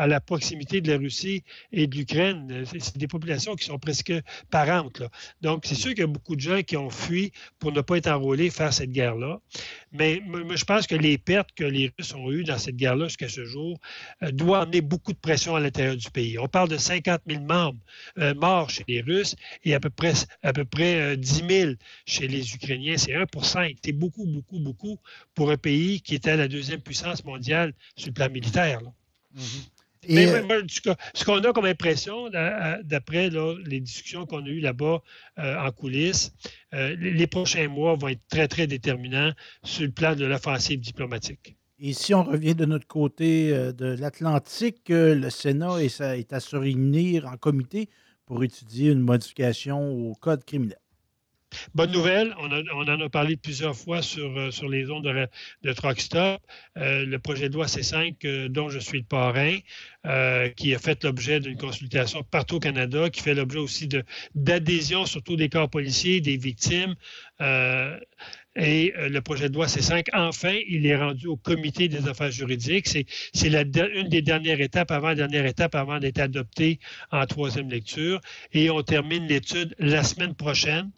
la 0.07 0.21
proximité 0.21 0.81
de 0.81 0.91
la 0.91 0.99
Russie 0.99 1.43
et 1.73 1.87
de 1.87 1.97
l'Ukraine. 1.97 2.65
C'est 2.79 2.99
des 2.99 3.09
populations 3.09 3.55
qui 3.57 3.65
sont 3.65 3.79
presque 3.79 4.13
parentes. 4.51 5.03
Donc, 5.41 5.65
c'est 5.67 5.75
sûr 5.75 5.91
qu'il 5.91 6.01
y 6.01 6.05
a 6.05 6.07
beaucoup 6.07 6.37
de 6.37 6.41
gens 6.41 6.63
qui 6.63 6.77
ont 6.77 6.91
fui 6.91 7.33
pour 7.59 7.73
ne 7.73 7.81
pas 7.81 7.97
être 7.97 8.09
enrôlés 8.09 8.51
faire 8.51 8.73
cette 8.73 8.91
guerre-là. 8.91 9.41
Mais 9.93 10.23
je 10.55 10.65
pense 10.65 10.87
que 10.87 10.95
les 10.95 11.19
pertes 11.19 11.51
que 11.55 11.62
les 11.65 11.93
Russes 11.99 12.15
ont 12.15 12.31
eues 12.31 12.45
dans 12.45 12.59
cette 12.59 12.77
guerre-là 12.77 13.07
jusqu'à 13.07 13.29
ce 13.29 13.45
jour 13.45 13.79
euh, 14.23 14.31
doivent 14.31 14.63
amener 14.63 14.81
beaucoup 14.81 15.13
de 15.13 15.19
pression 15.19 15.57
à 15.57 15.61
l'intérieur 15.61 15.97
du 15.97 16.11
pays. 16.11 16.39
On 16.39 16.49
parle 16.49 16.69
de 16.69 16.77
50 16.77 17.23
000 17.29 17.43
membres, 17.43 17.79
euh, 18.19 18.35
morts 18.35 18.71
chez 18.71 18.85
les 18.89 19.01
Russes 19.01 19.37
et 19.65 19.75
à 19.75 19.81
peu 19.81 19.91
près, 19.91 20.13
à 20.43 20.53
peu 20.53 20.65
près 20.65 21.17
10 21.17 21.43
euh, 21.43 21.49
000 21.49 21.73
chez 22.07 22.29
les 22.29 22.55
Ukrainiens. 22.55 22.97
C'est 22.97 23.15
1 23.15 23.25
C'est 23.85 23.93
beaucoup, 23.93 24.27
beaucoup, 24.27 24.59
beaucoup 24.59 24.99
pour 25.35 25.51
un 25.51 25.57
pays 25.57 26.01
qui 26.01 26.15
était 26.15 26.37
la 26.37 26.49
deuxième 26.49 26.81
puissance 26.81 27.25
mondiale 27.25 27.75
sur 27.97 28.09
le 28.09 28.15
plan 28.15 28.31
militaire. 28.31 28.81
Mais, 30.09 30.27
ce 30.27 31.25
qu'on 31.25 31.39
a 31.39 31.53
comme 31.53 31.65
impression, 31.65 32.29
d'après 32.83 33.31
les 33.67 33.81
discussions 33.81 34.27
qu'on 34.27 34.45
a 34.45 34.49
eues 34.49 34.61
là-bas 34.61 35.03
en 35.39 35.71
coulisses, 35.71 36.33
euh, 36.75 36.97
les 36.99 37.27
prochains 37.27 37.69
mois 37.69 37.95
vont 37.97 38.09
être 38.09 38.27
très, 38.29 38.49
très 38.49 38.67
déterminants 38.67 39.33
sur 39.63 39.85
le 39.85 39.93
plan 39.93 40.17
de 40.17 40.25
l'offensive 40.25 40.81
diplomatique. 40.81 41.57
Et 41.79 41.93
si 41.93 42.15
on 42.15 42.23
revient 42.23 42.55
de 42.55 42.65
notre 42.65 42.87
côté 42.87 43.53
euh, 43.53 43.73
de 43.73 43.87
l'Atlantique, 43.87 44.91
euh, 44.91 45.15
le 45.15 45.31
Sénat 45.31 45.83
est, 45.83 46.33
à 46.33 46.41
se 46.41 46.57
réunir 46.57 47.27
en 47.27 47.37
comité 47.37 47.89
pour 48.25 48.45
étudier 48.45 48.93
une 48.93 49.01
modification 49.01 49.91
au 49.91 50.15
Code 50.15 50.45
criminel. 50.45 50.79
Bonne 51.75 51.91
nouvelle, 51.93 52.35
on, 52.39 52.51
a- 52.53 52.63
on 52.75 52.83
en 52.89 53.01
a 53.01 53.09
parlé 53.09 53.37
plusieurs 53.37 53.77
fois 53.77 54.03
sur, 54.03 54.37
euh, 54.39 54.51
sur 54.51 54.69
les 54.69 54.91
ondes 54.91 55.05
de, 55.05 55.27
de 55.63 55.73
Truck 55.73 56.01
Stop. 56.01 56.41
Euh, 56.79 57.05
le 57.05 57.19
projet 57.19 57.49
de 57.49 57.55
loi 57.55 57.67
C5, 57.69 58.17
euh, 58.25 58.49
dont 58.49 58.69
je 58.71 58.79
suis 58.79 58.99
le 58.99 59.05
parrain, 59.05 59.59
euh, 60.07 60.49
qui 60.51 60.75
a 60.75 60.79
fait 60.79 61.03
l'objet 61.05 61.41
d'une 61.41 61.57
consultation 61.59 62.23
partout 62.23 62.57
au 62.57 62.61
Canada, 62.61 63.11
qui 63.11 63.21
fait 63.23 63.35
l'objet 63.35 63.59
aussi 63.59 63.89
de- 63.89 64.05
d'adhésion, 64.35 65.07
surtout 65.07 65.37
des 65.37 65.49
corps 65.49 65.71
policiers, 65.71 66.21
des 66.21 66.37
victimes. 66.37 66.95
Et 68.55 68.93
le 68.97 69.21
projet 69.21 69.49
de 69.49 69.55
loi 69.55 69.67
C5, 69.67 70.09
enfin, 70.13 70.55
il 70.69 70.85
est 70.87 70.97
rendu 70.97 71.27
au 71.27 71.37
comité 71.37 71.89
des 71.89 72.07
affaires 72.09 72.31
juridiques. 72.31 72.87
C'est 72.87 73.07
une 73.35 74.09
des 74.09 74.21
dernières 74.23 74.61
étapes, 74.61 74.91
avant 74.91 75.15
dernière 75.15 75.47
étape, 75.47 75.75
avant 75.75 75.99
d'être 75.99 76.19
adopté 76.21 76.79
en 77.11 77.25
troisième 77.27 77.71
lecture. 77.71 78.21
Et 78.53 78.69
on 78.71 78.83
termine 78.83 79.27
l'étude 79.27 79.75
la 79.79 80.05
semaine 80.05 80.35
prochaine. 80.35 80.91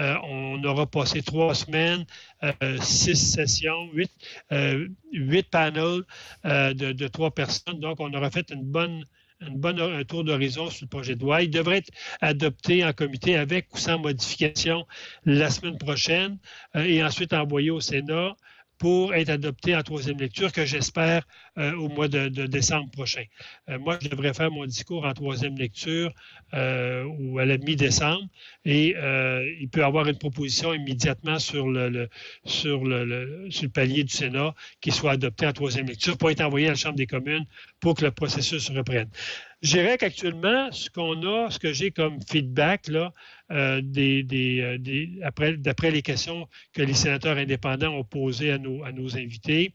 Euh, 0.00 0.14
on 0.24 0.62
aura 0.64 0.86
passé 0.86 1.22
trois 1.22 1.54
semaines, 1.54 2.04
euh, 2.44 2.78
six 2.80 3.16
sessions, 3.16 3.90
huit, 3.92 4.10
euh, 4.52 4.88
huit 5.12 5.48
panels 5.50 6.02
de, 6.44 7.08
trois 7.08 7.30
personnes. 7.32 7.80
Donc, 7.80 8.00
on 8.00 8.12
aura 8.12 8.30
fait 8.30 8.50
une 8.50 8.62
bonne, 8.62 9.04
tour 10.08 10.24
d'horizon 10.24 10.68
sur 10.70 10.84
le 10.84 10.88
projet 10.88 11.14
de 11.14 11.22
loi. 11.22 11.42
Il 11.42 11.50
devrait 11.50 11.78
être 11.78 11.92
adopté 12.20 12.84
en 12.84 12.92
comité 12.92 13.36
avec 13.36 13.72
ou 13.72 13.78
sans 13.78 13.98
modification 13.98 14.84
la 15.24 15.48
semaine 15.50 15.78
prochaine 15.78 16.38
et 16.74 17.04
ensuite 17.04 17.32
envoyé 17.32 17.70
au 17.70 17.80
Sénat 17.80 18.34
pour 18.78 19.14
être 19.14 19.28
adopté 19.28 19.76
en 19.76 19.82
troisième 19.82 20.18
lecture, 20.18 20.52
que 20.52 20.64
j'espère 20.64 21.26
euh, 21.58 21.72
au 21.74 21.88
mois 21.88 22.08
de, 22.08 22.28
de 22.28 22.46
décembre 22.46 22.90
prochain. 22.90 23.24
Euh, 23.68 23.78
moi, 23.78 23.98
je 24.00 24.08
devrais 24.08 24.34
faire 24.34 24.50
mon 24.50 24.64
discours 24.66 25.04
en 25.04 25.12
troisième 25.12 25.56
lecture 25.56 26.12
euh, 26.54 27.04
ou 27.18 27.38
à 27.38 27.44
la 27.44 27.58
mi-décembre, 27.58 28.26
et 28.64 28.94
il 29.60 29.68
peut 29.70 29.80
y 29.80 29.82
avoir 29.82 30.08
une 30.08 30.18
proposition 30.18 30.72
immédiatement 30.74 31.38
sur 31.38 31.68
le, 31.68 31.88
le- 31.88 32.08
sur, 32.44 32.84
le, 32.84 33.04
le- 33.04 33.50
sur 33.50 33.64
le 33.64 33.70
palier 33.70 34.04
du 34.04 34.12
Sénat 34.12 34.54
qui 34.80 34.90
soit 34.90 35.12
adoptée 35.12 35.46
en 35.46 35.52
troisième 35.52 35.86
lecture 35.86 36.16
pour 36.16 36.30
être 36.30 36.40
envoyé 36.40 36.66
à 36.66 36.70
la 36.70 36.76
Chambre 36.76 36.96
des 36.96 37.06
communes 37.06 37.44
pour 37.80 37.94
que 37.94 38.04
le 38.04 38.10
processus 38.10 38.70
reprenne. 38.70 39.08
Je 39.60 39.72
dirais 39.72 39.98
qu'actuellement, 39.98 40.70
ce 40.70 40.88
qu'on 40.88 41.20
a, 41.26 41.50
ce 41.50 41.58
que 41.58 41.72
j'ai 41.72 41.90
comme 41.90 42.18
feedback, 42.30 42.86
là, 42.88 43.12
euh, 43.50 43.80
des, 43.82 44.22
des, 44.22 44.78
des- 44.78 45.18
après, 45.22 45.56
d'après 45.56 45.90
les 45.90 46.02
questions 46.02 46.46
que 46.72 46.82
les 46.82 46.94
sénateurs 46.94 47.36
indépendants 47.38 47.92
ont 47.94 48.04
posées 48.04 48.52
à 48.52 48.58
nos, 48.58 48.84
à 48.84 48.92
nos 48.92 49.16
invités, 49.16 49.72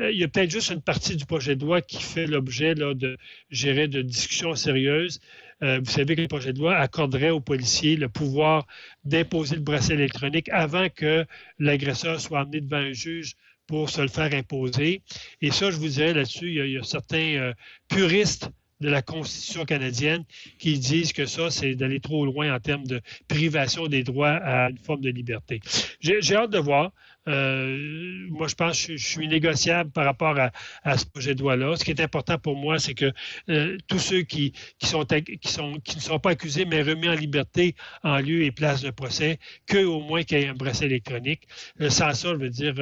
euh, 0.00 0.10
il 0.10 0.18
y 0.18 0.24
a 0.24 0.28
peut-être 0.28 0.50
juste 0.50 0.70
une 0.70 0.82
partie 0.82 1.16
du 1.16 1.19
projet 1.26 1.56
de 1.56 1.64
loi 1.64 1.80
qui 1.80 2.02
fait 2.02 2.26
l'objet 2.26 2.74
de, 2.74 2.94
de 2.94 4.02
discussions 4.02 4.54
sérieuses. 4.54 5.20
Euh, 5.62 5.80
vous 5.82 5.90
savez 5.90 6.16
que 6.16 6.22
le 6.22 6.28
projet 6.28 6.52
de 6.52 6.58
loi 6.58 6.76
accorderait 6.76 7.30
aux 7.30 7.40
policiers 7.40 7.96
le 7.96 8.08
pouvoir 8.08 8.66
d'imposer 9.04 9.56
le 9.56 9.60
bracelet 9.60 9.96
électronique 9.96 10.48
avant 10.50 10.88
que 10.88 11.26
l'agresseur 11.58 12.20
soit 12.20 12.40
amené 12.40 12.60
devant 12.60 12.78
un 12.78 12.92
juge 12.92 13.36
pour 13.66 13.90
se 13.90 14.00
le 14.00 14.08
faire 14.08 14.32
imposer. 14.34 15.02
Et 15.42 15.50
ça, 15.50 15.70
je 15.70 15.76
vous 15.76 15.88
dirais 15.88 16.14
là-dessus, 16.14 16.50
il 16.50 16.72
y 16.72 16.78
a, 16.78 16.82
certains 16.82 17.36
euh, 17.36 17.52
puristes 17.88 18.50
de 18.80 18.88
la 18.88 19.02
Constitution 19.02 19.64
canadienne 19.64 20.24
qui 20.58 20.78
disent 20.78 21.12
que 21.12 21.26
ça, 21.26 21.50
c'est 21.50 21.74
d'aller 21.74 22.00
trop 22.00 22.24
loin 22.24 22.54
en 22.54 22.58
termes 22.58 22.86
de 22.86 23.00
privation 23.28 23.86
des 23.86 24.02
droits 24.02 24.30
à 24.30 24.70
une 24.70 24.78
forme 24.78 25.02
de 25.02 25.10
liberté. 25.10 25.60
J'ai 26.00 26.34
hâte 26.34 26.50
de 26.50 26.58
voir. 26.58 26.92
Euh, 27.28 28.26
moi, 28.30 28.48
je 28.48 28.54
pense 28.54 28.86
que 28.86 28.92
je, 28.92 28.96
je 28.98 29.06
suis 29.08 29.28
négociable 29.28 29.90
par 29.90 30.04
rapport 30.04 30.38
à, 30.38 30.50
à 30.82 30.96
ce 30.98 31.04
projet 31.06 31.34
de 31.34 31.40
loi-là. 31.40 31.76
Ce 31.76 31.84
qui 31.84 31.90
est 31.90 32.00
important 32.00 32.38
pour 32.38 32.56
moi, 32.56 32.78
c'est 32.78 32.94
que 32.94 33.12
euh, 33.48 33.76
tous 33.88 33.98
ceux 33.98 34.22
qui, 34.22 34.52
qui, 34.78 34.86
sont, 34.86 35.04
qui, 35.04 35.38
sont, 35.52 35.74
qui 35.80 35.96
ne 35.96 36.00
sont 36.02 36.18
pas 36.18 36.30
accusés, 36.30 36.64
mais 36.64 36.82
remis 36.82 37.08
en 37.08 37.14
liberté 37.14 37.74
en 38.02 38.18
lieu 38.18 38.42
et 38.44 38.50
place 38.52 38.82
de 38.82 38.90
procès, 38.90 39.38
qu'eux, 39.66 39.84
au 39.86 40.00
moins, 40.00 40.22
qu'il 40.22 40.38
y 40.38 40.42
ait 40.42 40.48
un 40.48 40.54
bracelet 40.54 40.86
électronique. 40.86 41.42
Euh, 41.80 41.90
sans 41.90 42.12
ça, 42.14 42.30
je 42.30 42.36
veux 42.38 42.50
dire, 42.50 42.74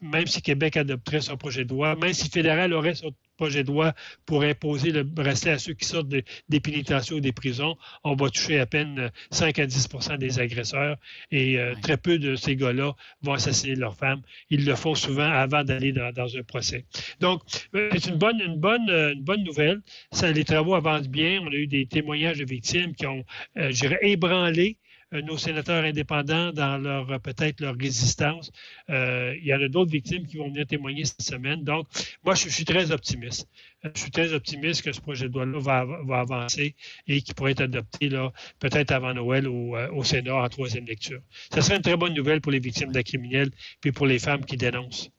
même 0.00 0.26
si 0.26 0.42
Québec 0.42 0.76
adopterait 0.76 1.20
son 1.20 1.36
projet 1.36 1.64
de 1.64 1.70
loi, 1.70 1.96
même 1.96 2.12
si 2.12 2.24
le 2.24 2.30
fédéral 2.30 2.72
aurait 2.72 2.94
son 2.94 3.12
projet 3.38 3.64
de 3.64 3.68
loi 3.68 3.94
pour 4.26 4.42
imposer 4.42 4.92
le 4.92 5.02
bracelet 5.02 5.52
à 5.52 5.58
ceux 5.58 5.72
qui 5.74 5.84
sortent 5.86 6.08
de- 6.08 6.22
des 6.48 6.60
pénitentiaires 6.60 7.16
ou 7.16 7.20
des 7.20 7.32
prisons, 7.32 7.76
on 8.04 8.14
va 8.14 8.28
toucher 8.30 8.60
à 8.60 8.66
peine 8.66 8.98
euh, 8.98 9.08
5 9.30 9.58
à 9.58 9.66
10% 9.66 10.16
des 10.18 10.38
agresseurs 10.38 10.96
et 11.30 11.58
très 11.82 11.96
peu 11.96 12.18
de 12.18 12.36
ces 12.36 12.56
gars-là 12.56 12.94
vont 13.22 13.32
assassiner 13.32 13.71
leur 13.80 13.96
femme. 13.96 14.22
Ils 14.50 14.64
le 14.64 14.74
font 14.74 14.94
souvent 14.94 15.30
avant 15.30 15.64
d'aller 15.64 15.92
dans, 15.92 16.36
un 16.36 16.42
procès. 16.42 16.84
Donc, 17.20 17.42
euh, 17.74 17.90
c'est 17.92 18.10
une 18.10 18.16
bonne, 18.16 18.40
une, 18.40 18.58
bonne, 18.58 18.88
euh, 18.90 19.12
une 19.12 19.22
bonne 19.22 19.42
nouvelle. 19.44 19.80
Les 20.22 20.44
travaux 20.44 20.74
avancent 20.74 21.08
bien. 21.08 21.40
On 21.42 21.48
a 21.48 21.54
eu 21.54 21.66
des 21.66 21.86
témoignages 21.86 22.38
de 22.38 22.44
victimes 22.44 22.94
qui 22.94 23.06
ont, 23.06 23.24
euh, 23.56 23.70
je 23.70 23.80
dirais, 23.80 23.98
ébranlé 24.02 24.78
nos 25.20 25.36
sénateurs 25.36 25.84
indépendants 25.84 26.52
dans 26.52 26.78
leur 26.78 27.10
euh, 27.10 27.18
peut-être 27.18 27.60
leur 27.60 27.76
résistance. 27.76 28.50
Euh, 28.90 29.34
il 29.38 29.46
y 29.46 29.54
en 29.54 29.60
a 29.60 29.68
d'autres 29.68 29.90
victimes 29.90 30.26
qui 30.26 30.38
vont 30.38 30.48
venir 30.48 30.66
témoigner 30.66 31.04
cette 31.04 31.22
semaine. 31.22 31.62
Donc, 31.64 31.86
moi, 32.24 32.34
je, 32.34 32.48
suis 32.48 32.64
très 32.64 32.90
optimiste. 32.90 33.48
Euh, 33.84 33.90
Je 33.94 34.00
suis 34.00 34.10
très 34.10 34.32
optimiste 34.32 34.82
que 34.82 34.92
ce 34.92 35.00
projet 35.00 35.28
de 35.28 35.34
loi-là 35.34 35.58
va, 35.58 35.84
va 35.84 36.20
avancer 36.20 36.74
et 37.06 37.20
qu'il 37.22 37.34
pourrait 37.34 37.52
être 37.52 37.62
adopté 37.62 38.10
peut-être 38.58 38.92
avant 38.92 39.14
Noël 39.14 39.46
au, 39.48 39.76
euh, 39.76 40.02
Sénat 40.02 40.36
en 40.36 40.48
troisième 40.48 40.86
lecture. 40.86 41.20
Ce 41.54 41.60
serait 41.60 41.76
une 41.76 41.82
très 41.82 41.96
bonne 41.96 42.14
nouvelle 42.14 42.40
pour 42.40 42.52
les 42.52 42.58
victimes 42.58 42.90
d'actes 42.90 43.08
criminels 43.08 43.50
puis 43.80 43.92
pour 43.92 44.06
les 44.06 44.18
femmes 44.18 44.44
qui 44.44 44.56
dénoncent. 44.56 45.10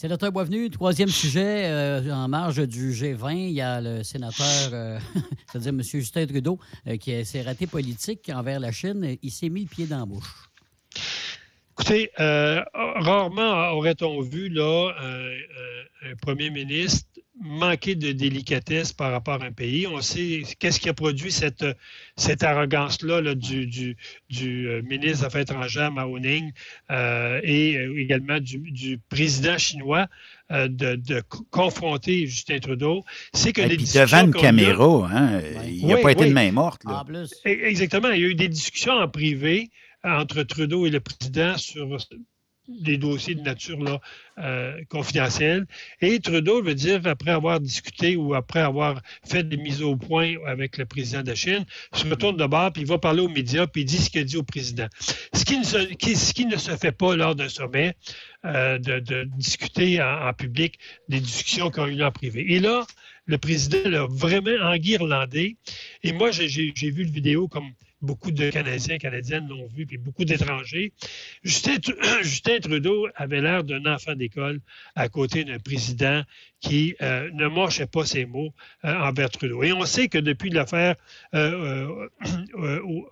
Sénateur 0.00 0.32
Boisvenu, 0.32 0.70
troisième 0.70 1.10
sujet 1.10 1.66
euh, 1.66 2.10
en 2.10 2.26
marge 2.26 2.66
du 2.66 2.90
G20. 2.90 3.36
Il 3.36 3.50
y 3.50 3.60
a 3.60 3.82
le 3.82 4.02
sénateur, 4.02 4.70
euh, 4.72 4.98
c'est-à-dire 5.52 5.68
M. 5.68 5.82
Justin 5.82 6.26
Trudeau, 6.26 6.58
euh, 6.86 6.96
qui 6.96 7.22
s'est 7.26 7.42
raté 7.42 7.66
politique 7.66 8.30
envers 8.34 8.60
la 8.60 8.72
Chine. 8.72 9.18
Il 9.22 9.30
s'est 9.30 9.50
mis 9.50 9.64
le 9.64 9.68
pied 9.68 9.84
dans 9.84 9.98
la 9.98 10.06
bouche. 10.06 10.48
Écoutez, 11.72 12.10
euh, 12.18 12.62
rarement 12.72 13.72
aurait-on 13.72 14.22
vu 14.22 14.48
là, 14.48 14.94
un 16.02 16.16
premier 16.22 16.48
ministre 16.48 17.09
manquer 17.42 17.94
de 17.94 18.12
délicatesse 18.12 18.92
par 18.92 19.12
rapport 19.12 19.42
à 19.42 19.46
un 19.46 19.52
pays. 19.52 19.86
On 19.86 20.00
sait 20.02 20.42
qu'est-ce 20.58 20.78
qui 20.78 20.88
a 20.90 20.94
produit 20.94 21.32
cette, 21.32 21.64
cette 22.16 22.42
arrogance-là 22.42 23.22
là, 23.22 23.34
du, 23.34 23.66
du, 23.66 23.96
du, 24.28 24.68
euh, 24.68 24.82
ministre 24.82 25.20
des 25.20 25.24
Affaires 25.24 25.40
étrangères 25.40 25.90
Mao 25.90 26.18
Ning 26.18 26.52
euh, 26.90 27.40
et 27.42 27.76
euh, 27.78 27.98
également 27.98 28.40
du, 28.40 28.58
du 28.58 28.98
président 29.08 29.56
chinois 29.56 30.06
euh, 30.50 30.68
de, 30.68 30.96
de 30.96 31.20
co- 31.22 31.46
confronter 31.50 32.26
Justin 32.26 32.58
Trudeau. 32.58 33.04
C'est 33.32 33.52
que 33.54 33.62
Et 33.62 33.68
les 33.68 33.76
puis 33.76 33.84
discussions 33.84 34.04
devant 34.04 34.26
une 34.26 34.34
caméra, 34.34 35.08
hein, 35.10 35.40
il 35.66 35.86
n'a 35.86 35.94
Oui, 35.96 36.02
pas 36.02 36.12
été 36.12 36.24
oui. 36.24 36.28
de 36.28 36.34
main 36.34 36.52
morte. 36.52 36.84
Là. 36.84 37.00
En 37.00 37.04
plus. 37.04 37.32
E- 37.46 37.66
Exactement. 37.66 38.10
Il 38.10 38.20
y 38.20 38.24
a 38.24 38.28
eu 38.28 38.34
des 38.34 38.48
discussions 38.48 38.92
en 38.92 39.08
privé 39.08 39.70
entre 40.04 40.42
Trudeau 40.42 40.84
et 40.86 40.90
le 40.90 41.00
président 41.00 41.56
sur 41.56 41.98
des 42.80 42.96
dossiers 42.96 43.34
de 43.34 43.42
nature 43.42 43.82
là, 43.82 44.00
euh, 44.38 44.80
confidentielle. 44.88 45.66
Et 46.00 46.20
Trudeau 46.20 46.62
veut 46.62 46.74
dire, 46.74 47.00
après 47.06 47.30
avoir 47.30 47.60
discuté 47.60 48.16
ou 48.16 48.34
après 48.34 48.60
avoir 48.60 49.00
fait 49.24 49.48
des 49.48 49.56
mises 49.56 49.82
au 49.82 49.96
point 49.96 50.34
avec 50.46 50.78
le 50.78 50.86
président 50.86 51.22
de 51.22 51.34
Chine, 51.34 51.64
se 51.92 52.06
retourne 52.06 52.36
de 52.36 52.46
bord, 52.46 52.72
puis 52.72 52.82
il 52.82 52.88
va 52.88 52.98
parler 52.98 53.20
aux 53.20 53.28
médias, 53.28 53.66
puis 53.66 53.82
il 53.82 53.84
dit 53.84 53.98
ce 53.98 54.10
qu'il 54.10 54.20
a 54.20 54.24
dit 54.24 54.36
au 54.36 54.42
président. 54.42 54.86
Ce 55.34 55.44
qui 55.44 55.58
ne 55.58 55.64
se, 55.64 55.78
ce 55.78 56.32
qui 56.32 56.46
ne 56.46 56.56
se 56.56 56.76
fait 56.76 56.92
pas 56.92 57.16
lors 57.16 57.34
d'un 57.34 57.48
sommet, 57.48 57.94
euh, 58.46 58.78
de, 58.78 59.24
discuter 59.36 60.00
en, 60.02 60.32
public 60.32 60.78
des 61.08 61.20
discussions 61.20 61.70
qu'on 61.70 61.84
a 61.84 61.88
eues 61.88 62.02
en 62.02 62.12
privé. 62.12 62.54
Et 62.54 62.60
là, 62.60 62.86
le 63.26 63.38
président 63.38 63.78
l'a 63.84 64.06
vraiment 64.08 64.56
enguirlandé. 64.62 65.56
Et 66.02 66.12
moi, 66.12 66.30
j'ai 66.30 66.90
vu 66.90 67.04
le 67.04 67.10
vidéo 67.10 67.48
comme 67.48 67.70
beaucoup 68.02 68.30
de 68.30 68.50
Canadiens, 68.50 68.98
Canadiennes 68.98 69.48
l'ont 69.48 69.66
vu, 69.68 69.86
puis 69.86 69.98
beaucoup 69.98 70.24
d'étrangers. 70.24 70.92
Justin, 71.42 71.76
Justin 72.22 72.58
Trudeau 72.60 73.08
avait 73.14 73.40
l'air 73.40 73.64
d'un 73.64 73.84
enfant 73.86 74.14
d'école 74.14 74.60
à 74.94 75.08
côté 75.08 75.44
d'un 75.44 75.58
président 75.58 76.22
qui 76.60 76.94
euh, 77.02 77.30
ne 77.32 77.48
mâchait 77.48 77.86
pas 77.86 78.04
ses 78.04 78.26
mots 78.26 78.52
euh, 78.84 78.94
envers 78.94 79.30
Trudeau. 79.30 79.62
Et 79.62 79.72
on 79.72 79.84
sait 79.84 80.08
que 80.08 80.18
depuis 80.18 80.50
l'affaire 80.50 80.94
euh, 81.34 81.88
euh, 81.88 82.08
euh, 82.54 83.02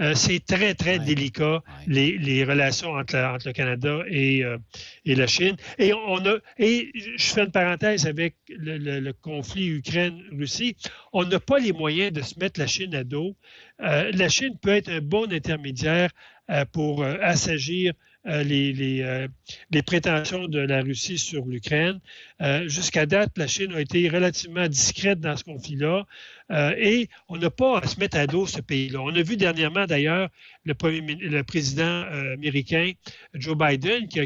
euh, 0.00 0.14
c'est 0.14 0.44
très, 0.44 0.74
très 0.74 0.98
délicat, 0.98 1.62
les, 1.86 2.18
les 2.18 2.44
relations 2.44 2.90
entre, 2.92 3.14
la- 3.16 3.34
entre 3.34 3.46
le 3.48 3.52
Canada 3.52 4.00
et, 4.08 4.44
euh, 4.44 4.58
et 5.04 5.14
la 5.14 5.26
Chine. 5.26 5.56
Et 5.78 5.92
on 5.92 6.18
a, 6.26 6.36
et 6.58 6.90
je 7.16 7.24
fais 7.24 7.44
une 7.44 7.50
parenthèse 7.52 8.06
avec 8.06 8.34
le, 8.48 8.78
le- 8.78 9.00
le 9.00 9.12
conflit 9.12 9.68
Ukraine-Russie, 9.68 10.76
on 11.12 11.24
n'a 11.24 11.40
pas 11.40 11.58
les 11.58 11.72
moyens 11.72 12.12
de 12.12 12.22
se 12.22 12.38
mettre 12.38 12.58
la 12.60 12.66
Chine 12.66 12.94
à 12.94 13.04
dos. 13.04 13.36
Euh, 13.82 14.10
la 14.12 14.28
Chine 14.28 14.56
peut 14.60 14.70
être 14.70 14.90
un 14.90 15.00
bon 15.00 15.32
intermédiaire 15.32 16.10
euh, 16.50 16.64
pour 16.72 17.02
euh, 17.02 17.16
assagir 17.22 17.92
euh, 17.92 18.09
les, 18.24 18.72
les, 18.72 19.02
euh, 19.02 19.28
les 19.70 19.82
prétentions 19.82 20.46
de 20.46 20.60
la 20.60 20.82
Russie 20.82 21.18
sur 21.18 21.44
l'Ukraine. 21.46 22.00
Euh, 22.42 22.68
Jusqu'à 22.68 23.06
date, 23.06 23.36
la 23.36 23.46
Chine 23.46 23.72
a 23.74 23.80
été 23.80 24.08
relativement 24.08 24.68
discrète 24.68 25.20
dans 25.20 25.36
ce 25.36 25.44
conflit-là 25.44 26.06
euh, 26.50 26.74
et 26.76 27.08
on 27.28 27.36
n'a 27.36 27.50
pas 27.50 27.78
à 27.78 27.86
se 27.86 27.98
mettre 27.98 28.18
à 28.18 28.26
dos 28.26 28.46
ce 28.46 28.60
pays-là. 28.60 29.00
On 29.00 29.14
a 29.14 29.22
vu 29.22 29.36
dernièrement, 29.36 29.86
d'ailleurs, 29.86 30.28
le, 30.64 30.74
premier 30.74 31.14
le 31.14 31.42
président 31.44 31.82
euh, 31.84 32.34
américain 32.34 32.92
Joe 33.34 33.56
Biden 33.56 34.08
qui 34.08 34.20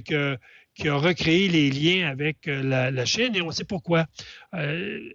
a, 0.88 0.96
recréé 0.96 1.48
les 1.48 1.70
liens 1.70 2.08
avec 2.08 2.48
euh, 2.48 2.90
la, 2.90 3.04
Chine 3.04 3.36
et 3.36 3.42
on 3.42 3.50
sait 3.52 3.64
pourquoi. 3.64 4.06
Euh, 4.54 5.12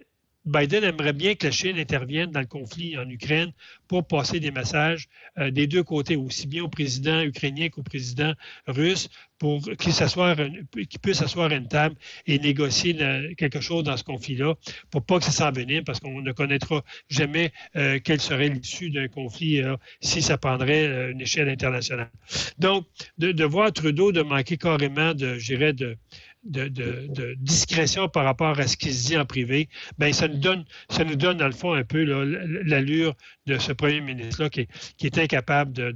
Biden 0.50 0.82
aimerait 0.82 1.12
bien 1.12 1.34
que 1.36 1.46
la 1.46 1.52
Chine 1.52 1.78
intervienne 1.78 2.30
dans 2.30 2.40
le 2.40 2.46
conflit 2.46 2.98
en 2.98 3.08
Ukraine 3.08 3.52
pour 3.86 4.06
passer 4.06 4.40
des 4.40 4.50
messages 4.50 5.08
euh, 5.38 5.50
des 5.50 5.66
deux 5.66 5.84
côtés, 5.84 6.16
aussi 6.16 6.46
bien 6.48 6.64
au 6.64 6.68
président 6.68 7.20
ukrainien 7.22 7.68
qu'au 7.68 7.82
président 7.82 8.32
russe, 8.66 9.08
pour 9.40 9.62
qu'il 9.62 9.74
puisse 9.74 9.96
s'asseoir 9.96 11.50
à 11.50 11.54
une 11.54 11.66
table 11.66 11.96
et 12.26 12.38
négocier 12.38 12.94
quelque 13.38 13.60
chose 13.60 13.84
dans 13.84 13.96
ce 13.96 14.04
conflit-là, 14.04 14.54
pour 14.90 15.02
pas 15.02 15.18
que 15.18 15.24
ça 15.24 15.30
s'envenime, 15.30 15.82
parce 15.82 15.98
qu'on 15.98 16.20
ne 16.20 16.32
connaîtra 16.32 16.84
jamais 17.08 17.50
euh, 17.74 17.98
quelle 18.04 18.20
serait 18.20 18.50
l'issue 18.50 18.90
d'un 18.90 19.08
conflit 19.08 19.62
euh, 19.62 19.76
si 20.00 20.20
ça 20.20 20.36
prendrait 20.36 20.86
euh, 20.86 21.12
une 21.12 21.22
échelle 21.22 21.48
internationale. 21.48 22.10
Donc, 22.58 22.86
de, 23.16 23.32
de 23.32 23.44
voir 23.44 23.72
Trudeau 23.72 24.12
de 24.12 24.20
manquer 24.20 24.58
carrément 24.58 25.14
de, 25.14 25.38
je 25.38 25.54
dirais, 25.54 25.72
de, 25.72 25.96
de, 26.44 26.68
de- 26.68 27.06
de 27.08 27.34
discrétion 27.38 28.08
par 28.08 28.24
rapport 28.24 28.58
à 28.58 28.66
ce 28.66 28.76
qui 28.76 28.92
se 28.92 29.08
dit 29.08 29.16
en 29.18 29.26
privé, 29.26 29.68
ben 29.98 30.12
ça 30.12 30.26
nous 30.28 30.38
donne, 30.38 30.64
ça 30.88 31.04
nous 31.04 31.16
donne 31.16 31.36
dans 31.36 31.46
le 31.46 31.52
fond 31.52 31.74
un 31.74 31.84
peu 31.84 32.02
l'allure 32.02 33.14
de 33.46 33.58
ce 33.58 33.72
premier 33.72 34.00
ministre-là 34.00 34.48
qui, 34.48 34.60
est- 34.60 34.94
qui 34.96 35.06
est 35.06 35.18
incapable 35.18 35.72
de, 35.72 35.92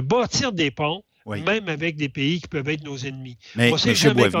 bâtir 0.00 0.52
des 0.52 0.70
ponts, 0.70 1.02
Oui. 1.26 1.42
même 1.42 1.68
avec 1.68 1.96
des 1.96 2.08
pays 2.08 2.40
qui 2.40 2.48
peuvent 2.48 2.68
être 2.68 2.84
nos 2.84 2.96
ennemis. 2.98 3.36
Mais, 3.54 3.70
on 3.70 3.74
ne 3.74 3.78
sait, 3.78 3.94
jamais 3.94 4.30
quand- 4.30 4.40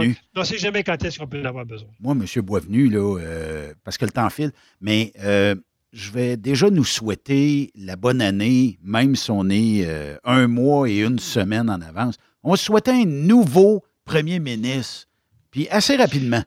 jamais 0.58 0.82
est-ce 1.08 1.18
qu'on 1.18 1.26
peut 1.28 1.40
en 1.40 1.44
avoir 1.44 1.64
besoin. 1.66 1.88
Moi, 2.00 2.14
M. 2.14 2.42
Boisvenu, 2.42 2.88
là, 2.88 3.18
euh, 3.20 3.74
parce 3.84 3.96
que 3.98 4.04
le 4.04 4.12
temps 4.12 4.30
file, 4.30 4.52
mais 4.80 5.12
euh, 5.22 5.54
je 5.92 6.10
vais 6.10 6.36
déjà 6.36 6.68
nous 6.70 6.84
souhaiter 6.84 7.70
la 7.76 7.96
bonne 7.96 8.20
année, 8.20 8.78
même 8.82 9.14
si 9.16 9.30
on 9.30 9.48
est 9.50 9.84
euh, 9.86 10.16
un 10.24 10.46
mois 10.48 10.88
et 10.90 10.98
une 11.00 11.18
semaine 11.20 11.70
en 11.70 11.80
avance. 11.80 12.16
On 12.42 12.54
souhaiter 12.56 12.90
un 12.92 13.04
nouveau 13.04 13.82
premier 14.06 14.38
ministre, 14.38 15.08
puis 15.50 15.68
assez 15.68 15.96
rapidement. 15.96 16.42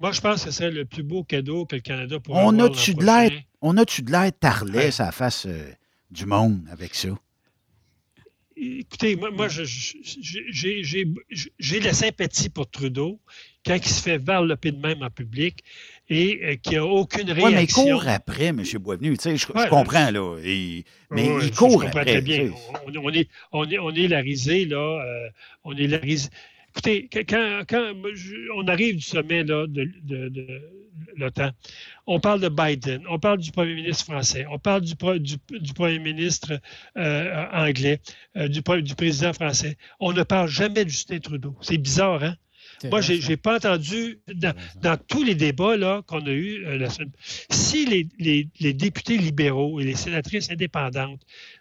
Moi, 0.00 0.12
je 0.12 0.20
pense 0.20 0.44
que 0.44 0.50
c'est 0.52 0.70
le 0.70 0.84
plus 0.86 1.02
beau 1.02 1.24
cadeau 1.24 1.66
que 1.66 1.74
le 1.76 1.82
Canada 1.82 2.18
pourrait 2.20 2.40
On 2.44 2.50
avoir 2.58 2.70
a-tu 2.70 2.94
de 2.94 3.04
l'air, 3.04 3.30
on 3.60 3.76
a-tu 3.76 4.02
de 4.02 4.12
l'air 4.12 4.30
tarlet 4.38 4.90
à 5.00 5.06
la 5.06 5.12
face 5.12 5.44
euh, 5.46 5.70
du 6.10 6.24
monde 6.24 6.62
avec 6.70 6.94
ça? 6.94 7.08
Écoutez, 8.60 9.14
moi, 9.14 9.30
moi, 9.30 9.46
j'ai- 9.48 9.64
la 11.80 11.92
sympathie 11.92 12.48
pour 12.48 12.68
Trudeau 12.68 13.20
quand 13.64 13.76
il 13.76 13.84
se 13.88 14.02
fait 14.02 14.18
varloper 14.18 14.72
de 14.72 14.78
même 14.80 15.00
en 15.02 15.10
public 15.10 15.62
et 16.08 16.40
euh, 16.42 16.56
qu'il 16.56 16.72
n'y 16.72 16.78
a 16.78 16.84
aucune 16.84 17.30
Oui, 17.30 17.34
mais 17.36 17.42
il 17.50 17.54
réaction. 17.56 17.84
court 17.84 18.08
après, 18.08 18.46
M. 18.46 18.62
Boisvenu. 18.80 19.16
Je, 19.22 19.52
Ouais, 19.52 19.68
comprends, 19.68 20.10
là. 20.10 20.38
Et- 20.42 20.84
mais 21.12 21.26
il 21.42 21.52
court 21.52 21.70
je 21.70 21.74
comprends 21.76 21.86
après. 21.88 22.04
très 22.04 22.20
bien. 22.20 22.50
On, 22.86 22.92
on 23.00 23.10
est, 23.12 23.28
on, 23.52 23.70
est, 23.70 23.78
on 23.78 23.90
est 23.94 24.08
la 24.08 24.18
risée, 24.20 24.64
là. 24.64 24.76
euh, 25.04 25.28
on 25.62 25.76
est 25.76 25.86
la 25.86 25.98
risée. 25.98 26.28
Écoutez, 26.70 27.08
quand, 27.28 27.62
on 28.54 28.68
arrive 28.68 28.96
du 28.96 29.02
sommet 29.02 29.44
de, 29.44 29.68
l'OTAN, 31.16 31.50
on 32.06 32.20
parle 32.20 32.40
de 32.40 32.48
Biden, 32.48 33.04
on 33.08 33.18
parle 33.18 33.38
du 33.38 33.50
premier 33.52 33.74
ministre 33.74 34.04
français, 34.04 34.46
on 34.50 34.58
parle 34.58 34.82
du, 34.82 34.94
premier 35.74 35.98
ministre 35.98 36.60
euh, 36.96 37.46
anglais, 37.52 38.00
euh, 38.36 38.48
du 38.48 38.62
président 38.62 39.32
français. 39.32 39.76
On 39.98 40.12
ne 40.12 40.22
parle 40.22 40.48
jamais 40.48 40.84
de 40.84 40.90
Justin 40.90 41.18
Trudeau. 41.18 41.56
C'est 41.60 41.78
bizarre, 41.78 42.22
hein? 42.22 42.36
Moi, 42.90 43.00
j'ai 43.00 43.20
j'ai 43.20 43.36
pas 43.36 43.56
entendu 43.56 44.20
dans, 44.34 44.54
dans 44.80 44.96
tous 44.96 45.22
les 45.24 45.34
débats 45.34 46.02
qu'on 46.06 46.24
a 46.26 46.30
eus 46.30 46.64
euh, 46.66 46.78
la 46.78 46.90
semaine. 46.90 47.12
Si 47.50 47.84
les, 47.86 48.08
les- 48.18 48.48
les 48.60 48.72
députés 48.72 49.18
libéraux 49.18 49.80
et 49.80 49.84
les 49.84 49.94
sénatrices 49.96 50.50
indépendantes, 50.50 51.20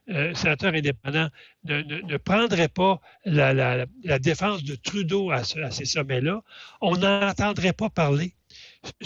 euh, 0.10 0.34
sénateurs 0.36 0.74
indépendants, 0.74 1.30
ne, 1.66 1.82
ne- 1.82 2.02
ne 2.02 2.18
prendraient 2.18 2.68
pas 2.70 3.02
la, 3.26 3.54
la- 3.54 3.86
la 4.04 4.20
défense 4.20 4.64
de 4.64 4.76
Trudeau 4.76 5.32
à, 5.32 5.44
ce- 5.44 5.60
à 5.60 5.72
ces 5.72 5.86
sommets-là, 5.86 6.44
on 6.82 6.96
n'en 6.98 7.28
entendrait 7.28 7.74
pas 7.74 7.90
parler. 7.90 8.34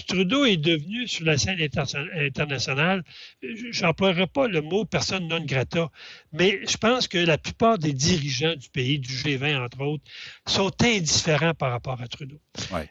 Trudeau 0.07 0.45
est 0.45 0.57
devenu 0.57 1.07
sur 1.07 1.25
la 1.25 1.37
scène 1.37 1.59
internationale, 1.61 3.03
je 3.41 3.81
n'emploierai 3.83 4.27
pas 4.27 4.47
le 4.47 4.61
mot 4.61 4.85
personne 4.85 5.27
non 5.27 5.41
grata, 5.41 5.89
mais 6.33 6.59
je 6.67 6.77
pense 6.77 7.07
que 7.07 7.17
la 7.17 7.37
plupart 7.37 7.77
des 7.77 7.93
dirigeants 7.93 8.55
du 8.55 8.69
pays, 8.69 8.99
du 8.99 9.13
G20 9.13 9.63
entre 9.63 9.81
autres, 9.81 10.03
sont 10.47 10.71
indifférents 10.81 11.53
par 11.53 11.71
rapport 11.71 12.01
à 12.01 12.07
Trudeau. 12.07 12.39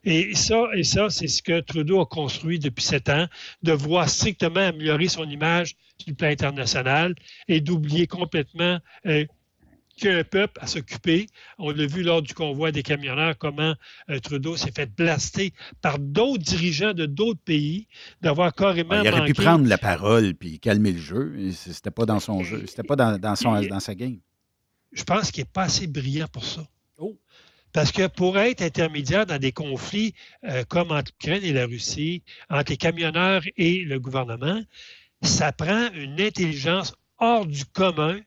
Et 0.05 0.35
ça, 0.35 0.69
et 0.75 0.85
ça 0.85 1.11
c'est 1.11 1.29
ce 1.29 1.43
que 1.43 1.61
Trudeau 1.61 2.01
a 2.01 2.07
construit 2.07 2.59
depuis 2.59 2.85
sept 2.85 3.09
ans, 3.09 3.27
de 3.63 3.73
vouloir 3.73 4.09
strictement 4.09 4.61
améliorer 4.61 5.09
son 5.09 5.29
image 5.29 5.77
sur 5.99 6.09
le 6.09 6.15
plan 6.15 6.29
international 6.29 7.15
et 7.49 7.61
d'oublier 7.61 8.07
complètement 8.07 8.79
euh, 9.07 9.25
qu'un 10.01 10.25
peuple 10.25 10.59
à 10.61 10.67
s'occuper. 10.67 11.27
On 11.59 11.71
l'a 11.71 11.87
vu 11.87 12.03
lors 12.03 12.23
du 12.23 12.35
convoi 12.35 12.73
des 12.73 12.83
camionneurs, 12.83 13.37
comment 13.39 13.75
euh, 14.09 14.19
Trudeau 14.19 14.57
s'est 14.57 14.73
fait 14.75 14.91
blaster 14.95 15.53
par 15.81 15.99
d'autres 15.99 16.43
dirigeants 16.43 16.95
de 16.95 17.07
d'autres 17.07 17.41
pays 17.45 17.87
d'avoir 18.21 18.55
carrément 18.55 18.95
Ah, 18.95 19.03
il 19.05 19.09
aurait 19.13 19.27
pu 19.27 19.35
prendre 19.35 19.69
la 19.69 19.79
parole 19.79 20.35
puis 20.35 20.59
calmer 20.59 20.93
le 20.93 20.99
jeu. 20.99 21.35
C'était 21.53 21.91
pas 21.91 22.07
dans 22.07 22.21
son 22.21 22.43
jeu. 22.43 22.65
C'était 22.67 22.83
pas 22.83 22.97
dans, 22.97 23.19
dans 23.19 23.37
son, 23.37 23.61
dans 23.61 23.81
sa 23.81 23.95
game. 23.95 24.19
je 24.93 25.05
pense 25.05 25.31
qu'il 25.31 25.43
n'est 25.43 25.51
pas 25.53 25.65
assez 25.65 25.87
brillant 25.87 26.29
pour 26.33 26.45
ça. 26.45 26.67
Oh. 26.99 27.19
Parce 27.73 27.93
que 27.93 28.09
pour 28.09 28.39
être 28.39 28.63
intermédiaire 28.63 29.27
dans 29.27 29.39
des 29.39 29.53
conflits 29.53 30.15
euh, 30.45 30.65
comme 30.65 30.91
entre 30.91 31.13
l'Ukraine 31.13 31.45
et 31.45 31.53
la 31.53 31.67
Russie, 31.67 32.23
entre 32.49 32.73
les 32.73 32.77
camionneurs 32.77 33.43
et 33.57 33.85
le 33.85 34.01
gouvernement, 34.01 34.61
ça 35.23 35.53
prend 35.53 35.93
une 35.93 36.21
intelligence 36.21 36.95
hors 37.19 37.47
du 37.47 37.65
commun 37.67 38.19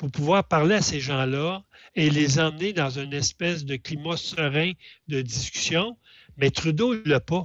pour 0.00 0.10
pouvoir 0.10 0.44
parler 0.44 0.76
à 0.76 0.80
ces 0.80 0.98
gens-là 0.98 1.62
et 1.94 2.08
les 2.08 2.40
emmener 2.40 2.72
dans 2.72 2.88
une 2.98 3.12
espèce 3.12 3.66
de 3.66 3.76
climat 3.76 4.16
serein 4.16 4.72
de 5.08 5.20
discussion. 5.20 5.98
Mais 6.38 6.50
Trudeau 6.50 6.94
ne 6.94 7.02
l'a 7.04 7.20
pas. 7.20 7.44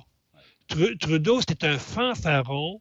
Tru- 0.70 0.98
Trudeau, 0.98 1.42
c'est 1.46 1.66
un 1.66 1.78
fanfaron 1.78 2.80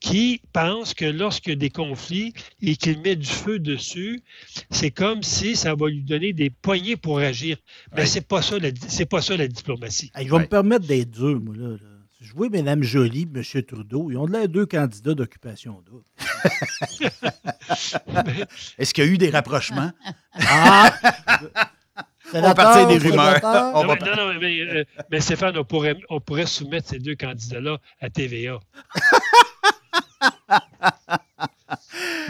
qui 0.00 0.40
pense 0.54 0.94
que 0.94 1.04
lorsqu'il 1.04 1.50
y 1.50 1.52
a 1.52 1.56
des 1.56 1.68
conflits 1.68 2.32
et 2.62 2.76
qu'il 2.76 2.98
met 3.02 3.14
du 3.14 3.26
feu 3.26 3.58
dessus, 3.58 4.22
c'est 4.70 4.90
comme 4.90 5.22
si 5.22 5.54
ça 5.54 5.74
va 5.74 5.88
lui 5.88 6.02
donner 6.02 6.32
des 6.32 6.48
poignées 6.48 6.96
pour 6.96 7.18
agir. 7.18 7.58
Mais 7.94 8.06
c'est 8.06 8.26
pas 8.26 8.40
ça, 8.40 8.56
c'est 8.88 9.04
pas 9.04 9.20
ça 9.20 9.36
la 9.36 9.48
diplomatie. 9.48 10.10
Hey, 10.14 10.28
je 10.28 10.32
vais 10.32 10.38
me 10.38 10.46
permettre 10.46 10.86
d'être 10.86 11.10
dur, 11.10 11.38
moi, 11.42 11.54
là. 11.58 11.68
là. 11.72 11.89
Vois 12.20 12.48
Mme 12.48 12.82
Joly 12.82 13.22
et 13.22 13.38
M. 13.38 13.42
Trudeau. 13.62 14.10
Ils 14.10 14.16
ont 14.16 14.26
de 14.26 14.32
l'air 14.32 14.48
deux 14.48 14.66
candidats 14.66 15.14
d'occupation 15.14 15.82
double. 15.86 16.02
Est-ce 18.78 18.94
qu'il 18.94 19.04
y 19.04 19.08
a 19.08 19.10
eu 19.10 19.18
des 19.18 19.30
rapprochements? 19.30 19.92
Ah! 20.34 20.92
On 22.32 22.40
va 22.40 22.54
partir 22.54 22.86
des 22.86 22.98
rumeurs. 22.98 23.40
On 23.42 23.84
Non, 23.84 23.96
mais, 24.00 24.10
non, 24.10 24.16
non, 24.16 24.34
mais, 24.40 24.60
euh, 24.60 24.84
mais 25.10 25.20
Stéphane, 25.20 25.58
on 25.58 25.64
pourrait, 25.64 25.96
on 26.10 26.20
pourrait 26.20 26.46
soumettre 26.46 26.88
ces 26.88 27.00
deux 27.00 27.16
candidats-là 27.16 27.78
à 28.00 28.08
TVA. 28.08 28.60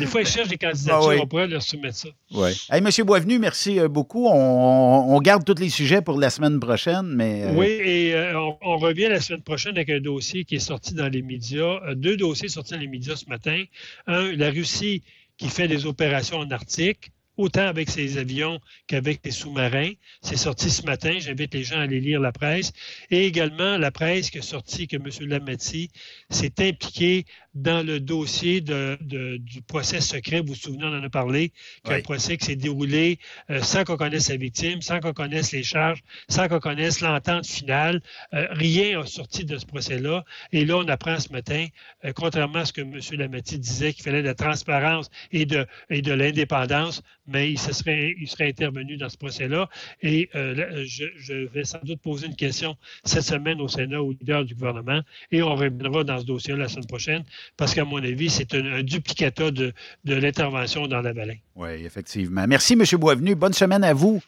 Des 0.00 0.06
fois, 0.06 0.22
ils 0.22 0.26
cherchent 0.26 0.48
des 0.48 0.58
candidatures, 0.58 0.98
Ah 1.02 1.06
oui. 1.08 1.16
on 1.22 1.26
pourrait 1.26 1.46
leur 1.46 1.62
soumettre 1.62 1.96
ça. 1.96 2.08
Oui. 2.32 2.50
Hey, 2.70 2.80
Monsieur 2.80 3.04
Boisvenu, 3.04 3.38
merci 3.38 3.78
euh, 3.78 3.86
beaucoup. 3.88 4.26
On, 4.26 5.14
on 5.14 5.20
garde 5.20 5.44
tous 5.44 5.60
les 5.60 5.68
sujets 5.68 6.02
pour 6.02 6.18
la 6.18 6.30
semaine 6.30 6.58
prochaine, 6.58 7.06
mais. 7.14 7.42
euh, 7.44 7.52
Oui, 7.54 7.66
et 7.68 8.14
euh, 8.14 8.38
on, 8.40 8.56
on 8.62 8.76
revient 8.78 9.08
la 9.08 9.20
semaine 9.20 9.42
prochaine 9.42 9.76
avec 9.76 9.90
un 9.90 10.00
dossier 10.00 10.44
qui 10.44 10.56
est 10.56 10.58
sorti 10.58 10.94
dans 10.94 11.08
les 11.08 11.22
médias. 11.22 11.80
Euh, 11.86 11.94
deux 11.94 12.16
dossiers 12.16 12.48
sortis 12.48 12.72
dans 12.74 12.80
les 12.80 12.88
médias 12.88 13.14
ce 13.16 13.26
matin. 13.28 13.62
Un, 14.06 14.32
la 14.36 14.50
Russie 14.50 15.02
qui 15.36 15.48
fait 15.48 15.68
des 15.68 15.86
opérations 15.86 16.38
en 16.38 16.50
Arctique, 16.50 17.10
autant 17.36 17.66
avec 17.66 17.88
ses 17.88 18.18
avions 18.18 18.60
qu'avec 18.86 19.20
ses 19.24 19.30
sous-marins. 19.30 19.92
C'est 20.20 20.36
sorti 20.36 20.68
ce 20.68 20.82
matin. 20.84 21.14
J'invite 21.18 21.54
les 21.54 21.64
gens 21.64 21.76
à 21.78 21.82
aller 21.84 21.98
lire 21.98 22.20
la 22.20 22.32
presse. 22.32 22.72
Et 23.10 23.24
également 23.26 23.78
la 23.78 23.90
presse 23.90 24.28
qui 24.28 24.38
a 24.38 24.42
sorti 24.42 24.86
que 24.86 24.96
M. 24.96 25.08
Lametti 25.26 25.88
s'est 26.28 26.52
impliqué 26.60 27.24
dans 27.54 27.84
le 27.84 27.98
dossier 28.00 28.60
de- 28.60 28.96
de- 29.00 29.36
du 29.38 29.60
procès 29.62 30.00
secret. 30.00 30.40
Vous 30.40 30.48
vous 30.48 30.54
souvenez, 30.54 30.84
on 30.84 30.96
en 30.98 31.02
a 31.02 31.10
parlé, 31.10 31.52
qu'un 31.84 31.96
Oui. 31.96 32.02
procès 32.02 32.36
qui 32.36 32.46
s'est 32.46 32.56
déroulé 32.56 33.18
euh, 33.50 33.60
sans 33.62 33.84
qu'on 33.84 33.96
connaisse 33.96 34.28
la 34.28 34.36
victime, 34.36 34.82
sans 34.82 35.00
qu'on 35.00 35.12
connaisse 35.12 35.50
les 35.52 35.62
charges, 35.62 36.00
sans 36.28 36.48
qu'on 36.48 36.60
connaisse 36.60 37.00
l'entente 37.00 37.46
finale. 37.46 38.02
Euh, 38.34 38.46
rien 38.50 39.00
n'a 39.00 39.06
sorti 39.06 39.44
de 39.44 39.58
ce 39.58 39.66
procès-là. 39.66 40.24
Et 40.52 40.64
là, 40.64 40.76
on 40.78 40.88
apprend 40.88 41.18
ce 41.18 41.32
matin, 41.32 41.66
euh, 42.04 42.12
contrairement 42.14 42.60
à 42.60 42.64
ce 42.64 42.72
que 42.72 42.82
M. 42.82 42.98
Lametti 43.18 43.58
disait, 43.58 43.92
qu'il 43.92 44.04
fallait 44.04 44.22
de 44.22 44.26
la 44.28 44.34
transparence 44.34 45.10
et 45.32 45.44
de, 45.46 45.66
et 45.90 46.02
de 46.02 46.12
l'indépendance, 46.12 47.02
mais 47.26 47.50
il, 47.50 47.58
se 47.58 47.72
serait, 47.72 48.14
il 48.20 48.28
serait 48.28 48.48
intervenu 48.48 48.96
dans 48.96 49.08
ce 49.08 49.16
procès-là. 49.16 49.68
Et 50.02 50.28
là, 50.34 50.84
je, 50.84 51.04
je 51.16 51.34
vais 51.48 51.64
sans 51.64 51.78
doute 51.84 52.00
poser 52.00 52.26
une 52.26 52.36
question 52.36 52.76
cette 53.04 53.22
semaine 53.22 53.60
au 53.60 53.68
Sénat 53.68 54.02
au 54.02 54.12
leader 54.12 54.44
du 54.44 54.54
gouvernement 54.54 55.00
et 55.30 55.42
on 55.42 55.54
reviendra 55.54 56.04
dans 56.04 56.18
ce 56.20 56.24
dossier 56.24 56.54
la 56.56 56.68
semaine 56.68 56.86
prochaine 56.86 57.24
parce 57.56 57.74
qu'à 57.74 57.84
mon 57.84 57.98
avis, 58.02 58.30
c'est 58.30 58.54
un, 58.54 58.64
un 58.66 58.82
duplicata 58.82 59.50
de, 59.50 59.72
de 60.04 60.14
l'intervention 60.14 60.86
dans 60.86 61.00
la 61.00 61.12
baleine. 61.12 61.38
Oui, 61.56 61.68
effectivement. 61.84 62.44
Merci, 62.48 62.74
M. 62.74 62.84
Boisvenu. 62.98 63.34
Bonne 63.34 63.52
semaine 63.52 63.84
à 63.84 63.92
vous. 63.94 64.20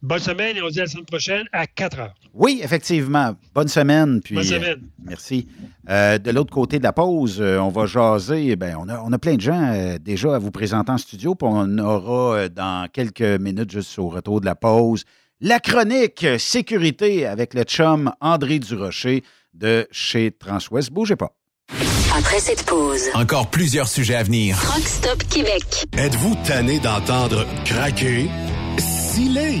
Bonne 0.00 0.20
semaine 0.20 0.56
et 0.56 0.62
on 0.62 0.68
se 0.68 0.74
dit 0.74 0.78
à 0.80 0.84
la 0.84 0.88
semaine 0.88 1.06
prochaine 1.06 1.46
à 1.52 1.66
4 1.66 1.98
heures. 1.98 2.14
Oui, 2.32 2.60
effectivement. 2.62 3.34
Bonne 3.52 3.66
semaine. 3.66 4.20
Puis, 4.20 4.36
Bonne 4.36 4.44
euh, 4.44 4.48
semaine. 4.48 4.80
merci. 5.02 5.48
Euh, 5.88 6.18
de 6.18 6.30
l'autre 6.30 6.52
côté 6.52 6.78
de 6.78 6.84
la 6.84 6.92
pause, 6.92 7.38
euh, 7.40 7.58
on 7.58 7.70
va 7.70 7.86
jaser. 7.86 8.54
Ben, 8.54 8.76
on, 8.78 8.88
a, 8.88 9.00
on 9.02 9.12
a 9.12 9.18
plein 9.18 9.34
de 9.34 9.40
gens 9.40 9.96
déjà 10.00 10.36
à 10.36 10.38
vous 10.38 10.52
présenter 10.52 10.92
en 10.92 10.98
studio. 10.98 11.34
Puis 11.34 11.48
on 11.50 11.78
aura 11.78 12.48
dans 12.48 12.86
quelques 12.92 13.40
minutes, 13.40 13.72
juste 13.72 13.98
au 13.98 14.08
retour 14.08 14.40
de 14.40 14.46
la 14.46 14.54
pause, 14.54 15.02
La 15.40 15.58
chronique 15.58 16.24
sécurité 16.38 17.26
avec 17.26 17.54
le 17.54 17.64
chum 17.64 18.12
André 18.20 18.60
Durocher 18.60 19.24
de 19.54 19.88
chez 19.90 20.30
Transwest. 20.30 20.92
Bougez 20.92 21.16
pas. 21.16 21.32
Après 22.18 22.40
cette 22.40 22.64
pause, 22.64 23.02
Encore 23.14 23.46
plusieurs 23.46 23.86
sujets 23.86 24.16
à 24.16 24.24
venir. 24.24 24.56
Rockstop 24.74 25.22
Québec. 25.28 25.86
Êtes-vous 25.96 26.36
tanné 26.44 26.80
d'entendre 26.80 27.46
craquer, 27.64 28.28
sciller, 28.76 29.60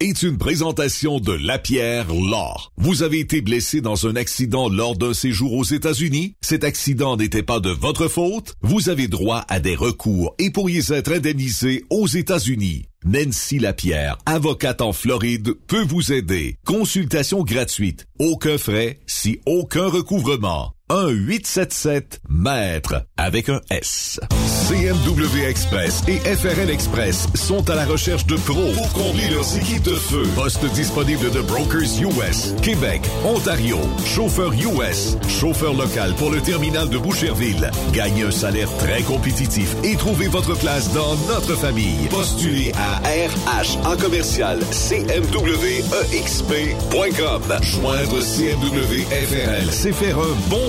est 0.00 0.22
une 0.22 0.38
présentation 0.38 1.20
de 1.20 1.32
Lapierre 1.32 2.08
Law. 2.08 2.54
Vous 2.76 3.02
avez 3.02 3.20
été 3.20 3.40
blessé 3.40 3.80
dans 3.80 4.06
un 4.06 4.16
accident 4.16 4.68
lors 4.68 4.96
d'un 4.96 5.14
séjour 5.14 5.52
aux 5.52 5.64
États-Unis? 5.64 6.34
Cet 6.40 6.64
accident 6.64 7.16
n'était 7.16 7.42
pas 7.42 7.60
de 7.60 7.70
votre 7.70 8.08
faute? 8.08 8.54
Vous 8.62 8.88
avez 8.88 9.08
droit 9.08 9.44
à 9.48 9.60
des 9.60 9.74
recours 9.74 10.34
et 10.38 10.50
pourriez 10.50 10.92
être 10.92 11.12
indemnisé 11.12 11.84
aux 11.90 12.06
États-Unis. 12.06 12.86
Nancy 13.04 13.58
Lapierre, 13.58 14.16
avocate 14.26 14.80
en 14.80 14.92
Floride, 14.92 15.54
peut 15.66 15.84
vous 15.84 16.12
aider. 16.12 16.56
Consultation 16.64 17.42
gratuite. 17.42 18.06
Aucun 18.20 18.58
frais, 18.58 19.00
si 19.06 19.40
aucun 19.44 19.88
recouvrement. 19.88 20.72
1-877-MAître 20.92 23.02
avec 23.16 23.48
un 23.48 23.60
S. 23.70 24.20
CMW 24.68 25.46
Express 25.48 26.02
et 26.06 26.18
FRL 26.18 26.68
Express 26.68 27.28
sont 27.34 27.70
à 27.70 27.74
la 27.74 27.86
recherche 27.86 28.26
de 28.26 28.36
pros 28.36 28.74
pour 28.74 28.92
combler 28.92 29.30
leurs 29.30 29.56
équipes 29.56 29.84
de 29.84 29.94
feu. 29.94 30.24
Poste 30.34 30.66
disponible 30.74 31.30
de 31.30 31.40
Brokers 31.40 31.98
US, 32.02 32.54
Québec, 32.60 33.00
Ontario, 33.24 33.78
chauffeur 34.04 34.52
US, 34.52 35.16
chauffeur 35.28 35.72
local 35.72 36.12
pour 36.18 36.30
le 36.30 36.42
terminal 36.42 36.90
de 36.90 36.98
Boucherville. 36.98 37.70
Gagnez 37.94 38.24
un 38.24 38.30
salaire 38.30 38.68
très 38.76 39.00
compétitif 39.00 39.74
et 39.84 39.96
trouvez 39.96 40.28
votre 40.28 40.54
place 40.58 40.92
dans 40.92 41.16
notre 41.26 41.56
famille. 41.56 42.06
Postulez 42.10 42.70
à 42.76 42.98
RH 42.98 43.78
en 43.86 43.96
commercial 43.96 44.60
CMWEXP.com. 44.70 47.42
Joindre 47.62 48.20
CMW 48.20 49.06
FRL, 49.26 49.70
c'est 49.70 49.92
faire 49.92 50.18
un 50.18 50.36
bon 50.50 50.68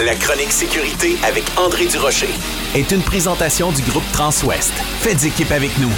La 0.04 0.14
chronique 0.14 0.52
sécurité 0.52 1.16
avec 1.24 1.42
André 1.56 1.86
Durocher 1.86 2.28
est 2.76 2.92
une 2.92 3.02
présentation 3.02 3.72
du 3.72 3.82
groupe 3.82 4.04
Transouest. 4.12 4.72
Faites 5.00 5.24
équipe 5.24 5.50
avec 5.50 5.76
nous. 5.78 5.90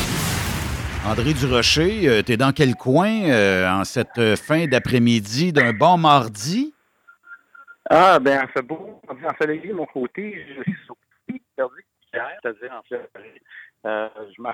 André 1.06 1.32
Durocher, 1.32 2.08
euh, 2.08 2.22
t'es 2.22 2.36
dans 2.36 2.52
quel 2.52 2.74
coin 2.74 3.24
euh, 3.24 3.68
en 3.68 3.84
cette 3.84 4.18
euh, 4.18 4.36
fin 4.36 4.66
d'après-midi 4.66 5.52
d'un 5.52 5.72
bon 5.72 5.96
mardi? 5.96 6.74
Ah, 7.88 8.18
ben, 8.18 8.46
fait 8.48 8.62
beau, 8.62 9.00
ensoleillé 9.08 9.68
de 9.68 9.74
mon 9.74 9.86
côté. 9.86 10.46
Je 10.46 10.62
suis 10.62 10.76
surpris, 10.84 11.42
perdu 11.56 11.84
hier, 12.12 12.28
c'est-à-dire 12.42 12.72
en 12.72 12.82
euh, 13.86 14.08
je 14.36 14.42
me 14.42 14.48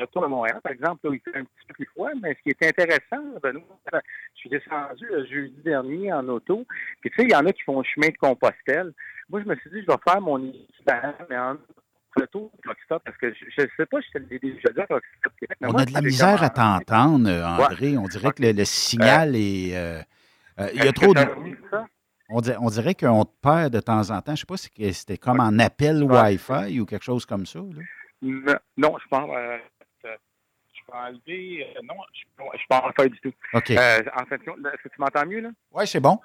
retourne 0.00 0.24
à 0.24 0.28
Montréal, 0.28 0.60
par 0.60 0.72
exemple, 0.72 1.08
là, 1.08 1.14
il 1.14 1.20
fait 1.20 1.38
un 1.38 1.44
petit 1.44 1.66
peu 1.68 1.74
plus 1.74 1.86
froid, 1.86 2.10
mais 2.20 2.34
ce 2.34 2.42
qui 2.42 2.48
est 2.50 2.68
intéressant, 2.68 3.22
Benoît, 3.40 3.62
je 3.92 4.00
suis 4.34 4.50
descendu 4.50 5.06
le 5.08 5.24
jeudi 5.26 5.62
dernier 5.62 6.12
en 6.12 6.26
auto, 6.28 6.66
puis 7.00 7.10
tu 7.10 7.16
sais, 7.16 7.22
il 7.28 7.30
y 7.30 7.36
en 7.36 7.46
a 7.46 7.52
qui 7.52 7.62
font 7.62 7.78
le 7.78 7.84
chemin 7.84 8.08
de 8.08 8.16
Compostelle. 8.16 8.92
Moi, 9.30 9.40
je 9.40 9.48
me 9.48 9.54
suis 9.54 9.70
dit, 9.70 9.82
je 9.82 9.86
vais 9.86 9.98
faire 10.04 10.20
mon 10.20 10.44
équivalent, 10.48 11.14
en 11.30 11.56
Rockstop, 12.16 13.02
parce 13.04 13.16
que 13.18 13.32
je 13.34 13.62
ne 13.62 13.68
sais 13.76 13.86
pas 13.86 14.00
si 14.00 14.08
je 14.14 14.18
l'ai 14.18 14.38
déjà 14.38 14.68
dit 14.72 14.80
à 14.80 14.86
Rockstop 14.90 15.32
Québec. 15.38 15.56
mais 15.60 15.68
On 15.68 15.72
moi, 15.72 15.80
a 15.82 15.84
de 15.84 15.92
la 15.92 16.00
misère 16.02 16.42
à 16.42 16.50
t'entendre, 16.50 17.28
euh, 17.28 17.44
André. 17.44 17.92
Ouais. 17.92 17.96
On 17.96 18.06
dirait 18.08 18.32
que 18.32 18.42
le, 18.42 18.52
le 18.52 18.64
signal 18.64 19.34
est. 19.36 19.76
euh, 19.76 20.00
euh, 20.60 20.68
il 20.74 20.84
y 20.84 20.88
a 20.88 20.92
trop 20.92 21.14
de. 21.14 21.20
On 22.28 22.40
dirait, 22.40 22.56
on 22.60 22.68
dirait 22.70 22.94
qu'on 22.94 23.24
te 23.24 23.32
perd 23.42 23.72
de 23.72 23.80
temps 23.80 24.10
en 24.10 24.20
temps. 24.22 24.22
Je 24.28 24.32
ne 24.32 24.36
sais 24.36 24.46
pas 24.46 24.56
si 24.56 24.70
c'était 24.94 25.18
comme 25.18 25.40
en 25.40 25.58
appel 25.58 26.02
Wi-Fi 26.02 26.80
ou 26.80 26.86
quelque 26.86 27.04
chose 27.04 27.26
comme 27.26 27.44
ça. 27.46 27.58
là. 27.58 27.82
Non, 28.22 28.54
non, 28.76 28.96
je 29.02 29.08
pense. 29.08 29.28
Euh, 29.30 29.58
euh, 30.06 30.16
je 30.72 30.80
peux 30.86 30.96
enlever. 30.96 31.66
euh, 31.76 31.80
non, 31.82 31.94
je 32.14 32.42
ne 32.42 32.50
peux 32.50 32.58
pas 32.68 32.82
en 32.86 32.92
faire 32.92 33.10
du 33.10 33.20
tout. 33.20 33.32
OK. 33.52 33.70
Euh, 33.72 34.02
en 34.16 34.24
fait, 34.26 34.36
est-ce 34.36 34.82
que 34.82 34.88
tu 34.88 35.00
m'entends 35.00 35.26
mieux, 35.26 35.40
là? 35.40 35.50
Oui, 35.72 35.86
c'est 35.86 36.00
bon. 36.00 36.18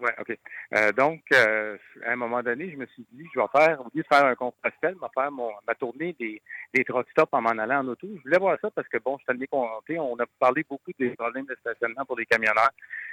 Oui, 0.00 0.10
OK. 0.18 0.38
Euh, 0.76 0.92
donc, 0.92 1.20
euh, 1.34 1.76
à 2.06 2.12
un 2.12 2.16
moment 2.16 2.42
donné, 2.42 2.70
je 2.70 2.76
me 2.76 2.86
suis 2.86 3.04
dit, 3.12 3.26
je 3.34 3.38
vais 3.38 3.46
faire, 3.52 3.80
au 3.80 3.90
lieu 3.94 4.02
de 4.02 4.06
faire 4.10 4.24
un 4.24 4.34
compostel, 4.34 4.94
je 4.94 5.00
vais 5.00 5.12
faire 5.12 5.30
ma 5.30 5.74
tournée 5.74 6.16
des, 6.18 6.40
des 6.72 6.84
truck 6.84 7.06
stops 7.10 7.28
en 7.32 7.42
m'en 7.42 7.50
allant 7.50 7.80
en 7.80 7.88
auto. 7.88 8.08
Je 8.16 8.22
voulais 8.22 8.38
voir 8.38 8.56
ça 8.62 8.70
parce 8.70 8.88
que, 8.88 8.96
bon, 8.98 9.18
je 9.18 9.24
suis 9.24 9.30
allé 9.30 9.46
compter. 9.46 9.98
On 9.98 10.16
a 10.18 10.24
parlé 10.38 10.64
beaucoup 10.68 10.90
des 10.98 11.10
problèmes 11.10 11.46
de 11.46 11.56
stationnement 11.60 12.04
pour 12.06 12.18
les 12.18 12.24
camionneurs. 12.24 12.70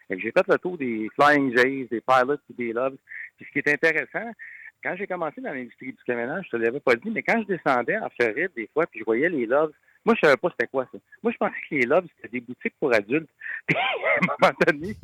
J'ai 0.10 0.32
fait 0.32 0.48
le 0.48 0.58
tour 0.58 0.78
des 0.78 1.10
Flying 1.20 1.58
Jays, 1.58 1.88
des 1.92 2.02
Pilots 2.02 2.36
et 2.50 2.54
des 2.54 2.72
Loves. 2.72 2.96
Puis 3.36 3.46
ce 3.46 3.52
qui 3.52 3.60
est 3.60 3.74
intéressant, 3.74 4.32
quand 4.82 4.96
j'ai 4.96 5.08
commencé 5.08 5.42
dans 5.42 5.54
l'industrie 5.54 5.92
du 5.92 6.04
camionnage, 6.06 6.46
je 6.46 6.52
te 6.52 6.58
l'avais 6.58 6.80
pas 6.80 6.96
dit, 6.96 7.10
mais 7.10 7.24
quand 7.24 7.42
je 7.42 7.56
descendais 7.56 7.98
en 7.98 8.10
Floride, 8.10 8.52
des 8.56 8.70
fois, 8.74 8.86
puis 8.88 9.02
je 9.02 9.06
voyais 9.06 9.28
les 9.28 9.46
Loves, 9.46 9.74
moi, 10.08 10.16
je 10.16 10.26
savais 10.26 10.38
pas 10.38 10.50
c'était 10.52 10.68
quoi 10.68 10.88
ça. 10.92 10.98
Moi, 11.22 11.32
je 11.34 11.38
pensais 11.38 11.54
que 11.70 11.76
les 11.76 11.86
Loves, 11.86 12.06
c'était 12.16 12.30
des 12.30 12.40
boutiques 12.42 12.74
pour 12.80 12.94
adultes. 12.96 13.30
Puis, 13.68 13.78
à 13.78 13.82
un 13.82 14.50
moment 14.50 14.54
donné, 14.66 14.96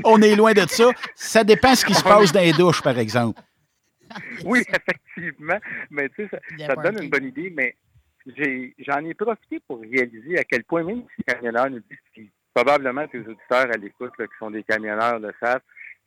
On 0.04 0.20
est 0.22 0.34
loin 0.34 0.52
de 0.52 0.60
ça. 0.66 0.90
Ça 1.14 1.44
dépend 1.44 1.74
ce 1.74 1.84
qui 1.84 1.94
se 1.94 2.02
passe 2.02 2.32
dans 2.32 2.40
les 2.40 2.52
douches, 2.52 2.82
par 2.82 2.98
exemple. 2.98 3.40
Oui, 4.44 4.62
effectivement. 4.68 5.58
Mais 5.90 6.08
tu 6.08 6.26
sais, 6.26 6.28
ça, 6.32 6.66
ça 6.66 6.76
te 6.76 6.82
donne 6.82 7.02
une 7.04 7.10
bonne 7.10 7.24
idée, 7.26 7.52
mais 7.54 7.76
j'ai- 8.26 8.74
j'en 8.78 9.04
ai, 9.04 9.14
profité 9.14 9.60
pour 9.68 9.80
réaliser 9.80 10.38
à 10.38 10.44
quel 10.44 10.64
point, 10.64 10.82
même 10.82 11.02
si 11.14 11.22
les 11.26 11.34
camionneurs 11.34 11.70
nous 11.70 11.80
disent, 12.16 12.28
probablement 12.54 13.06
tes 13.06 13.18
auditeurs 13.20 13.70
à 13.72 13.76
l'écoute, 13.76 14.12
qui 14.16 14.24
sont 14.38 14.50
des 14.50 14.64
camionneurs, 14.64 15.18
le 15.20 15.32
savent, 15.38 15.60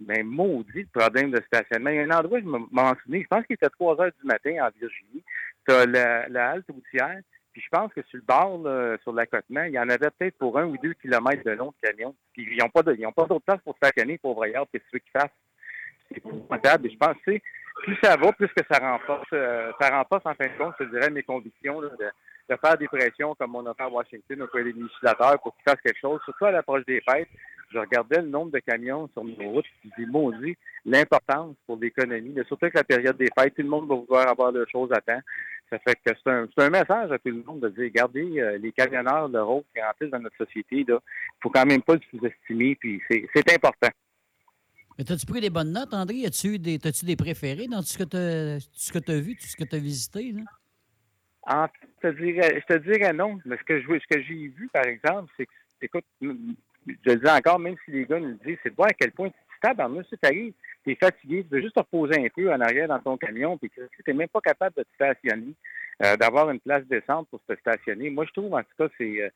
mais 0.06 0.22
maudit 0.24 0.82
le 0.82 1.00
problème 1.00 1.32
de 1.32 1.42
stationnement. 1.48 1.92
Il 1.92 1.96
y 1.96 2.00
a 2.00 2.04
un 2.04 2.12
endroit, 2.20 2.40
je 2.40 2.46
me- 2.46 2.68
m'en 2.72 2.94
souviens, 3.04 3.22
je 3.22 3.28
pense 3.28 3.46
qu'il 3.46 3.54
était 3.54 3.70
3 3.70 4.02
heures 4.02 4.12
du 4.20 4.28
matin 4.28 4.52
en 4.62 4.70
Virginie. 4.78 5.24
Tu 5.68 5.74
as 5.74 5.86
la, 5.86 6.28
la 6.28 6.50
halte 6.52 6.66
routière, 6.70 7.20
puis 7.54 7.62
je 7.62 7.70
pense 7.70 7.94
que 7.94 8.02
sur 8.04 8.18
le 8.18 8.26
bord, 8.26 8.62
là, 8.64 8.98
sur 9.04 9.14
l'accotement, 9.14 9.64
il 9.64 9.74
y 9.74 9.80
en 9.80 9.90
avait 9.90 10.10
peut-être 10.18 10.38
pour 10.38 10.58
un 10.58 10.66
ou 10.66 10.76
deux 10.78 10.94
kilomètres 10.94 11.44
de 11.44 11.52
long 11.52 11.72
de 11.72 11.88
camion. 11.88 12.16
Puis 12.34 12.48
ils 12.52 12.58
n'ont 12.58 12.70
pas 12.70 12.82
d'autre 12.84 13.46
place 13.46 13.62
pour 13.64 13.76
stationner, 13.78 14.18
qu'est-ce 14.18 14.68
que 14.68 14.78
tu 14.78 14.94
veux 14.94 15.00
qu'ils 15.00 15.22
fassent? 15.22 15.30
c'est 16.10 16.18
épouvantable. 16.18 16.88
Et 16.88 16.92
je 16.92 16.98
pense 16.98 17.16
que 17.26 17.32
plus 17.76 17.98
ça 18.04 18.16
va, 18.16 18.32
plus 18.34 18.48
que 18.48 18.64
ça 18.70 18.80
renforce, 18.80 19.28
euh, 19.34 19.72
ça 19.80 19.90
renforce 19.90 20.26
en 20.26 20.36
fin 20.36 20.48
de 20.48 20.58
compte, 20.58 20.76
je 20.80 20.86
dirais, 20.86 21.10
mes 21.10 21.24
convictions 21.24 21.82
là, 21.82 21.90
de, 22.00 22.56
faire 22.56 22.78
des 22.78 22.88
pressions 22.88 23.34
comme 23.36 23.56
on 23.56 23.66
a 23.66 23.74
fait 23.74 23.84
à 23.84 23.90
Washington 23.90 24.44
auprès 24.44 24.64
des 24.64 24.74
législateurs 24.74 25.40
pour 25.42 25.56
qu'ils 25.56 25.64
fassent 25.64 25.82
quelque 25.82 26.00
chose. 26.00 26.20
Surtout 26.26 26.46
à 26.46 26.52
l'approche 26.52 26.86
des 26.86 27.02
fêtes, 27.02 27.30
je 27.72 27.80
regardais 27.80 28.22
le 28.22 28.28
nombre 28.28 28.52
de 28.52 28.60
camions 28.60 29.10
sur 29.14 29.24
nos 29.24 29.50
routes, 29.50 29.66
puis 29.82 29.92
dis, 29.98 30.06
maudit, 30.06 30.56
l'importance 30.86 31.56
pour 31.66 31.78
l'économie, 31.78 32.36
surtout 32.48 32.66
avec 32.66 32.76
la 32.76 32.84
période 32.84 33.18
des 33.18 33.30
fêtes, 33.38 33.56
tout 33.56 33.64
le 33.64 33.70
monde 33.70 33.88
va 33.88 33.96
vouloir 33.96 34.28
avoir 34.28 34.54
des 34.54 34.64
choses 34.72 34.92
à 34.92 35.02
temps. 35.02 35.22
Ça 35.74 35.80
fait 35.80 35.96
que 36.06 36.14
c'est 36.56 36.62
un, 36.62 36.70
message 36.70 37.12
à 37.12 37.18
tout 37.18 37.30
le 37.30 37.42
monde 37.42 37.62
de 37.62 37.70
dire, 37.70 37.86
regardez, 37.86 38.40
euh, 38.40 38.60
les 38.60 38.72
camionneurs, 38.72 39.28
le 39.28 39.42
rôle 39.42 39.64
qu'ils 39.74 39.84
remplissent 39.84 40.12
dans 40.12 40.20
notre 40.20 40.38
société, 40.38 40.86
il 40.88 40.98
faut 41.42 41.50
quand 41.50 41.66
même 41.66 41.82
pas 41.82 41.96
le 41.96 42.02
sous-estimer, 42.12 42.76
puis 42.76 43.02
c'est 43.10 43.52
important. 43.52 43.90
Mais 45.00 45.04
t'as-tu 45.04 45.26
pris 45.26 45.42
des 45.42 45.50
bonnes 45.50 45.72
notes, 45.72 45.92
André? 45.92 46.26
As-tu 46.28 46.48
eu 46.50 46.60
des, 46.60 46.78
t'as-tu 46.78 47.06
des 47.06 47.16
préférés 47.16 47.66
dans 47.66 47.80
tout 47.80 47.88
ce 47.88 47.98
que 47.98 48.04
que 48.04 49.00
t'as 49.00 49.20
vu, 49.20 49.36
tout 49.36 49.48
ce 49.48 49.56
que 49.56 49.64
t'as 49.64 49.80
visité? 49.80 50.32
Là? 50.32 50.42
En 51.48 51.68
fait, 51.68 51.88
je 52.04 52.10
te 52.10 52.22
dirais, 52.22 52.62
je 52.62 52.76
te 52.76 52.80
dirais 52.80 53.14
non. 53.14 53.40
Mais 53.46 53.58
ce 53.58 53.64
que 53.64 53.82
je 53.82 53.88
ce 53.88 54.16
que 54.16 54.22
j'ai 54.22 54.50
vu, 54.50 54.70
par 54.72 54.86
exemple, 54.86 55.34
c'est 55.36 55.48
que, 55.48 55.52
écoute, 55.82 56.06
je 56.22 56.28
le 56.88 57.16
dis 57.16 57.32
encore, 57.32 57.58
même 57.58 57.78
si 57.84 57.92
les 57.92 58.06
gars 58.06 58.20
nous 58.20 58.28
le 58.28 58.40
disent, 58.46 58.60
c'est 58.62 58.70
de 58.70 58.76
voir 58.76 58.90
à 58.90 58.94
quel 58.94 59.12
point 59.12 59.30
tu 59.30 59.36
tabarnouches, 59.60 60.06
si 60.10 60.18
t'arrives, 60.84 60.98
t'es 61.00 61.06
fatigué, 61.06 61.44
tu 61.44 61.56
veux 61.56 61.62
juste 61.62 61.76
te 61.76 61.80
reposer 61.80 62.26
un 62.26 62.30
peu 62.36 62.52
en 62.52 62.60
arrière 62.62 62.88
dans 62.88 63.00
ton 63.00 63.18
camion, 63.18 63.58
puis 63.58 63.70
tu 63.70 63.82
n'es 64.08 64.14
même 64.14 64.28
pas 64.28 64.42
capable 64.42 64.76
de 64.76 64.84
te 64.84 64.94
stationner, 64.96 65.54
euh, 66.04 66.18
d'avoir 66.18 66.50
une 66.50 66.60
place 66.60 66.84
décente 66.86 67.28
pour 67.30 67.40
te 67.48 67.56
stationner. 67.56 68.10
Moi, 68.10 68.26
je 68.26 68.32
trouve, 68.32 68.54
en 68.54 68.62
tout 68.62 68.76
cas, 68.78 68.88
c'est 68.98 69.22
euh, 69.22 69.30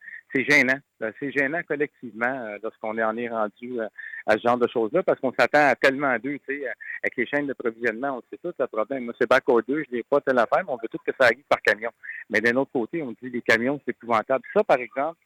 gênant. 0.50 0.80
Euh, 1.04 1.12
C'est 1.20 1.32
gênant 1.32 1.62
collectivement 1.68 2.26
euh, 2.26 2.58
lorsqu'on 2.64 2.98
en 2.98 3.18
est 3.18 3.30
rendu 3.30 3.80
euh, 3.80 3.88
à 4.26 4.34
ce 4.34 4.40
genre 4.40 4.58
de 4.58 4.68
choses-là, 4.68 5.04
parce 5.04 5.20
qu'on 5.20 5.34
s'attend 5.38 5.68
à 5.70 5.76
tellement 5.76 6.16
d'eux, 6.18 6.40
tu 6.48 6.58
sais, 6.60 6.68
euh, 6.68 6.72
avec 7.04 7.16
les 7.18 7.26
chaînes 7.28 7.48
d'approvisionnement, 7.48 8.14
on 8.14 8.16
le 8.18 8.24
sait 8.32 8.40
tout, 8.44 8.54
le 8.58 8.68
problème. 8.68 9.06
Moi, 9.06 9.14
c'est 9.20 9.30
bac 9.30 9.44
aux 9.48 9.62
deux, 9.62 9.84
je 9.90 9.96
n'ai 9.96 10.04
pas 10.04 10.20
telle 10.22 10.40
affaire, 10.40 10.64
mais 10.66 10.72
on 10.72 10.78
veut 10.78 10.90
tout 10.90 10.98
que 11.06 11.12
ça 11.20 11.28
arrive 11.28 11.44
par 11.48 11.62
camion. 11.62 11.92
Mais 12.30 12.42
d'un 12.42 12.56
autre 12.56 12.72
côté, 12.72 13.02
on 13.04 13.12
dit 13.12 13.30
les 13.30 13.42
camions, 13.42 13.80
c'est 13.86 13.92
épouvantable. 13.92 14.44
Ça, 14.54 14.64
par 14.64 14.80
exemple, 14.80 15.18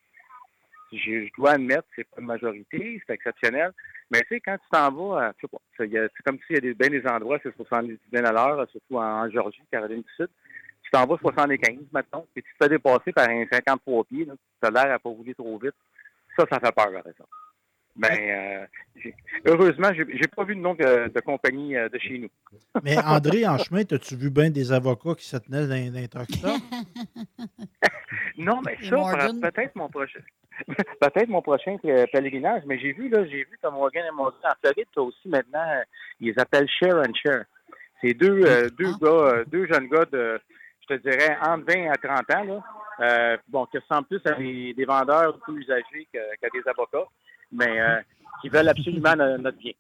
je, 0.91 1.29
dois 1.37 1.51
admettre, 1.51 1.87
c'est 1.95 2.03
pas 2.03 2.21
une 2.21 2.27
majorité, 2.27 3.01
c'est 3.05 3.13
exceptionnel. 3.13 3.71
Mais 4.09 4.21
tu 4.21 4.27
sais, 4.29 4.39
quand 4.41 4.57
tu 4.57 4.69
t'en 4.71 4.91
vas, 4.91 5.33
je 5.37 5.41
sais 5.41 5.47
pas, 5.47 5.57
c'est 5.77 6.23
comme 6.23 6.39
s'il 6.45 6.55
y 6.55 6.57
a 6.57 6.61
des, 6.61 6.73
bien 6.73 6.89
des 6.89 7.05
endroits, 7.07 7.39
c'est 7.41 7.55
70 7.55 7.97
000 8.11 8.25
à 8.25 8.31
l'heure, 8.31 8.67
surtout 8.69 8.97
en, 8.97 9.29
Georgie, 9.29 9.61
Caroline 9.71 10.01
du 10.01 10.13
Sud. 10.15 10.29
Tu 10.83 10.91
t'en 10.91 11.05
vas 11.05 11.17
75, 11.17 11.77
maintenant, 11.91 12.25
puis 12.33 12.43
tu 12.43 12.51
te 12.53 12.63
fais 12.63 12.69
dépasser 12.69 13.13
par 13.13 13.29
un 13.29 13.45
53 13.49 14.03
pieds, 14.05 14.25
là, 14.25 14.33
tu 14.61 14.67
as 14.67 14.71
l'air 14.71 14.93
à 14.93 14.99
pas 14.99 15.09
rouler 15.09 15.33
trop 15.33 15.57
vite. 15.57 15.75
Ça, 16.37 16.45
ça 16.49 16.59
fait 16.59 16.71
peur, 16.73 16.91
par 16.91 17.07
exemple. 17.07 17.29
Mais 17.95 18.31
euh, 18.31 18.65
j'ai- 18.95 19.15
heureusement, 19.45 19.89
j'ai 19.93 20.27
pas 20.35 20.43
vu 20.43 20.55
de 20.55 20.61
nom 20.61 20.73
de, 20.73 21.09
de 21.13 21.19
compagnie 21.21 21.75
euh, 21.75 21.89
de 21.89 21.97
chez 21.99 22.17
nous. 22.19 22.29
Mais 22.83 22.97
André, 22.97 23.45
en 23.47 23.57
chemin, 23.57 23.81
as-tu 23.81 24.15
vu 24.15 24.29
bien 24.29 24.49
des 24.49 24.71
avocats 24.71 25.15
qui 25.15 25.25
se 25.27 25.37
tenaient 25.37 25.67
dans, 25.67 26.07
dans 26.07 26.23
stops? 26.25 26.61
Non, 28.37 28.61
mais 28.65 28.77
Et 28.81 28.89
ça, 28.89 29.29
peut-être 29.41 29.75
mon 29.75 29.89
prochain. 29.89 30.19
Peut-être 30.67 31.27
mon 31.29 31.41
prochain 31.41 31.77
pèlerinage, 32.11 32.63
mais 32.65 32.77
j'ai 32.77 32.91
vu, 32.93 33.09
là, 33.09 33.25
j'ai 33.25 33.45
vu 33.45 33.57
comme 33.61 33.73
Morgan 33.75 34.03
et 34.07 34.11
Morgan 34.15 34.39
en 34.43 34.53
Floride, 34.61 34.85
toi 34.93 35.03
aussi, 35.05 35.27
maintenant, 35.27 35.65
euh, 35.67 35.81
ils 36.19 36.39
appellent 36.39 36.67
Share 36.69 36.97
and 36.97 37.13
Share. 37.15 37.45
C'est 37.99 38.13
deux, 38.13 38.41
euh, 38.45 38.69
deux 38.77 38.91
gars, 39.01 39.07
euh, 39.09 39.45
deux 39.47 39.65
jeunes 39.65 39.87
gars 39.87 40.05
de, 40.11 40.39
je 40.81 40.95
te 40.95 41.01
dirais, 41.01 41.35
entre 41.41 41.65
20 41.73 41.89
à 41.91 41.95
30 41.95 42.35
ans, 42.35 42.43
là, 42.43 42.63
euh, 42.99 43.37
bon, 43.47 43.65
qui 43.67 43.77
ressemblent 43.79 44.07
plus 44.07 44.21
à 44.25 44.33
des, 44.33 44.73
des 44.75 44.85
vendeurs 44.85 45.39
plus 45.39 45.61
usagés 45.61 46.07
qu'à 46.13 46.49
des 46.53 46.61
avocats, 46.67 47.07
mais 47.51 47.79
euh, 47.79 48.01
qui 48.41 48.49
veulent 48.49 48.67
absolument 48.69 49.15
no- 49.15 49.37
notre 49.37 49.57
bien. 49.57 49.73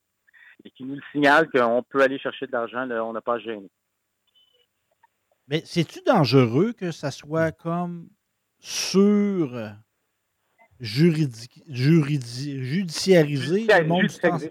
Et 0.63 0.69
qui 0.71 0.83
nous 0.83 0.95
le 0.95 1.01
signalent 1.11 1.47
qu'on 1.51 1.83
peut 1.83 2.01
aller 2.01 2.19
chercher 2.19 2.45
de 2.47 2.51
l'argent, 2.51 2.87
on 2.89 3.13
n'a 3.13 3.21
pas 3.21 3.39
gêner. 3.39 3.69
Mais 5.47 5.61
c'est-tu 5.65 5.99
dangereux 6.05 6.73
que 6.73 6.91
ça 6.91 7.11
soit 7.11 7.51
comme 7.51 8.09
sur. 8.59 9.55
euh, 9.55 9.69
juridique, 10.79 11.61
juridi- 11.67 12.59
judiciariser 12.63 13.67
le 13.67 13.83
monde 13.87 14.07
du? 14.07 14.49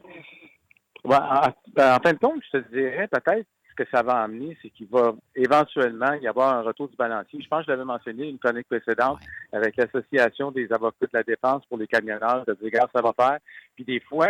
Ouais, 1.03 1.17
en, 1.17 1.49
en 1.49 1.99
fin 2.01 2.13
de 2.13 2.19
compte, 2.19 2.43
je 2.53 2.59
te 2.59 2.69
dirais 2.71 3.09
peut-être 3.09 3.49
que 3.81 3.91
ça 3.91 4.03
va 4.03 4.19
amener, 4.19 4.57
c'est 4.61 4.69
qu'il 4.69 4.89
va 4.89 5.15
éventuellement 5.35 6.13
y 6.15 6.29
avoir 6.29 6.55
un 6.55 6.63
retour 6.63 6.89
du 6.89 6.97
balancier. 6.97 7.41
Je 7.41 7.49
pense 7.49 7.61
que 7.61 7.67
je 7.67 7.71
l'avais 7.71 7.85
mentionné 7.85 8.29
une 8.29 8.39
chronique 8.39 8.69
précédente 8.69 9.19
avec 9.53 9.77
l'Association 9.77 10.51
des 10.51 10.71
avocats 10.71 11.07
de 11.07 11.11
la 11.15 11.23
défense 11.23 11.65
pour 11.67 11.79
les 11.79 11.87
camionneurs, 11.87 12.45
de 12.47 12.53
dire, 12.55 12.65
regarde, 12.65 12.91
ça 12.95 13.01
va 13.01 13.15
faire. 13.19 13.39
Puis 13.75 13.85
des 13.85 14.01
fois, 14.01 14.29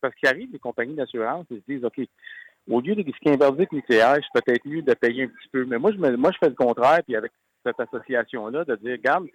parce 0.00 0.14
qu'il 0.14 0.28
arrive 0.28 0.52
des 0.52 0.60
compagnies 0.60 0.94
d'assurance, 0.94 1.46
ils 1.50 1.58
se 1.58 1.72
disent, 1.72 1.84
OK, 1.84 2.00
au 2.70 2.80
lieu 2.80 2.94
de 2.94 3.02
risquer 3.02 3.32
un 3.32 3.36
verdict 3.36 3.72
nucléaire, 3.72 4.18
c'est 4.22 4.42
peut-être 4.42 4.64
mieux 4.66 4.82
de 4.82 4.94
payer 4.94 5.24
un 5.24 5.28
petit 5.28 5.48
peu. 5.50 5.64
Mais 5.64 5.78
moi, 5.78 5.90
je, 5.90 5.98
me, 5.98 6.16
moi, 6.16 6.30
je 6.32 6.38
fais 6.38 6.50
le 6.50 6.54
contraire, 6.54 7.00
puis 7.04 7.16
avec 7.16 7.32
cette 7.66 7.80
association-là, 7.80 8.64
de 8.64 8.76
dire, 8.76 8.92
regarde, 8.92 9.26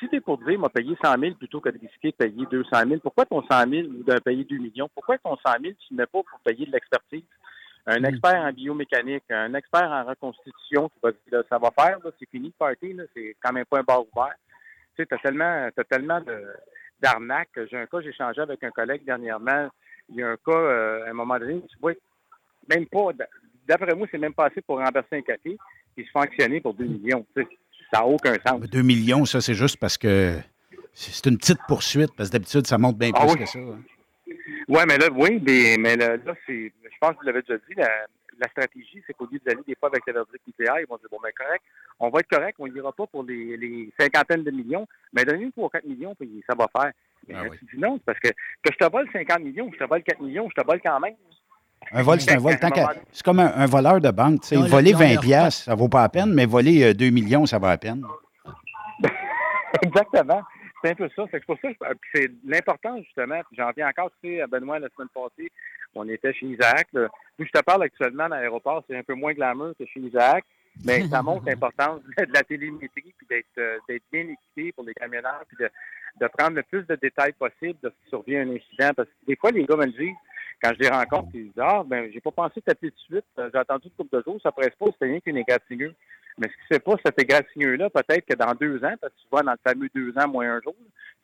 si 0.00 0.08
tu 0.08 0.16
es 0.16 0.20
pour 0.20 0.38
dire, 0.38 0.58
m'a 0.58 0.68
payé 0.68 0.96
100 1.02 1.18
000 1.18 1.34
plutôt 1.36 1.60
que 1.60 1.68
de 1.68 1.78
risquer 1.78 2.10
de 2.10 2.16
payer 2.16 2.46
200 2.50 2.70
000, 2.88 3.00
pourquoi 3.00 3.24
ton 3.24 3.42
100 3.42 3.70
000 3.70 3.88
ou 3.88 4.02
de 4.02 4.18
payer 4.18 4.44
2 4.44 4.56
millions? 4.56 4.90
Pourquoi 4.94 5.16
ton 5.18 5.36
100 5.36 5.52
000, 5.62 5.74
tu 5.78 5.94
ne 5.94 5.98
mets 5.98 6.06
pas 6.06 6.22
pour 6.22 6.40
payer 6.44 6.66
de 6.66 6.72
l'expertise? 6.72 7.22
Un 7.88 8.02
expert 8.04 8.34
en 8.36 8.52
biomécanique, 8.52 9.22
un 9.30 9.54
expert 9.54 9.88
en 9.90 10.04
reconstitution 10.04 10.88
qui 10.88 10.96
va 11.02 11.10
dire, 11.12 11.20
là, 11.30 11.42
ça 11.48 11.58
va 11.58 11.70
faire, 11.70 11.98
c'est 12.18 12.28
fini 12.28 12.48
le 12.48 12.54
party, 12.58 12.96
c'est 13.14 13.36
quand 13.40 13.52
même 13.52 13.64
pas 13.64 13.78
un 13.78 13.82
bar 13.84 14.00
ouvert. 14.00 14.34
Tu 14.96 15.02
sais, 15.02 15.06
t'as 15.06 15.18
tellement, 15.18 15.68
t'as 15.74 15.84
tellement 15.84 16.20
d'arnaques. 17.00 17.50
J'ai 17.70 17.76
un 17.78 17.86
cas, 17.86 18.00
j'ai 18.00 18.08
échangé 18.08 18.40
avec 18.40 18.62
un 18.64 18.70
collègue 18.70 19.04
dernièrement. 19.04 19.68
Il 20.08 20.16
y 20.16 20.22
a 20.22 20.30
un 20.30 20.36
cas, 20.36 20.52
euh, 20.52 21.06
à 21.06 21.10
un 21.10 21.12
moment 21.12 21.38
donné, 21.38 21.60
tu 21.68 21.76
vois, 21.80 21.92
même 22.68 22.86
pas, 22.86 23.08
d'après 23.68 23.94
moi, 23.94 24.06
c'est 24.10 24.18
même 24.18 24.34
pas 24.34 24.46
assez 24.46 24.62
pour 24.62 24.78
renverser 24.78 25.16
un 25.18 25.22
café, 25.22 25.56
puis 25.94 26.04
se 26.04 26.10
fonctionner 26.10 26.60
pour 26.60 26.74
2 26.74 26.84
millions. 26.84 27.24
Tu 27.36 27.42
sais, 27.42 27.48
ça 27.92 28.00
n'a 28.00 28.06
aucun 28.06 28.34
sens. 28.46 28.60
2 28.62 28.82
millions, 28.82 29.24
ça, 29.24 29.40
c'est 29.40 29.54
juste 29.54 29.78
parce 29.78 29.96
que 29.98 30.36
c'est 30.92 31.12
c'est 31.12 31.26
une 31.30 31.38
petite 31.38 31.60
poursuite, 31.68 32.10
parce 32.16 32.30
que 32.30 32.32
d'habitude, 32.32 32.66
ça 32.66 32.78
monte 32.78 32.96
bien 32.98 33.10
Ah 33.14 33.20
plus 33.26 33.32
oui. 33.34 33.38
que 33.40 33.46
ça. 33.46 33.58
hein. 33.58 33.78
Oui, 34.68 34.80
mais 34.88 34.98
là, 34.98 35.06
oui, 35.14 35.40
mais, 35.44 35.76
mais 35.78 35.96
là, 35.96 36.16
là, 36.16 36.34
c'est, 36.46 36.72
je 36.82 36.98
pense 37.00 37.12
que 37.12 37.16
vous 37.20 37.26
l'avez 37.26 37.42
déjà 37.42 37.56
dit, 37.68 37.74
la, 37.76 37.88
la 38.38 38.48
stratégie, 38.48 39.02
c'est 39.06 39.12
qu'au 39.14 39.26
lieu 39.30 39.38
d'aller 39.46 39.62
des 39.66 39.74
fois 39.78 39.88
avec 39.88 40.02
le 40.06 40.12
verdict 40.14 40.46
nucléaire, 40.46 40.80
ils 40.80 40.86
vont 40.86 40.96
dire, 40.96 41.08
bon, 41.10 41.18
ben 41.22 41.30
correct, 41.36 41.62
on 42.00 42.10
va 42.10 42.20
être 42.20 42.28
correct, 42.28 42.56
on 42.58 42.66
n'ira 42.66 42.92
pas 42.92 43.06
pour 43.06 43.22
les, 43.22 43.56
les 43.56 43.90
cinquantaines 43.98 44.42
de 44.44 44.50
millions, 44.50 44.86
mais 45.12 45.24
donnez-nous 45.24 45.52
3 45.52 45.70
4 45.70 45.84
millions, 45.86 46.14
puis 46.14 46.42
ça 46.48 46.54
va 46.58 46.66
faire. 46.76 46.92
Mais 47.28 47.34
Ah 47.38 47.44
là, 47.44 47.50
tu 47.58 47.64
dis 47.74 47.80
non, 47.80 47.98
parce 48.04 48.18
que, 48.18 48.28
que 48.28 48.72
je 48.72 48.76
te 48.76 48.90
vole 48.90 49.08
50 49.12 49.40
millions, 49.40 49.70
je 49.72 49.78
te 49.78 49.88
vole 49.88 50.02
4 50.02 50.20
millions, 50.20 50.48
je 50.54 50.60
te 50.60 50.66
vole 50.66 50.80
quand 50.84 51.00
même. 51.00 51.14
Un 51.92 52.02
vol, 52.02 52.20
c'est 52.20 52.32
un 52.32 52.38
vol. 52.38 52.56
C'est 53.12 53.22
comme 53.24 53.38
un, 53.38 53.52
un 53.54 53.66
voleur 53.66 54.00
de 54.00 54.10
banque. 54.10 54.40
tu 54.42 54.48
sais. 54.48 54.56
Voler 54.56 54.90
leur- 54.92 55.02
ils 55.02 55.04
ont 55.04 55.08
20 55.08 55.14
leur 55.14 55.22
piastres, 55.22 55.64
ça 55.64 55.74
vaut 55.74 55.88
pas 55.88 56.02
la 56.02 56.08
peine, 56.08 56.32
mais 56.34 56.46
voler 56.46 56.82
euh, 56.84 56.94
2 56.94 57.10
millions, 57.10 57.46
ça 57.46 57.58
va 57.58 57.68
la 57.68 57.78
peine. 57.78 58.02
Exactement. 59.82 60.42
C'est 60.82 60.90
un 60.90 60.94
peu 60.94 61.08
ça. 61.14 61.24
C'est 61.30 61.44
pour 61.44 61.58
ça 61.60 61.68
que 61.72 61.94
puis 61.94 62.10
c'est 62.14 62.30
l'important, 62.44 62.98
justement. 63.02 63.40
J'en 63.52 63.70
viens 63.76 63.88
encore, 63.88 64.10
tu 64.22 64.28
sais, 64.28 64.40
à 64.40 64.46
Benoît, 64.46 64.78
la 64.78 64.88
semaine 64.90 65.08
passée, 65.08 65.50
on 65.94 66.08
était 66.08 66.32
chez 66.34 66.46
Isaac. 66.46 66.88
Là. 66.92 67.08
Où 67.38 67.44
je 67.44 67.50
te 67.50 67.62
parle 67.62 67.82
actuellement 67.82 68.24
à 68.24 68.28
l'aéroport, 68.28 68.84
c'est 68.88 68.96
un 68.96 69.02
peu 69.02 69.14
moins 69.14 69.32
glamour 69.32 69.72
que 69.78 69.86
chez 69.86 70.00
Isaac, 70.00 70.44
mais 70.84 71.06
ça 71.08 71.22
montre 71.22 71.46
l'importance 71.46 72.02
de 72.02 72.32
la 72.32 72.42
télémétrie, 72.42 73.14
puis 73.16 73.26
d'être 73.28 73.46
euh, 73.58 73.78
d'être 73.88 74.04
bien 74.12 74.22
équipé 74.22 74.72
pour 74.72 74.84
les 74.84 74.94
camionneurs, 74.94 75.44
puis 75.48 75.56
de, 75.58 75.70
de 76.20 76.28
prendre 76.28 76.56
le 76.56 76.62
plus 76.62 76.86
de 76.86 76.96
détails 76.96 77.32
possible 77.32 77.78
de 77.82 77.92
survient 78.08 78.42
un 78.42 78.54
incident. 78.54 78.90
Parce 78.94 79.08
que 79.08 79.26
des 79.26 79.36
fois, 79.36 79.50
les 79.50 79.64
gars 79.64 79.76
me 79.76 79.86
le 79.86 79.92
disent, 79.92 80.16
quand 80.62 80.72
je 80.74 80.80
les 80.80 80.88
rencontre, 80.88 81.28
ils 81.34 81.44
disent 81.44 81.52
Ah, 81.58 81.82
ben, 81.86 82.10
j'ai 82.12 82.20
pas 82.20 82.30
pensé 82.30 82.60
t'appeler 82.60 82.90
tout 82.90 82.96
de 82.96 83.14
suite, 83.16 83.24
Euh, 83.38 83.50
j'ai 83.52 83.58
attendu 83.58 83.84
une 83.86 83.90
couple 83.92 84.16
de 84.18 84.22
jours, 84.22 84.40
ça 84.42 84.52
presse 84.52 84.74
pas, 84.78 84.86
c'était 84.92 85.06
rien 85.06 85.20
qu'une 85.20 85.36
égratignure. 85.36 85.92
Mais 86.38 86.48
ce 86.48 86.52
qui 86.52 86.58
ne 86.70 86.76
fait 86.76 86.80
pas, 86.84 86.92
cet 87.04 87.20
égratignure-là, 87.22 87.88
peut-être 87.88 88.26
que 88.26 88.34
dans 88.34 88.52
deux 88.54 88.76
ans, 88.84 88.94
parce 89.00 89.12
que 89.14 89.20
tu 89.20 89.26
vois 89.30 89.42
dans 89.42 89.52
le 89.52 89.58
fameux 89.66 89.88
deux 89.94 90.12
ans 90.18 90.28
moins 90.28 90.56
un 90.56 90.60
jour, 90.60 90.74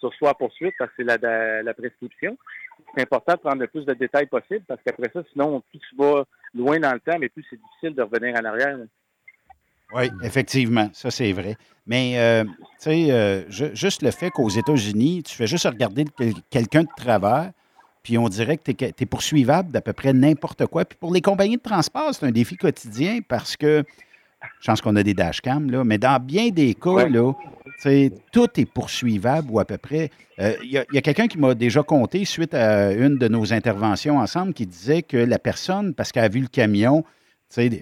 tu 0.01 0.07
reçois 0.07 0.29
la 0.29 0.35
poursuite 0.35 0.73
parce 0.79 0.91
que 0.93 1.05
c'est 1.07 1.21
la, 1.63 1.75
prescription. 1.75 2.37
C'est 2.95 3.03
important 3.03 3.35
de 3.35 3.39
prendre 3.39 3.61
le 3.61 3.67
plus 3.67 3.85
de 3.85 3.93
détails 3.93 4.27
possible 4.27 4.65
parce 4.67 4.81
qu'après 4.85 5.11
ça, 5.13 5.23
sinon, 5.33 5.63
plus 5.69 5.81
tu 5.81 5.97
vas 5.97 6.25
loin 6.55 6.79
dans 6.81 6.93
le 6.95 7.01
temps, 7.01 7.19
mais 7.19 7.29
plus 7.29 7.45
c'est 7.51 7.61
difficile 7.61 7.95
de 7.95 8.03
revenir 8.03 8.35
en 8.41 8.45
arrière. 8.45 8.79
Oui, 9.95 10.11
effectivement, 10.23 10.89
ça 10.95 11.11
c'est 11.11 11.33
vrai. 11.33 11.57
Mais, 11.87 12.19
euh, 12.19 12.45
tu 12.45 12.51
sais, 12.79 13.11
euh, 13.11 13.43
ju- 13.51 13.75
juste 13.77 14.01
le 14.03 14.11
fait 14.11 14.31
qu'aux 14.31 14.49
États-Unis, 14.49 15.23
tu 15.25 15.35
fais 15.37 15.47
juste 15.47 15.67
regarder 15.67 16.05
quel- 16.17 16.33
quelqu'un 16.51 16.85
de 16.85 16.89
travers, 16.97 17.53
puis 18.03 18.19
on 18.19 18.29
dirait 18.29 18.57
que 18.57 18.73
tu 18.73 18.85
es, 18.85 19.07
poursuivable 19.07 19.71
d'à 19.71 19.81
peu 19.81 19.93
près 19.93 20.13
n'importe 20.13 20.67
quoi. 20.67 20.85
Puis 20.85 20.99
pour 20.99 21.13
les 21.13 21.21
compagnies 21.21 21.57
de 21.57 21.63
transport, 21.63 22.15
c'est 22.15 22.27
un 22.27 22.31
défi 22.31 22.57
quotidien 22.57 23.21
parce 23.27 23.57
que, 23.57 23.85
je 24.61 24.67
pense 24.67 24.81
qu'on 24.81 24.97
a 24.97 25.03
des 25.03 25.15
dashcams, 25.15 25.71
là, 25.71 25.85
mais 25.85 25.99
dans 25.99 26.21
bien 26.21 26.51
des 26.51 26.75
cas, 26.75 27.09
là, 27.09 27.33
tout 28.33 28.49
est 28.57 28.65
poursuivable 28.65 29.51
ou 29.51 29.61
à 29.61 29.65
peu 29.65 29.79
près. 29.79 30.11
Euh, 30.41 30.55
Il 30.63 30.71
y 30.71 30.79
a, 30.79 30.85
il 30.91 30.95
y 30.95 30.99
a 30.99 31.03
quelqu'un 31.03 31.29
qui 31.29 31.39
m'a 31.39 31.55
déjà 31.55 31.83
compté, 31.83 32.25
suite 32.25 32.55
à 32.55 32.93
une 32.93 33.19
de 33.19 33.29
nos 33.29 33.53
interventions 33.53 34.19
ensemble, 34.19 34.53
qui 34.53 34.67
disait 34.67 35.03
que 35.03 35.17
la 35.17 35.39
personne, 35.39 35.95
parce 35.95 36.11
qu'elle 36.13 36.25
a 36.25 36.29
vu 36.29 36.41
le 36.41 36.49
camion, 36.49 37.05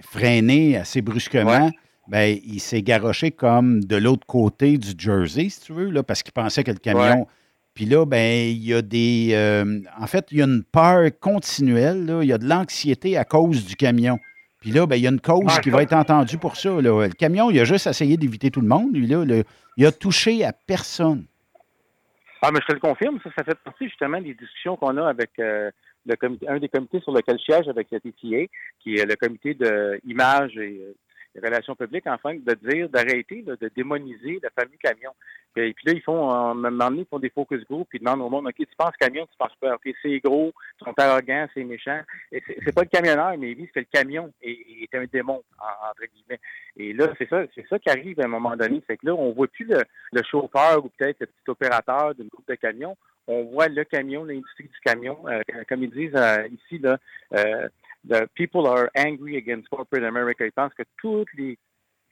freiner 0.03 0.77
assez 0.77 1.01
brusquement, 1.01 1.71
ben, 2.07 2.37
il 2.45 2.59
s'est 2.59 2.81
garoché 2.81 3.31
comme 3.31 3.83
de 3.83 3.95
l'autre 3.95 4.27
côté 4.27 4.77
du 4.77 4.91
Jersey, 4.97 5.49
si 5.49 5.61
tu 5.61 5.73
veux, 5.73 5.89
là, 5.89 6.03
parce 6.03 6.23
qu'il 6.23 6.33
pensait 6.33 6.63
que 6.63 6.71
le 6.71 6.77
camion. 6.77 7.21
Ouais. 7.21 7.25
Puis 7.73 7.85
là, 7.85 8.05
ben, 8.05 8.47
il 8.49 8.63
y 8.65 8.73
a 8.73 8.81
des. 8.81 9.29
euh, 9.33 9.79
en 9.97 10.07
fait, 10.07 10.27
il 10.31 10.39
y 10.39 10.41
a 10.41 10.45
une 10.45 10.63
peur 10.63 11.09
continuelle, 11.19 12.05
là. 12.05 12.19
il 12.21 12.27
y 12.27 12.33
a 12.33 12.37
de 12.37 12.45
l'anxiété 12.47 13.17
à 13.17 13.23
cause 13.25 13.65
du 13.65 13.75
camion. 13.75 14.19
Puis 14.59 14.71
là, 14.71 14.85
ben, 14.85 14.95
il 14.97 15.03
y 15.03 15.07
a 15.07 15.09
une 15.09 15.21
cause 15.21 15.45
Ouais, 15.45 15.61
qui 15.63 15.69
va 15.69 15.81
être 15.81 15.93
entendue 15.93 16.37
pour 16.37 16.55
ça. 16.57 16.69
là. 16.69 17.07
Le 17.07 17.13
camion, 17.13 17.49
il 17.49 17.59
a 17.59 17.63
juste 17.63 17.87
essayé 17.87 18.17
d'éviter 18.17 18.51
tout 18.51 18.61
le 18.61 18.67
monde, 18.67 18.93
lui, 18.95 19.07
là. 19.07 19.23
Le- 19.25 19.43
il 19.77 19.85
a 19.85 19.91
touché 19.91 20.43
à 20.43 20.51
personne. 20.53 21.25
Ah, 22.41 22.49
mais 22.51 22.59
je 22.61 22.67
te 22.67 22.73
le 22.73 22.79
confirme, 22.79 23.19
ça, 23.23 23.29
ça 23.37 23.43
fait 23.43 23.57
partie 23.63 23.85
justement 23.87 24.19
des 24.19 24.33
discussions 24.33 24.75
qu'on 24.75 24.97
a 24.97 25.07
avec 25.07 25.29
euh, 25.39 25.69
le 26.05 26.15
comité, 26.15 26.47
un 26.49 26.59
des 26.59 26.69
comités 26.69 26.99
sur 26.99 27.11
lequel 27.13 27.37
je 27.39 27.43
siège 27.53 27.67
avec 27.69 27.87
la 27.91 27.99
TTA, 27.99 28.51
qui 28.81 28.95
est 28.95 29.05
le 29.05 29.15
comité 29.15 29.53
de 29.53 29.99
images 30.05 30.57
et 30.57 30.81
euh, 31.35 31.41
relations 31.43 31.75
publiques, 31.75 32.07
enfin, 32.07 32.35
de 32.35 32.53
dire, 32.69 32.89
d'arrêter, 32.89 33.41
de 33.41 33.71
démoniser 33.75 34.39
le 34.41 34.49
fameux 34.55 34.77
camion. 34.81 35.11
Puis, 35.53 35.73
puis 35.73 35.85
là, 35.87 35.93
ils 35.93 36.01
font, 36.01 36.29
à 36.29 36.51
un 36.51 36.53
moment 36.53 36.89
donné, 36.89 37.01
ils 37.01 37.07
font 37.07 37.19
des 37.19 37.29
focus 37.29 37.63
group, 37.65 37.87
puis 37.89 37.99
ils 37.99 38.05
demandent 38.05 38.21
au 38.21 38.29
monde, 38.29 38.47
OK, 38.47 38.55
tu 38.55 38.65
penses 38.77 38.95
camion, 38.99 39.25
tu 39.25 39.37
penses 39.37 39.55
pas, 39.59 39.75
OK, 39.75 39.93
c'est 40.01 40.19
gros, 40.19 40.53
ils 40.79 40.85
sont 40.85 40.93
arrogants, 40.97 41.47
c'est 41.53 41.63
méchant. 41.63 41.99
Et 42.31 42.41
c'est 42.47 42.57
c'est 42.63 42.73
pas 42.73 42.83
le 42.83 42.87
camionneur, 42.87 43.37
mais 43.37 43.53
disent 43.53 43.71
que 43.71 43.79
le 43.79 43.87
camion 43.91 44.31
est, 44.41 44.57
est 44.81 44.95
un 44.95 45.05
démon, 45.11 45.43
en- 45.59 45.89
entre 45.89 46.03
guillemets. 46.13 46.39
Et 46.77 46.93
là, 46.93 47.07
c'est 47.17 47.29
ça, 47.29 47.43
c'est 47.53 47.67
ça 47.67 47.79
qui 47.79 47.89
arrive 47.89 48.19
à 48.19 48.25
un 48.25 48.29
moment 48.29 48.55
donné. 48.55 48.81
C'est 48.87 48.97
que 48.97 49.07
là, 49.07 49.13
on 49.13 49.33
voit 49.33 49.47
plus 49.47 49.65
le, 49.65 50.23
chauffeur 50.23 50.83
ou 50.83 50.89
peut-être 50.89 51.19
le 51.19 51.25
petit 51.27 51.49
opérateur 51.49 52.15
d'une 52.15 52.29
coupe 52.29 52.47
de 52.47 52.55
camion. 52.55 52.95
On 53.27 53.43
voit 53.43 53.67
le 53.67 53.83
camion, 53.83 54.23
l'industrie 54.23 54.63
du 54.63 54.79
camion. 54.83 55.17
Euh, 55.27 55.41
comme 55.67 55.83
ils 55.83 55.91
disent 55.91 56.15
euh, 56.15 56.47
ici, 56.47 56.79
là, 56.79 56.97
euh, 57.35 57.67
the 58.07 58.27
people 58.35 58.67
are 58.67 58.89
angry 58.95 59.37
against 59.37 59.69
corporate 59.69 60.03
America. 60.03 60.45
Ils 60.45 60.51
pensent 60.51 60.73
que 60.73 60.83
tous 60.97 61.25
les 61.37 61.57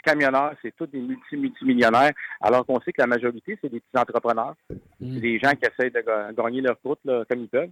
camionneurs, 0.03 0.53
c'est 0.61 0.73
tous 0.75 0.87
des 0.87 0.99
multi-multimillionnaires, 1.01 2.13
alors 2.41 2.65
qu'on 2.65 2.79
sait 2.81 2.91
que 2.93 3.01
la 3.01 3.07
majorité, 3.07 3.57
c'est 3.61 3.69
des 3.69 3.79
petits 3.79 3.97
entrepreneurs. 3.97 4.55
C'est 4.69 5.19
des 5.19 5.39
gens 5.39 5.51
qui 5.51 5.65
essayent 5.65 5.91
de 5.91 6.01
ga- 6.01 6.31
gagner 6.33 6.61
leur 6.61 6.79
croûte 6.79 6.99
là, 7.05 7.23
comme 7.29 7.39
ils 7.41 7.49
peuvent. 7.49 7.69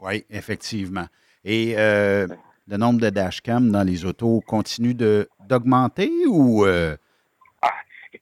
Oui, 0.00 0.24
effectivement. 0.30 1.06
Et 1.44 1.74
euh, 1.78 2.26
le 2.68 2.76
nombre 2.76 3.00
de 3.00 3.08
dashcams 3.10 3.70
dans 3.70 3.82
les 3.82 4.04
autos 4.04 4.40
continue 4.46 4.94
d'augmenter 4.94 6.10
ou. 6.26 6.64
euh, 6.66 6.96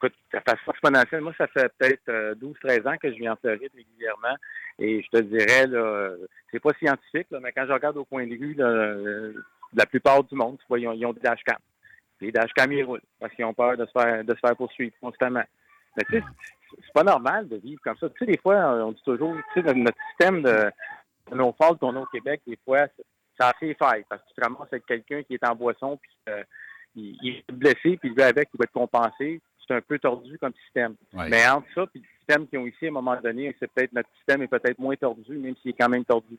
Écoute, 0.03 0.14
ça 0.32 0.40
fait 0.40 0.57
exponentielle. 0.70 1.20
Moi, 1.20 1.34
ça 1.36 1.46
fait 1.48 1.70
peut-être 1.78 2.09
euh, 2.09 2.34
12-13 2.36 2.88
ans 2.88 2.96
que 2.96 3.11
je 3.12 3.16
viens 3.18 3.32
en 3.32 3.36
Floride 3.36 3.70
régulièrement. 3.74 4.34
Et 4.78 5.03
je 5.03 5.09
te 5.11 5.22
dirais, 5.22 5.66
là, 5.66 5.78
euh, 5.78 6.16
c'est 6.51 6.61
pas 6.61 6.72
scientifique, 6.78 7.26
là, 7.30 7.38
mais 7.42 7.53
quand 7.53 7.66
je 7.66 7.72
regarde 7.72 7.98
au 7.98 8.05
point 8.07 8.26
de 8.26 8.34
vue, 8.34 8.55
là, 8.55 8.64
euh, 8.66 9.34
la 9.74 9.84
plupart 9.84 10.24
du 10.24 10.34
monde, 10.34 10.57
tu 10.59 10.64
vois, 10.68 10.78
ils 10.78 10.88
ont, 10.88 10.92
ils 10.94 11.05
ont 11.05 11.12
des 11.12 11.20
dashcams. 11.20 11.59
Les 12.22 12.32
dashcams, 12.32 12.72
ils 12.72 12.82
roulent 12.84 13.03
parce 13.18 13.34
qu'ils 13.34 13.44
ont 13.44 13.53
peur 13.55 13.76
de 13.76 13.84
se 13.84 13.90
faire, 13.92 14.24
de 14.24 14.34
se 14.34 14.38
faire 14.40 14.57
poursuivre 14.57 14.94
constamment. 15.01 15.44
Mais 15.96 16.05
tu 16.05 16.18
sais, 16.18 16.24
c'est- 16.70 16.92
pas 16.94 17.03
normal 17.05 17.48
de 17.48 17.57
vivre 17.57 17.80
comme 17.82 17.96
ça. 17.98 18.09
Tu 18.11 18.18
sais, 18.20 18.26
des 18.26 18.38
fois, 18.38 18.57
on 18.84 18.92
dit 18.92 19.03
toujours, 19.05 19.34
tu 19.55 19.61
sais, 19.62 19.74
notre- 19.74 19.98
système 20.11 20.42
de, 20.42 20.70
de 21.30 21.36
nos 21.36 21.53
fautes 21.61 21.78
qu'on 21.78 21.94
a 21.96 22.01
au 22.01 22.07
Québec, 22.07 22.40
des 22.46 22.59
fois, 22.64 22.86
ça 23.38 23.48
a 23.48 23.53
fait 23.55 23.74
faille 23.74 24.05
parce 24.09 24.22
que 24.22 24.28
tu 24.28 24.34
te 24.34 24.40
ramasses 24.42 24.68
avec 24.72 24.86
quelqu'un 24.86 25.22
qui 25.22 25.34
est 25.34 25.46
en 25.46 25.55
boisson, 25.55 25.96
puis 25.98 26.11
euh, 26.30 26.42
il, 26.94 27.18
il 27.22 27.36
est 27.48 27.53
blessé, 27.53 27.96
puis 27.98 28.11
lui 28.11 28.22
avec, 28.22 28.48
il 28.55 28.59
va 28.59 28.64
être 28.64 28.72
compensé. 28.72 29.40
C'est 29.70 29.76
un 29.76 29.80
peu 29.82 30.00
tordu 30.00 30.36
comme 30.38 30.52
système. 30.64 30.96
Ouais. 31.14 31.28
Mais 31.28 31.46
entre 31.48 31.66
ça, 31.76 31.86
puis 31.86 32.00
le 32.00 32.06
système 32.18 32.48
qu'ils 32.48 32.58
ont 32.58 32.66
ici, 32.66 32.86
à 32.86 32.88
un 32.88 32.92
moment 32.92 33.16
donné, 33.22 33.54
c'est 33.60 33.70
peut-être 33.70 33.92
notre 33.92 34.08
système 34.16 34.42
est 34.42 34.48
peut-être 34.48 34.78
moins 34.80 34.96
tordu, 34.96 35.32
même 35.38 35.54
s'il 35.62 35.70
est 35.70 35.76
quand 35.78 35.88
même 35.88 36.04
tordu. 36.04 36.36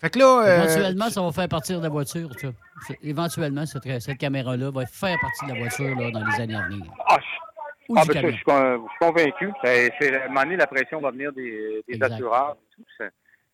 Fait 0.00 0.10
que 0.10 0.18
là. 0.18 0.42
euh, 0.44 0.56
Éventuellement, 0.64 1.08
ça 1.08 1.22
va 1.22 1.32
faire 1.32 1.48
partir 1.48 1.78
de 1.78 1.84
la 1.84 1.88
voiture, 1.88 2.28
ça. 2.38 2.48
Éventuellement, 3.02 3.64
cette, 3.64 4.02
cette 4.02 4.18
caméra-là 4.18 4.70
va 4.70 4.84
faire 4.84 5.16
partie 5.20 5.46
de 5.46 5.52
la 5.52 5.58
voiture 5.60 5.96
là, 5.98 6.10
dans 6.10 6.26
les 6.26 6.40
années 6.42 6.56
à 6.56 6.62
venir. 6.68 6.84
Ah, 7.06 7.16
Ah, 7.96 8.02
ben, 8.06 8.12
ça, 8.12 8.20
je, 8.22 8.28
suis 8.34 8.44
con- 8.44 8.86
je 8.86 8.88
suis 8.90 8.98
convaincu. 9.00 9.52
Ben, 9.62 9.90
c'est- 9.98 10.14
à 10.14 10.24
un 10.24 10.28
moment 10.28 10.42
donné, 10.42 10.56
la 10.56 10.66
pression 10.66 11.00
va 11.00 11.10
venir 11.10 11.32
des, 11.32 11.82
assureurs. 12.02 12.56
et 12.58 12.76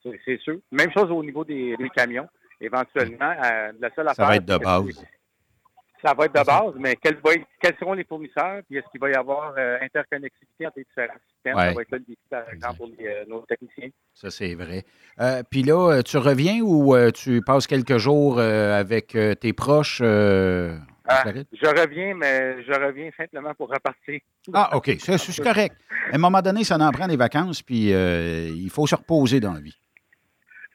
tout, 0.03 0.13
c'est- 0.25 0.39
sûr. 0.43 0.57
Même 0.73 0.91
chose 0.93 1.11
au 1.11 1.23
niveau 1.23 1.45
des, 1.45 1.77
des 1.77 1.89
camions. 1.91 2.29
Éventuellement, 2.61 3.31
euh, 3.45 3.73
la 3.81 3.91
seule 3.95 4.07
Ça 4.07 4.11
affaire. 4.13 4.27
va 4.27 4.37
être 4.37 4.45
de 4.45 4.57
base. 4.59 5.05
Ça 6.05 6.15
va 6.15 6.27
être 6.27 6.35
de 6.35 6.45
base, 6.47 6.75
mais 6.79 6.95
quels, 6.97 7.17
va 7.25 7.33
être- 7.35 7.47
quels 7.61 7.77
seront 7.79 7.93
les 7.95 8.05
fournisseurs? 8.05 8.61
Puis 8.69 8.79
est-ce 8.79 8.87
qu'il 8.93 9.01
va 9.01 9.11
y 9.11 9.15
avoir 9.15 9.55
euh, 9.59 9.79
interconnectivité 9.83 10.67
entre 10.67 10.79
les 10.79 10.85
différents 10.85 11.19
systèmes? 11.33 11.57
Ouais. 11.57 11.69
Ça 11.69 11.73
va 11.75 11.83
être 11.83 11.91
là 11.91 11.99
le 11.99 12.05
défi, 12.05 12.19
par 12.31 12.49
exemple, 12.53 12.77
pour 12.77 12.87
les, 12.97 13.07
euh, 13.07 13.25
nos 13.27 13.41
techniciens. 13.41 13.89
Ça, 14.15 14.31
c'est 14.31 14.55
vrai. 14.55 14.85
Euh, 15.21 15.43
Puis 15.51 15.63
là, 15.65 16.01
tu 16.03 16.17
reviens 16.19 16.61
ou 16.63 16.95
tu 17.13 17.43
passes 17.43 17.67
quelques 17.67 17.99
jours 17.99 18.39
avec 18.41 19.17
tes 19.41 19.53
proches 19.53 20.01
Ah, 20.01 21.25
je 21.53 21.67
reviens, 21.81 22.15
mais 22.15 22.63
je 22.65 22.73
reviens 22.73 23.11
simplement 23.17 23.55
pour 23.55 23.69
repartir. 23.71 24.21
Ah, 24.53 24.77
OK. 24.77 24.97
C'est 24.99 25.43
correct. 25.43 25.75
À 26.13 26.15
un 26.15 26.19
moment 26.19 26.43
donné, 26.43 26.65
ça 26.65 26.77
en 26.77 26.91
prend 26.93 27.09
des 27.09 27.17
vacances, 27.17 27.63
puis 27.63 27.91
il 27.91 28.71
faut 28.71 28.87
se 28.87 28.95
reposer 28.95 29.41
dans 29.41 29.55
la 29.55 29.61
vie. 29.61 29.77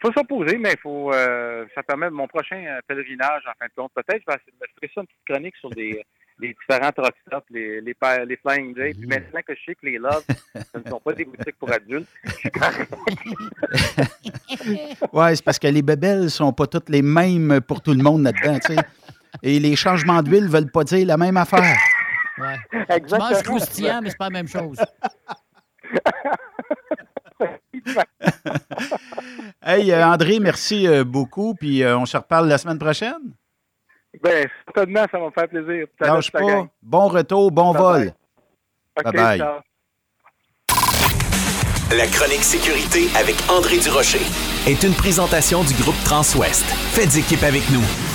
Il 0.04 0.08
faut 0.08 0.20
s'opposer, 0.20 0.58
mais 0.58 0.74
il 0.74 0.80
faut, 0.80 1.14
euh, 1.14 1.66
ça 1.74 1.82
permet 1.82 2.10
mon 2.10 2.28
prochain 2.28 2.62
euh, 2.68 2.82
pèlerinage, 2.86 3.43
en 3.47 3.54
fin 3.58 3.68
de 3.68 3.72
compte. 3.74 3.93
Peut-être 3.95 4.22
je 4.22 4.26
vais 4.28 4.36
essayer 4.36 4.51
de 4.51 4.58
me 4.60 4.68
ferai 4.76 4.91
ça 4.93 4.99
une 4.99 5.08
petite 5.08 5.26
chronique 5.26 5.56
sur 5.56 5.70
les, 5.70 6.06
les 6.39 6.49
différents 6.60 6.91
truck 6.91 7.14
stops, 7.26 7.45
les, 7.51 7.80
les, 7.80 7.95
les 8.28 8.36
Flying 8.36 8.76
J. 8.76 8.93
Puis 8.99 9.08
maintenant 9.08 9.39
que 9.47 9.56
je 9.56 9.64
sais 9.66 9.76
que 9.76 9.86
les 9.86 9.97
Love, 9.97 10.26
ce 10.28 10.78
ne 10.78 10.89
sont 10.89 10.99
pas 10.99 11.14
des 11.14 11.24
boutiques 11.24 11.58
pour 11.58 11.72
adultes, 11.72 12.10
Oui, 15.14 15.36
c'est 15.36 15.45
parce 15.45 15.60
que 15.60 15.68
les 15.68 15.82
bébelles 15.82 16.30
sont 16.30 16.51
pas 16.51 16.68
toutes 16.68 16.89
les 16.89 17.01
mêmes 17.01 17.62
pour 17.62 17.82
tout 17.82 17.93
le 17.93 18.04
monde 18.04 18.24
là-dedans, 18.24 18.60
tu 18.60 18.76
sais. 18.76 18.82
Et 19.41 19.58
les 19.60 19.78
changements 19.78 20.22
d'huile 20.22 20.49
veulent 20.49 20.70
pas 20.70 20.84
dire 20.84 21.08
la 21.08 21.16
même 21.16 21.38
affaire. 21.38 21.78
Ouais. 22.38 22.58
Tu 22.99 23.16
manges 23.16 23.41
croustillant, 23.43 24.01
mais 24.04 24.10
c'est 24.10 24.18
pas 24.18 24.26
la 24.26 24.32
même 24.32 24.49
chose. 24.49 24.78
Hey, 29.65 29.91
euh, 29.91 30.05
André, 30.05 30.39
merci 30.39 30.88
euh, 30.88 31.05
beaucoup, 31.05 31.55
puis 31.55 31.84
euh, 31.84 31.97
on 31.97 32.05
se 32.05 32.17
reparle 32.17 32.49
la 32.49 32.57
semaine 32.57 32.77
prochaine. 32.77 33.34
ben, 34.21 34.47
certainement, 34.65 35.05
ça 35.09 35.19
va 35.19 35.25
me 35.27 35.31
faire 35.31 35.47
plaisir. 35.47 35.88
Lâche 36.01 36.31
pas. 36.31 36.41
gang. 36.41 36.67
Bon 36.81 37.07
retour, 37.07 37.49
bon 37.49 37.71
vol. 37.71 38.11
OK, 38.97 39.05
Bye-bye. 39.05 39.38
ciao. 39.38 39.59
La 41.97 42.07
chronique 42.07 42.43
sécurité 42.43 43.07
avec 43.17 43.36
André 43.49 43.77
Durocher 43.77 44.25
est 44.67 44.84
une 44.84 44.93
présentation 44.93 45.63
du 45.63 45.73
groupe 45.75 46.01
Transouest. 46.03 46.65
Faites 46.65 47.15
équipe 47.15 47.43
avec 47.43 47.69
nous. 47.71 48.12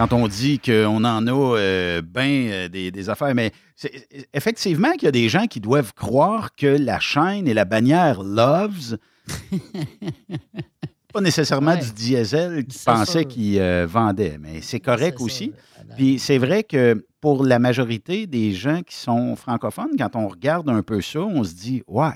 Quand 0.00 0.14
on 0.14 0.28
dit 0.28 0.58
qu'on 0.58 1.04
en 1.04 1.26
a 1.26 1.30
euh, 1.58 2.00
bien 2.00 2.68
des, 2.70 2.90
des 2.90 3.10
affaires, 3.10 3.34
mais 3.34 3.52
c'est- 3.76 4.08
effectivement 4.32 4.92
qu'il 4.92 5.02
y 5.02 5.08
a 5.08 5.12
des 5.12 5.28
gens 5.28 5.46
qui 5.46 5.60
doivent 5.60 5.92
croire 5.92 6.54
que 6.54 6.66
la 6.66 6.98
chaîne 7.00 7.46
et 7.46 7.52
la 7.52 7.66
bannière 7.66 8.22
Loves, 8.22 8.96
pas 11.12 11.20
nécessairement 11.20 11.76
du 11.76 11.92
diesel 11.92 12.64
qui 12.64 12.78
C'est 12.78 12.86
pensait 12.90 13.12
ça. 13.12 13.24
qu'ils 13.24 13.58
euh, 13.58 13.86
vendaient, 13.86 14.38
mais 14.40 14.62
c'est 14.62 14.80
correct 14.80 15.20
aussi. 15.20 15.52
Puis 15.96 16.18
c'est 16.18 16.38
vrai 16.38 16.62
que 16.64 17.04
pour 17.20 17.44
la 17.44 17.58
majorité 17.58 18.26
des 18.26 18.54
gens 18.54 18.80
qui 18.80 18.96
sont 18.96 19.36
francophones, 19.36 19.90
quand 19.98 20.16
on 20.16 20.28
regarde 20.28 20.70
un 20.70 20.82
peu 20.82 21.02
ça, 21.02 21.20
on 21.20 21.44
se 21.44 21.52
dit, 21.52 21.82
ouais, 21.86 22.14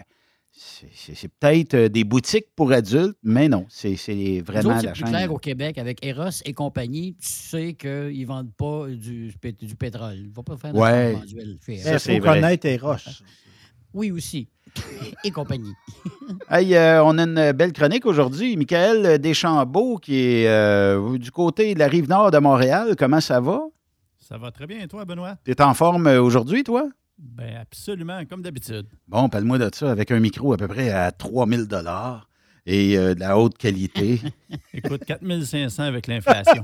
c'est- 0.56 0.88
c'est 0.94 1.14
c'est 1.14 1.28
peut-être 1.28 1.74
euh, 1.74 1.88
des 1.88 2.04
boutiques 2.04 2.46
pour 2.54 2.70
adultes, 2.72 3.16
mais 3.22 3.48
non, 3.48 3.66
c'est 3.68 3.96
c'est 3.96 4.40
vraiment 4.40 4.78
c'est 4.78 4.86
la 4.86 4.92
plus 4.92 5.00
chaîne. 5.00 5.08
clair 5.08 5.32
au 5.32 5.38
Québec 5.38 5.78
avec 5.78 6.04
Eros 6.04 6.30
et 6.44 6.52
compagnie. 6.52 7.14
Tu 7.20 7.28
sais 7.28 7.74
qu'ils 7.74 8.20
ne 8.20 8.26
vendent 8.26 8.52
pas 8.56 8.86
du, 8.88 9.32
pét- 9.40 9.58
du 9.64 9.74
pétrole. 9.74 10.14
Ils 10.16 10.28
ne 10.28 10.32
vont 10.34 10.42
pas 10.44 10.56
faire 10.56 10.72
de 10.72 10.78
Ouais. 10.78 11.16
chez 11.66 11.76
Ça, 11.78 11.90
Eros. 11.90 11.98
c'est 11.98 12.18
vrai. 12.20 12.34
connaître 12.40 12.66
Eros. 12.66 12.96
Oui, 13.96 14.10
aussi. 14.10 14.48
et 15.22 15.30
compagnie. 15.30 15.72
Hey, 16.50 16.74
euh, 16.74 17.04
on 17.04 17.16
a 17.18 17.22
une 17.24 17.52
belle 17.52 17.72
chronique 17.72 18.04
aujourd'hui. 18.06 18.56
Michael 18.56 19.18
Deschambault, 19.20 19.98
qui 19.98 20.16
est 20.16 20.48
euh, 20.48 21.16
du 21.16 21.30
côté 21.30 21.74
de 21.74 21.78
la 21.78 21.86
rive 21.86 22.08
nord 22.08 22.30
de 22.32 22.38
Montréal. 22.38 22.96
Comment 22.98 23.20
ça 23.20 23.40
va? 23.40 23.62
Ça 24.18 24.36
va 24.36 24.50
très 24.50 24.66
bien, 24.66 24.80
et 24.80 24.88
toi, 24.88 25.04
Benoît? 25.04 25.36
Tu 25.44 25.52
es 25.52 25.62
en 25.62 25.74
forme 25.74 26.06
aujourd'hui, 26.08 26.64
toi? 26.64 26.88
Ben 27.18 27.56
absolument, 27.56 28.24
comme 28.26 28.42
d'habitude. 28.42 28.86
Bon, 29.08 29.28
parle-moi 29.28 29.58
de 29.58 29.70
ça 29.72 29.90
avec 29.90 30.10
un 30.10 30.20
micro 30.20 30.52
à 30.52 30.56
peu 30.56 30.68
près 30.68 30.90
à 30.90 31.12
3000 31.12 31.68
et 32.66 32.96
euh, 32.96 33.14
de 33.14 33.20
la 33.20 33.38
haute 33.38 33.56
qualité. 33.58 34.20
Écoute, 34.74 35.04
4500 35.04 35.82
avec 35.84 36.06
l'inflation. 36.06 36.62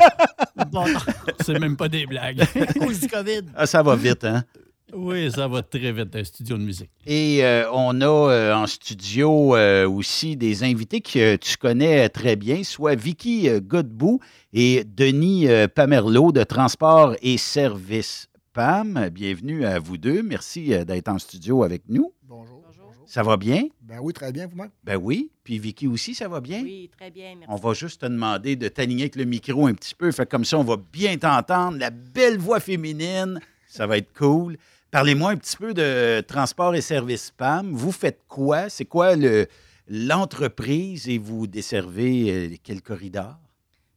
C'est 1.40 1.58
même 1.58 1.76
pas 1.76 1.88
des 1.88 2.06
blagues. 2.06 2.42
cause 2.78 3.00
du 3.00 3.08
COVID. 3.08 3.42
Ah, 3.54 3.66
ça 3.66 3.82
va 3.82 3.96
vite, 3.96 4.24
hein? 4.24 4.44
Oui, 4.92 5.30
ça 5.30 5.46
va 5.46 5.62
très 5.62 5.92
vite, 5.92 6.16
un 6.16 6.24
studio 6.24 6.56
de 6.56 6.62
musique. 6.62 6.90
Et 7.06 7.44
euh, 7.44 7.70
on 7.72 8.00
a 8.00 8.06
euh, 8.06 8.54
en 8.54 8.66
studio 8.66 9.54
euh, 9.54 9.88
aussi 9.88 10.36
des 10.36 10.64
invités 10.64 11.00
que 11.00 11.36
tu 11.36 11.56
connais 11.56 12.08
très 12.08 12.34
bien, 12.34 12.64
soit 12.64 12.96
Vicky 12.96 13.48
euh, 13.48 13.60
Godbout 13.60 14.18
et 14.52 14.84
Denis 14.84 15.48
euh, 15.48 15.68
Pamerlot 15.68 16.32
de 16.32 16.42
Transport 16.42 17.14
et 17.22 17.38
Services 17.38 18.29
PAM. 18.64 19.08
Bienvenue 19.08 19.64
à 19.64 19.78
vous 19.78 19.96
deux. 19.96 20.22
Merci 20.22 20.74
euh, 20.74 20.84
d'être 20.84 21.08
en 21.08 21.18
studio 21.18 21.62
avec 21.62 21.80
nous. 21.88 22.12
Bonjour. 22.24 22.62
Ça 23.06 23.22
va 23.22 23.38
bien? 23.38 23.62
Ben 23.80 24.00
oui, 24.02 24.12
très 24.12 24.32
bien, 24.32 24.46
vous-même? 24.46 24.68
Ben 24.84 24.98
oui. 24.98 25.30
Puis 25.44 25.58
Vicky 25.58 25.86
aussi, 25.88 26.14
ça 26.14 26.28
va 26.28 26.42
bien? 26.42 26.62
Oui, 26.62 26.90
très 26.94 27.10
bien, 27.10 27.36
merci. 27.36 27.46
On 27.48 27.56
va 27.56 27.72
juste 27.72 28.02
te 28.02 28.06
demander 28.06 28.56
de 28.56 28.68
t'aligner 28.68 29.04
avec 29.04 29.16
le 29.16 29.24
micro 29.24 29.66
un 29.66 29.72
petit 29.72 29.94
peu. 29.94 30.12
Fait 30.12 30.28
comme 30.28 30.44
ça, 30.44 30.58
on 30.58 30.62
va 30.62 30.76
bien 30.76 31.16
t'entendre. 31.16 31.78
La 31.78 31.88
belle 31.88 32.36
voix 32.36 32.60
féminine, 32.60 33.40
ça 33.66 33.86
va 33.86 33.96
être 33.96 34.12
cool. 34.12 34.58
Parlez-moi 34.90 35.30
un 35.30 35.36
petit 35.38 35.56
peu 35.56 35.72
de 35.72 36.20
Transport 36.28 36.74
et 36.74 36.82
Services 36.82 37.30
PAM. 37.30 37.72
Vous 37.72 37.92
faites 37.92 38.20
quoi? 38.28 38.68
C'est 38.68 38.84
quoi 38.84 39.16
le- 39.16 39.46
l'entreprise 39.88 41.08
et 41.08 41.16
vous 41.16 41.46
desservez 41.46 42.30
euh, 42.30 42.56
quel 42.62 42.82
corridor? 42.82 43.38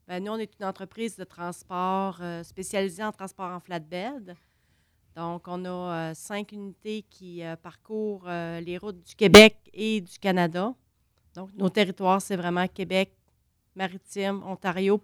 Ben, 0.07 0.23
nous, 0.23 0.31
on 0.31 0.37
est 0.37 0.51
une 0.57 0.65
entreprise 0.65 1.17
de 1.17 1.25
transport 1.25 2.17
euh, 2.21 2.43
spécialisée 2.43 3.03
en 3.03 3.11
transport 3.11 3.51
en 3.51 3.59
flatbed. 3.59 4.35
Donc, 5.15 5.47
on 5.47 5.63
a 5.65 5.69
euh, 5.69 6.13
cinq 6.15 6.51
unités 6.51 7.05
qui 7.09 7.43
euh, 7.43 7.55
parcourent 7.55 8.25
euh, 8.27 8.59
les 8.61 8.77
routes 8.77 9.01
du 9.01 9.15
Québec 9.15 9.57
et 9.73 10.01
du 10.01 10.17
Canada. 10.17 10.73
Donc, 11.35 11.51
nos 11.55 11.69
territoires, 11.69 12.21
c'est 12.21 12.35
vraiment 12.35 12.67
Québec, 12.67 13.15
Maritime, 13.75 14.41
Ontario, 14.43 15.03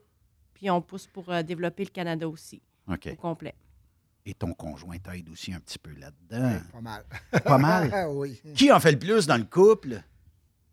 puis 0.53 0.69
on 0.69 0.81
pousse 0.81 1.07
pour 1.07 1.29
euh, 1.29 1.43
développer 1.43 1.83
le 1.83 1.89
Canada 1.89 2.27
aussi, 2.27 2.61
OK. 2.87 3.09
au 3.11 3.15
complet. 3.15 3.55
Et 4.25 4.33
ton 4.33 4.53
conjoint 4.53 4.97
t'aide 4.97 5.29
aussi 5.29 5.53
un 5.53 5.59
petit 5.59 5.79
peu 5.79 5.91
là-dedans. 5.93 6.59
Pas 6.71 6.81
mal. 6.81 7.05
Pas 7.43 7.57
mal? 7.57 8.07
oui. 8.11 8.39
Qui 8.55 8.71
en 8.71 8.79
fait 8.79 8.91
le 8.91 8.99
plus 8.99 9.25
dans 9.25 9.37
le 9.37 9.45
couple? 9.45 10.01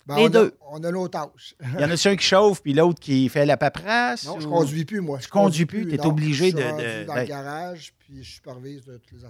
Ben, 0.06 0.16
Les 0.16 0.22
on 0.22 0.26
a- 0.26 0.28
deux. 0.30 0.54
on 0.70 0.84
a 0.84 0.90
nos 0.92 1.08
tâches. 1.08 1.56
Il 1.74 1.80
y 1.80 1.84
en 1.84 1.90
a 1.90 1.94
un 1.94 2.16
qui 2.16 2.24
chauffe, 2.24 2.62
puis 2.62 2.72
l'autre 2.74 3.00
qui 3.00 3.28
fait 3.28 3.44
la 3.44 3.56
paperasse? 3.56 4.24
Non, 4.26 4.38
je 4.38 4.46
ou- 4.46 4.50
conduis 4.50 4.84
plus, 4.84 5.00
moi. 5.00 5.18
Tu 5.18 5.24
Je 5.24 5.28
conduis 5.30 5.66
plus, 5.66 5.86
tu 5.88 5.94
es 5.94 5.96
non. 5.98 6.04
obligé 6.06 6.50
Je 6.50 6.56
de. 6.56 6.62
suis 6.62 6.70
de- 7.00 7.04
dans 7.06 7.14
le 7.16 7.24
garage, 7.24 7.92
puis 7.98 8.22
je 8.22 8.34
supervise 8.34 8.84
de 8.84 8.98
toutes 8.98 9.12
les 9.18 9.24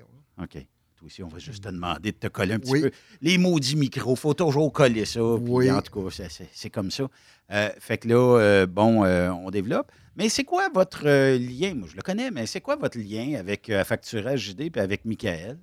là. 0.00 0.44
OK. 0.44 0.66
Toi 0.96 1.06
aussi, 1.06 1.22
on 1.22 1.28
va 1.28 1.38
juste 1.38 1.64
te 1.64 1.68
demander 1.68 2.12
de 2.12 2.16
te 2.16 2.28
coller 2.28 2.54
un 2.54 2.58
petit 2.58 2.70
Oui. 2.72 2.80
peu. 2.82 2.90
Les 3.20 3.36
maudits 3.36 3.76
micros, 3.76 4.14
il 4.14 4.18
faut 4.18 4.32
toujours 4.32 4.72
coller 4.72 5.04
ça. 5.04 5.20
puis 5.20 5.52
Oui. 5.52 5.70
En 5.70 5.82
tout 5.82 5.92
cas, 6.08 6.08
c'est- 6.10 6.48
comme 6.70 6.90
ça. 6.90 7.06
Euh, 7.52 7.68
fait 7.78 7.98
que 7.98 8.08
là, 8.08 8.38
euh, 8.38 8.66
bon, 8.66 9.04
euh, 9.04 9.28
on 9.30 9.50
développe. 9.50 9.90
Mais 10.16 10.28
c'est 10.30 10.44
quoi 10.44 10.68
votre 10.72 11.02
euh, 11.06 11.36
lien? 11.36 11.74
Moi, 11.74 11.88
je 11.90 11.96
le 11.96 12.02
connais, 12.02 12.30
mais 12.30 12.46
c'est 12.46 12.60
quoi 12.62 12.76
votre 12.76 12.96
lien 12.96 13.34
avec 13.38 13.68
euh, 13.68 13.84
Facturage 13.84 14.40
JD 14.40 14.70
et 14.74 14.80
avec 14.80 15.04
Michael? 15.04 15.58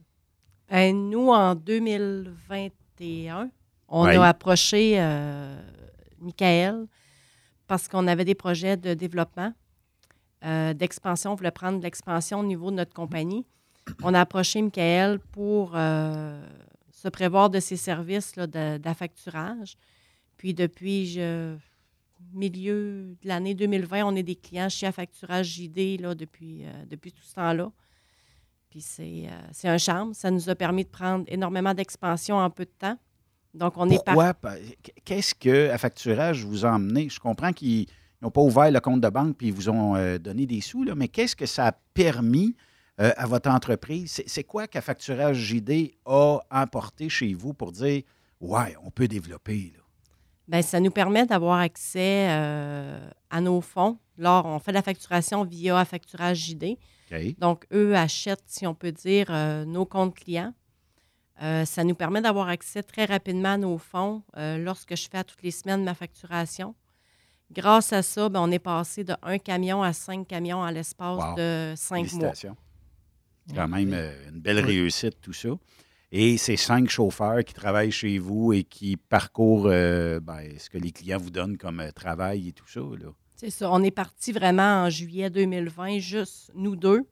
Ben, 0.70 1.09
nous, 1.09 1.30
en 1.30 1.55
2021, 1.55 3.49
on 3.92 4.06
Ouais. 4.06 4.16
a 4.16 4.24
approché 4.24 4.96
euh, 5.00 5.56
Michael 6.20 6.88
parce 7.68 7.88
qu'on 7.88 8.08
avait 8.08 8.26
des 8.26 8.36
projets 8.36 8.76
de 8.78 8.94
développement, 8.96 9.54
euh, 10.46 10.74
d'expansion. 10.74 11.32
On 11.34 11.36
voulait 11.36 11.52
prendre 11.52 11.78
de 11.78 11.84
l'expansion 11.84 12.39
au 12.39 12.44
niveau 12.44 12.72
de 12.72 12.78
notre 12.78 12.94
compagnie. 12.94 13.46
On 14.02 14.14
a 14.14 14.22
approché 14.22 14.62
Michael 14.62 15.20
pour 15.20 15.74
euh, 15.76 16.42
se 16.92 17.08
prévoir 17.10 17.50
de 17.50 17.60
ses 17.60 17.78
services 17.78 18.34
d'affacturage. 18.36 19.76
Puis 20.38 20.54
depuis 20.54 21.06
je- 21.08 21.56
milieu 22.34 23.16
de 23.22 23.28
l'année 23.28 23.56
2020, 23.56 24.04
on 24.06 24.16
est 24.16 24.24
des 24.24 24.36
clients 24.36 24.70
chez 24.70 24.88
Affacturage 24.88 25.47
JD 25.47 25.97
là, 26.00 26.16
depuis, 26.16 26.63
depuis 26.89 27.12
tout 27.12 27.24
ce 27.24 27.34
temps-là. 27.36 27.72
Puis 28.70 28.82
c'est 28.82 29.28
c'est 29.51 29.68
un 29.68 29.78
charme. 29.78 30.13
Ça 30.13 30.32
nous 30.32 30.50
a 30.50 30.55
permis 30.55 30.84
de 30.86 30.89
prendre 30.89 31.26
énormément 31.28 31.74
d'expansion 31.74 32.38
en 32.38 32.50
peu 32.50 32.63
de 32.66 32.72
temps. 32.78 32.97
Donc, 33.54 33.74
on 33.78 33.90
est 33.90 33.96
Pourquoi? 34.04 34.34
Pa- 34.34 34.56
Qu'est-ce 35.04 35.36
que 35.36 35.70
à 35.70 35.78
Facturage 35.78 36.46
vous 36.46 36.66
a 36.66 36.72
emmené? 36.72 37.10
Je 37.10 37.20
comprends 37.20 37.52
qu'ils 37.52 37.86
n'ont 38.22 38.32
pas 38.32 38.42
ouvert 38.42 38.72
le 38.72 38.80
compte 38.80 39.02
de 39.02 39.10
banque 39.10 39.36
puis 39.38 39.48
ils 39.48 39.54
vous 39.54 39.70
ont 39.70 39.96
euh, 39.96 40.18
donné 40.18 40.46
des 40.46 40.62
sous, 40.62 40.84
là, 40.84 40.96
mais 40.96 41.08
qu'est-ce 41.08 41.36
que 41.36 41.46
ça 41.46 41.68
a 41.68 41.72
permis 41.94 42.56
euh, 43.00 43.12
à 43.18 43.26
votre 43.26 43.50
entreprise? 43.50 44.22
C'est- 44.26 44.44
quoi 44.44 44.68
qu'à 44.68 44.82
Facturage 44.82 45.38
JD 45.38 45.94
a 46.06 46.40
emporté 46.50 47.10
chez 47.10 47.34
vous 47.34 47.54
pour 47.54 47.72
dire 47.72 48.04
Ouais, 48.40 48.76
on 48.84 48.90
peut 48.90 49.08
développer? 49.08 49.74
Là? 49.76 49.82
Bien, 50.48 50.62
ça 50.62 50.80
nous 50.80 50.90
permet 50.92 51.26
d'avoir 51.26 51.60
accès 51.60 52.28
euh, 52.30 53.10
à 53.30 53.42
nos 53.42 53.62
fonds. 53.62 53.98
Là, 54.18 54.42
on 54.46 54.60
fait 54.60 54.72
la 54.72 54.82
facturation 54.82 55.44
via 55.46 55.78
Affacturage 55.78 56.38
JD. 56.38 56.78
Donc, 57.40 57.66
eux 57.74 57.96
achètent, 57.96 58.44
si 58.48 58.66
on 58.66 58.74
peut 58.74 58.92
dire, 58.92 59.28
nos 59.68 59.86
comptes 59.86 60.16
clients. 60.16 60.54
Euh, 61.42 61.66
ça 61.66 61.84
nous 61.84 61.96
permet 61.96 62.22
d'avoir 62.22 62.50
accès 62.50 62.84
très 62.84 63.05
rapidement 63.05 63.54
à 63.54 63.58
nos 63.58 63.78
fonds 63.78 64.22
euh, 64.38 64.58
lorsque 64.58 64.96
je 64.96 65.09
fais 65.09 65.18
à 65.18 65.24
toutes 65.24 65.42
les 65.42 65.51
semaines 65.51 65.84
ma 65.84 65.93
facturation. 65.96 66.76
Grâce 67.51 67.92
à 67.93 68.01
ça, 68.01 68.30
ben, 68.30 68.39
on 68.42 68.51
est 68.51 68.59
passé 68.59 69.04
de 69.04 69.13
un 69.24 69.38
camion 69.38 69.82
à 69.84 69.92
cinq 69.92 70.28
camions 70.28 70.59
en 70.59 70.70
l'espace 70.70 71.18
Wow. 71.18 71.36
de 71.36 71.74
cinq 71.76 71.97
mois. 71.97 72.05
Félicitations. 72.05 72.55
C'est 73.47 73.55
quand 73.55 73.68
même 73.68 73.92
euh, 73.93 74.30
une 74.30 74.39
belle 74.39 74.59
réussite, 74.59 75.20
tout 75.20 75.34
ça. 75.34 75.50
Et 76.13 76.38
ces 76.38 76.58
cinq 76.58 76.89
chauffeurs 76.89 77.43
qui 77.43 77.54
travaillent 77.54 77.92
chez 77.92 78.20
vous 78.20 78.54
et 78.54 78.63
qui 78.63 78.96
parcourent 78.97 79.68
euh, 79.68 80.20
ben, 80.20 80.47
ce 80.58 80.70
que 80.70 80.78
les 80.78 80.92
clients 80.92 81.18
vous 81.18 81.32
donnent 81.32 81.58
comme 81.58 81.80
euh, 81.80 81.92
travail 81.92 82.50
et 82.50 82.51
tout 82.51 82.68
ça. 82.68 82.82
Là. 82.82 83.09
C'est 83.36 83.50
ça. 83.50 83.72
On 83.72 83.82
est 83.82 83.92
parti 83.92 84.32
vraiment 84.32 84.84
en 84.84 84.89
juillet 84.89 85.30
2020, 85.30 86.00
juste 86.00 86.51
nous 86.54 86.76
deux. 86.76 87.05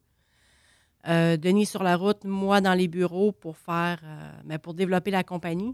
Euh, 1.08 1.38
Denis 1.38 1.66
sur 1.66 1.82
la 1.84 1.96
route, 1.96 2.26
moi 2.26 2.60
dans 2.62 2.74
les 2.74 2.88
bureaux 2.90 3.32
pour 3.32 3.58
faire, 3.58 4.00
euh, 4.04 4.32
ben, 4.44 4.60
pour 4.60 4.74
développer 4.74 5.12
la 5.12 5.24
compagnie. 5.24 5.74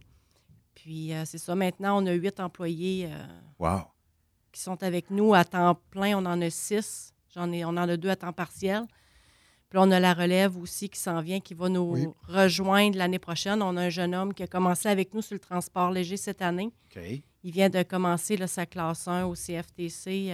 Puis 0.75 1.13
euh, 1.13 1.23
c'est 1.25 1.37
ça. 1.39 1.55
Maintenant, 1.55 2.01
on 2.01 2.05
a 2.05 2.11
huit 2.13 2.39
employés 2.39 3.09
Wow. 3.57 3.79
qui 4.51 4.61
sont 4.61 4.81
avec 4.83 5.09
nous 5.09 5.33
à 5.33 5.43
temps 5.43 5.79
plein. 5.89 6.17
On 6.17 6.25
en 6.25 6.41
a 6.41 6.49
six. 6.49 7.11
J'en 7.33 7.51
ai, 7.51 7.65
on 7.65 7.69
en 7.69 7.77
a 7.89 7.97
deux 7.97 8.09
à 8.09 8.15
temps 8.15 8.33
partiel. 8.33 8.83
Puis 9.69 9.77
là, 9.77 9.83
on 9.83 9.91
a 9.91 9.99
la 9.99 10.13
relève 10.13 10.55
aussi 10.57 10.89
qui 10.89 10.99
s'en 10.99 11.21
vient, 11.21 11.39
qui 11.39 11.53
va 11.55 11.69
nous 11.69 11.81
Oui. 11.93 12.07
rejoindre 12.27 12.97
l'année 12.97 13.17
prochaine. 13.19 13.61
On 13.63 13.75
a 13.77 13.81
un 13.85 13.89
jeune 13.89 14.13
homme 14.13 14.33
qui 14.33 14.43
a 14.43 14.47
commencé 14.47 14.87
avec 14.89 15.13
nous 15.13 15.21
sur 15.23 15.33
le 15.33 15.39
transport 15.39 15.89
léger 15.89 16.17
cette 16.17 16.41
année. 16.43 16.71
Il 17.43 17.51
vient 17.51 17.69
de 17.69 17.81
commencer 17.83 18.37
là, 18.37 18.45
sa 18.47 18.65
classe 18.67 19.07
1 19.07 19.25
au 19.25 19.33
CFTC. 19.33 20.31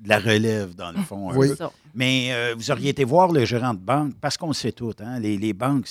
De 0.00 0.08
la 0.08 0.18
relève, 0.18 0.74
dans 0.74 0.90
le 0.92 0.98
fond. 0.98 1.30
un 1.30 1.36
Oui. 1.36 1.48
Mais 1.94 2.30
euh, 2.32 2.54
vous 2.56 2.70
auriez 2.70 2.90
été 2.90 3.04
voir 3.04 3.30
le 3.32 3.44
gérant 3.44 3.74
de 3.74 3.78
banque, 3.80 4.14
parce 4.20 4.36
qu'on 4.36 4.48
le 4.48 4.52
sait 4.54 4.72
tout, 4.72 4.92
hein, 5.00 5.18
les, 5.20 5.36
les 5.38 5.52
banques, 5.52 5.88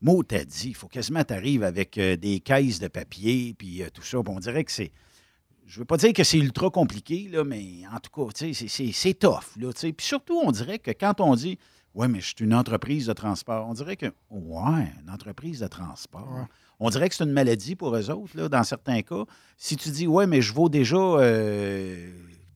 mot 0.00 0.22
t'as 0.22 0.44
dit, 0.44 0.68
il 0.68 0.74
faut 0.74 0.88
quasiment 0.88 1.24
t'arrives 1.24 1.62
avec 1.62 1.96
euh, 1.98 2.16
des 2.16 2.40
caisses 2.40 2.78
de 2.80 2.88
papier, 2.88 3.54
puis 3.56 3.82
euh, 3.82 3.88
tout 3.92 4.02
ça. 4.02 4.18
Puis 4.22 4.32
on 4.34 4.40
dirait 4.40 4.64
que 4.64 4.72
c'est. 4.72 4.92
Je 5.66 5.78
veux 5.78 5.86
pas 5.86 5.96
dire 5.96 6.12
que 6.12 6.24
c'est 6.24 6.36
ultra 6.38 6.68
compliqué, 6.68 7.28
là, 7.32 7.42
mais 7.42 7.64
en 7.90 7.98
tout 7.98 8.10
cas, 8.10 8.30
tu 8.34 8.52
sais, 8.52 8.68
c'est- 8.92 9.18
tough. 9.18 9.56
Là, 9.58 9.72
tu 9.72 9.80
sais. 9.80 9.92
Puis 9.92 10.06
surtout, 10.06 10.38
on 10.44 10.50
dirait 10.52 10.78
que 10.78 10.90
quand 10.90 11.20
on 11.20 11.34
dit 11.34 11.58
Ouais, 11.94 12.08
mais 12.08 12.20
je 12.20 12.26
suis 12.26 12.34
une 12.44 12.52
entreprise 12.54 13.06
de 13.06 13.12
transport, 13.12 13.66
on 13.68 13.72
dirait 13.72 13.96
que 13.96 14.06
Ouais, 14.30 14.92
une 15.02 15.10
entreprise 15.10 15.60
de 15.60 15.66
transport. 15.68 16.46
On 16.80 16.90
dirait 16.90 17.08
que 17.08 17.14
c'est 17.14 17.24
une 17.24 17.30
maladie 17.32 17.76
pour 17.76 17.96
eux 17.96 18.10
autres, 18.10 18.36
là, 18.36 18.48
dans 18.48 18.64
certains 18.64 19.00
cas. 19.02 19.24
Si 19.56 19.76
tu 19.76 19.88
dis 19.90 20.06
Ouais, 20.06 20.26
mais 20.26 20.42
je 20.42 20.52
vaux 20.52 20.68
déjà 20.68 20.96
euh, 20.96 22.10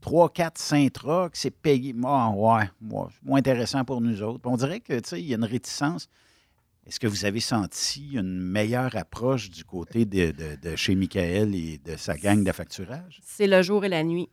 3, 0.09 0.31
4, 0.31 0.59
5 0.59 0.93
trucks, 0.93 1.37
c'est 1.37 1.51
payé. 1.51 1.95
Ah, 2.05 2.31
ouais, 2.31 2.71
moi, 2.81 3.11
c'est 3.13 3.29
moins 3.29 3.39
intéressant 3.41 3.85
pour 3.85 4.01
nous 4.01 4.23
autres. 4.23 4.41
On 4.49 4.57
dirait 4.57 4.81
que, 4.81 4.99
tu 5.01 5.09
sais, 5.09 5.21
il 5.21 5.27
y 5.27 5.35
a 5.35 5.37
une 5.37 5.45
réticence. 5.45 6.09
Est-ce 6.87 6.99
que 6.99 7.07
vous 7.07 7.27
avez 7.27 7.41
senti 7.41 8.13
une 8.15 8.41
meilleure 8.41 8.97
approche 8.97 9.51
du 9.51 9.65
côté 9.65 10.07
de, 10.07 10.31
de- 10.31 10.57
de 10.71 10.77
chez 10.77 10.95
Michael 10.95 11.55
et 11.55 11.77
de 11.77 11.97
sa 11.97 12.17
gang 12.17 12.43
de 12.43 12.53
facturage? 12.53 13.21
c'est 13.23 13.47
le 13.47 13.61
jour 13.61 13.85
et 13.85 13.91
la 13.91 14.03
nuit. 14.03 14.31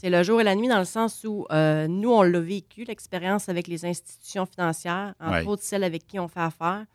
C'est 0.00 0.10
le 0.10 0.22
jour 0.22 0.40
et 0.40 0.44
la 0.44 0.54
nuit 0.54 0.68
dans 0.68 0.78
le 0.78 0.84
sens 0.84 1.24
où 1.24 1.44
euh, 1.50 1.88
nous, 1.88 2.12
on 2.12 2.22
l'a 2.22 2.38
vécu, 2.38 2.84
l'expérience 2.84 3.48
avec 3.48 3.66
les 3.66 3.84
institutions 3.84 4.46
financières, 4.46 5.16
entre 5.18 5.32
Ouais. 5.32 5.44
autres 5.46 5.64
celles 5.64 5.82
avec 5.82 6.06
qui 6.06 6.20
on 6.20 6.28
fait 6.28 6.38
affaire. 6.38 6.86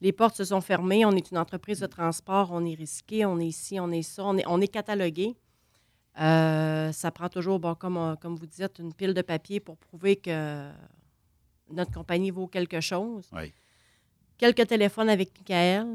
Les 0.00 0.10
portes 0.12 0.34
se 0.34 0.44
sont 0.44 0.60
fermées. 0.60 1.04
On 1.04 1.12
est 1.12 1.30
une 1.30 1.38
entreprise 1.38 1.78
de 1.78 1.86
transport. 1.86 2.48
On 2.52 2.64
est 2.64 2.74
risqué. 2.74 3.24
On 3.24 3.38
est 3.38 3.46
ici, 3.46 3.78
on 3.78 3.92
est 3.92 4.02
ça. 4.02 4.24
On 4.24 4.36
est, 4.36 4.44
on 4.48 4.60
est 4.60 4.66
catalogué. 4.66 5.36
Euh, 6.20 6.90
ça 6.92 7.10
prend 7.10 7.28
toujours, 7.28 7.58
bon, 7.60 7.74
comme, 7.74 7.96
on- 7.96 8.16
comme 8.16 8.34
vous 8.36 8.46
dites, 8.46 8.78
une 8.80 8.92
pile 8.92 9.14
de 9.14 9.22
papier 9.22 9.60
pour 9.60 9.76
prouver 9.76 10.16
que 10.16 10.68
notre 11.70 11.92
compagnie 11.92 12.30
vaut 12.30 12.46
quelque 12.48 12.80
chose. 12.80 13.28
Oui. 13.32 13.52
Quelques 14.36 14.66
téléphones 14.66 15.08
avec 15.10 15.30
Michael. 15.38 15.86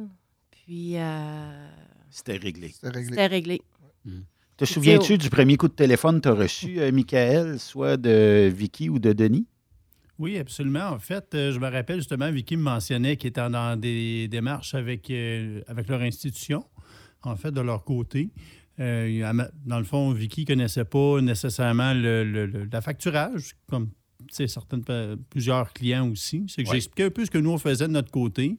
Puis. 0.51 0.97
euh, 0.97 1.67
C'était 2.09 2.37
réglé. 2.37 2.69
C'était 2.69 3.27
réglé. 3.27 3.61
Te 4.55 4.65
Puis, 4.65 4.73
souviens-tu 4.73 5.17
du 5.17 5.29
premier 5.29 5.57
coup 5.57 5.67
de 5.67 5.73
téléphone 5.73 6.17
que 6.17 6.23
tu 6.23 6.27
as 6.29 6.33
reçu, 6.33 6.79
euh, 6.79 6.91
Michael, 6.91 7.59
soit 7.59 7.97
de 7.97 8.51
Vicky 8.53 8.87
ou 8.89 8.99
de 8.99 9.11
Denis? 9.11 9.47
Oui, 10.19 10.37
absolument. 10.37 10.89
En 10.89 10.99
fait, 10.99 11.33
euh, 11.33 11.51
je 11.51 11.59
me 11.59 11.67
rappelle 11.69 11.97
justement, 11.97 12.31
Vicky 12.31 12.55
me 12.55 12.61
mentionnait 12.61 13.17
qu'ils 13.17 13.29
étaient 13.29 13.49
dans 13.49 13.79
des 13.79 14.27
démarches 14.27 14.75
avec, 14.75 15.09
euh, 15.09 15.61
avec 15.67 15.87
leur 15.89 16.01
institution, 16.01 16.63
en 17.23 17.35
fait, 17.35 17.51
de 17.51 17.61
leur 17.61 17.83
côté. 17.83 18.29
Euh, 18.79 19.33
dans 19.65 19.77
le 19.77 19.83
fond, 19.85 20.11
Vicky 20.11 20.41
ne 20.41 20.45
connaissait 20.47 20.85
pas 20.85 21.21
nécessairement 21.21 21.93
le, 21.93 22.23
le- 22.23 22.45
le- 22.47 22.67
la 22.71 22.81
facturage, 22.81 23.51
comme 23.69 23.89
certaines, 24.31 24.83
plusieurs 25.29 25.71
clients 25.73 26.09
aussi. 26.09 26.45
C'est 26.47 26.63
que 26.63 26.69
Ouais. 26.69 26.75
j'expliquais 26.75 27.03
un 27.05 27.09
peu 27.11 27.25
ce 27.25 27.31
que 27.31 27.37
nous, 27.37 27.51
on 27.51 27.57
faisait 27.59 27.87
de 27.87 27.93
notre 27.93 28.09
côté. 28.11 28.57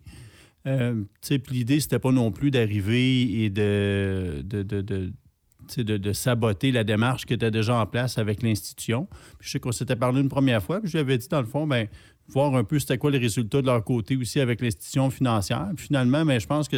Euh, 0.67 1.03
l'idée, 1.51 1.81
c'était 1.81 1.99
pas 1.99 2.13
non 2.13 2.31
plus 2.31 2.51
d'arriver 2.51 3.45
et 3.45 3.51
de, 3.51 4.43
de, 4.45 4.63
de- 4.63 4.81
de- 4.83 5.13
saboter 6.13 6.71
la 6.73 6.85
démarche 6.85 7.25
qui 7.27 7.33
était 7.35 7.51
déjà 7.51 7.75
en 7.81 7.87
place 7.87 8.19
avec 8.19 8.43
l'institution. 8.43 9.09
Puis 9.39 9.49
je 9.49 9.51
sais 9.53 9.61
qu'on 9.61 9.73
s'était 9.73 9.97
parlé 9.97 10.21
une 10.21 10.29
première 10.29 10.63
fois, 10.63 10.81
puis 10.81 10.89
je 10.91 10.97
lui 10.97 11.01
avais 11.01 11.17
dit, 11.19 11.27
dans 11.29 11.41
le 11.41 11.47
fond, 11.47 11.67
ben, 11.67 11.89
voir 12.29 12.55
un 12.55 12.65
peu 12.65 12.79
c'était 12.79 12.99
quoi 12.99 13.11
les 13.11 13.19
résultats 13.19 13.61
de 13.63 13.67
leur 13.67 13.83
côté 13.83 14.17
aussi 14.17 14.41
avec 14.41 14.61
l'institution 14.61 15.09
financière. 15.11 15.69
Puis 15.77 15.87
finalement, 15.87 16.25
ben, 16.25 16.39
je 16.39 16.47
pense 16.47 16.69
que, 16.69 16.77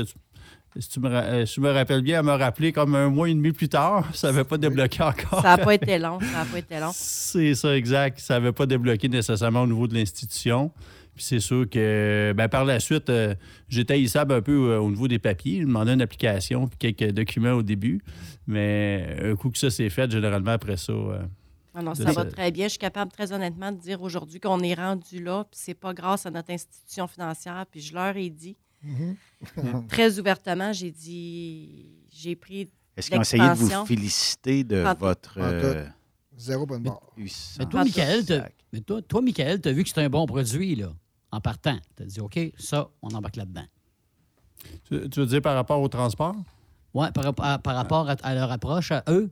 si 0.78 0.88
tu 0.88 1.00
me, 1.00 1.08
euh, 1.08 1.46
si 1.46 1.54
je 1.56 1.60
me 1.60 1.70
rappelle 1.70 2.02
bien, 2.02 2.18
elle 2.20 2.24
m'a 2.26 2.36
rappelé 2.36 2.72
comme 2.72 2.94
un 2.94 3.08
mois 3.08 3.28
et 3.28 3.34
demi 3.34 3.52
plus 3.52 3.68
tard, 3.68 4.08
ça 4.14 4.28
n'avait 4.30 4.44
pas 4.44 4.58
débloqué 4.58 5.02
encore. 5.02 5.40
Ça 5.42 5.56
n'a 5.56 5.64
pas 5.64 5.74
été 5.74 5.98
long. 5.98 6.18
Ça 6.20 6.38
n'a 6.38 6.44
pas 6.44 6.58
été 6.58 6.78
long. 6.80 6.90
C'est 6.94 7.54
ça, 7.54 7.76
exact. 7.76 8.18
Ça 8.20 8.34
n'avait 8.34 8.52
pas 8.52 8.66
débloqué 8.66 9.08
nécessairement 9.08 9.62
au 9.62 9.66
niveau 9.66 9.86
de 9.86 9.94
l'institution. 9.94 10.70
Puis 11.14 11.24
c'est 11.24 11.40
sûr 11.40 11.66
que 11.70 12.34
ben, 12.36 12.46
par 12.48 12.66
la 12.66 12.78
suite, 12.78 13.08
euh, 13.08 13.34
j'étais 13.70 13.94
haïssable 13.94 14.34
un 14.34 14.42
peu 14.42 14.72
euh, 14.72 14.78
au 14.80 14.90
niveau 14.90 15.08
des 15.08 15.18
papiers. 15.18 15.60
Je 15.62 15.66
demandais 15.66 15.94
une 15.94 16.02
application 16.02 16.66
puis 16.68 16.92
quelques 16.92 17.12
documents 17.14 17.52
au 17.52 17.62
début. 17.62 18.02
Mais 18.46 19.16
un 19.22 19.34
coup 19.34 19.50
que 19.50 19.56
ça 19.58 19.70
s'est 19.70 19.88
fait, 19.88 20.10
généralement 20.10 20.50
après 20.50 20.76
ça. 20.76 20.92
euh, 20.92 21.22
Ah 21.74 21.82
non, 21.82 21.92
de 21.92 21.96
ça 21.96 22.12
va 22.12 22.24
très 22.26 22.50
bien. 22.52 22.66
Je 22.66 22.70
suis 22.72 22.78
capable, 22.78 23.10
très 23.12 23.32
honnêtement, 23.32 23.72
de 23.72 23.78
dire 23.78 24.02
aujourd'hui 24.02 24.40
qu'on 24.40 24.60
est 24.60 24.74
rendu 24.74 25.22
là, 25.22 25.44
puis 25.50 25.58
c'est 25.60 25.74
pas 25.74 25.94
grâce 25.94 26.26
à 26.26 26.30
notre 26.30 26.50
institution 26.50 27.06
financière. 27.06 27.64
Puis 27.70 27.80
je 27.80 27.94
leur 27.94 28.14
ai 28.16 28.28
dit, 28.28 28.56
Mhm. 28.86 29.16
très 29.88 30.18
ouvertement, 30.18 30.72
j'ai 30.72 30.90
dit, 30.90 31.90
j'ai 32.10 32.36
pris 32.36 32.70
Est-ce 32.96 33.08
qu'ils 33.10 33.18
ont 33.18 33.22
essayé 33.22 33.42
de 33.42 33.54
vous 33.54 33.68
féliciter 33.86 34.64
de 34.64 34.76
votre. 34.98 35.38
Euh, 35.38 35.86
Zéro 36.36 36.66
bonne 36.66 36.82
barre. 36.82 37.00
Mais 37.58 37.66
toi, 37.66 37.82
Michael, 37.84 38.24
t'as- 38.26 38.48
mais 38.72 38.80
toi, 38.80 39.02
toi, 39.02 39.20
Michael, 39.22 39.60
tu 39.60 39.68
as 39.68 39.72
vu 39.72 39.82
que 39.84 39.88
c'est 39.88 40.00
un 40.02 40.08
bon 40.10 40.26
produit, 40.26 40.74
là, 40.76 40.92
en 41.32 41.40
partant. 41.40 41.78
Tu 41.96 42.02
as 42.02 42.06
dit, 42.06 42.20
OK, 42.20 42.38
ça, 42.58 42.88
on 43.02 43.08
embarque 43.08 43.36
là-dedans. 43.36 43.64
Tu, 44.84 45.08
tu 45.08 45.20
veux 45.20 45.26
dire 45.26 45.42
par 45.42 45.54
rapport 45.54 45.80
au 45.80 45.88
transport? 45.88 46.34
Oui, 46.94 47.06
par, 47.12 47.34
par 47.34 47.74
rapport 47.74 48.08
à, 48.08 48.12
à 48.22 48.34
leur 48.34 48.50
approche, 48.52 48.90
à 48.92 49.02
eux. 49.08 49.30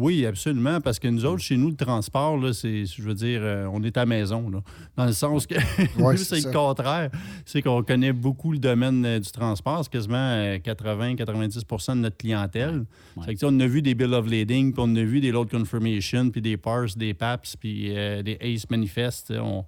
Oui, 0.00 0.24
absolument, 0.24 0.80
parce 0.80 0.98
que 0.98 1.08
nous 1.08 1.26
autres, 1.26 1.42
chez 1.42 1.56
nous, 1.58 1.68
le 1.68 1.76
transport, 1.76 2.38
là, 2.38 2.54
c'est, 2.54 2.86
je 2.86 3.02
veux 3.02 3.12
dire, 3.12 3.40
euh, 3.42 3.66
on 3.70 3.82
est 3.82 3.96
à 3.98 4.06
maison, 4.06 4.48
là, 4.48 4.60
dans 4.96 5.04
le 5.04 5.12
sens 5.12 5.46
que 5.46 5.54
Ouais, 6.02 6.12
nous, 6.14 6.16
c'est 6.18 6.42
le 6.44 6.50
contraire. 6.52 7.10
C'est 7.44 7.60
qu'on 7.60 7.82
connaît 7.82 8.12
beaucoup 8.14 8.52
le 8.52 8.58
domaine 8.58 9.04
euh, 9.04 9.18
du 9.18 9.30
transport, 9.30 9.84
c'est 9.84 9.90
quasiment 9.92 10.16
80-90% 10.56 11.96
de 11.96 12.00
notre 12.00 12.16
clientèle. 12.16 12.84
Fait 13.24 13.34
que, 13.34 13.40
tu 13.40 13.46
sais, 13.46 13.46
on 13.50 13.60
a 13.60 13.66
vu 13.66 13.82
des 13.82 13.94
Bill 13.94 14.14
of 14.14 14.26
Lading, 14.30 14.72
puis 14.72 14.82
on 14.84 14.96
a 14.96 15.02
vu 15.02 15.20
des 15.20 15.30
Load 15.32 15.50
Confirmation, 15.50 16.30
puis 16.30 16.40
des 16.40 16.56
PARS, 16.56 16.96
des 16.96 17.12
PAPS, 17.12 17.56
puis 17.56 17.94
euh, 17.96 18.22
des 18.22 18.38
ACE 18.40 18.70
Manifest. 18.70 19.32
On, 19.38 19.64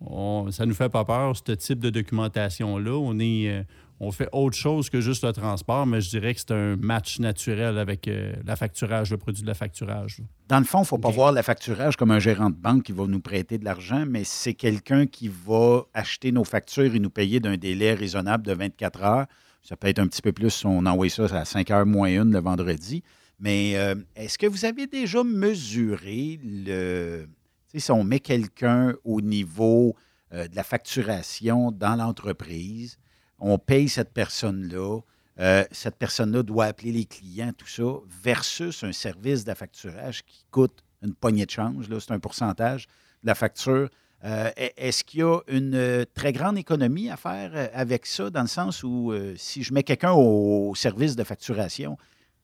on- 0.00 0.50
ça 0.50 0.66
nous 0.66 0.74
fait 0.74 0.88
pas 0.88 1.04
peur, 1.04 1.34
ce 1.36 1.52
type 1.52 1.78
de 1.78 1.90
documentation-là. 1.90 2.92
On 2.98 3.18
est... 3.20 3.64
on 4.02 4.10
fait 4.10 4.28
autre 4.32 4.56
chose 4.56 4.88
que 4.88 5.02
juste 5.02 5.24
le 5.24 5.32
transport, 5.32 5.86
mais 5.86 6.00
je 6.00 6.08
dirais 6.08 6.32
que 6.32 6.40
c'est 6.40 6.52
un 6.52 6.76
match 6.76 7.18
naturel 7.18 7.78
avec 7.78 8.08
euh, 8.08 8.32
la 8.46 8.56
facturage, 8.56 9.10
le 9.10 9.18
produit 9.18 9.42
de 9.42 9.46
la 9.46 9.54
facturage. 9.54 10.22
Dans 10.48 10.58
le 10.58 10.64
fond, 10.64 10.78
il 10.78 10.82
ne 10.82 10.86
faut 10.86 10.98
pas 10.98 11.10
voir 11.10 11.32
le 11.32 11.42
facturage 11.42 11.96
comme 11.96 12.10
un 12.10 12.18
gérant 12.18 12.48
de 12.48 12.56
banque 12.56 12.84
qui 12.84 12.92
va 12.92 13.06
nous 13.06 13.20
prêter 13.20 13.58
de 13.58 13.64
l'argent, 13.64 14.06
mais 14.08 14.24
c'est 14.24 14.54
quelqu'un 14.54 15.06
qui 15.06 15.28
va 15.28 15.82
acheter 15.92 16.32
nos 16.32 16.44
factures 16.44 16.94
et 16.94 16.98
nous 16.98 17.10
payer 17.10 17.40
d'un 17.40 17.58
délai 17.58 17.92
raisonnable 17.92 18.46
de 18.46 18.54
24 18.54 19.02
heures. 19.02 19.26
Ça 19.62 19.76
peut 19.76 19.88
être 19.88 19.98
un 19.98 20.06
petit 20.06 20.22
peu 20.22 20.32
plus 20.32 20.48
si 20.48 20.66
on 20.66 20.86
envoie 20.86 21.10
ça 21.10 21.24
à 21.24 21.44
5 21.44 21.70
heures 21.70 21.86
moins 21.86 22.08
une 22.08 22.32
le 22.32 22.40
vendredi. 22.40 23.02
Mais 23.38 23.76
euh, 23.76 23.94
est-ce 24.16 24.38
que 24.38 24.46
vous 24.46 24.64
avez 24.64 24.86
déjà 24.86 25.22
mesuré 25.22 26.40
le. 26.42 27.26
si 27.74 27.90
on 27.90 28.02
met 28.02 28.20
quelqu'un 28.20 28.94
au 29.04 29.20
niveau 29.20 29.94
euh, 30.32 30.48
de 30.48 30.56
la 30.56 30.62
facturation 30.62 31.70
dans 31.70 31.96
l'entreprise, 31.96 32.98
on 33.40 33.58
paye 33.58 33.88
cette 33.88 34.12
personne-là, 34.12 35.00
euh, 35.38 35.64
cette 35.70 35.96
personne-là 35.96 36.42
doit 36.42 36.66
appeler 36.66 36.92
les 36.92 37.04
clients, 37.06 37.52
tout 37.56 37.66
ça, 37.66 37.82
versus 38.22 38.84
un 38.84 38.92
service 38.92 39.44
d'affacturage 39.44 40.22
qui 40.24 40.44
coûte 40.50 40.82
une 41.02 41.14
poignée 41.14 41.46
de 41.46 41.50
change, 41.50 41.86
c'est 41.98 42.10
un 42.12 42.18
pourcentage 42.18 42.86
de 43.22 43.26
la 43.28 43.34
facture. 43.34 43.88
Euh, 44.24 44.50
est- 44.56 44.74
Est-ce 44.76 45.02
qu'il 45.02 45.20
y 45.20 45.22
a 45.22 45.38
une 45.48 45.74
euh, 45.74 46.04
très 46.14 46.32
grande 46.32 46.58
économie 46.58 47.08
à 47.08 47.16
faire 47.16 47.70
avec 47.72 48.04
ça, 48.04 48.28
dans 48.28 48.42
le 48.42 48.48
sens 48.48 48.82
où 48.84 49.12
si 49.36 49.62
je 49.62 49.72
mets 49.72 49.82
quelqu'un 49.82 50.12
au, 50.12 50.74
service 50.74 51.16
de 51.16 51.24
facturation, 51.24 51.96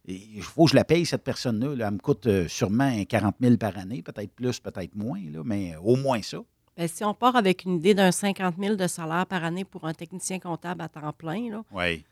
il 0.06 0.40
faut 0.42 0.64
que 0.64 0.70
je 0.70 0.76
la 0.76 0.84
paye, 0.84 1.04
cette 1.04 1.24
personne-là, 1.24 1.74
là, 1.74 1.88
elle 1.88 1.94
me 1.94 1.98
coûte 1.98 2.28
sûrement 2.48 2.84
un 2.84 3.04
40 3.04 3.34
000 3.40 3.56
par 3.56 3.76
année, 3.76 4.02
peut-être 4.02 4.32
plus, 4.32 4.58
peut-être 4.60 4.94
moins, 4.94 5.20
mais 5.44 5.74
au 5.82 5.96
moins 5.96 6.22
ça. 6.22 6.38
Ben, 6.76 6.88
si 6.88 7.04
on 7.04 7.14
part 7.14 7.36
avec 7.36 7.64
une 7.64 7.76
idée 7.76 7.94
d'un 7.94 8.12
50 8.12 8.54
000 8.58 8.76
de 8.76 8.86
salaire 8.86 9.26
par 9.26 9.42
année 9.44 9.64
pour 9.64 9.86
un 9.86 9.94
technicien 9.94 10.38
comptable 10.38 10.82
à 10.82 10.88
temps 10.88 11.12
plein, 11.12 11.50
là, 11.50 11.62
Oui. 11.72 12.04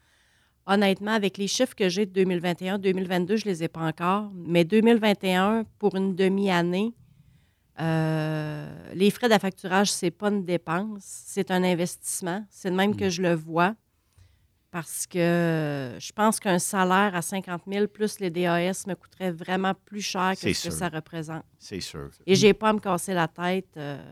honnêtement, 0.67 1.13
avec 1.13 1.37
les 1.37 1.49
chiffres 1.49 1.75
que 1.75 1.89
j'ai 1.91 2.07
de 2.07 2.13
2021, 2.13 2.79
2022, 2.79 3.37
je 3.37 3.45
ne 3.47 3.51
les 3.51 3.65
ai 3.65 3.69
pas 3.69 3.83
encore, 3.83 4.31
mais 4.35 4.65
2021, 4.65 5.65
pour 5.79 5.97
une 5.97 6.15
demi-année, 6.15 6.95
euh, 7.81 8.73
les 8.95 9.11
frais 9.11 9.29
d'affacturage, 9.29 9.93
ce 9.93 10.07
n'est 10.07 10.11
pas 10.11 10.29
une 10.29 10.45
dépense, 10.45 11.03
c'est 11.03 11.51
un 11.51 11.63
investissement. 11.63 12.45
C'est 12.49 12.71
de 12.71 12.77
même 12.77 12.93
Mm. 12.93 12.97
que 12.97 13.11
je 13.11 13.21
le 13.21 13.35
vois. 13.35 13.75
Parce 14.75 15.07
que 15.07 15.93
je 16.01 16.13
pense 16.13 16.41
qu'un 16.41 16.59
salaire 16.59 17.15
à 17.15 17.23
50 17.23 17.63
000 17.73 17.87
plus 17.87 18.19
les 18.19 18.29
DAS 18.29 18.89
me 18.89 18.95
coûterait 18.95 19.31
vraiment 19.31 19.73
plus 19.85 20.01
cher 20.01 20.33
que 20.33 20.41
ce 20.53 20.65
que 20.65 20.75
ça 20.75 20.89
représente. 20.89 21.45
C'est 21.61 21.79
sûr. 21.79 22.11
Et 22.27 22.35
j'ai 22.35 22.55
pas 22.55 22.71
à 22.71 22.73
me 22.73 22.81
casser 22.81 23.15
la 23.15 23.29
tête. 23.29 23.69
euh, 23.77 24.03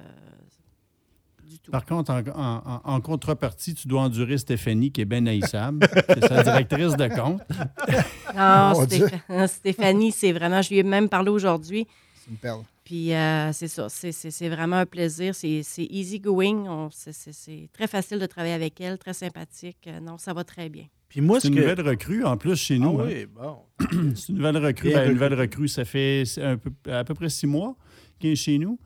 Par 1.73 1.85
contre, 1.85 2.13
en, 2.13 2.21
en- 2.29 2.63
en- 2.65 2.81
en 2.95 3.01
contrepartie, 3.01 3.75
tu 3.75 3.89
dois 3.89 4.03
endurer 4.03 4.39
Stéphanie, 4.39 4.93
qui 4.93 5.01
est 5.01 5.05
bien 5.05 5.27
haïssable. 5.27 5.85
c'est 6.09 6.29
sa 6.29 6.43
directrice 6.45 6.97
de 6.97 7.09
compte. 7.09 7.43
Non. 8.37 8.73
Stéph- 9.09 9.47
Stéphanie, 9.49 10.13
c'est 10.13 10.31
vraiment. 10.33 10.63
Je 10.63 10.71
lui 10.71 10.79
ai 10.79 10.83
même 10.85 11.09
parlé 11.09 11.31
aujourd'hui. 11.31 11.89
C'est 12.15 12.31
une 12.31 12.37
perle. 12.37 12.63
Puis 12.85 13.13
euh, 13.15 13.53
c'est 13.53 13.69
ça, 13.69 13.89
c'est- 13.89 14.11
c'est 14.13 14.31
c'est 14.33 14.49
vraiment 14.49 14.77
un 14.77 14.87
plaisir. 14.87 15.35
C'est 15.35 15.63
c'est 15.63 15.85
easy 15.89 16.19
going. 16.19 16.89
C'est- 16.91 17.13
C'est 17.13 17.33
c'est 17.33 17.69
très 17.73 17.87
facile 17.87 18.19
de 18.19 18.27
travailler 18.27 18.55
avec 18.55 18.81
elle, 18.81 18.99
très 18.99 19.13
sympathique. 19.15 19.79
Euh, 19.87 20.01
non, 20.01 20.19
ça 20.19 20.33
va 20.33 20.43
très 20.45 20.69
bien. 20.69 20.87
Puis 21.09 21.21
moi, 21.21 21.39
C'est 21.39 21.49
ce 21.49 21.53
une 21.53 21.59
que- 21.59 21.61
nouvelle 21.69 21.87
recrue 21.89 22.25
en 22.25 22.37
plus 22.37 22.57
chez 22.57 22.79
nous. 22.79 22.99
Ah 23.01 23.05
hein. 23.05 23.09
oui, 23.09 23.27
bon. 23.27 23.59
c'est 24.17 24.31
une 24.31 24.37
nouvelle 24.39 24.57
recrue. 24.57 24.93
Ben, 24.93 25.07
une 25.07 25.13
nouvelle 25.13 25.35
recrue. 25.35 25.69
ça 25.69 25.85
fait 25.85 26.25
un 26.39 26.57
peu- 26.57 26.73
à 26.91 27.05
peu 27.05 27.15
près 27.15 27.29
six 27.29 27.47
mois 27.47 27.77
qu'elle 28.19 28.33
est 28.33 28.37
chez 28.37 28.59
nous. 28.59 28.79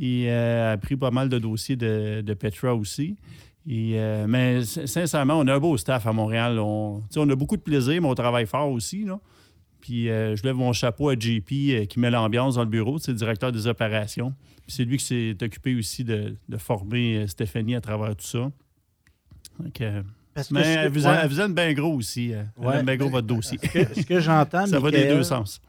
Et 0.00 0.30
euh, 0.30 0.72
a 0.72 0.78
pris 0.78 0.96
pas 0.96 1.10
mal 1.10 1.28
de 1.28 1.38
dossiers 1.38 1.76
de, 1.76 2.22
de 2.22 2.34
Petra 2.34 2.74
aussi. 2.74 3.16
Et, 3.68 3.92
euh, 4.00 4.26
mais 4.26 4.64
sin- 4.64 4.86
sincèrement, 4.86 5.34
on 5.38 5.46
a 5.46 5.54
un 5.54 5.58
beau 5.60 5.76
staff 5.76 6.06
à 6.06 6.12
Montréal. 6.12 6.58
On, 6.58 7.02
on 7.16 7.28
a 7.28 7.34
beaucoup 7.36 7.56
de 7.58 7.62
plaisir, 7.62 8.00
mais 8.00 8.08
on 8.08 8.14
travaille 8.14 8.46
fort 8.46 8.70
aussi. 8.70 9.04
Là. 9.04 9.20
Puis 9.82 10.08
euh, 10.08 10.34
je 10.36 10.42
lève 10.44 10.54
mon 10.54 10.72
chapeau 10.72 11.10
à 11.10 11.14
JP 11.14 11.50
euh, 11.52 11.84
qui 11.86 11.98
met 12.00 12.08
l'ambiance 12.10 12.54
dans 12.54 12.62
le 12.62 12.70
bureau, 12.70 12.98
c'est 12.98 13.10
le 13.10 13.18
directeur 13.18 13.52
des 13.52 13.66
opérations. 13.66 14.32
Puis 14.66 14.76
c'est 14.76 14.84
lui 14.84 14.96
qui 14.96 15.04
s'est 15.04 15.36
occupé 15.42 15.74
aussi 15.74 16.04
de, 16.04 16.36
de 16.48 16.56
former 16.56 17.16
euh, 17.18 17.26
Stéphanie 17.26 17.74
à 17.74 17.80
travers 17.80 18.16
tout 18.16 18.24
ça. 18.24 18.50
Donc, 19.58 19.80
euh, 19.80 20.02
Parce 20.34 20.48
que 20.48 20.54
mais 20.54 20.62
elle 20.62 20.90
vous, 20.92 21.04
ouais. 21.06 21.18
elle 21.22 21.28
vous 21.28 21.40
aime 21.40 21.52
bien 21.54 21.72
gros 21.74 21.94
aussi. 21.94 22.32
euh, 22.32 22.44
Elle 22.60 22.66
Ouais. 22.66 22.76
aime 22.78 22.86
bien 22.86 22.96
gros 22.96 23.10
votre 23.10 23.26
dossier. 23.26 23.58
Ce 23.62 23.68
que, 23.68 24.00
ce 24.00 24.06
que 24.06 24.20
j'entends, 24.20 24.66
Ça 24.68 24.78
va 24.80 24.90
des 24.90 24.98
Michael, 24.98 25.16
deux 25.16 25.22
sens. 25.24 25.60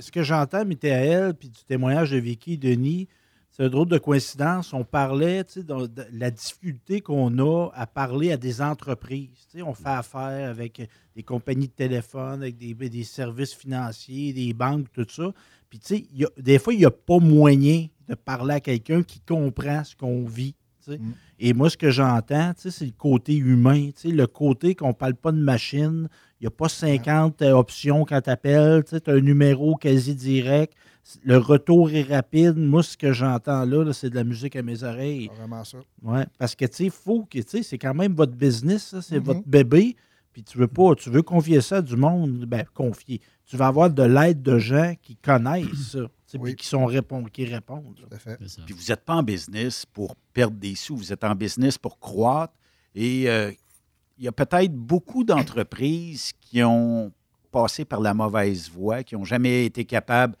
Ce 0.00 0.10
que 0.10 0.22
j'entends, 0.22 0.64
Michael, 0.64 1.34
puis 1.34 1.48
du 1.48 1.62
témoignage 1.64 2.10
de 2.10 2.18
Vicky 2.18 2.58
Denis, 2.58 3.06
c'est 3.56 3.62
un 3.62 3.68
drôle 3.68 3.86
de 3.86 3.98
coïncidence. 3.98 4.72
On 4.72 4.82
parlait 4.82 5.44
de, 5.44 5.88
la 6.12 6.32
difficulté 6.32 7.00
qu'on 7.00 7.38
a 7.38 7.70
à 7.72 7.86
parler 7.86 8.32
à 8.32 8.36
des 8.36 8.60
entreprises. 8.60 9.46
On 9.64 9.74
fait 9.74 9.86
affaire 9.86 10.50
avec 10.50 10.88
des 11.14 11.22
compagnies 11.22 11.68
de 11.68 11.72
téléphone, 11.72 12.42
avec 12.42 12.56
des, 12.56 12.74
des 12.74 13.04
services 13.04 13.54
financiers, 13.54 14.32
des 14.32 14.52
banques, 14.52 14.86
tout 14.92 15.06
ça. 15.08 15.32
Puis, 15.70 15.78
tu 15.78 15.86
sais, 15.86 16.06
il 16.12 16.22
y 16.22 16.24
a- 16.24 16.30
des 16.36 16.58
fois, 16.58 16.74
il 16.74 16.80
n'y 16.80 16.84
a 16.84 16.90
pas 16.90 17.20
moyen 17.20 17.86
de 18.08 18.16
parler 18.16 18.54
à 18.54 18.60
quelqu'un 18.60 19.04
qui 19.04 19.20
comprend 19.20 19.84
ce 19.84 19.94
qu'on 19.94 20.24
vit. 20.24 20.56
sais. 20.80 20.98
Et 21.38 21.52
moi, 21.52 21.70
ce 21.70 21.76
que 21.76 21.90
j'entends, 21.90 22.52
c'est 22.56 22.84
le 22.84 22.90
côté 22.90 23.36
humain, 23.36 23.90
le 24.04 24.26
côté 24.26 24.74
qu'on 24.74 24.88
ne 24.88 24.92
parle 24.92 25.14
pas 25.14 25.30
de 25.30 25.38
machine. 25.38 26.08
Il 26.40 26.44
n'y 26.44 26.48
a 26.48 26.50
pas 26.50 26.68
50 26.68 27.40
euh, 27.42 27.52
options 27.52 28.04
quand 28.04 28.20
tu 28.20 28.30
appelles. 28.30 28.82
Tu 28.84 28.96
as 28.96 29.14
un 29.14 29.20
numéro 29.20 29.76
quasi 29.76 30.14
direct. 30.14 30.74
Le 31.22 31.36
retour 31.36 31.90
est 31.90 32.02
rapide. 32.02 32.56
Moi, 32.56 32.82
ce 32.82 32.96
que 32.96 33.12
j'entends 33.12 33.64
là, 33.64 33.84
là, 33.84 33.92
c'est 33.92 34.08
de 34.10 34.14
la 34.14 34.24
musique 34.24 34.56
à 34.56 34.62
mes 34.62 34.82
oreilles. 34.82 35.28
Vraiment 35.36 35.62
ça. 35.64 35.78
Ouais, 36.02 36.24
parce 36.38 36.54
que, 36.54 36.64
tu 36.64 36.74
sais, 36.84 36.90
faut 36.90 37.24
que, 37.24 37.38
tu 37.40 37.44
sais, 37.48 37.62
c'est 37.62 37.78
quand 37.78 37.92
même 37.94 38.14
votre 38.14 38.32
business, 38.32 38.84
ça, 38.88 39.02
c'est 39.02 39.18
Mhm. 39.18 39.24
votre 39.24 39.42
bébé. 39.46 39.96
Puis 40.32 40.42
tu 40.42 40.58
veux 40.58 40.66
pas, 40.66 40.94
tu 40.96 41.10
veux 41.10 41.22
confier 41.22 41.60
ça 41.60 41.76
à 41.76 41.82
du 41.82 41.94
monde, 41.94 42.44
ben, 42.46 42.64
confier. 42.74 43.20
Tu 43.46 43.56
vas 43.56 43.68
avoir 43.68 43.88
de 43.90 44.02
l'aide 44.02 44.42
de 44.42 44.58
gens 44.58 44.94
qui 45.00 45.14
connaissent 45.16 45.90
ça, 45.92 45.98
tu 46.00 46.08
sais, 46.26 46.38
puis 46.40 46.56
qui, 46.56 46.66
sont 46.66 46.86
répond- 46.86 47.22
qui 47.24 47.44
répondent. 47.44 48.00
là. 48.10 48.36
Puis 48.66 48.74
vous 48.74 48.82
n'êtes 48.88 49.04
pas 49.04 49.14
en 49.14 49.22
business 49.22 49.86
pour 49.86 50.16
perdre 50.32 50.56
des 50.56 50.74
sous, 50.74 50.96
vous 50.96 51.12
êtes 51.12 51.22
en 51.22 51.34
business 51.36 51.78
pour 51.78 52.00
croître. 52.00 52.52
Et 52.96 53.28
euh, 53.28 53.52
il 54.18 54.24
y 54.24 54.28
a 54.28 54.32
peut-être 54.32 54.72
beaucoup 54.72 55.22
d'entreprises 55.22 56.32
qui 56.40 56.62
ont 56.64 57.12
passé 57.52 57.84
par 57.84 58.00
la 58.00 58.14
mauvaise 58.14 58.68
voie, 58.70 59.04
qui 59.04 59.14
n'ont 59.14 59.24
jamais 59.24 59.66
été 59.66 59.84
capables. 59.84 60.34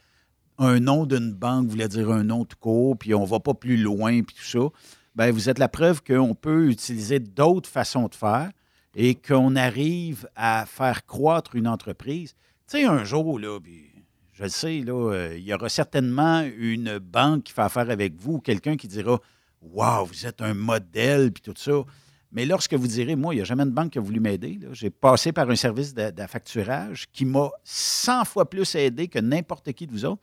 Un 0.58 0.80
nom 0.80 1.06
d'une 1.06 1.32
banque 1.32 1.68
voulait 1.68 1.88
dire 1.88 2.10
un 2.10 2.24
nom 2.24 2.44
tout 2.44 2.56
court, 2.58 2.96
puis 2.96 3.14
on 3.14 3.24
va 3.24 3.40
pas 3.40 3.54
plus 3.54 3.76
loin, 3.76 4.22
puis 4.22 4.36
tout 4.36 4.44
ça. 4.44 4.68
Ben, 5.16 5.32
vous 5.32 5.48
êtes 5.48 5.58
la 5.58 5.68
preuve 5.68 6.02
qu'on 6.02 6.34
peut 6.34 6.68
utiliser 6.68 7.18
d'autres 7.18 7.68
façons 7.68 8.08
de 8.08 8.14
faire 8.14 8.50
et 8.94 9.14
qu'on 9.14 9.56
arrive 9.56 10.28
à 10.36 10.66
faire 10.66 11.06
croître 11.06 11.56
une 11.56 11.68
entreprise. 11.68 12.34
Tu 12.68 12.78
sais, 12.78 12.84
un 12.84 13.04
jour, 13.04 13.38
là, 13.38 13.58
puis 13.60 13.90
je 14.32 14.42
le 14.44 14.48
sais, 14.48 14.80
là, 14.80 15.12
euh, 15.12 15.36
il 15.36 15.44
y 15.44 15.54
aura 15.54 15.68
certainement 15.68 16.42
une 16.58 16.98
banque 16.98 17.44
qui 17.44 17.52
fait 17.52 17.62
affaire 17.62 17.90
avec 17.90 18.14
vous, 18.16 18.40
quelqu'un 18.40 18.76
qui 18.76 18.88
dira 18.88 19.20
Waouh, 19.62 20.06
vous 20.06 20.26
êtes 20.26 20.42
un 20.42 20.54
modèle, 20.54 21.32
puis 21.32 21.42
tout 21.42 21.54
ça. 21.56 21.84
Mais 22.32 22.44
lorsque 22.44 22.74
vous 22.74 22.88
direz, 22.88 23.14
moi, 23.14 23.32
il 23.32 23.38
n'y 23.38 23.42
a 23.42 23.44
jamais 23.44 23.62
une 23.62 23.70
banque 23.70 23.92
qui 23.92 23.98
a 23.98 24.00
voulu 24.00 24.18
m'aider. 24.18 24.58
J'ai 24.72 24.90
passé 24.90 25.30
par 25.30 25.48
un 25.48 25.54
service 25.54 25.94
d'affacturage 25.94 27.06
qui 27.12 27.24
m'a 27.24 27.48
100 27.62 28.24
fois 28.24 28.50
plus 28.50 28.74
aidé 28.74 29.06
que 29.06 29.20
n'importe 29.20 29.72
qui 29.72 29.86
de 29.86 29.92
vous 29.92 30.04
autres. 30.04 30.20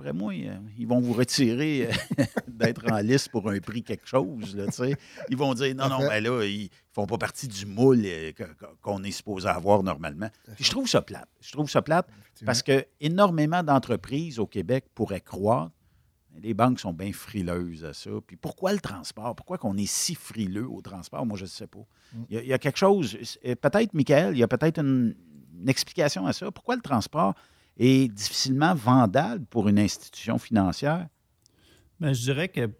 Après 0.00 0.14
moi, 0.14 0.32
euh, 0.32 0.56
ils 0.78 0.86
vont 0.86 0.98
vous 0.98 1.12
retirer 1.12 1.86
euh, 1.86 2.24
d'être 2.48 2.90
en 2.90 3.00
liste 3.00 3.28
pour 3.28 3.50
un 3.50 3.58
prix 3.58 3.82
quelque 3.82 4.06
chose. 4.06 4.56
Là, 4.56 4.64
tu 4.64 4.72
sais. 4.72 4.96
ils 5.28 5.36
vont 5.36 5.52
dire 5.52 5.74
non, 5.74 5.90
non, 5.90 5.98
ben 5.98 6.24
là, 6.24 6.42
ils 6.42 6.62
ne 6.62 6.68
font 6.90 7.04
pas 7.04 7.18
partie 7.18 7.46
du 7.46 7.66
moule 7.66 8.00
euh, 8.06 8.32
qu'on 8.80 9.04
est 9.04 9.10
supposé 9.10 9.46
avoir 9.46 9.82
normalement. 9.82 10.30
Puis 10.56 10.64
je 10.64 10.70
trouve 10.70 10.88
ça 10.88 11.02
plate. 11.02 11.28
Je 11.42 11.52
trouve 11.52 11.68
ça 11.68 11.82
plate 11.82 12.08
parce 12.46 12.62
que 12.62 12.86
énormément 13.02 13.62
d'entreprises 13.62 14.38
au 14.38 14.46
Québec 14.46 14.86
pourraient 14.94 15.20
croître. 15.20 15.70
mais 16.32 16.40
Les 16.40 16.54
banques 16.54 16.80
sont 16.80 16.94
bien 16.94 17.12
frileuses 17.12 17.84
à 17.84 17.92
ça. 17.92 18.10
Puis 18.26 18.36
pourquoi 18.38 18.72
le 18.72 18.80
transport? 18.80 19.36
Pourquoi 19.36 19.58
qu'on 19.58 19.76
est 19.76 19.90
si 19.90 20.14
frileux 20.14 20.66
au 20.66 20.80
transport? 20.80 21.26
Moi, 21.26 21.36
je 21.36 21.44
ne 21.44 21.48
sais 21.48 21.66
pas. 21.66 21.84
Il 22.30 22.36
y, 22.36 22.38
a, 22.38 22.42
il 22.42 22.48
y 22.48 22.54
a 22.54 22.58
quelque 22.58 22.78
chose, 22.78 23.18
peut-être, 23.42 23.92
Michael, 23.92 24.34
il 24.34 24.38
y 24.38 24.42
a 24.42 24.48
peut-être 24.48 24.78
une, 24.78 25.14
une 25.60 25.68
explication 25.68 26.24
à 26.24 26.32
ça. 26.32 26.50
Pourquoi 26.50 26.74
le 26.74 26.80
transport 26.80 27.34
est 27.80 28.08
difficilement 28.08 28.74
vendable 28.74 29.44
pour 29.46 29.68
une 29.68 29.78
institution 29.78 30.38
financière? 30.38 31.08
Ben, 31.98 32.12
je 32.12 32.20
dirais 32.20 32.48
que 32.48 32.70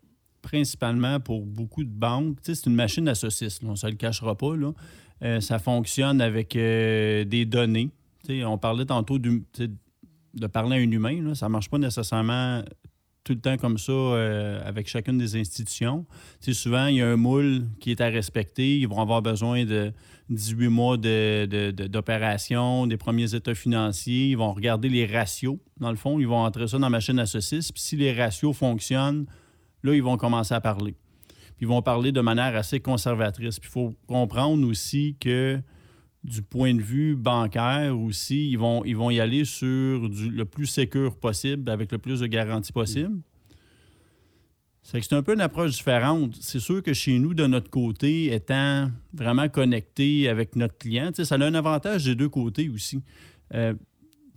principalement 0.42 1.20
pour 1.20 1.44
beaucoup 1.44 1.84
de 1.84 1.90
banques, 1.90 2.38
c'est 2.42 2.66
une 2.66 2.74
machine 2.74 3.08
à 3.08 3.14
saucisses, 3.14 3.62
là, 3.62 3.68
on 3.68 3.72
ne 3.72 3.76
se 3.76 3.86
le 3.86 3.94
cachera 3.94 4.36
pas. 4.36 4.56
là. 4.56 4.72
Euh, 5.22 5.40
ça 5.40 5.58
fonctionne 5.58 6.20
avec 6.20 6.54
euh, 6.56 7.24
des 7.24 7.44
données. 7.44 7.90
On 8.28 8.58
parlait 8.58 8.86
tantôt 8.86 9.18
de 9.18 10.46
parler 10.46 10.76
à 10.76 10.80
un 10.80 10.90
humain. 10.90 11.20
là. 11.22 11.34
Ça 11.34 11.46
ne 11.46 11.52
marche 11.52 11.68
pas 11.68 11.78
nécessairement 11.78 12.62
tout 13.22 13.34
le 13.34 13.40
temps 13.40 13.56
comme 13.58 13.76
ça 13.78 13.92
euh, 13.92 14.60
avec 14.66 14.88
chacune 14.88 15.18
des 15.18 15.36
institutions. 15.36 16.06
Souvent, 16.40 16.86
il 16.86 16.96
y 16.96 17.02
a 17.02 17.08
un 17.08 17.16
moule 17.16 17.62
qui 17.78 17.90
est 17.90 18.00
à 18.00 18.06
respecter. 18.08 18.78
Ils 18.78 18.88
vont 18.88 19.00
avoir 19.00 19.20
besoin 19.22 19.64
de 19.64 19.92
18 20.30 20.68
mois 20.68 20.96
de- 20.96 21.44
de- 21.46 21.70
de- 21.70 21.86
d'opération, 21.86 22.86
des 22.86 22.96
premiers 22.96 23.34
états 23.34 23.54
financiers. 23.54 24.28
Ils 24.28 24.36
vont 24.38 24.52
regarder 24.52 24.88
les 24.88 25.04
ratios. 25.06 25.58
Dans 25.78 25.90
le 25.90 25.96
fond, 25.96 26.18
ils 26.18 26.26
vont 26.26 26.38
entrer 26.44 26.66
ça 26.66 26.78
dans 26.78 26.86
la 26.86 26.90
machine 26.90 27.18
à. 27.18 27.70
Puis 27.72 27.82
si 27.82 27.96
les 27.96 28.12
ratios 28.12 28.56
fonctionnent, 28.56 29.26
là, 29.82 29.94
ils 29.94 30.02
vont 30.02 30.16
commencer 30.16 30.54
à 30.54 30.60
parler. 30.60 30.94
Puis 31.56 31.66
ils 31.66 31.68
vont 31.68 31.82
parler 31.82 32.12
de 32.12 32.20
manière 32.22 32.56
assez 32.56 32.80
conservatrice. 32.80 33.58
Puis 33.60 33.68
il 33.68 33.72
faut 33.72 33.94
comprendre 34.06 34.66
aussi 34.66 35.16
que 35.20 35.60
du 36.22 36.42
point 36.42 36.74
de 36.74 36.82
vue 36.82 37.16
bancaire 37.16 37.98
aussi, 37.98 38.50
ils 38.50 38.58
vont, 38.58 38.84
ils 38.84 38.96
vont 38.96 39.10
y 39.10 39.20
aller 39.20 39.44
sur 39.44 40.08
du- 40.10 40.30
le 40.30 40.44
plus 40.44 40.66
sécure 40.66 41.16
possible, 41.16 41.70
avec 41.70 41.90
le 41.92 41.98
plus 41.98 42.20
de 42.20 42.26
garanties 42.26 42.72
possible. 42.72 43.16
C'est 44.82 45.12
un 45.12 45.22
peu 45.22 45.34
une 45.34 45.40
approche 45.40 45.72
différente. 45.72 46.34
C'est 46.40 46.58
sûr 46.58 46.82
que 46.82 46.92
chez 46.92 47.18
nous, 47.18 47.32
de 47.32 47.46
notre 47.46 47.70
côté, 47.70 48.34
étant 48.34 48.90
vraiment 49.12 49.48
connecté 49.48 50.28
avec 50.28 50.56
notre 50.56 50.76
client, 50.78 51.10
ça 51.14 51.34
a 51.34 51.38
un 51.38 51.54
avantage 51.54 52.04
des 52.04 52.14
deux 52.14 52.28
côtés 52.28 52.68
aussi. 52.68 53.00
Euh, 53.54 53.74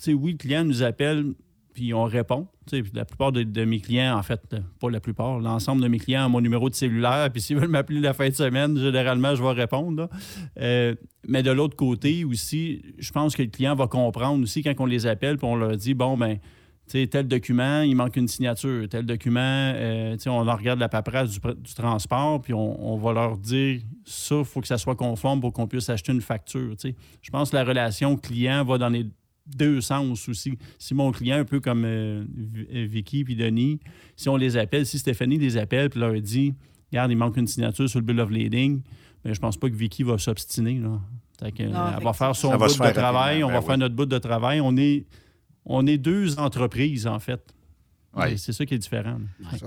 oui, 0.07 0.33
le 0.33 0.37
client 0.37 0.63
nous 0.63 0.83
appelle, 0.83 1.33
puis 1.73 1.93
on 1.93 2.03
répond. 2.03 2.47
La 2.93 3.05
plupart 3.05 3.31
de, 3.31 3.65
mes 3.65 3.79
clients, 3.79 4.17
en 4.17 4.23
fait, 4.23 4.55
pas 4.79 4.89
la 4.89 4.99
plupart, 4.99 5.39
l'ensemble 5.39 5.81
de 5.81 5.87
mes 5.87 5.99
clients 5.99 6.27
ont 6.27 6.29
mon 6.29 6.41
numéro 6.41 6.69
de 6.69 6.75
cellulaire, 6.75 7.29
puis 7.31 7.41
s'ils 7.41 7.57
veulent 7.57 7.69
m'appeler 7.69 7.99
la 7.99 8.13
fin 8.13 8.29
de 8.29 8.33
semaine, 8.33 8.77
généralement, 8.77 9.35
je 9.35 9.43
vais 9.43 9.51
répondre. 9.51 10.09
Euh, 10.59 10.95
mais 11.27 11.43
de 11.43 11.51
l'autre 11.51 11.75
côté 11.75 12.23
aussi, 12.23 12.81
je 12.97 13.11
pense 13.11 13.35
que 13.35 13.41
le 13.41 13.49
client 13.49 13.75
va 13.75 13.87
comprendre 13.87 14.43
aussi 14.43 14.63
quand 14.63 14.73
on 14.79 14.85
les 14.85 15.07
appelle, 15.07 15.37
puis 15.37 15.47
on 15.47 15.55
leur 15.55 15.75
dit, 15.75 15.93
bon, 15.93 16.17
ben 16.17 16.39
tel 16.87 17.27
document, 17.27 17.81
il 17.81 17.95
manque 17.95 18.17
une 18.17 18.27
signature. 18.27 18.87
Tel 18.89 19.05
document, 19.05 19.39
euh, 19.41 20.15
on 20.27 20.43
regarde 20.43 20.79
la 20.79 20.89
paperasse 20.89 21.31
du, 21.31 21.39
du 21.39 21.73
transport, 21.73 22.41
puis 22.41 22.53
on, 22.53 22.97
va 22.97 23.13
leur 23.13 23.37
dire 23.37 23.81
ça, 24.05 24.35
il 24.39 24.45
faut 24.45 24.61
que 24.61 24.67
ça 24.67 24.77
soit 24.77 24.95
conforme 24.95 25.41
pour 25.41 25.53
qu'on 25.53 25.67
puisse 25.67 25.89
acheter 25.89 26.11
une 26.11 26.21
facture. 26.21 26.75
Je 27.21 27.29
pense 27.31 27.51
que 27.51 27.55
la 27.55 27.63
relation 27.63 28.15
client 28.15 28.63
va 28.63 28.77
dans 28.77 28.89
les 28.89 29.05
deux 29.45 29.81
sens 29.81 30.27
aussi. 30.29 30.57
Si 30.79 30.93
mon 30.93 31.11
client, 31.11 31.37
un 31.37 31.45
peu 31.45 31.59
comme 31.59 31.83
euh, 31.85 32.23
euh, 32.73 32.85
Vicky 32.89 33.23
puis 33.23 33.35
Denis, 33.35 33.79
si 34.15 34.29
on 34.29 34.37
les 34.37 34.55
appelle, 34.57 34.85
si 34.85 34.97
Stéphanie 34.99 35.37
les 35.37 35.57
appelle 35.57 35.89
puis 35.89 35.99
leur 35.99 36.13
dit 36.21 36.53
Regarde, 36.91 37.11
il 37.11 37.17
manque 37.17 37.37
une 37.37 37.47
signature 37.47 37.89
sur 37.89 37.99
le 37.99 38.05
bill 38.05 38.19
of 38.19 38.29
lading, 38.29 38.81
ben, 39.25 39.33
je 39.33 39.39
pense 39.39 39.57
pas 39.57 39.69
que 39.69 39.75
Vicky 39.75 40.03
va 40.03 40.17
s'obstiner. 40.17 40.79
là. 40.79 40.99
Fait 41.39 41.51
que, 41.51 41.63
Non, 41.63 41.87
elle 41.97 42.03
va 42.03 42.13
faire 42.13 42.35
son 42.35 42.55
bout 42.55 42.67
de 42.67 42.71
faire 42.71 42.93
travail, 42.93 43.43
on 43.43 43.47
ben 43.47 43.53
va 43.53 43.59
oui. 43.59 43.65
faire 43.65 43.77
notre 43.79 43.95
bout 43.95 44.05
de 44.05 44.17
travail. 44.19 44.61
On 44.61 44.77
est, 44.77 45.05
on 45.65 45.85
est 45.87 45.97
deux 45.97 46.37
entreprises, 46.39 47.07
en 47.07 47.19
fait. 47.19 47.41
Ouais. 48.15 48.37
C'est 48.37 48.53
ça 48.53 48.63
qui 48.63 48.75
est 48.75 48.77
différent. 48.77 49.17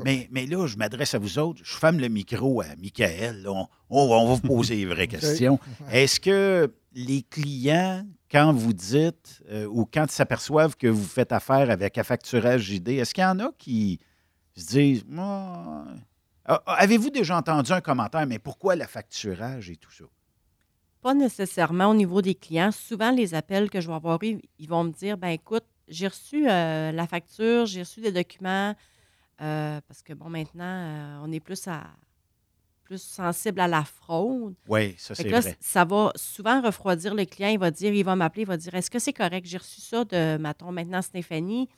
Mais, 0.04 0.28
mais 0.30 0.46
là, 0.46 0.68
je 0.68 0.76
m'adresse 0.76 1.14
à 1.14 1.18
vous 1.18 1.36
autres. 1.40 1.60
Je 1.64 1.74
ferme 1.76 1.98
le 1.98 2.06
micro 2.08 2.60
à 2.60 2.76
Michael. 2.80 3.44
On, 3.48 3.66
on 3.90 4.08
va- 4.08 4.14
on 4.14 4.28
va 4.28 4.34
vous 4.34 4.40
poser 4.46 4.76
les 4.76 4.86
vraies 4.86 5.08
questions. 5.08 5.58
Est-ce 5.90 6.20
que 6.20 6.72
les 6.94 7.22
clients, 7.22 8.06
quand 8.30 8.52
vous 8.52 8.72
dites 8.72 9.42
euh, 9.50 9.66
ou 9.66 9.86
quand 9.86 10.04
ils 10.04 10.14
s'aperçoivent 10.14 10.76
que 10.76 10.86
vous 10.86 11.04
faites 11.04 11.32
affaire 11.32 11.70
avec 11.70 11.98
Affacturage 11.98 12.62
JD, 12.62 12.88
est-ce 12.88 13.14
qu'il 13.14 13.22
y 13.22 13.26
en 13.26 13.38
a 13.38 13.50
qui 13.58 14.00
se 14.56 14.66
disent 14.66 15.04
Ah, 15.16 15.84
ah, 16.44 16.62
Avez-vous 16.66 17.10
déjà 17.10 17.36
entendu 17.36 17.72
un 17.72 17.80
commentaire, 17.80 18.26
mais 18.26 18.38
pourquoi 18.38 18.76
l'affacturage 18.76 19.70
et 19.70 19.76
tout 19.76 19.92
ça? 19.92 20.04
Pas 21.02 21.14
nécessairement 21.14 21.86
au 21.86 21.94
niveau 21.94 22.20
des 22.20 22.34
clients. 22.34 22.72
Souvent, 22.72 23.10
les 23.10 23.34
appels 23.34 23.70
que 23.70 23.80
je 23.80 23.86
vais 23.86 23.94
avoir 23.94 24.18
ils 24.22 24.68
vont 24.68 24.84
me 24.84 24.90
dire 24.90 25.16
ben 25.16 25.28
écoute, 25.28 25.64
j'ai 25.88 26.08
reçu 26.08 26.48
euh, 26.48 26.90
la 26.90 27.06
facture, 27.06 27.66
j'ai 27.66 27.80
reçu 27.80 28.00
des 28.00 28.12
documents, 28.12 28.74
euh, 29.40 29.80
parce 29.86 30.02
que 30.02 30.12
bon, 30.14 30.28
maintenant, 30.28 30.64
euh, 30.64 31.18
on 31.22 31.30
est 31.32 31.40
plus 31.40 31.68
à 31.68 31.84
plus 32.86 33.02
sensible 33.02 33.60
à 33.60 33.68
la 33.68 33.84
fraude. 33.84 34.54
Oui, 34.68 34.94
ça, 34.98 35.14
c'est 35.14 35.24
que 35.24 35.40
vrai. 35.40 35.56
Ça 35.60 35.84
va 35.84 36.12
souvent 36.14 36.60
refroidir 36.62 37.14
le 37.14 37.24
client. 37.24 37.48
Il 37.50 37.58
va 37.58 37.70
dire, 37.70 37.92
il 37.92 38.04
va 38.04 38.14
m'appeler, 38.16 38.42
il 38.42 38.48
va 38.48 38.56
dire 38.56 38.74
Est-ce 38.74 38.90
que 38.90 38.98
c'est 38.98 39.12
correct? 39.12 39.44
J'ai 39.46 39.58
reçu 39.58 39.80
ça 39.80 40.04
de, 40.04 40.36
mettons, 40.38 40.72
maintenant 40.72 41.02
Stéphanie. 41.02 41.68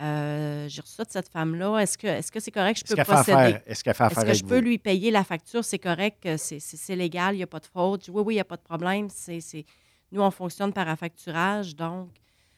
Euh, 0.00 0.66
j'ai 0.68 0.80
reçu 0.80 0.94
ça 0.94 1.04
de 1.04 1.10
cette 1.10 1.28
femme-là. 1.28 1.78
Est-ce 1.78 1.96
que 1.98 2.06
est-ce 2.06 2.30
que 2.32 2.40
c'est 2.40 2.50
correct? 2.50 2.78
Je 2.78 2.84
Est-ce 2.84 2.94
peux 2.94 3.04
fait 3.04 3.12
procéder? 3.12 3.58
est-ce 3.66 3.84
qu'elle 3.84 3.94
fait 3.94 4.04
affaire 4.04 4.22
que 4.24 4.28
avec 4.30 4.38
je 4.38 4.44
peux 4.44 4.56
vous? 4.58 4.64
lui 4.64 4.78
payer 4.78 5.10
la 5.10 5.22
facture? 5.24 5.64
C'est 5.64 5.78
correct, 5.78 6.26
euh, 6.26 6.36
c'est- 6.36 6.58
c'est 6.60 6.76
c'est 6.76 6.96
légal, 6.96 7.34
il 7.34 7.38
n'y 7.38 7.42
a 7.44 7.46
pas 7.46 7.60
de 7.60 7.66
fraude. 7.66 8.00
Je 8.00 8.06
dis, 8.06 8.10
oui, 8.16 8.22
oui, 8.26 8.34
il 8.34 8.36
n'y 8.36 8.40
a 8.40 8.44
pas 8.44 8.56
de 8.56 8.62
problème. 8.62 9.08
C'est, 9.10 9.40
c'est- 9.40 9.64
Nous, 10.12 10.20
on 10.22 10.30
fonctionne 10.30 10.72
par 10.72 10.88
affacturage, 10.88 11.74
donc, 11.74 12.10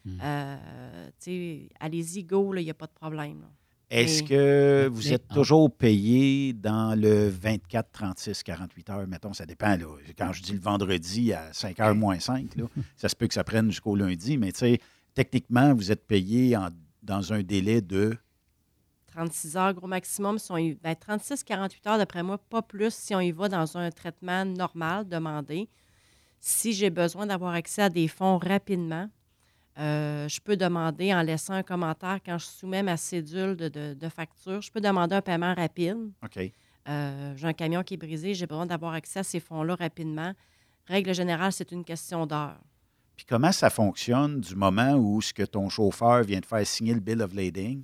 Hmm. 0.04 0.18
euh, 0.22 1.08
tu 1.18 1.24
sais, 1.30 1.68
allez-y, 1.80 2.22
go, 2.24 2.54
il 2.54 2.64
n'y 2.64 2.70
a 2.70 2.74
pas 2.74 2.86
de 2.86 2.92
problème. 2.92 3.40
là. 3.40 3.48
Est-ce 3.88 4.22
que 4.24 4.88
vous 4.92 5.12
êtes 5.12 5.28
toujours 5.28 5.70
payé 5.70 6.52
dans 6.52 6.98
le 7.00 7.28
24, 7.28 7.88
36, 7.92 8.42
48 8.42 8.90
heures? 8.90 9.06
Mettons, 9.06 9.32
ça 9.32 9.46
dépend. 9.46 9.76
Là. 9.76 9.86
Quand 10.18 10.32
je 10.32 10.42
dis 10.42 10.52
le 10.54 10.58
vendredi 10.60 11.32
à 11.32 11.52
5 11.52 11.78
heures 11.80 11.94
moins 11.94 12.18
5, 12.18 12.56
là, 12.56 12.64
ça 12.96 13.08
se 13.08 13.14
peut 13.14 13.28
que 13.28 13.34
ça 13.34 13.44
prenne 13.44 13.70
jusqu'au 13.70 13.94
lundi, 13.94 14.38
mais 14.38 14.50
tu 14.50 14.58
sais, 14.58 14.80
techniquement, 15.14 15.72
vous 15.74 15.92
êtes 15.92 16.04
payé 16.06 16.56
en- 16.56 16.70
dans 17.02 17.32
un 17.32 17.42
délai 17.42 17.80
de. 17.80 18.16
36 19.06 19.56
heures, 19.56 19.72
gros 19.72 19.86
maximum. 19.86 20.38
Si 20.38 20.50
on 20.50 20.56
y- 20.58 20.74
ben, 20.74 20.94
36-48 20.94 21.86
heures, 21.88 21.98
d'après 21.98 22.22
moi, 22.24 22.38
pas 22.38 22.62
plus 22.62 22.92
si 22.92 23.14
on 23.14 23.20
y 23.20 23.30
va 23.30 23.48
dans 23.48 23.76
un 23.78 23.90
traitement 23.90 24.44
normal, 24.44 25.08
demandé. 25.08 25.68
Si 26.40 26.72
j'ai 26.72 26.90
besoin 26.90 27.26
d'avoir 27.26 27.54
accès 27.54 27.82
à 27.82 27.88
des 27.88 28.08
fonds 28.08 28.38
rapidement, 28.38 29.08
euh, 29.78 30.28
je 30.28 30.40
peux 30.40 30.56
demander 30.56 31.12
en 31.14 31.22
laissant 31.22 31.54
un 31.54 31.62
commentaire 31.62 32.18
quand 32.24 32.38
je 32.38 32.46
soumets 32.46 32.82
ma 32.82 32.96
cédule 32.96 33.56
de, 33.56 33.68
de- 33.68 33.94
de 33.94 34.08
facture, 34.08 34.60
je 34.62 34.70
peux 34.70 34.80
demander 34.80 35.16
un 35.16 35.20
paiement 35.22 35.54
rapide. 35.54 36.10
OK. 36.24 36.50
Euh, 36.88 37.34
j'ai 37.36 37.46
un 37.48 37.52
camion 37.52 37.82
qui 37.82 37.94
est 37.94 37.98
brisé, 37.98 38.32
j'ai 38.34 38.46
besoin 38.46 38.64
d'avoir 38.66 38.94
accès 38.94 39.18
à 39.18 39.22
ces 39.24 39.40
fonds-là 39.40 39.74
rapidement. 39.74 40.32
Règle 40.86 41.12
générale, 41.14 41.52
c'est 41.52 41.72
une 41.72 41.84
question 41.84 42.26
d'heure. 42.26 42.58
Puis 43.16 43.26
comment 43.26 43.50
ça 43.52 43.70
fonctionne 43.70 44.40
du 44.40 44.54
moment 44.54 44.94
où 44.94 45.20
ce 45.20 45.32
que 45.34 45.42
ton 45.42 45.68
chauffeur 45.68 46.22
vient 46.22 46.40
de 46.40 46.46
faire 46.46 46.66
signer 46.66 46.94
le 46.94 47.00
bill 47.00 47.22
of 47.22 47.34
lading? 47.34 47.82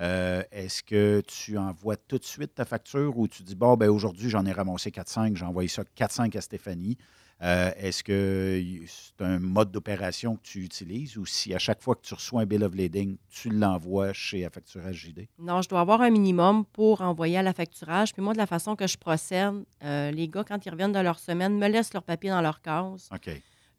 euh, 0.00 0.42
Est-ce 0.52 0.82
que 0.82 1.22
tu 1.26 1.56
envoies 1.56 1.96
tout 1.96 2.18
de 2.18 2.24
suite 2.24 2.54
ta 2.54 2.64
facture 2.64 3.16
ou 3.16 3.26
tu 3.28 3.42
dis, 3.44 3.54
bon, 3.54 3.76
ben 3.76 3.88
aujourd'hui, 3.88 4.28
j'en 4.28 4.44
ai 4.44 4.52
ramassé 4.52 4.90
4-5, 4.90 5.36
j'ai 5.36 5.44
envoyé 5.44 5.68
ça 5.68 5.82
4-5 5.96 6.36
à 6.36 6.40
Stéphanie? 6.40 6.98
Euh, 7.42 7.72
Est-ce 7.76 8.02
que 8.04 8.62
c'est 8.86 9.22
un 9.24 9.38
mode 9.38 9.70
d'opération 9.70 10.36
que 10.36 10.42
tu 10.42 10.62
utilises 10.62 11.16
ou 11.18 11.26
si 11.26 11.54
à 11.54 11.58
chaque 11.58 11.82
fois 11.82 11.94
que 11.94 12.02
tu 12.02 12.14
reçois 12.14 12.42
un 12.42 12.46
bill 12.46 12.64
of 12.64 12.74
lading, 12.74 13.16
tu 13.28 13.50
l'envoies 13.50 14.12
chez 14.12 14.44
Affacturage 14.44 14.94
JD? 14.96 15.28
Non, 15.38 15.60
je 15.60 15.68
dois 15.68 15.80
avoir 15.80 16.00
un 16.00 16.10
minimum 16.10 16.64
pour 16.64 17.00
envoyer 17.00 17.38
à 17.38 17.42
la 17.42 17.52
facturage. 17.52 18.12
Puis 18.12 18.22
moi, 18.22 18.32
de 18.32 18.38
la 18.38 18.46
façon 18.46 18.76
que 18.76 18.86
je 18.86 18.96
procède, 18.96 19.64
euh, 19.82 20.10
les 20.10 20.28
gars, 20.28 20.44
quand 20.44 20.64
ils 20.64 20.70
reviennent 20.70 20.92
de 20.92 21.00
leur 21.00 21.18
semaine, 21.18 21.58
me 21.58 21.68
laissent 21.68 21.92
leur 21.92 22.04
papier 22.04 22.30
dans 22.30 22.40
leur 22.40 22.60
case. 22.62 23.08
OK. 23.12 23.30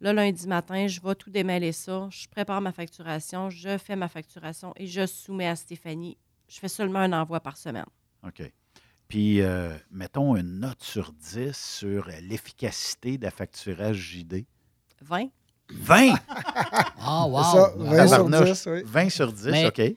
Là, 0.01 0.11
lundi 0.11 0.47
matin, 0.47 0.87
je 0.87 0.99
vais 1.01 1.15
tout 1.15 1.29
démêler 1.29 1.71
ça. 1.71 2.09
Je 2.11 2.27
prépare 2.27 2.59
ma 2.61 2.73
facturation, 2.73 3.49
je 3.49 3.77
fais 3.77 3.95
ma 3.95 4.09
facturation 4.09 4.73
et 4.75 4.85
je 4.85 5.05
soumets 5.05 5.47
à 5.47 5.55
Stéphanie. 5.55 6.17
Je 6.47 6.59
fais 6.59 6.67
seulement 6.67 6.99
un 6.99 7.13
envoi 7.13 7.39
par 7.39 7.57
semaine. 7.57 7.85
OK. 8.27 8.43
Puis, 9.15 9.39
euh, 9.39 9.69
mettons 9.91 10.35
une 10.35 10.59
note 10.59 10.83
sur 10.83 11.13
10 11.13 11.53
sur 11.55 12.09
l'efficacité 12.21 13.17
d'Affacturage 13.17 13.95
JD. 13.95 14.43
20. 15.01 15.27
20! 15.71 16.15
Ah, 17.07 17.25
wow! 17.25 17.43
Ça, 17.43 17.73
20 17.77 18.07
sur 18.07 18.17
Tabarnouche. 18.27 18.49
10, 18.51 18.67
oui. 18.67 18.81
20 18.85 19.09
sur 19.09 19.31
10, 19.31 19.45
Mais- 19.51 19.67
OK. 19.67 19.77
Mais, 19.77 19.95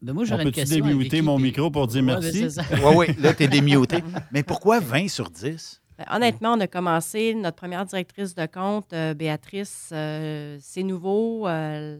mais 0.00 0.12
moi, 0.12 0.22
On 0.22 0.24
j'aurais 0.24 0.44
une 0.44 0.52
question. 0.52 0.84
à 0.84 0.88
démuter 0.88 1.20
mon 1.20 1.36
micro 1.40 1.68
pour 1.72 1.88
dire 1.88 2.04
Ouais, 2.04 2.20
merci? 2.20 2.46
Oui, 2.84 2.92
oui, 2.94 3.06
là, 3.18 3.34
tu 3.34 3.42
es 3.42 3.48
démuté. 3.48 4.04
Mais 4.30 4.44
pourquoi 4.44 4.78
20 4.78 5.08
sur 5.08 5.30
10? 5.30 5.82
Ben, 5.98 6.04
honnêtement, 6.12 6.52
on 6.52 6.60
a 6.60 6.68
commencé, 6.68 7.34
notre 7.34 7.56
première 7.56 7.84
directrice 7.86 8.36
de 8.36 8.46
compte, 8.46 8.92
euh, 8.92 9.14
Béatrice, 9.14 9.88
euh, 9.92 10.58
c'est 10.60 10.84
nouveau, 10.84 11.48
euh, 11.48 11.98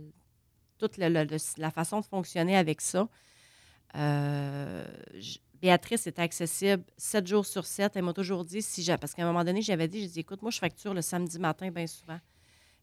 toute 0.78 0.98
le- 0.98 1.08
le- 1.08 1.24
le- 1.24 1.36
la 1.60 1.72
façon 1.72 1.98
de 1.98 2.04
fonctionner 2.06 2.56
avec 2.56 2.80
ça. 2.80 3.08
Euh, 3.96 4.84
Béatrice 5.60 6.06
était 6.06 6.22
accessible 6.22 6.82
7 6.96 7.26
jours 7.26 7.44
sur 7.46 7.66
7. 7.66 7.92
Elle 7.96 8.04
m'a 8.04 8.12
toujours 8.12 8.44
dit, 8.44 8.62
si 8.62 8.82
j'a- 8.82 8.96
parce 8.98 9.12
qu'à 9.14 9.22
un 9.22 9.26
moment 9.26 9.44
donné, 9.44 9.60
j'avais 9.62 9.88
dit, 9.88 10.10
j'ai 10.12 10.20
écoute, 10.20 10.40
moi, 10.42 10.50
je 10.50 10.58
facture 10.58 10.94
le 10.94 11.02
samedi 11.02 11.38
matin 11.38 11.70
bien 11.70 11.86
souvent. 11.86 12.18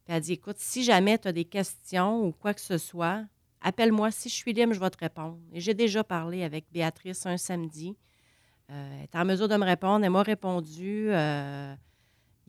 Puis 0.04 0.10
elle 0.10 0.16
a 0.16 0.20
dit, 0.20 0.34
écoute, 0.34 0.58
si 0.60 0.84
jamais 0.84 1.18
tu 1.18 1.28
as 1.28 1.32
des 1.32 1.46
questions 1.46 2.24
ou 2.26 2.32
quoi 2.32 2.54
que 2.54 2.62
ce 2.62 2.78
soit, 2.78 3.24
appelle-moi. 3.62 4.12
Si 4.12 4.30
je 4.30 4.36
suis 4.36 4.54
libre, 4.54 4.74
je 4.74 4.80
vais 4.80 4.90
te 4.92 4.98
répondre. 5.00 5.40
J'ai 5.54 5.74
déjà 5.74 6.04
parlé 6.04 6.44
avec 6.44 6.66
Béatrice 6.72 7.26
un 7.26 7.38
samedi. 7.38 7.96
Euh, 8.70 8.98
elle 9.00 9.06
était 9.06 9.18
en 9.18 9.26
mesure 9.26 9.48
de 9.48 9.56
me 9.56 9.66
répondre. 9.66 10.06
Elle 10.06 10.12
m'a 10.12 10.24
répondu. 10.24 11.08
euh, 11.10 11.74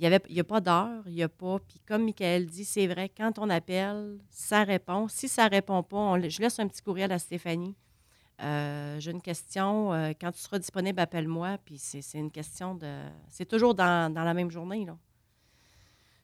il 0.01 0.09
n'y 0.09 0.17
il 0.29 0.37
y 0.37 0.41
a 0.41 0.45
pas 0.45 0.61
d'heure, 0.61 1.03
il 1.07 1.15
n'y 1.15 1.23
a 1.25 1.29
pas. 1.29 1.59
Puis 1.67 1.81
comme 1.87 2.05
Michael 2.05 2.47
dit, 2.47 2.65
c'est 2.65 2.87
vrai, 2.87 3.09
quand 3.09 3.39
on 3.39 3.51
appelle, 3.51 4.19
ça 4.31 4.63
répond. 4.63 5.09
Si 5.09 5.27
ça 5.27 5.47
ne 5.47 5.51
répond 5.51 5.83
pas, 5.83 6.21
je 6.29 6.41
laisse 6.41 6.59
un 6.61 6.69
petit 6.69 6.83
courriel 6.83 7.11
à 7.11 7.19
Stéphanie. 7.19 7.75
Euh, 8.43 9.01
J'ai 9.01 9.11
une 9.11 9.21
question. 9.23 9.93
euh, 9.93 10.13
quand 10.21 10.31
tu 10.33 10.39
seras 10.41 10.59
disponible, 10.59 11.01
appelle-moi. 11.01 11.59
Puis 11.65 11.79
c'est 11.79 12.03
c'est 12.03 12.19
une 12.19 12.31
question 12.31 12.75
de. 12.75 13.01
C'est 13.29 13.47
toujours 13.47 13.75
dans, 13.75 14.13
dans 14.13 14.25
la 14.25 14.35
même 14.35 14.51
journée, 14.51 14.85
là. 14.85 14.97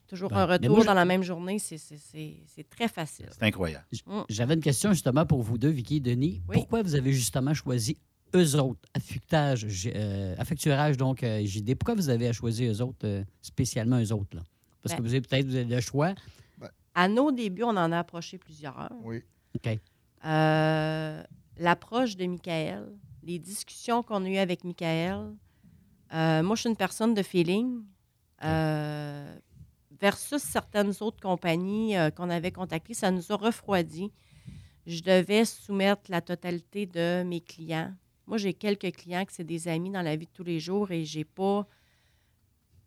Toujours 0.07 0.29
Ben, 0.31 0.37
un 0.37 0.45
retour 0.47 0.71
moi, 0.71 0.81
je- 0.83 0.87
dans 0.87 0.95
la 0.95 1.05
même 1.07 1.23
journée, 1.23 1.59
c'est- 1.59 1.79
c'est 1.79 1.97
c'est- 1.97 2.37
c'est 2.47 2.69
très 2.69 2.89
facile. 2.89 3.27
C'est 3.33 3.43
incroyable. 3.43 3.85
Mm. 4.07 4.21
J'avais 4.29 4.55
une 4.55 4.61
question 4.61 4.93
justement 4.93 5.25
pour 5.27 5.43
vous 5.43 5.59
deux, 5.59 5.71
Vicky 5.71 5.97
et 5.97 6.01
Denis. 6.01 6.43
Pourquoi 6.53 6.83
vous 6.83 6.95
avez 6.95 7.13
justement 7.13 7.55
choisi 7.55 7.97
eux 8.35 8.55
autres, 8.61 8.81
affectage, 8.95 9.67
euh, 9.87 10.35
affecturage, 10.39 10.97
donc 10.99 11.23
euh, 11.23 11.43
JD? 11.45 11.75
Pourquoi 11.75 11.95
vous 11.95 12.11
avez 12.11 12.33
choisi 12.33 12.65
eux 12.67 12.81
autres, 12.83 13.05
euh, 13.07 13.25
spécialement 13.41 13.99
eux 13.99 14.13
autres? 14.13 14.37
Là? 14.37 14.43
Parce 14.83 14.93
Ben- 14.95 14.99
que 14.99 15.03
vous 15.09 15.15
avez 15.15 15.21
peut-être 15.23 15.47
vous 15.47 15.57
avez 15.57 15.65
le 15.75 15.81
choix. 15.81 16.15
À 16.95 17.09
nos 17.09 17.33
débuts, 17.33 17.65
on 17.65 17.71
en 17.71 17.91
a 17.91 17.99
approché 17.99 18.39
plusieurs. 18.39 18.89
Oui. 19.03 19.23
OK. 19.57 19.79
Euh, 20.27 21.23
L'approche 21.57 22.17
de 22.17 22.27
Michael, 22.27 22.93
les 23.23 23.39
discussions 23.39 24.03
qu'on 24.03 24.25
a 24.25 24.29
eues 24.29 24.39
avec 24.39 24.65
Michael. 24.65 25.35
euh, 26.13 26.43
moi, 26.43 26.57
je 26.57 26.61
suis 26.61 26.71
une 26.71 26.77
personne 26.77 27.15
de 27.15 27.23
feeling. 27.23 27.83
euh, 28.43 29.37
versus 30.01 30.43
certaines 30.43 30.93
autres 31.01 31.21
compagnies 31.21 31.97
euh, 31.97 32.11
qu'on 32.11 32.29
avait 32.29 32.51
contactées, 32.53 32.95
ça 32.95 33.11
nous 33.11 33.33
a 33.33 33.37
refroidi. 33.37 34.13
Je 34.87 35.01
devais 35.03 35.45
soumettre 35.45 36.11
la 36.11 36.21
totalité 36.21 36.85
de 36.87 37.23
mes 37.23 37.41
clients. 37.41 37.95
Moi, 38.27 38.37
j'ai 38.39 38.53
quelques 38.53 38.93
clients 38.93 39.25
que 39.25 39.33
c'est 39.33 39.45
des 39.45 39.69
amis 39.69 39.91
dans 39.91 40.03
la 40.03 40.17
vie 40.17 40.27
de 40.27 40.33
tous 40.33 40.45
les 40.45 40.61
jours 40.61 40.91
et 40.91 41.05
j'ai 41.05 41.25
pas. 41.25 41.67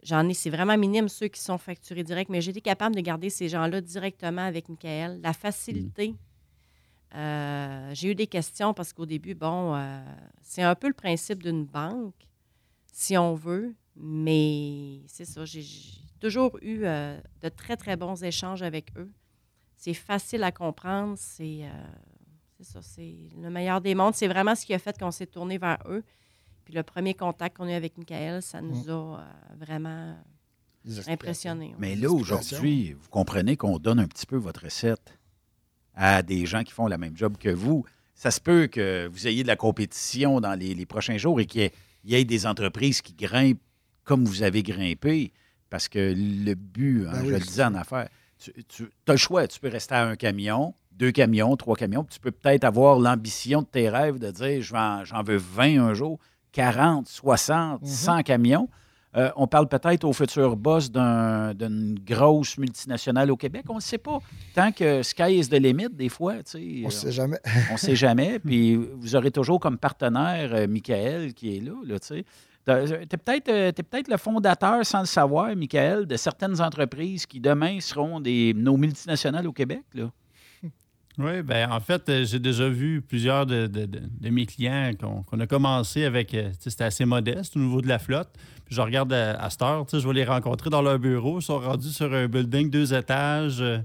J'en 0.03 0.27
ai, 0.29 0.33
c'est 0.33 0.51
vraiment 0.51 0.77
minime 0.77 1.09
ceux 1.09 1.27
qui 1.27 1.41
sont 1.41 1.57
facturés 1.57 2.03
direct, 2.03 2.29
mais 2.29 2.45
été 2.45 2.61
capable 2.61 2.95
de 2.95 3.01
garder 3.01 3.29
ces 3.29 3.49
gens-là 3.49 3.81
directement 3.81 4.43
avec 4.45 4.69
Michael. 4.69 5.19
La 5.21 5.33
facilité. 5.33 6.13
Euh, 7.15 7.91
j'ai 7.93 8.11
eu 8.11 8.15
des 8.15 8.27
questions 8.27 8.73
parce 8.73 8.93
qu'au 8.93 9.05
début, 9.05 9.33
bon, 9.33 9.75
euh, 9.75 10.03
c'est 10.41 10.63
un 10.63 10.75
peu 10.75 10.87
le 10.87 10.93
principe 10.93 11.41
d'une 11.41 11.65
banque, 11.65 12.27
si 12.91 13.17
on 13.17 13.33
veut, 13.33 13.75
mais 13.95 15.01
c'est 15.07 15.25
ça. 15.25 15.45
J'ai 15.45 15.63
toujours 16.19 16.57
eu 16.61 16.81
euh, 16.83 17.19
de 17.41 17.49
très, 17.49 17.77
très 17.77 17.95
bons 17.95 18.23
échanges 18.23 18.61
avec 18.61 18.91
eux. 18.97 19.11
C'est 19.75 19.93
facile 19.93 20.43
à 20.43 20.51
comprendre, 20.51 21.15
c'est 21.17 21.61
euh, 21.63 21.87
c'est 22.57 22.65
ça, 22.65 22.81
c'est 22.81 23.29
le 23.39 23.49
meilleur 23.49 23.81
des 23.81 23.93
mondes. 23.93 24.15
C'est 24.15 24.27
vraiment 24.27 24.55
ce 24.55 24.65
qui 24.65 24.73
a 24.73 24.79
fait 24.79 24.97
qu'on 24.97 25.11
s'est 25.11 25.27
tourné 25.27 25.57
vers 25.57 25.77
eux. 25.87 26.03
Puis 26.65 26.73
le 26.73 26.83
premier 26.83 27.13
contact 27.13 27.57
qu'on 27.57 27.67
a 27.67 27.71
eu 27.71 27.75
avec 27.75 27.97
Michael, 27.97 28.41
ça 28.41 28.61
nous 28.61 28.89
a 28.89 29.19
euh, 29.19 29.23
vraiment 29.57 30.15
impressionnés. 31.07 31.75
Mais 31.77 31.95
là, 31.95 32.09
aujourd'hui, 32.09 32.93
vous 32.93 33.09
comprenez 33.09 33.55
qu'on 33.57 33.77
donne 33.77 33.99
un 33.99 34.07
petit 34.07 34.25
peu 34.25 34.37
votre 34.37 34.63
recette 34.63 35.17
à 35.97 36.21
des 36.23 36.45
gens 36.45 36.63
qui 36.63 36.71
font 36.71 36.87
la 36.87 36.97
même 36.97 37.17
job 37.17 37.35
que 37.37 37.49
vous. 37.49 37.83
Ça 38.15 38.31
se 38.31 38.39
peut 38.39 38.67
que 38.67 39.09
vous 39.11 39.27
ayez 39.27 39.43
de 39.43 39.47
la 39.47 39.55
compétition 39.57 40.39
dans 40.39 40.53
les, 40.53 40.73
les 40.73 40.85
prochains 40.85 41.17
jours 41.17 41.39
et 41.41 41.45
qu'il 41.45 41.61
y, 41.61 41.65
ait- 41.65 41.73
il 42.05 42.11
y 42.11 42.15
ait 42.15 42.23
des 42.23 42.45
entreprises 42.45 43.01
qui 43.01 43.13
grimpent 43.13 43.59
comme 44.03 44.23
vous 44.23 44.43
avez 44.43 44.63
grimpé. 44.63 45.33
Parce 45.69 45.89
que 45.89 46.13
le 46.15 46.53
but, 46.53 47.05
hein, 47.07 47.11
Ben 47.11 47.19
je 47.19 47.25
oui, 47.25 47.31
le 47.33 47.39
disais 47.39 47.63
en 47.65 47.75
affaires, 47.75 48.07
tu, 48.39 48.83
as 49.07 49.11
le 49.11 49.17
choix. 49.17 49.47
Tu 49.47 49.59
peux 49.59 49.67
rester 49.67 49.95
à 49.95 50.05
un 50.05 50.15
camion, 50.15 50.73
deux 50.93 51.11
camions, 51.11 51.55
trois 51.57 51.75
camions, 51.75 52.03
puis 52.03 52.13
tu 52.13 52.19
peux 52.21 52.31
peut-être 52.31 52.63
avoir 52.63 52.97
l'ambition 52.99 53.63
de 53.63 53.67
tes 53.67 53.89
rêves 53.89 54.17
de 54.19 54.31
dire 54.31 54.61
j'en 54.61 55.23
veux 55.23 55.35
20 55.37 55.79
un 55.83 55.93
jour, 55.93 56.19
40, 56.53 57.07
60, 57.07 57.81
Mhm. 57.81 57.87
100 57.87 58.23
camions. 58.23 58.69
Euh, 59.17 59.31
on 59.35 59.47
parle 59.47 59.67
peut-être 59.67 60.03
au 60.03 60.13
futur 60.13 60.55
boss 60.55 60.91
d'un- 60.91 61.53
d'une 61.55 61.97
grosse 62.05 62.57
multinationale 62.57 63.31
au 63.31 63.35
Québec. 63.37 63.63
On 63.69 63.75
ne 63.75 63.79
sait 63.79 63.97
pas. 63.97 64.19
Tant 64.53 64.71
que 64.71 65.01
sky 65.01 65.39
is 65.39 65.47
the 65.49 65.53
limit, 65.55 65.89
des 65.91 66.09
fois, 66.09 66.35
tu 66.43 66.51
sais, 66.51 66.81
On 66.83 66.87
euh, 66.87 66.91
sait 66.91 67.11
jamais. 67.11 67.39
on 67.69 67.73
ne 67.73 67.77
sait 67.77 67.95
jamais. 68.05 68.37
Puis 68.39 68.75
vous 68.75 69.15
aurez 69.15 69.31
toujours 69.31 69.59
comme 69.59 69.77
partenaire 69.77 70.51
euh, 70.53 70.67
Michael 70.67 71.33
qui 71.33 71.57
est 71.57 71.59
là, 71.61 71.73
là 71.83 71.99
tu 71.99 72.07
sais. 72.07 72.25
Tu 72.65 72.71
es 72.73 73.07
peut-être 73.17 73.47
euh, 73.49 73.71
t'es 73.71 73.81
peut-être 73.81 74.09
le 74.09 74.17
fondateur, 74.17 74.85
sans 74.85 74.99
le 74.99 75.05
savoir, 75.05 75.55
Michael, 75.55 76.05
de 76.05 76.17
certaines 76.17 76.61
entreprises 76.61 77.25
qui 77.25 77.39
demain 77.39 77.79
seront 77.79 78.19
des, 78.19 78.53
nos 78.55 78.75
multinationales 78.77 79.47
au 79.47 79.53
Québec. 79.53 79.83
Là. 79.93 80.11
Oui, 81.19 81.41
ben 81.41 81.71
en 81.71 81.79
fait, 81.79 82.07
euh, 82.09 82.25
j'ai 82.25 82.37
déjà 82.39 82.69
vu 82.69 83.01
plusieurs 83.01 83.45
de, 83.47 83.65
de- 83.65 83.85
de- 83.85 84.01
de 84.19 84.29
mes 84.29 84.45
clients 84.45 84.91
qu'on 84.99 85.23
qu'on 85.23 85.39
a 85.39 85.47
commencé 85.47 86.03
avec, 86.05 86.33
euh, 86.35 86.49
tu 86.51 86.55
sais, 86.59 86.69
c'était 86.69 86.83
assez 86.83 87.05
modeste 87.05 87.55
au 87.55 87.59
niveau 87.59 87.81
de 87.81 87.87
la 87.87 87.97
flotte. 87.97 88.29
Puis 88.65 88.75
je 88.75 88.81
regarde 88.81 89.11
à, 89.13 89.31
à 89.41 89.49
cette 89.49 89.61
heure, 89.63 89.85
tu 89.87 89.91
sais, 89.97 89.99
je 90.03 90.07
vais 90.07 90.13
les 90.13 90.25
rencontrer 90.25 90.69
dans 90.69 90.81
leur 90.81 90.99
bureau. 90.99 91.39
Ils 91.39 91.43
sont 91.43 91.57
rendus 91.59 91.89
sur 91.89 92.13
un 92.13 92.27
building 92.27 92.69
deux 92.69 92.93
étages, 92.93 93.61
euh, 93.61 93.79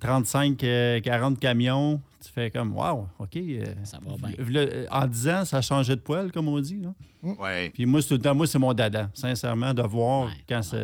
35, 0.00 0.64
euh, 0.64 1.00
40 1.00 1.38
camions. 1.38 2.00
Tu 2.24 2.32
fais 2.32 2.50
comme, 2.50 2.74
wow, 2.76 3.06
OK. 3.18 3.38
ça 3.84 3.98
va 4.04 4.16
bien. 4.16 4.36
euh, 4.56 4.86
en 4.90 5.06
10 5.06 5.28
ans, 5.28 5.44
ça 5.44 5.58
a 5.58 5.62
changé 5.62 5.94
de 5.94 6.00
poil, 6.00 6.32
comme 6.32 6.48
on 6.48 6.58
dit. 6.58 6.80
là. 6.80 6.92
Ouais. 7.22 7.70
Puis 7.72 7.84
moi, 7.86 8.00
c'est 8.02 8.08
tout 8.08 8.14
le 8.14 8.20
temps, 8.20 8.34
moi, 8.34 8.46
c'est 8.46 8.58
mon 8.58 8.72
dada, 8.72 9.10
sincèrement, 9.14 9.74
de 9.74 9.82
voir 9.82 10.28
quand 10.48 10.62
ça. 10.62 10.78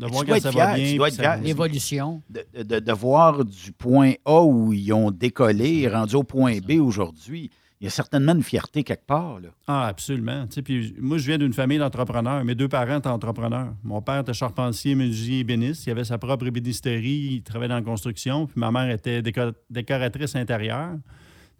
De 0.00 0.06
voir 0.06 0.24
quand 0.26 0.40
ça 0.40 0.50
va 0.50 0.74
bien. 0.74 0.84
tu 0.90 0.96
dois 0.96 1.06
puis 1.08 1.14
être 1.16 1.22
ça- 1.22 1.32
fier. 1.36 1.42
L'évolution. 1.44 2.22
De, 2.30 2.44
de- 2.62 2.78
de 2.80 2.92
voir 2.92 3.44
du 3.44 3.72
point 3.72 4.12
A 4.24 4.42
où 4.42 4.72
ils 4.72 4.92
ont 4.92 5.10
décollé, 5.10 5.86
rendu 5.88 6.16
au 6.16 6.22
point 6.24 6.58
B 6.58 6.72
aujourd'hui. 6.80 7.50
Il 7.80 7.84
y 7.84 7.86
a 7.86 7.90
certainement 7.90 8.32
une 8.34 8.42
fierté 8.42 8.82
quelque 8.84 9.06
part. 9.06 9.40
Là. 9.40 9.48
Ah, 9.66 9.86
absolument. 9.86 10.46
Tu 10.48 10.56
sais, 10.56 10.62
puis 10.62 10.94
moi, 11.00 11.16
je 11.16 11.26
viens 11.26 11.38
d'une 11.38 11.54
famille 11.54 11.78
d'entrepreneurs. 11.78 12.44
Mes 12.44 12.54
deux 12.54 12.68
parents 12.68 12.98
étaient 12.98 13.06
entrepreneurs. 13.08 13.72
Mon 13.82 14.02
père 14.02 14.20
était 14.20 14.34
charpentier, 14.34 14.94
menuisier, 14.94 15.38
ébéniste. 15.38 15.86
Il 15.86 15.90
avait 15.92 16.04
sa 16.04 16.18
propre 16.18 16.46
ébénisterie. 16.46 17.36
Il 17.36 17.42
travaillait 17.42 17.70
dans 17.70 17.76
la 17.76 17.82
construction. 17.82 18.46
Puis 18.46 18.60
ma 18.60 18.70
mère 18.70 18.90
était 18.90 19.22
déco- 19.22 19.54
décoratrice 19.70 20.36
intérieure. 20.36 20.90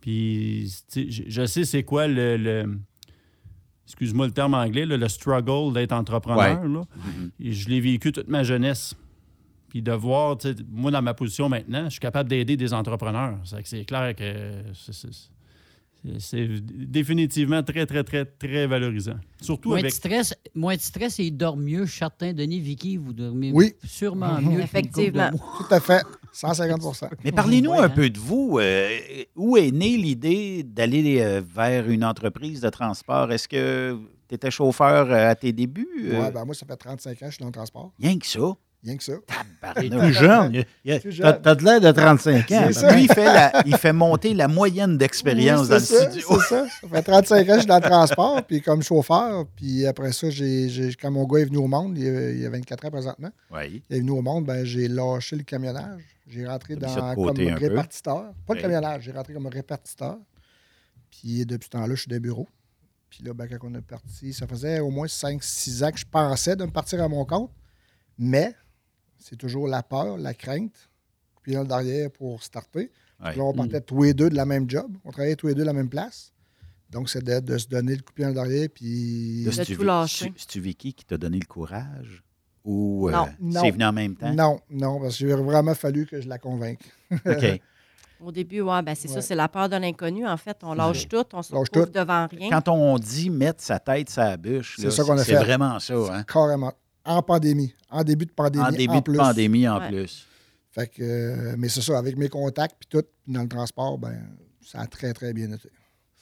Puis 0.01 0.71
tu 0.93 1.05
sais, 1.05 1.11
je, 1.11 1.23
je 1.27 1.47
sais 1.47 1.65
c'est 1.65 1.83
quoi 1.85 2.07
le... 2.07 2.37
le- 2.37 2.79
Excuse-moi 3.91 4.27
le 4.27 4.33
terme 4.33 4.55
anglais, 4.55 4.87
là, 4.87 4.97
le 4.97 5.09
struggle 5.09 5.75
d'être 5.75 5.93
entrepreneur. 5.93 6.62
Ouais. 6.62 6.69
là. 6.69 6.83
Et 7.41 7.53
je 7.53 7.69
l'ai 7.69 7.81
vécu 7.81 8.12
toute 8.12 8.29
ma 8.29 8.43
jeunesse. 8.45 8.95
Puis 9.69 9.83
de 9.83 9.93
voir, 9.93 10.37
moi, 10.71 10.91
dans 10.91 11.03
ma 11.03 11.12
position 11.15 11.49
maintenant, 11.49 11.85
je 11.85 11.91
suis 11.91 12.01
capable 12.01 12.29
d'aider 12.29 12.57
des 12.57 12.73
entrepreneurs. 12.73 13.37
C'est 13.45 13.62
que 13.62 13.69
c'est 13.69 13.85
clair 13.85 14.15
que 14.15 14.53
c'est- 14.75 14.93
c'est- 14.93 15.31
c'est- 16.19 16.49
définitivement 16.91 17.63
très, 17.63 17.87
très, 17.87 18.03
très, 18.05 18.25
très 18.25 18.67
valorisant. 18.67 19.17
Surtout 19.41 19.71
Moins 19.71 19.79
de 19.79 19.85
avec. 19.85 19.93
stress, 19.95 20.35
moins 20.55 20.77
de 20.77 20.81
stress 20.81 21.19
et 21.21 21.25
il 21.25 21.37
dort 21.37 21.57
mieux. 21.57 21.85
Je 21.85 21.91
suis 21.91 21.99
certain, 21.99 22.33
Denis, 22.33 22.61
Vicky, 22.61 22.97
vous 22.97 23.13
dormez 23.13 23.51
Oui. 23.55 23.73
sûrement 23.85 24.41
mieux. 24.41 24.61
Effectivement. 24.61 25.31
Tout 25.59 25.75
à 25.75 25.81
fait. 25.81 26.03
150% 26.33 27.09
Mais 27.25 27.33
parlez-nous 27.33 27.71
Ouais, 27.73 27.79
un 27.79 27.83
hein. 27.85 27.89
peu 27.91 28.09
de 28.09 28.19
vous. 28.19 28.59
Euh, 28.61 28.89
où 29.37 29.57
est 29.57 29.71
née 29.73 29.97
l'idée 29.97 30.63
d'aller 30.63 31.21
euh, 31.21 31.43
vers 31.55 31.89
une 31.91 32.05
entreprise 32.05 32.61
de 32.61 32.69
transport? 32.71 33.33
Est-ce 33.33 33.49
que 33.49 33.99
tu 34.29 34.35
étais 34.37 34.51
chauffeur 34.51 35.11
euh, 35.11 35.31
à 35.31 35.35
tes 35.35 35.53
débuts? 35.53 35.89
Euh, 36.05 36.21
Ouais, 36.23 36.31
ben 36.31 36.45
moi, 36.45 36.55
ça 36.55 36.65
fait 36.67 36.77
35 36.77 37.11
ans 37.11 37.15
que 37.21 37.27
je 37.27 37.31
suis 37.33 37.41
dans 37.41 37.47
le 37.47 37.53
transport. 37.53 37.93
Rien 38.01 38.17
que 38.19 38.27
ça. 38.27 38.41
Rien 38.82 38.97
que 38.97 39.02
ça. 39.05 39.12
Il 39.82 39.93
est 39.94 39.98
plus 41.01 41.12
jeune. 41.12 41.39
T'as 41.43 41.55
de 41.55 41.65
l'air 41.65 41.81
de 41.82 41.90
35 41.93 42.51
ans. 42.52 42.66
Lui, 42.94 43.02
il 43.05 43.12
fait, 43.12 43.24
la- 43.27 43.62
il 43.66 43.77
fait 43.77 43.93
monter 43.93 44.32
la 44.32 44.48
moyenne 44.48 44.97
d'expérience 44.97 45.62
Oui, 45.65 45.69
dans 45.69 45.74
le 45.74 45.81
c'est 45.81 45.94
ça, 45.98 46.11
studio. 46.11 46.40
C'est 46.40 46.48
ça. 46.48 46.66
Ça 46.81 46.89
fait 46.89 47.02
35 47.02 47.36
ans 47.43 47.44
que 47.47 47.52
je 47.55 47.59
suis 47.59 47.66
dans 47.66 47.77
le 47.77 47.82
transport, 47.82 48.43
puis 48.47 48.62
comme 48.62 48.82
chauffeur. 48.82 49.44
Puis 49.55 49.86
après 49.86 50.12
ça, 50.12 50.31
j'ai, 50.31 50.70
j'ai- 50.70 50.94
quand 50.94 51.11
mon 51.11 51.24
gars 51.27 51.40
est 51.40 51.44
venu 51.44 51.59
au 51.59 51.66
monde, 51.66 51.98
il 51.98 52.05
y 52.05 52.09
a, 52.09 52.31
il 52.31 52.40
y 52.40 52.47
a 52.47 52.51
24 52.51 52.86
ans 52.86 52.90
présentement, 52.90 53.31
Oui. 53.52 53.82
il 53.90 53.97
est 53.97 54.01
venu 54.01 54.12
au 54.12 54.23
monde, 54.23 54.47
ben, 54.47 54.65
j'ai 54.65 54.89
lâché 54.89 55.36
le 55.36 55.43
camionnage. 55.43 56.02
J'ai 56.27 56.47
rentré 56.47 56.77
dans, 56.77 57.15
comme 57.16 57.35
peu. 57.35 57.52
répartiteur. 57.55 58.32
Pas 58.47 58.55
le 58.55 58.61
camionnage, 58.62 59.02
j'ai 59.02 59.12
rentré 59.12 59.35
comme 59.35 59.47
répartiteur. 59.48 60.16
Puis 61.11 61.44
depuis 61.44 61.66
ce 61.66 61.70
temps-là, 61.70 61.94
je 61.94 62.01
suis 62.02 62.09
des 62.09 62.20
bureaux. 62.20 62.48
Puis 63.11 63.24
là, 63.24 63.35
ben, 63.35 63.47
quand 63.48 63.59
on 63.69 63.74
est 63.74 63.82
parti, 63.82 64.32
ça 64.32 64.47
faisait 64.47 64.78
au 64.81 64.90
moins 64.90 65.07
5-6 65.09 65.82
ans 65.85 65.90
que 65.90 65.98
je 65.98 66.05
pensais 66.11 66.55
de 66.57 66.65
me 66.65 66.70
partir 66.70 67.02
à 67.02 67.09
mon 67.09 67.24
compte. 67.24 67.51
Mais 68.16 68.55
c'est 69.21 69.37
toujours 69.37 69.69
la 69.69 69.83
peur, 69.83 70.17
la 70.19 70.35
crainte, 70.35 70.91
puis 71.43 71.53
dans 71.55 71.63
le 71.63 71.67
derrière 71.69 72.11
pour 72.11 72.43
starter. 72.43 72.91
Puis 73.23 73.37
là, 73.39 73.45
on 73.45 73.53
partait 73.53 73.81
tous 73.83 74.03
les 74.03 74.15
deux 74.15 74.31
de 74.31 74.35
la 74.37 74.47
même 74.47 74.69
job. 74.69 74.91
On 75.05 75.11
travaillait 75.11 75.37
tous 75.37 75.49
les 75.49 75.55
deux 75.55 75.61
de 75.63 75.67
la 75.67 75.73
même 75.75 75.91
place. 75.91 76.33
Donc, 76.91 77.09
c'est 77.11 77.23
de, 77.23 77.39
de 77.41 77.59
se 77.59 77.69
donner 77.69 77.95
le 77.95 78.03
coup 78.03 78.11
de 78.11 78.15
pied 78.15 78.25
dans 78.25 78.31
le 78.31 78.35
derrière. 78.35 78.69
Puis. 78.75 79.47
C'est-tu 79.53 79.77
c'est- 79.77 80.33
c'est-tu 80.37 80.61
Vicky 80.61 80.93
qui 80.95 81.05
t'a 81.05 81.19
donné 81.19 81.39
le 81.39 81.47
courage? 81.47 82.25
Ou 82.65 83.09
euh, 83.09 83.13
c'est 83.53 83.71
venu 83.71 83.85
en 83.85 83.93
même 83.93 84.17
temps? 84.17 84.33
Non, 84.35 84.61
non, 84.71 85.01
parce 85.01 85.17
qu'il 85.17 85.31
a 85.33 85.37
vraiment 85.37 85.75
fallu 85.75 86.05
que 86.07 86.21
je 86.21 86.29
la 86.29 86.39
convainque. 86.39 86.81
OK. 87.27 87.61
Au 88.23 88.31
début, 88.33 88.61
ouais, 88.61 88.83
ben 88.83 88.95
c'est 88.95 89.09
ça, 89.09 89.23
c'est 89.23 89.35
la 89.35 89.49
peur 89.49 89.69
de 89.71 89.77
l'inconnu. 89.77 90.27
En 90.27 90.37
fait, 90.37 90.59
on 90.63 90.75
lâche 90.75 91.09
tout, 91.09 91.25
on 91.33 91.43
se 91.43 91.55
Lâche 91.55 91.61
retrouve 91.69 91.87
tout. 91.87 91.93
devant 91.99 92.27
rien. 92.27 92.51
Quand 92.51 92.69
on 92.69 92.99
dit 92.99 93.31
mettre 93.31 93.63
sa 93.63 93.79
tête 93.79 94.11
sa 94.11 94.37
bûche, 94.37 94.77
C'est 94.77 94.85
là, 94.85 94.91
ça 94.91 95.05
qu'on 95.05 95.17
a 95.17 95.25
c'est 95.25 95.33
fait. 95.33 95.39
vraiment 95.43 95.79
ça. 95.81 95.95
Hein? 96.15 96.23
Carrément. 96.25 96.73
En 97.16 97.23
pandémie. 97.23 97.74
En 97.91 98.03
début 98.05 98.27
de 98.27 98.32
pandémie. 98.32 98.65
En 98.65 98.70
début 98.70 98.89
en 98.93 98.99
de 98.99 99.03
plus. 99.03 99.16
pandémie 99.16 99.69
en 99.69 99.78
Ouais. 99.81 99.89
plus. 99.89 100.27
Fait 100.73 100.87
que, 100.87 101.03
euh, 101.03 101.55
mais 101.59 101.69
c'est 101.69 101.81
ça, 101.82 101.99
avec 101.99 102.16
mes 102.16 102.28
contacts 102.28 102.77
puis 102.78 102.89
tout, 102.89 103.05
dans 103.27 103.43
le 103.43 103.49
transport, 103.49 103.99
ben, 103.99 104.16
ça 104.65 104.81
a 104.81 104.87
très, 104.87 105.12
très 105.12 105.32
bien 105.32 105.51
été. 105.53 105.69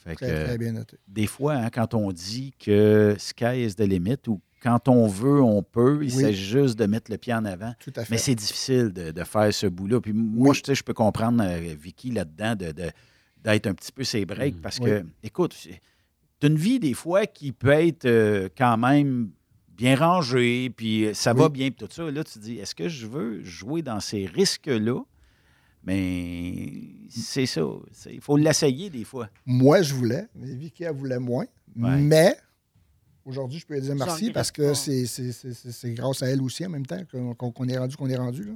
Fait 0.03 0.15
Très, 0.15 0.27
que, 0.27 0.45
très 0.45 0.57
bien 0.57 0.71
noté. 0.71 0.97
Des 1.07 1.27
fois, 1.27 1.53
hein, 1.55 1.69
quand 1.69 1.93
on 1.93 2.11
dit 2.11 2.53
que 2.57 3.15
sky 3.19 3.65
is 3.65 3.75
the 3.75 3.81
limit 3.81 4.15
ou 4.27 4.39
quand 4.63 4.87
on 4.87 5.07
veut, 5.07 5.41
on 5.41 5.61
peut, 5.61 5.99
il 6.01 6.15
Oui. 6.15 6.23
s'agit 6.23 6.43
juste 6.45 6.79
de 6.79 6.85
mettre 6.85 7.11
le 7.11 7.17
pied 7.17 7.33
en 7.33 7.45
avant. 7.45 7.73
Tout 7.79 7.91
à 7.95 8.03
fait. 8.05 8.11
Mais 8.11 8.17
c'est 8.17 8.33
difficile 8.35 8.91
de, 8.91 9.11
de 9.11 9.23
faire 9.23 9.53
ce 9.53 9.67
bout-là. 9.67 9.99
Puis 10.01 10.13
moi, 10.13 10.53
je, 10.53 10.61
tu 10.61 10.67
sais, 10.67 10.75
je 10.75 10.83
peux 10.83 10.93
comprendre 10.93 11.43
euh, 11.45 11.75
Vicky 11.79 12.11
là-dedans 12.11 12.55
de, 12.55 12.71
de- 12.71 12.91
d'être 13.43 13.67
un 13.67 13.73
petit 13.73 13.91
peu 13.91 14.03
ses 14.03 14.25
breaks 14.25 14.61
parce 14.61 14.79
que, 14.79 15.01
Oui. 15.01 15.09
écoute, 15.23 15.53
c'est 15.53 15.79
c'est 16.41 16.47
une 16.47 16.55
vie 16.57 16.79
des 16.79 16.93
fois 16.93 17.25
qui 17.25 17.51
peut 17.51 17.67
être 17.69 18.05
euh, 18.05 18.47
quand 18.57 18.77
même 18.77 19.31
bien 19.79 19.95
rangée, 19.95 20.69
puis 20.75 21.05
euh, 21.05 21.13
ça 21.13 21.33
va 21.33 21.47
bien, 21.49 21.71
puis 21.71 21.87
tout 21.87 21.93
ça. 21.93 22.11
Là, 22.11 22.23
tu 22.23 22.33
te 22.33 22.39
dis, 22.39 22.57
est-ce 22.57 22.75
que 22.75 22.89
je 22.89 23.07
veux 23.07 23.43
jouer 23.43 23.81
dans 23.81 23.99
ces 24.01 24.25
risques-là? 24.25 24.99
Mais 25.83 26.81
c'est 27.09 27.45
ça. 27.45 27.61
Il 28.11 28.21
faut 28.21 28.37
l'essayer 28.37 28.89
des 28.89 29.03
fois. 29.05 29.29
Moi, 29.45 29.81
je 29.81 29.93
voulais, 29.93 30.27
mais 30.35 30.53
Vicky, 30.53 30.83
elle 30.83 30.95
voulait 30.95 31.19
moins. 31.19 31.45
Ouais. 31.77 31.95
Mais 31.97 32.35
aujourd'hui, 33.25 33.59
je 33.59 33.65
peux 33.65 33.75
lui 33.75 33.81
dire 33.81 33.95
merci 33.95 34.31
parce 34.33 34.51
que 34.51 34.73
c'est, 34.73 35.05
c'est- 35.05 35.31
c'est- 35.31 35.53
c'est- 35.53 35.71
c'est 35.71 35.93
grâce 35.93 36.21
à 36.23 36.27
elle 36.27 36.41
aussi 36.41 36.65
en 36.65 36.69
même 36.69 36.85
temps 36.85 37.01
qu'on, 37.09 37.67
est 37.67 37.77
rendu 37.77 37.95
qu'on 37.95 38.09
est 38.09 38.17
rendu. 38.17 38.43
Là. 38.43 38.53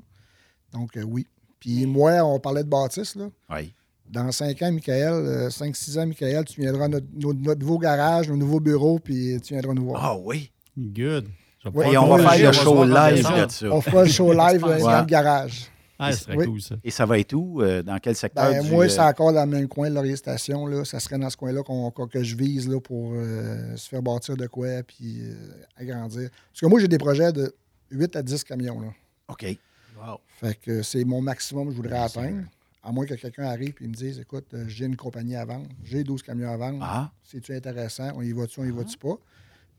Donc, 0.73 0.97
euh, 0.97 1.03
oui. 1.03 1.25
Puis 1.59 1.85
moi, 1.85 2.21
on 2.25 2.39
parlait 2.39 2.63
de 2.63 2.69
bâtisse. 2.69 3.15
Là. 3.15 3.29
Oui. 3.49 3.73
Dans 4.09 4.29
cinq 4.33 4.61
ans, 4.61 4.71
Michael, 4.71 5.49
5-6 5.49 5.97
ans, 5.97 6.05
Michael, 6.05 6.43
tu 6.43 6.59
viendras 6.59 6.85
à 6.85 6.87
notre, 6.89 7.07
notre- 7.15 7.39
notre 7.39 7.61
nouveau 7.61 7.79
garage, 7.79 8.27
nos 8.27 8.35
nouveaux 8.35 8.59
bureaux, 8.59 8.99
puis 8.99 9.39
tu 9.41 9.53
viendras 9.53 9.73
nous 9.73 9.85
voir. 9.85 10.03
Ah 10.03 10.17
oui? 10.19 10.51
Good. 10.77 11.27
Et 11.85 11.97
on 11.97 12.07
va 12.15 12.29
faire 12.31 12.47
le 12.51 12.57
show 12.57 12.83
live 12.83 13.23
ça. 13.49 13.67
On 13.71 13.81
fera 13.81 14.03
le 14.03 14.09
show 14.09 14.33
live 14.33 14.63
euh, 14.65 14.75
Ouais. 14.75 14.81
dans 14.81 14.99
le 14.99 15.05
garage. 15.05 15.67
Ah, 15.99 16.11
ce 16.11 16.23
serait 16.23 16.35
Oui. 16.35 16.45
cool, 16.47 16.61
ça. 16.61 16.75
Et 16.83 16.91
ça 16.91 17.05
va 17.05 17.17
être 17.19 17.33
où? 17.33 17.61
euh, 17.61 17.81
dans 17.83 17.97
quel 17.99 18.15
secteur? 18.15 18.51
Ben, 18.51 18.63
du, 18.63 18.71
moi, 18.71 18.85
euh, 18.85 18.89
c'est 18.89 18.99
encore 18.99 19.31
dans 19.31 19.45
le 19.45 19.51
même 19.51 19.67
coin 19.69 19.89
de 19.89 19.95
Laurier 19.95 20.17
Station. 20.17 20.65
Là. 20.67 20.83
Ça 20.83 20.99
serait 20.99 21.17
dans 21.17 21.29
ce 21.29 21.37
coin-là 21.37 21.63
qu'on, 21.63 21.91
qu'on- 21.91 22.07
que 22.07 22.21
je 22.23 22.35
vise 22.35 22.67
là, 22.67 22.81
pour 22.81 23.11
euh, 23.13 23.77
se 23.77 23.87
faire 23.87 24.01
bâtir 24.01 24.35
de 24.35 24.47
quoi 24.47 24.83
puis 24.85 25.21
euh, 25.21 25.33
agrandir. 25.77 26.29
Parce 26.51 26.59
que 26.61 26.65
moi, 26.65 26.79
j'ai 26.81 26.87
des 26.89 26.97
projets 26.97 27.31
de 27.31 27.53
8 27.91 28.15
à 28.17 28.23
10 28.23 28.43
camions. 28.43 28.81
Là. 28.81 28.87
OK. 29.29 29.45
Wow. 29.97 30.19
Fait 30.41 30.55
que 30.59 30.81
c'est 30.81 31.05
mon 31.05 31.21
maximum 31.21 31.67
que 31.67 31.71
je 31.71 31.77
voudrais 31.77 31.99
atteindre. 31.99 32.41
À 32.83 32.91
moins 32.91 33.05
que 33.05 33.13
quelqu'un 33.13 33.45
arrive 33.45 33.75
et 33.79 33.87
me 33.87 33.93
dise 33.93 34.19
Écoute, 34.19 34.47
j'ai 34.67 34.85
une 34.85 34.97
compagnie 34.97 35.37
à 35.37 35.45
vendre, 35.45 35.67
j'ai 35.85 36.03
12 36.03 36.21
camions 36.23 36.51
à 36.51 36.57
vendre. 36.57 36.79
Ah. 36.81 37.11
C'est-tu 37.23 37.55
intéressant? 37.55 38.09
On 38.17 38.21
y 38.21 38.33
va-tu, 38.33 38.59
on 38.59 38.65
y 38.65 38.71
va-tu 38.71 38.97
pas? 38.97 39.15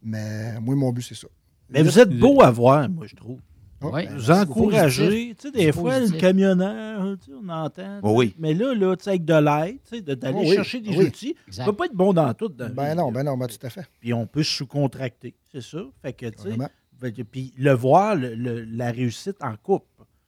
Mais 0.04 0.60
moi, 0.60 0.74
mon 0.76 0.92
but, 0.92 1.02
c'est 1.02 1.14
ça. 1.14 1.28
Mais 1.70 1.82
vous 1.82 1.98
êtes 1.98 2.16
beau 2.18 2.42
à 2.42 2.50
voir, 2.50 2.88
moi, 2.88 3.06
je 3.06 3.16
trouve. 3.16 3.40
Oh, 3.80 3.90
Oui. 3.92 4.06
ben, 4.06 4.16
Vous 4.16 4.30
encouragez. 4.30 5.34
Tu 5.38 5.48
sais, 5.48 5.50
des 5.50 5.72
fois, 5.72 5.94
positif. 5.94 6.14
le 6.14 6.20
camionneur, 6.20 7.16
tu 7.18 7.26
sais, 7.26 7.36
on 7.42 7.48
entend. 7.48 8.00
Oui. 8.02 8.34
Mais 8.38 8.54
là, 8.54 8.74
là, 8.74 8.96
tu 8.96 9.04
sais, 9.04 9.10
avec 9.10 9.24
de 9.24 9.34
l'aide, 9.34 9.78
tu 9.84 9.96
sais, 9.96 10.00
de- 10.02 10.14
d'aller 10.14 10.36
Oh 10.38 10.42
oui, 10.48 10.54
chercher 10.54 10.80
des 10.80 10.96
oui. 10.96 11.06
outils, 11.06 11.34
Exact. 11.48 11.66
ne 11.66 11.70
peut 11.70 11.76
pas 11.76 11.86
être 11.86 11.94
bon 11.94 12.12
dans 12.12 12.32
tout. 12.34 12.48
dans 12.48 12.70
Ben 12.70 12.94
non, 12.94 13.10
ben 13.12 13.24
non, 13.24 13.36
ben 13.36 13.46
tout 13.46 13.66
à 13.66 13.70
fait. 13.70 13.86
Puis 14.00 14.14
on 14.14 14.26
peut 14.26 14.42
se 14.42 14.52
sous-contracter, 14.56 15.34
c'est 15.52 15.60
ça. 15.62 15.82
Fait 16.02 16.12
que, 16.12 16.26
tu 16.26 16.42
sais, 16.50 17.24
puis 17.24 17.52
le 17.58 17.72
voir, 17.72 18.14
le- 18.14 18.34
le- 18.34 18.64
la 18.64 18.90
réussite 18.90 19.36
en 19.42 19.54
couple. 19.62 19.86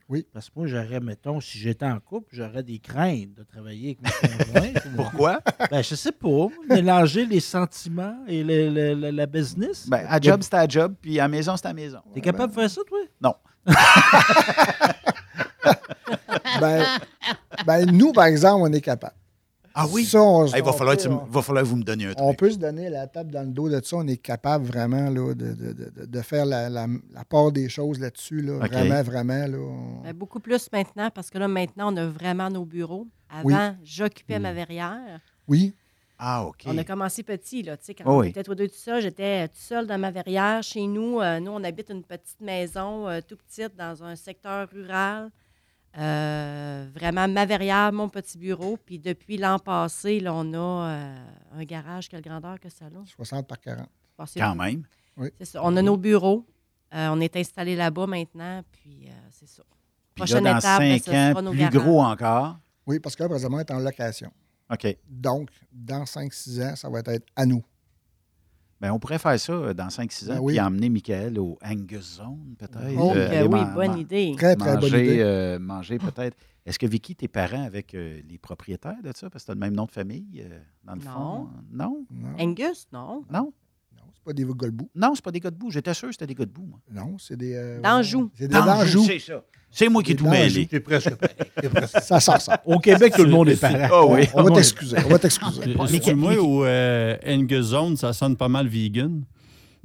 Oui. 0.09 0.27
Parce 0.33 0.49
que 0.49 0.53
moi, 0.57 0.67
j'aurais, 0.69 1.01
mettons, 1.01 1.41
si 1.41 1.59
j'étais 1.59 1.85
en 1.87 1.99
couple, 1.99 2.29
j'aurais 2.33 2.63
des 2.63 2.79
craintes 2.79 3.35
de 3.35 3.43
travailler 3.43 3.99
avec 4.01 4.23
mon 4.23 4.45
conjoint. 4.45 4.73
Pourquoi? 4.97 5.41
Ben, 5.71 5.83
je 5.83 5.95
sais 5.97 6.13
pas. 6.13 6.47
Mélanger 6.69 7.27
les 7.27 7.41
sentiments 7.41 8.17
et 8.29 8.45
le- 8.45 8.71
le- 8.71 8.95
le- 8.95 9.11
la 9.11 9.27
business. 9.27 9.89
Ben, 9.89 10.07
à 10.09 10.21
job, 10.21 10.41
c'est 10.43 10.55
à 10.55 10.69
job, 10.69 10.95
puis 11.01 11.19
à 11.19 11.25
la 11.25 11.29
maison, 11.29 11.57
c'est 11.57 11.67
à 11.67 11.73
maison. 11.73 11.99
T'es 12.15 12.21
capable 12.21 12.53
de 12.55 12.61
faire 12.61 12.71
ça, 12.71 12.81
toi? 12.87 12.99
Non. 13.21 13.35
Ben, 16.61 16.85
ben, 17.67 17.91
nous, 17.91 18.13
par 18.13 18.25
exemple, 18.27 18.63
on 18.63 18.73
est 18.73 18.81
capable. 18.81 19.15
Ah 19.79 19.87
oui? 19.93 20.05
Ça, 20.07 20.23
on- 20.23 20.47
Hey, 20.47 20.53
il 20.57 20.63
va, 20.65 20.71
on 20.71 20.73
falloir 20.73 20.97
peut- 20.97 21.03
que 21.03 21.09
tu 21.09 21.13
on- 21.15 21.25
va 21.27 21.43
falloir 21.43 21.65
vous 21.65 21.77
me 21.77 21.83
donniez 21.83 22.07
un 22.07 22.15
truc. 22.15 22.27
On 22.27 22.33
peut 22.35 22.51
se 22.51 22.57
donner 22.57 22.89
la 22.89 23.07
tape 23.07 23.29
dans 23.31 23.43
le 23.43 23.51
dos 23.53 23.69
de 23.69 23.81
ça. 23.85 23.97
On 23.97 24.07
est 24.09 24.17
capable 24.17 24.65
vraiment 24.65 25.11
là, 25.11 25.35
de, 25.35 25.53
de- 25.55 25.73
de- 25.73 26.07
de 26.07 26.21
faire 26.23 26.47
la, 26.47 26.69
la- 26.71 26.87
la 27.13 27.25
part 27.25 27.53
des 27.53 27.69
choses 27.69 28.01
là-dessus. 28.01 28.41
Là. 28.41 28.59
Vraiment, 28.67 29.03
vraiment. 29.03 29.47
Là, 29.47 29.59
on- 29.59 30.01
Ben, 30.03 30.13
beaucoup 30.15 30.41
plus 30.41 30.69
maintenant, 30.73 31.11
parce 31.11 31.29
que 31.31 31.37
là, 31.39 31.47
maintenant, 31.47 31.93
on 31.93 31.97
a 31.99 32.07
vraiment 32.07 32.49
nos 32.49 32.65
bureaux. 32.65 33.07
Avant, 33.29 33.45
Oui. 33.45 33.77
j'occupais 33.85 34.39
ma 34.39 34.53
verrière. 34.53 35.21
Oui. 35.47 35.75
Ah, 36.19 36.47
OK. 36.47 36.63
On 36.65 36.79
a 36.79 36.85
commencé 36.85 37.23
petit, 37.23 37.63
là. 37.63 37.77
Tu 37.77 37.85
sais, 37.85 37.95
quand 37.95 38.05
Oh 38.07 38.13
on 38.13 38.19
oui. 38.21 38.29
était 38.31 38.43
tous 38.43 38.55
deux 38.55 38.69
tout 38.69 38.75
j'étais 39.01 39.47
tout 39.49 39.55
seul 39.59 39.87
dans 39.87 39.99
ma 39.99 40.11
verrière. 40.11 40.63
Chez 40.63 40.87
nous, 40.87 41.21
euh, 41.21 41.39
nous, 41.41 41.51
on 41.53 41.63
habite 41.63 41.91
une 41.91 42.03
petite 42.03 42.41
maison 42.41 43.07
euh, 43.07 43.21
tout 43.21 43.37
petite 43.37 43.77
dans 43.77 44.03
un 44.03 44.17
secteur 44.17 44.67
rural. 44.73 45.31
Euh, 45.99 46.87
vraiment, 46.95 47.27
ma 47.27 47.47
verrière, 47.47 47.93
mon 47.93 48.09
petit 48.09 48.37
bureau. 48.39 48.77
Puis 48.85 48.99
depuis 48.99 49.39
l'an 49.39 49.59
passé, 49.59 50.21
là, 50.21 50.35
on 50.35 50.53
a 50.53 50.57
euh, 50.91 51.17
un 51.55 51.65
garage. 51.65 52.09
Quelle 52.09 52.21
grandeur 52.21 52.61
que 52.61 52.69
ça 52.69 52.87
a? 52.87 53.07
60 53.07 53.47
par 53.47 53.61
40. 53.61 53.89
Ah, 54.19 54.25
c'est 54.27 54.41
Quand 54.41 54.55
même. 54.55 54.83
Oui. 55.17 55.29
C'est 55.39 55.47
ça. 55.47 55.61
On 55.63 55.75
a 55.77 55.83
nos 55.83 55.97
bureaux. 55.97 56.45
Euh, 56.95 57.09
on 57.11 57.21
est 57.21 57.35
installé 57.37 57.75
là-bas 57.77 58.07
maintenant. 58.07 58.63
Puis 58.73 59.07
euh, 59.09 59.13
c'est 59.31 59.49
ça. 59.49 59.63
Puis 60.15 60.21
là, 60.23 60.27
Prochaine 60.27 60.45
dans 60.45 60.59
étape, 60.59 60.79
ben, 60.79 60.99
cinq 60.99 61.05
ce 61.05 61.11
sera 61.11 61.41
ans, 61.41 61.43
nos 61.43 61.51
plus 61.51 61.59
garages. 61.61 61.75
gros 61.75 62.03
encore. 62.03 62.57
Oui, 62.87 63.01
parce 63.01 63.17
que 63.17 63.23
là, 63.23 63.29
présentement, 63.29 63.57
on 63.59 63.61
est 63.61 63.71
en 63.71 63.79
location. 63.79 64.31
OK. 64.71 64.97
Donc, 65.09 65.51
dans 65.73 66.05
5-6 66.05 66.63
ans, 66.63 66.77
ça 66.77 66.89
va 66.89 67.01
être 67.01 67.27
à 67.35 67.47
nous. 67.47 67.63
Ben, 68.81 68.93
on 68.93 68.99
pourrait 68.99 69.19
faire 69.19 69.39
ça 69.41 69.53
euh, 69.53 69.73
dans 69.75 69.89
5-6 69.89 70.25
ans, 70.31 70.35
Ben 70.35 70.41
oui. 70.41 70.53
puis 70.55 70.61
emmener 70.61 70.89
Michael 70.91 71.39
au 71.39 71.59
Angus 71.65 72.17
Zone, 72.17 72.55
peut-être. 72.59 72.95
Oh, 72.99 73.13
que 73.15 73.19
aller 73.19 73.43
oui, 73.43 73.49
man- 73.49 73.75
bonne 73.75 73.87
man- 73.93 73.99
idée. 73.99 74.35
Très, 74.37 74.55
très 74.55 74.73
bonne 74.75 74.83
manger, 74.91 75.05
idée. 75.05 75.21
euh, 75.23 75.59
manger 75.59 75.99
peut-être. 75.99 76.37
Est-ce 76.67 76.79
que 76.79 76.87
Vicky, 76.87 77.15
tes 77.17 77.29
parents 77.29 77.63
avec 77.65 77.95
euh, 77.95 78.21
les 78.29 78.39
propriétaires 78.39 79.01
de 79.03 79.13
ça? 79.15 79.31
Parce 79.31 79.45
que 79.45 79.47
tu 79.47 79.51
as 79.53 79.55
le 79.55 79.61
même 79.61 79.75
nom 79.75 79.85
de 79.87 79.93
famille, 79.93 80.43
euh, 80.45 80.59
dans 80.85 80.95
le 80.95 81.01
Non. 81.05 81.11
fond. 81.11 81.49
Non? 81.73 82.05
Angus, 82.39 82.87
non. 82.93 83.25
Non? 83.33 83.53
C'est 84.15 84.25
pas 84.25 84.33
des 84.33 84.45
Golbou. 84.45 84.89
Non, 84.95 85.13
c'est 85.15 85.25
pas 85.25 85.31
des 85.31 85.41
gars 85.41 85.51
de 85.51 85.57
boue. 85.57 85.71
J'étais 85.71 85.95
sûr 85.95 86.09
que 86.09 86.13
c'était 86.15 86.27
des 86.27 86.35
gars 86.35 86.45
de 86.45 86.51
boue, 86.51 86.67
moi. 86.67 86.79
Non, 86.93 87.17
c'est 87.19 87.37
des. 87.37 87.55
euh, 87.55 87.81
D'Anjou. 87.81 88.31
C'est 88.35 88.49
des 88.49 88.55
D'Anjou, 88.55 89.05
c'est 89.05 89.19
ça. 89.19 89.43
C'est 89.71 89.89
moi 89.89 90.03
qui 90.03 90.13
ai 90.13 90.17
tout 90.17 90.27
mêlé. 90.29 90.67
T'es 90.67 90.81
presque 90.81 91.15
pareil. 91.17 91.37
Ça 92.03 92.19
sort 92.21 92.41
ça. 92.41 92.63
Au 92.65 92.79
Québec, 92.79 93.13
tout 93.15 93.25
le 93.25 93.31
monde 93.31 93.49
est 93.51 93.61
pareil. 93.61 93.89
Ah 93.93 94.07
oui. 94.07 94.27
On 94.35 94.43
va 94.43 94.51
t'excuser. 94.55 94.97
On 95.05 95.09
va 95.09 95.19
t'excuser. 95.19 95.75
C'est 96.03 96.15
moi 96.15 96.35
ou 96.39 96.65
euh, 96.65 97.17
Zone, 97.63 97.97
ça 97.97 98.13
sonne 98.13 98.37
pas 98.37 98.49
mal 98.49 98.69
vegan. 98.69 99.23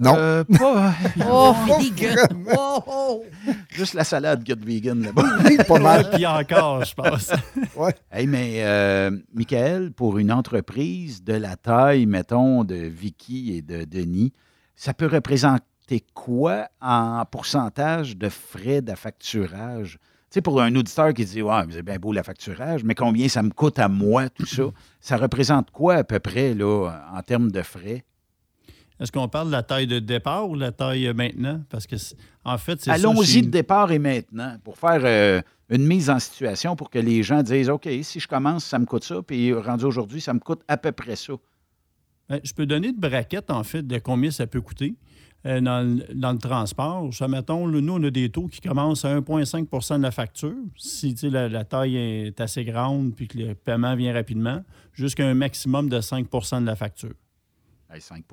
Non. 0.02 0.16
Euh, 0.18 0.44
pas. 0.44 0.94
Oh, 1.30 1.54
vegan. 1.80 2.46
Oh, 2.58 2.80
oh. 2.88 3.24
Juste 3.70 3.94
la 3.94 4.04
salade 4.04 4.44
gut 4.44 4.60
vegan 4.66 5.04
là-bas. 5.04 5.24
pas 5.68 5.80
mal. 5.80 6.10
Puis 6.10 6.26
encore, 6.26 6.84
je 6.84 6.94
pense. 6.96 7.32
Ouais. 7.76 7.94
Hey, 8.12 8.28
mais 8.28 8.64
euh, 8.64 9.12
Michael, 9.34 9.92
pour 9.92 10.18
une 10.18 10.32
entreprise 10.32 11.24
de 11.24 11.34
la 11.34 11.56
taille, 11.56 12.06
mettons, 12.06 12.64
de 12.64 12.76
Vicky 12.76 13.56
et 13.56 13.62
de 13.62 13.86
Denis, 13.86 14.34
ça 14.76 14.94
peut 14.94 15.08
représenter 15.08 16.04
quoi 16.14 16.68
en 16.82 17.24
pourcentage 17.26 18.18
de 18.18 18.30
frais 18.30 18.82
d'affacturage? 18.82 20.00
Tu 20.32 20.36
sais, 20.36 20.42
pour 20.42 20.62
un 20.62 20.74
auditeur 20.76 21.14
qui 21.14 21.26
dit 21.26 21.42
Ouais, 21.42 21.62
c'est 21.72 21.84
bien 21.84 21.98
beau 21.98 22.12
l'affacturage, 22.12 22.84
mais 22.84 22.96
combien 22.96 23.28
ça 23.28 23.44
me 23.44 23.52
coûte 23.52 23.80
à 23.80 23.88
moi, 23.88 24.30
tout 24.30 24.46
ça? 24.46 24.64
Ça 25.00 25.18
représente 25.18 25.72
quoi 25.72 25.96
à 25.96 26.04
peu 26.04 26.20
près 26.20 26.54
là, 26.54 26.90
en 27.14 27.22
termes 27.22 27.52
de 27.52 27.62
frais? 27.62 28.04
Est-ce 29.02 29.12
qu'on 29.12 29.28
parle 29.28 29.48
de 29.48 29.52
la 29.52 29.64
taille 29.64 29.88
de 29.88 29.98
départ 29.98 30.48
ou 30.48 30.56
la 30.56 30.72
taille 30.72 31.08
euh, 31.08 31.14
maintenant? 31.14 31.62
Parce 31.70 31.88
que, 31.88 31.96
en 32.46 32.58
fait, 32.60 32.80
c'est. 32.82 32.92
Allons-y 32.92 33.42
de 33.42 33.50
départ 33.50 33.92
et 33.92 33.98
maintenant 33.98 34.58
pour 34.64 34.78
faire 34.78 35.02
euh, 35.04 35.42
une 35.70 35.88
mise 35.88 36.12
en 36.12 36.20
situation 36.20 36.76
pour 36.76 36.92
que 36.92 37.00
les 37.00 37.24
gens 37.24 37.42
disent 37.42 37.70
OK, 37.70 37.90
si 38.04 38.20
je 38.20 38.28
commence, 38.28 38.64
ça 38.64 38.78
me 38.78 38.86
coûte 38.86 39.04
ça, 39.04 39.24
puis 39.24 39.54
rendu 39.54 39.86
aujourd'hui, 39.86 40.22
ça 40.22 40.34
me 40.36 40.40
coûte 40.40 40.62
à 40.68 40.78
peu 40.78 40.92
près 40.92 41.16
ça. 41.16 41.34
Ben, 42.30 42.40
je 42.44 42.54
peux 42.54 42.68
donner 42.68 42.92
de 42.92 43.00
braquettes, 43.00 43.50
en 43.50 43.64
fait, 43.64 43.82
de 43.82 43.98
combien 43.98 44.30
ça 44.30 44.46
peut 44.46 44.62
coûter 44.62 44.96
euh, 45.48 45.60
dans, 45.62 45.82
le, 45.82 46.14
dans 46.14 46.34
le 46.34 46.38
transport. 46.38 47.12
Ça, 47.12 47.28
mettons, 47.28 47.68
nous, 47.68 47.94
on 47.94 48.04
a 48.04 48.12
des 48.12 48.30
taux 48.30 48.48
qui 48.48 48.62
commencent 48.62 49.04
à 49.04 49.20
1,5% 49.20 49.98
de 49.98 50.04
la 50.04 50.12
facture, 50.12 50.54
si 50.78 51.16
la 51.24 51.66
taille 51.66 51.98
est 51.98 52.40
assez 52.40 52.64
grande 52.66 53.16
puis 53.16 53.28
que 53.28 53.40
le 53.40 53.56
paiement 53.56 53.96
vient 53.96 54.14
rapidement, 54.14 54.62
jusqu'à 54.94 55.26
un 55.26 55.34
maximum 55.34 55.90
de 55.90 56.00
5% 56.00 56.62
de 56.62 56.68
la 56.68 56.76
facture. 56.76 57.16
Hey, 57.94 58.02
5 58.02 58.24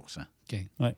Ouais. 0.81 0.95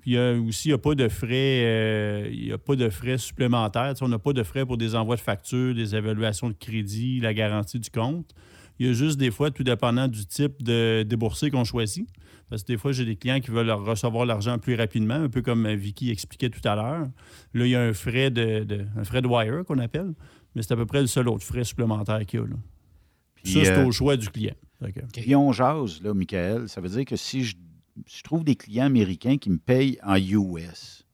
Puis 0.00 0.16
euh, 0.16 0.40
aussi, 0.40 0.68
il 0.68 0.70
n'y 0.72 0.74
a 0.74 0.78
pas 0.78 0.94
de 0.96 1.08
frais, 1.08 1.28
euh, 1.64 2.28
il 2.32 2.46
y 2.46 2.52
a 2.52 2.58
pas 2.58 2.74
de 2.74 2.88
frais 2.90 3.18
supplémentaires. 3.18 3.94
On 4.00 4.08
n'a 4.08 4.18
pas 4.18 4.32
de 4.32 4.42
frais 4.42 4.66
pour 4.66 4.76
des 4.76 4.94
envois 4.96 5.14
de 5.16 5.20
factures, 5.20 5.74
des 5.74 5.94
évaluations 5.94 6.48
de 6.48 6.54
crédit, 6.54 7.20
la 7.20 7.32
garantie 7.32 7.78
du 7.78 7.88
compte. 7.88 8.34
Il 8.80 8.86
y 8.86 8.90
a 8.90 8.94
juste 8.94 9.16
des 9.18 9.30
fois, 9.30 9.50
tout 9.52 9.62
dépendant 9.62 10.08
du 10.08 10.26
type 10.26 10.60
de 10.62 11.04
déboursé 11.04 11.50
qu'on 11.50 11.62
choisit. 11.64 12.08
Parce 12.50 12.62
que 12.64 12.66
des 12.68 12.76
fois, 12.78 12.90
j'ai 12.92 13.04
des 13.04 13.14
clients 13.16 13.38
qui 13.40 13.50
veulent 13.52 13.66
leur 13.66 13.84
recevoir 13.84 14.26
l'argent 14.26 14.58
plus 14.58 14.74
rapidement, 14.74 15.14
un 15.14 15.28
peu 15.28 15.40
comme 15.40 15.72
Vicky 15.72 16.10
expliquait 16.10 16.50
tout 16.50 16.66
à 16.68 16.74
l'heure. 16.74 17.06
Là, 17.54 17.64
il 17.66 17.70
y 17.70 17.76
a 17.76 17.80
un 17.80 17.92
frais 17.92 18.30
de, 18.30 18.64
de- 18.64 18.84
un 18.96 19.04
frais 19.04 19.22
de 19.22 19.28
wire 19.28 19.64
qu'on 19.64 19.78
appelle, 19.78 20.12
mais 20.54 20.62
c'est 20.62 20.72
à 20.72 20.76
peu 20.76 20.84
près 20.84 21.00
le 21.00 21.06
seul 21.06 21.28
autre 21.28 21.44
frais 21.44 21.64
supplémentaire 21.64 22.26
qu'il 22.26 22.40
y 22.40 22.42
a. 22.42 22.46
Là. 22.46 22.56
Puis, 23.36 23.52
ça, 23.52 23.64
c'est 23.64 23.78
euh, 23.78 23.86
au 23.86 23.92
choix 23.92 24.16
du 24.16 24.28
client. 24.28 24.54
Puis 25.12 25.36
on 25.36 25.52
jase, 25.52 26.02
là, 26.02 26.12
Michael. 26.12 26.68
Ça 26.68 26.80
veut 26.80 26.88
dire 26.88 27.04
que 27.04 27.16
si 27.16 27.44
je, 27.44 27.54
je 28.06 28.22
trouve 28.22 28.44
des 28.44 28.56
clients 28.56 28.86
américains 28.86 29.36
qui 29.38 29.50
me 29.50 29.58
payent 29.58 29.98
en 30.04 30.16
US, 30.16 31.04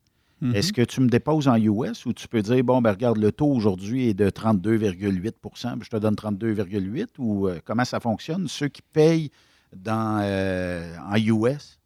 Mhm. 0.40 0.54
est-ce 0.54 0.72
que 0.72 0.82
tu 0.82 1.00
me 1.00 1.08
déposes 1.08 1.48
en 1.48 1.56
US 1.56 2.06
ou 2.06 2.12
tu 2.12 2.28
peux 2.28 2.42
dire, 2.42 2.62
bon, 2.62 2.80
ben 2.80 2.92
regarde, 2.92 3.18
le 3.18 3.32
taux 3.32 3.50
aujourd'hui 3.50 4.08
est 4.08 4.14
de 4.14 4.30
32,8 4.30 5.32
puis 5.40 5.84
je 5.84 5.90
te 5.90 5.96
donne 5.96 6.14
32,8 6.14 7.06
ou 7.18 7.48
euh, 7.48 7.58
comment 7.64 7.84
ça 7.84 7.98
fonctionne? 7.98 8.46
Ceux 8.46 8.68
qui 8.68 8.82
payent 8.82 9.30
dans, 9.74 10.20
euh, 10.22 10.96
en 11.10 11.16
US? 11.16 11.78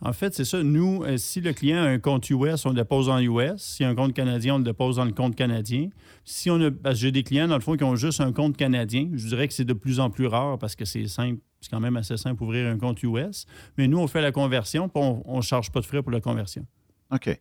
En 0.00 0.12
fait, 0.12 0.32
c'est 0.34 0.44
ça. 0.44 0.62
Nous, 0.62 1.02
euh, 1.02 1.16
si 1.16 1.40
le 1.40 1.52
client 1.52 1.78
a 1.78 1.86
un 1.88 1.98
compte 1.98 2.28
US, 2.30 2.64
on 2.66 2.70
le 2.70 2.76
dépose 2.76 3.08
en 3.08 3.18
US. 3.18 3.56
S'il 3.62 3.84
y 3.84 3.86
a 3.86 3.90
un 3.90 3.96
compte 3.96 4.12
canadien, 4.12 4.54
on 4.54 4.58
le 4.58 4.64
dépose 4.64 4.96
dans 4.96 5.04
le 5.04 5.12
compte 5.12 5.34
canadien. 5.34 5.88
Si 6.24 6.50
on 6.50 6.60
a, 6.60 6.70
parce 6.70 6.94
que 6.96 7.00
j'ai 7.00 7.12
des 7.12 7.24
clients, 7.24 7.48
dans 7.48 7.56
le 7.56 7.60
fond, 7.60 7.76
qui 7.76 7.82
ont 7.84 7.96
juste 7.96 8.20
un 8.20 8.32
compte 8.32 8.56
canadien. 8.56 9.08
Je 9.14 9.26
dirais 9.26 9.48
que 9.48 9.54
c'est 9.54 9.64
de 9.64 9.72
plus 9.72 9.98
en 9.98 10.08
plus 10.10 10.26
rare 10.26 10.58
parce 10.58 10.76
que 10.76 10.84
c'est 10.84 11.08
simple. 11.08 11.40
C'est 11.60 11.70
quand 11.70 11.80
même 11.80 11.96
assez 11.96 12.16
simple 12.16 12.42
ouvrir 12.42 12.68
un 12.68 12.78
compte 12.78 13.02
US. 13.02 13.46
Mais 13.76 13.88
nous, 13.88 13.98
on 13.98 14.06
fait 14.06 14.20
la 14.20 14.32
conversion, 14.32 14.88
puis 14.88 15.02
on 15.02 15.36
ne 15.36 15.42
charge 15.42 15.70
pas 15.72 15.80
de 15.80 15.86
frais 15.86 16.02
pour 16.02 16.12
la 16.12 16.20
conversion. 16.20 16.64
OK. 17.10 17.38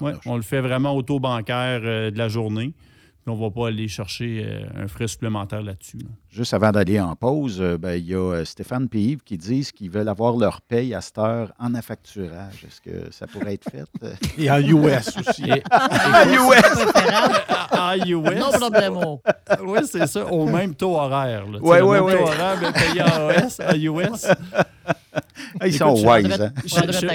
Ouais, 0.00 0.12
on 0.26 0.36
le 0.36 0.42
fait 0.42 0.60
vraiment 0.60 0.94
au 0.94 1.02
taux 1.02 1.18
bancaire 1.20 1.80
euh, 1.82 2.10
de 2.10 2.18
la 2.18 2.28
journée. 2.28 2.74
Puis 3.22 3.32
on 3.32 3.36
ne 3.36 3.40
va 3.40 3.50
pas 3.50 3.68
aller 3.68 3.88
chercher 3.88 4.44
euh, 4.44 4.66
un 4.76 4.86
frais 4.88 5.08
supplémentaire 5.08 5.62
là-dessus. 5.62 5.98
là. 5.98 6.08
Juste 6.30 6.52
avant 6.52 6.70
d'aller 6.72 7.00
en 7.00 7.16
pause, 7.16 7.56
euh, 7.58 7.78
ben, 7.78 7.92
il 7.94 8.06
y 8.06 8.14
a 8.14 8.18
euh, 8.18 8.44
Stéphane 8.44 8.86
et 8.92 8.98
Yves 8.98 9.22
qui 9.24 9.38
disent 9.38 9.72
qu'ils 9.72 9.90
veulent 9.90 10.10
avoir 10.10 10.36
leur 10.36 10.60
paye 10.60 10.94
à 10.94 11.00
cette 11.00 11.16
heure 11.16 11.52
en 11.58 11.74
affacturage. 11.74 12.66
Est-ce 12.66 12.82
que 12.82 13.10
ça 13.10 13.26
pourrait 13.26 13.54
être 13.54 13.68
fait? 13.70 13.86
Et 14.38 14.50
en 14.50 14.58
US 14.60 15.08
aussi. 15.18 15.44
Et- 15.44 15.62
En 15.72 16.28
US! 16.28 16.62
En 17.72 17.94
US. 18.06 18.38
Non 18.38 18.50
problemo. 18.50 19.22
Oui, 19.64 19.78
c'est 19.90 20.06
ça, 20.06 20.26
au 20.26 20.44
même 20.46 20.74
taux 20.74 20.96
horaire. 20.96 21.44
Ouais, 21.62 21.76
sais, 21.78 21.80
le 21.80 21.86
ouais, 21.86 21.96
même 21.96 22.04
ouais. 22.04 22.16
taux 22.18 22.22
horaire, 22.24 22.56
mais 22.60 22.72
payé 22.72 23.02
en 23.02 23.30
US, 23.30 23.60
en 23.60 23.74
US. 23.74 24.26
Ah, 25.60 25.66
ils 25.66 25.74
sont 25.74 25.96
je- 25.96 26.06
wise, 26.06 26.40
hein? 26.40 26.50
Je 26.64 26.68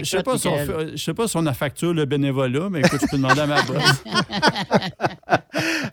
je 0.03 0.09
sais 0.09 0.23
pas 0.23 0.37
si 0.37 0.47
on 0.47 0.57
fait- 0.57 0.97
je 0.97 1.03
sais 1.03 1.13
pas 1.13 1.27
si 1.27 1.37
on 1.37 1.45
a 1.45 1.53
facture 1.53 1.93
le 1.93 2.05
bénévolat, 2.05 2.69
mais 2.71 2.79
écoute, 2.79 2.99
je 3.01 3.07
peux 3.07 3.17
demander 3.17 3.41
à 3.41 3.45
ma 3.47 3.61
boss. 3.61 4.03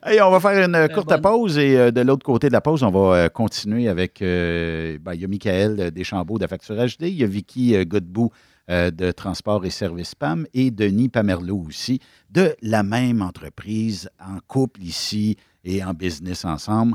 Hey, 0.05 0.21
on 0.23 0.31
va 0.31 0.41
faire 0.41 0.67
une 0.67 0.89
courte 0.95 1.09
bonne. 1.09 1.21
pause 1.21 1.59
et 1.59 1.77
euh, 1.77 1.91
de 1.91 2.01
l'autre 2.01 2.25
côté 2.25 2.49
de 2.49 2.53
la 2.53 2.61
pause, 2.63 2.83
on 2.83 2.91
va 2.91 3.10
euh, 3.13 3.29
continuer 3.29 3.89
avec. 3.89 4.23
euh, 4.23 4.99
ben, 5.01 5.15
il 5.15 5.21
y 5.21 5.25
a 5.25 5.29
Michael 5.29 5.81
euh, 5.81 5.91
Deschambault 5.91 6.39
d'Affacturage 6.39 6.99
D, 6.99 7.09
il 7.09 7.17
y 7.17 7.25
a 7.25 7.27
Vicky 7.27 7.75
euh, 7.77 7.85
Godbout 7.85 8.31
de 8.69 9.11
Transport 9.11 9.65
et 9.65 9.71
Services 9.71 10.15
PAM 10.15 10.47
et 10.55 10.71
Denis 10.71 11.09
Pamerlot 11.09 11.65
aussi 11.67 11.99
de 12.31 12.55
la 12.63 12.85
même 12.85 13.21
entreprise 13.21 14.09
en 14.21 14.39
couple 14.47 14.83
ici 14.83 15.37
et 15.65 15.83
en 15.83 15.93
business 15.93 16.45
ensemble. 16.45 16.95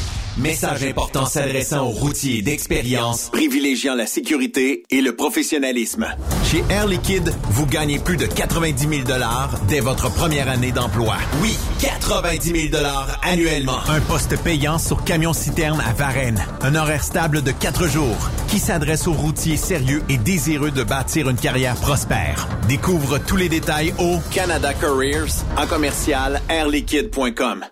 Message 0.37 0.83
important 0.83 1.25
s'adressant 1.25 1.85
aux 1.87 1.91
routiers 1.91 2.41
d'expérience, 2.41 3.29
privilégiant 3.31 3.95
la 3.95 4.05
sécurité 4.05 4.83
et 4.89 5.01
le 5.01 5.13
professionnalisme. 5.13 6.07
Chez 6.49 6.63
Air 6.69 6.87
Liquide, 6.87 7.33
vous 7.49 7.65
gagnez 7.65 7.99
plus 7.99 8.15
de 8.15 8.25
90 8.25 9.03
000 9.05 9.19
dès 9.67 9.81
votre 9.81 10.09
première 10.09 10.47
année 10.47 10.71
d'emploi. 10.71 11.17
Oui, 11.41 11.57
90 11.81 12.69
000 12.71 12.83
annuellement. 13.23 13.79
Un 13.89 13.99
poste 13.99 14.41
payant 14.41 14.77
sur 14.77 15.03
camion-citerne 15.03 15.81
à 15.85 15.91
Varennes. 15.91 16.41
Un 16.61 16.75
horaire 16.75 17.03
stable 17.03 17.41
de 17.41 17.51
4 17.51 17.87
jours 17.87 18.29
qui 18.47 18.59
s'adresse 18.59 19.07
aux 19.07 19.13
routiers 19.13 19.57
sérieux 19.57 20.01
et 20.07 20.17
désireux 20.17 20.71
de 20.71 20.83
bâtir 20.83 21.29
une 21.29 21.37
carrière 21.37 21.75
prospère. 21.75 22.47
Découvre 22.69 23.17
tous 23.17 23.35
les 23.35 23.49
détails 23.49 23.93
au 23.99 24.19
Canada 24.33 24.73
Careers 24.73 25.43
en 25.57 25.67
commercial 25.67 26.41
airliquide.com. 26.47 27.65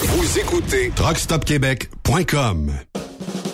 Vous 0.00 0.38
écoutez 0.38 0.90
truckstopquebec.com. 0.94 2.72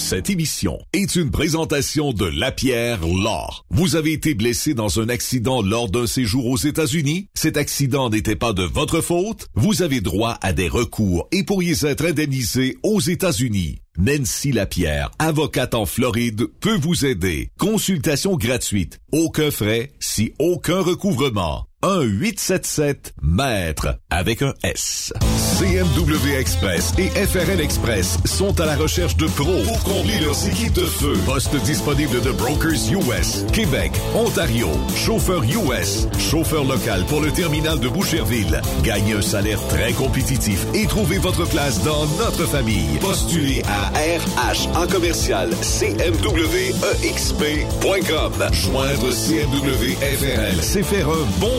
Cette 0.00 0.30
émission 0.30 0.78
est 0.94 1.14
une 1.14 1.30
présentation 1.30 2.14
de 2.14 2.24
Lapierre 2.24 3.06
Law. 3.06 3.46
Vous 3.68 3.96
avez 3.96 4.14
été 4.14 4.32
blessé 4.34 4.72
dans 4.72 4.98
un 4.98 5.10
accident 5.10 5.60
lors 5.60 5.90
d'un 5.90 6.06
séjour 6.06 6.46
aux 6.46 6.56
États-Unis? 6.56 7.28
Cet 7.34 7.58
accident 7.58 8.08
n'était 8.08 8.34
pas 8.34 8.54
de 8.54 8.62
votre 8.62 9.02
faute? 9.02 9.46
Vous 9.54 9.82
avez 9.82 10.00
droit 10.00 10.38
à 10.40 10.54
des 10.54 10.68
recours 10.68 11.28
et 11.32 11.44
pourriez 11.44 11.84
être 11.84 12.06
indemnisé 12.06 12.78
aux 12.82 12.98
États-Unis. 12.98 13.82
Nancy 13.98 14.52
Lapierre, 14.52 15.10
avocate 15.18 15.74
en 15.74 15.84
Floride, 15.84 16.46
peut 16.60 16.78
vous 16.78 17.04
aider. 17.04 17.50
Consultation 17.58 18.36
gratuite. 18.36 18.98
Aucun 19.12 19.50
frais, 19.50 19.92
si 20.00 20.32
aucun 20.38 20.80
recouvrement. 20.80 21.66
1-877 21.82 23.12
Maître 23.22 23.96
avec 24.10 24.42
un 24.42 24.52
S. 24.62 25.14
CMW 25.58 26.36
Express 26.38 26.92
et 26.98 27.08
FRL 27.08 27.58
Express 27.60 28.18
sont 28.26 28.60
à 28.60 28.66
la 28.66 28.76
recherche 28.76 29.16
de 29.16 29.26
pros 29.26 29.62
pour 29.64 29.82
combler 29.84 30.20
leurs 30.20 30.46
équipes 30.46 30.74
de 30.74 30.84
feu. 30.84 31.14
Poste 31.24 31.56
disponible 31.62 32.20
de 32.20 32.32
Brokers 32.32 32.92
US, 32.92 33.46
Québec, 33.52 33.92
Ontario, 34.14 34.68
chauffeur 34.94 35.42
US, 35.42 36.06
chauffeur 36.18 36.64
local 36.64 37.04
pour 37.06 37.22
le 37.22 37.30
terminal 37.30 37.80
de 37.80 37.88
Boucherville. 37.88 38.60
Gagnez 38.82 39.14
un 39.14 39.22
salaire 39.22 39.60
très 39.68 39.92
compétitif 39.92 40.66
et 40.74 40.86
trouvez 40.86 41.16
votre 41.18 41.46
place 41.48 41.82
dans 41.82 42.06
notre 42.18 42.44
famille. 42.46 42.98
Postulez 43.00 43.62
à 43.66 43.88
RH 43.96 44.68
en 44.76 44.86
commercial 44.86 45.48
CMWEXP.com. 45.62 48.32
Joindre 48.52 49.10
CMW 49.12 49.94
FRL, 50.18 50.62
c'est 50.62 50.82
faire 50.82 51.08
un 51.08 51.24
bond 51.38 51.58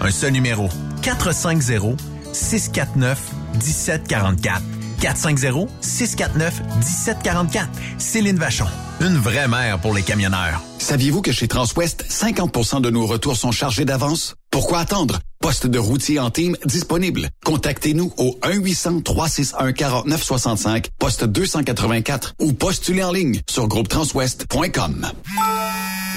Un 0.00 0.10
seul 0.10 0.32
numéro. 0.32 0.68
450 1.02 2.00
649 2.32 3.18
1744. 3.54 4.62
450-649-1744. 5.04 7.66
Céline 7.98 8.38
Vachon. 8.38 8.64
Une 9.00 9.16
vraie 9.16 9.48
mère 9.48 9.80
pour 9.80 9.92
les 9.92 10.02
camionneurs. 10.02 10.62
Saviez-vous 10.78 11.20
que 11.20 11.32
chez 11.32 11.48
Transwest, 11.48 12.06
50% 12.08 12.80
de 12.80 12.90
nos 12.90 13.04
retours 13.06 13.36
sont 13.36 13.50
chargés 13.52 13.84
d'avance? 13.84 14.36
Pourquoi 14.50 14.78
attendre? 14.78 15.18
Poste 15.40 15.66
de 15.66 15.78
routier 15.78 16.18
en 16.20 16.30
team 16.30 16.56
disponible. 16.64 17.28
Contactez-nous 17.44 18.14
au 18.16 18.38
1-800-361-4965, 18.42 20.86
poste 20.98 21.24
284 21.24 22.36
ou 22.40 22.54
postulez 22.54 23.02
en 23.02 23.12
ligne 23.12 23.42
sur 23.50 23.68
groupetranswest.com. 23.68 25.10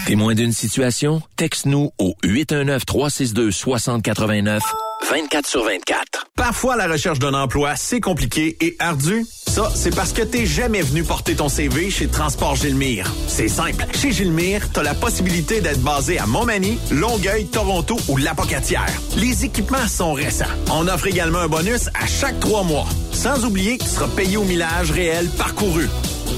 Témoin 0.07 0.33
d'une 0.35 0.53
situation? 0.53 1.21
Texte-nous 1.35 1.91
au 1.97 2.15
819-362-6089, 2.23 4.61
24 5.03 5.47
sur 5.47 5.63
24. 5.63 6.27
Parfois, 6.35 6.75
la 6.75 6.87
recherche 6.87 7.19
d'un 7.19 7.33
emploi, 7.33 7.75
c'est 7.75 8.01
compliqué 8.01 8.57
et 8.59 8.75
ardu. 8.79 9.25
Ça, 9.47 9.71
c'est 9.73 9.95
parce 9.95 10.11
que 10.11 10.21
t'es 10.21 10.45
jamais 10.45 10.81
venu 10.81 11.03
porter 11.03 11.35
ton 11.35 11.49
CV 11.49 11.89
chez 11.89 12.07
Transport 12.07 12.55
Gilmire. 12.55 13.11
C'est 13.27 13.47
simple. 13.47 13.85
Chez 13.93 14.11
Gilmire, 14.11 14.69
t'as 14.71 14.83
la 14.83 14.93
possibilité 14.93 15.61
d'être 15.61 15.81
basé 15.81 16.19
à 16.19 16.25
Montmagny, 16.25 16.77
Longueuil, 16.91 17.45
Toronto 17.47 17.97
ou 18.09 18.17
Lapocatière. 18.17 18.91
Les 19.15 19.45
équipements 19.45 19.87
sont 19.87 20.13
récents. 20.13 20.45
On 20.71 20.87
offre 20.87 21.07
également 21.07 21.39
un 21.39 21.47
bonus 21.47 21.87
à 21.99 22.05
chaque 22.05 22.39
trois 22.39 22.63
mois. 22.63 22.87
Sans 23.11 23.45
oublier 23.45 23.77
que 23.77 23.83
tu 23.83 23.89
seras 23.89 24.07
payé 24.09 24.37
au 24.37 24.43
millage 24.43 24.91
réel 24.91 25.29
parcouru. 25.37 25.87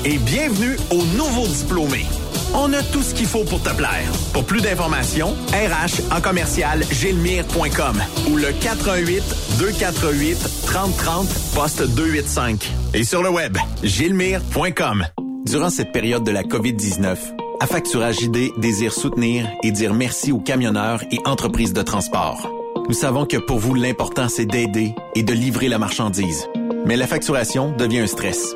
Et 0.06 0.18
bienvenue 0.18 0.78
aux 0.92 1.04
nouveaux 1.18 1.48
diplômés. 1.48 2.06
On 2.54 2.74
a 2.74 2.82
tout 2.82 3.04
ce 3.04 3.14
qu'il 3.14 3.28
faut 3.28 3.44
pour 3.44 3.62
te 3.62 3.70
plaire. 3.70 4.12
Pour 4.34 4.44
plus 4.44 4.62
d'informations, 4.62 5.36
RH 5.54 6.12
en 6.16 6.20
commercial 6.20 6.84
gilmire.com 6.92 8.02
ou 8.30 8.38
le 8.38 8.49
418 8.52 9.24
248 9.60 10.66
3030 10.66 11.28
poste 11.54 11.84
285. 11.96 12.72
Et 12.94 13.04
sur 13.04 13.24
le 13.24 13.30
web, 13.30 13.58
gilmire.com. 13.84 15.06
Durant 15.46 15.70
cette 15.70 15.92
période 15.92 16.24
de 16.24 16.32
la 16.32 16.44
COVID-19, 16.44 17.18
Affacturage 17.62 18.22
ID 18.22 18.52
désire 18.58 18.94
soutenir 18.94 19.46
et 19.64 19.72
dire 19.72 19.94
merci 19.94 20.32
aux 20.32 20.40
camionneurs 20.40 21.04
et 21.12 21.20
entreprises 21.26 21.74
de 21.74 21.82
transport. 21.82 22.50
Nous 22.88 22.94
savons 22.94 23.26
que 23.26 23.36
pour 23.36 23.60
vous, 23.60 23.74
l'important, 23.74 24.30
c'est 24.30 24.46
d'aider 24.46 24.96
et 25.14 25.24
de 25.24 25.34
livrer 25.34 25.68
la 25.68 25.78
marchandise. 25.78 26.48
Mais 26.86 26.96
la 26.96 27.06
facturation 27.06 27.76
devient 27.76 28.00
un 28.00 28.08
stress. 28.08 28.56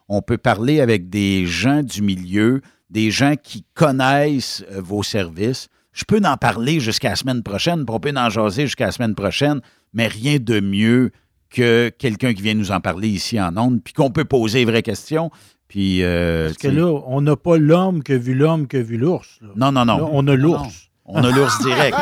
on 0.08 0.22
peut 0.22 0.38
parler 0.38 0.80
avec 0.80 1.10
des 1.10 1.44
gens 1.44 1.82
du 1.82 2.00
milieu, 2.00 2.62
des 2.88 3.10
gens 3.10 3.34
qui 3.36 3.64
connaissent 3.74 4.64
vos 4.70 5.02
services. 5.02 5.68
Je 5.98 6.04
peux 6.04 6.20
en 6.24 6.36
parler 6.36 6.78
jusqu'à 6.78 7.08
la 7.10 7.16
semaine 7.16 7.42
prochaine, 7.42 7.84
puis 7.84 7.92
on 7.92 7.98
peut 7.98 8.12
en 8.16 8.30
jaser 8.30 8.66
jusqu'à 8.66 8.86
la 8.86 8.92
semaine 8.92 9.16
prochaine, 9.16 9.60
mais 9.92 10.06
rien 10.06 10.36
de 10.38 10.60
mieux 10.60 11.10
que 11.50 11.88
quelqu'un 11.98 12.34
qui 12.34 12.42
vient 12.42 12.54
nous 12.54 12.70
en 12.70 12.80
parler 12.80 13.08
ici 13.08 13.40
en 13.40 13.56
ondes, 13.56 13.82
puis 13.82 13.94
qu'on 13.94 14.12
peut 14.12 14.24
poser 14.24 14.60
les 14.60 14.64
vraies 14.64 14.82
questions. 14.82 15.32
Puis, 15.66 16.04
euh, 16.04 16.46
Parce 16.46 16.58
que 16.58 16.68
là, 16.68 16.86
on 17.06 17.20
n'a 17.20 17.34
pas 17.34 17.58
l'homme 17.58 18.04
que 18.04 18.12
vu 18.12 18.34
l'homme 18.34 18.68
que 18.68 18.76
vu 18.76 18.96
l'ours. 18.96 19.40
non, 19.56 19.72
non, 19.72 19.84
non. 19.84 19.98
Là, 19.98 20.08
on 20.12 20.28
a 20.28 20.36
l'ours. 20.36 20.87
On 21.10 21.24
a 21.24 21.30
l'ours 21.30 21.58
direct. 21.62 21.96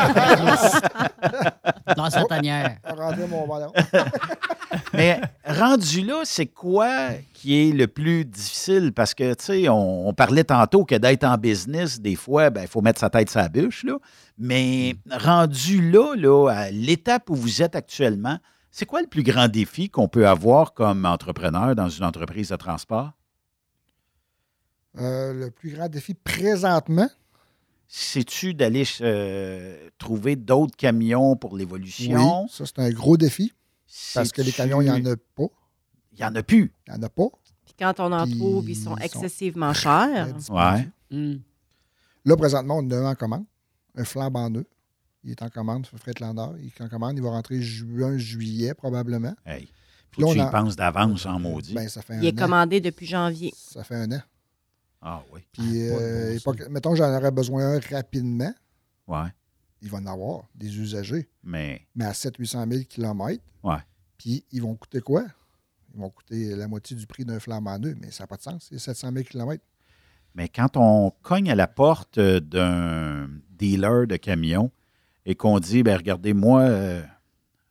Dans 1.97 2.11
sa 2.11 2.24
tanière. 2.24 2.77
Rentrez 2.85 3.27
mon 3.28 3.47
ballon. 3.47 3.73
Mais 4.93 5.20
rendu 5.47 6.03
là, 6.03 6.23
c'est 6.24 6.47
quoi 6.47 7.11
qui 7.33 7.69
est 7.69 7.73
le 7.73 7.87
plus 7.87 8.24
difficile? 8.24 8.93
Parce 8.93 9.15
que, 9.15 9.35
tu 9.35 9.45
sais, 9.45 9.69
on, 9.69 10.09
on 10.09 10.12
parlait 10.12 10.43
tantôt 10.45 10.85
que 10.85 10.97
d'être 10.97 11.24
en 11.24 11.39
business, 11.39 12.01
des 12.01 12.16
fois, 12.16 12.51
il 12.61 12.66
faut 12.66 12.81
mettre 12.81 12.99
sa 12.99 13.09
tête 13.09 13.31
sur 13.31 13.41
la 13.41 13.49
bûche, 13.49 13.85
là. 13.85 13.97
Mais 14.39 14.97
rendu 15.11 15.91
là, 15.91 16.15
là, 16.16 16.51
à 16.51 16.70
l'étape 16.70 17.31
où 17.31 17.37
vous 17.37 17.62
êtes 17.62 17.77
actuellement, 17.77 18.39
c'est 18.70 18.87
quoi 18.87 19.01
le 19.01 19.07
plus 19.07 19.23
grand 19.23 19.49
défi 19.49 19.89
qu'on 19.89 20.09
peut 20.09 20.28
avoir 20.28 20.74
comme 20.74 21.07
entrepreneur 21.07 21.74
dans 21.74 21.89
une 21.89 22.05
entreprise 22.05 22.51
de 22.51 22.57
transport? 22.57 23.12
Euh, 24.99 25.33
le 25.33 25.51
plus 25.51 25.70
grand 25.70 25.89
défi 25.89 26.15
présentement, 26.15 27.09
C'est-tu 27.88 28.52
d'aller 28.54 28.84
euh, 29.00 29.88
trouver 29.98 30.36
d'autres 30.36 30.76
camions 30.76 31.36
pour 31.36 31.56
l'évolution? 31.56 32.42
oui, 32.44 32.48
ça 32.50 32.64
c'est 32.66 32.78
un 32.80 32.90
gros 32.90 33.16
défi. 33.16 33.52
Parce 34.14 34.32
que 34.32 34.42
les 34.42 34.52
camions, 34.52 34.80
il 34.82 34.84
n'y 34.84 34.90
en 35.08 35.12
a 35.12 35.16
pas. 35.16 35.46
Il 36.12 36.18
n'y 36.18 36.24
en 36.24 36.34
a 36.34 36.42
plus. 36.42 36.72
Il 36.86 36.92
n'y 36.92 36.98
en 36.98 37.02
a 37.02 37.08
pas. 37.08 37.28
Puis 37.64 37.74
quand 37.78 38.00
on 38.00 38.12
en 38.12 38.24
Puis 38.26 38.36
trouve, 38.38 38.64
ils 38.68 38.70
ils 38.72 38.76
sont 38.76 38.90
sont 38.90 38.96
excessivement 38.96 39.72
chers. 39.72 40.34
Ouais. 40.50 40.88
Hmm. 41.10 41.36
Là, 42.24 42.36
présentement, 42.36 42.78
on 42.78 42.86
en 42.86 42.90
a 42.90 42.96
un 42.96 43.10
en 43.10 43.14
commande. 43.14 43.44
Un 43.94 44.04
flambant 44.04 44.50
neuf. 44.50 44.64
Il 45.24 45.30
est 45.30 45.42
en 45.42 45.48
commande 45.48 45.86
sur 45.86 45.98
Freight-Lander. 45.98 46.58
Il 46.60 46.66
est 46.66 46.80
en 46.80 46.88
commande. 46.88 47.16
Il 47.16 47.22
va 47.22 47.30
rentrer 47.30 47.60
juin, 47.62 48.16
juillet, 48.18 48.74
probablement. 48.74 49.34
Hey, 49.46 49.68
Puis 50.10 50.22
là, 50.22 50.28
tu 50.32 50.38
on 50.38 50.42
y 50.42 50.42
en- 50.42 50.50
penses 50.50 50.76
d'avance 50.76 51.26
en 51.26 51.38
maudit. 51.38 51.74
Ben, 51.74 51.88
ça 51.88 52.02
fait 52.02 52.14
un 52.14 52.20
Il 52.20 52.26
est 52.26 52.40
an. 52.40 52.44
commandé 52.44 52.80
depuis 52.80 53.06
janvier. 53.06 53.52
Ça 53.56 53.84
fait 53.84 53.94
un 53.96 54.10
an. 54.12 54.20
Ah 55.02 55.23
oui. 55.32 55.40
Puis, 55.52 55.89
euh, 55.90 56.39
pas 56.44 56.52
que- 56.52 56.68
mettons 56.68 56.90
que 56.90 56.97
j'en 56.97 57.14
aurais 57.16 57.31
besoin 57.31 57.74
un 57.77 57.81
rapidement. 57.90 58.52
Ouais. 59.06 59.28
Il 59.82 59.90
va 59.90 59.98
en 59.98 60.06
avoir 60.06 60.44
des 60.55 60.78
usagers. 60.78 61.28
Mais, 61.44 61.86
Mais 61.94 62.06
à 62.06 62.12
700-800 62.12 62.68
000 62.70 62.85
km. 62.89 63.43
ouais. 63.62 63.77
Puis, 64.18 64.44
ils 64.51 64.62
vont 64.62 64.74
coûter 64.74 65.01
quoi? 65.01 65.24
Ils 65.94 66.01
vont 66.01 66.10
coûter 66.10 66.56
la 66.56 66.66
moitié 66.66 66.97
du 66.97 67.06
prix 67.06 67.24
d'un 67.24 67.39
flambant 67.39 67.78
neuf, 67.78 67.94
mais 68.01 68.10
ça 68.10 68.24
n'a 68.24 68.27
pas 68.28 68.36
de 68.36 68.43
sens. 68.43 68.66
C'est 68.70 68.78
700 68.78 69.12
000 69.12 69.24
km. 69.24 69.62
Mais 70.35 70.48
quand 70.48 70.77
on 70.77 71.12
cogne 71.23 71.51
à 71.51 71.55
la 71.55 71.66
porte 71.68 72.18
euh, 72.18 72.40
d'un 72.40 73.28
dealer 73.51 74.06
de 74.06 74.16
camions 74.16 74.70
et 75.24 75.35
qu'on 75.35 75.59
dit, 75.60 75.82
ben 75.82 75.97
regardez, 75.97 76.32
moi, 76.35 76.62
euh, 76.62 77.02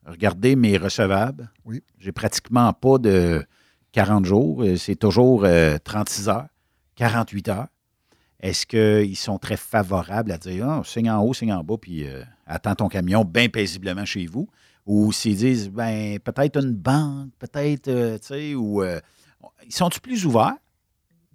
regardez 0.05 0.55
mes 0.55 0.77
recevables. 0.77 1.51
Oui. 1.65 1.83
J'ai 1.99 2.11
pratiquement 2.11 2.71
pas 2.73 2.97
de 2.97 3.43
40 3.91 4.25
jours. 4.25 4.63
euh, 4.63 4.77
C'est 4.77 4.95
toujours 4.95 5.43
euh, 5.45 5.77
36 5.83 6.29
heures, 6.29 6.47
48 6.95 7.49
heures. 7.49 7.67
Est-ce 8.39 8.65
qu'ils 8.65 9.15
sont 9.15 9.37
très 9.39 9.57
favorables 9.57 10.31
à 10.31 10.37
dire, 10.37 10.67
ah, 10.69 10.81
signe 10.85 11.09
en 11.09 11.21
haut, 11.23 11.33
signe 11.33 11.53
en 11.53 11.63
bas, 11.63 11.77
puis 11.79 12.05
euh, 12.07 12.23
attends 12.45 12.75
ton 12.75 12.89
camion 12.89 13.23
bien 13.23 13.47
paisiblement 13.49 14.05
chez 14.05 14.25
vous? 14.27 14.47
Ou 14.85 15.11
s'ils 15.11 15.37
disent, 15.37 15.69
ben 15.69 16.19
peut-être 16.19 16.61
une 16.63 16.73
banque, 16.73 17.31
peut-être, 17.39 17.87
euh, 17.87 18.17
tu 18.19 18.27
sais, 18.27 18.55
ou... 18.55 18.83
euh, 18.83 18.99
ils 19.65 19.73
sont-ils 19.73 20.01
plus 20.01 20.25
ouverts? 20.25 20.55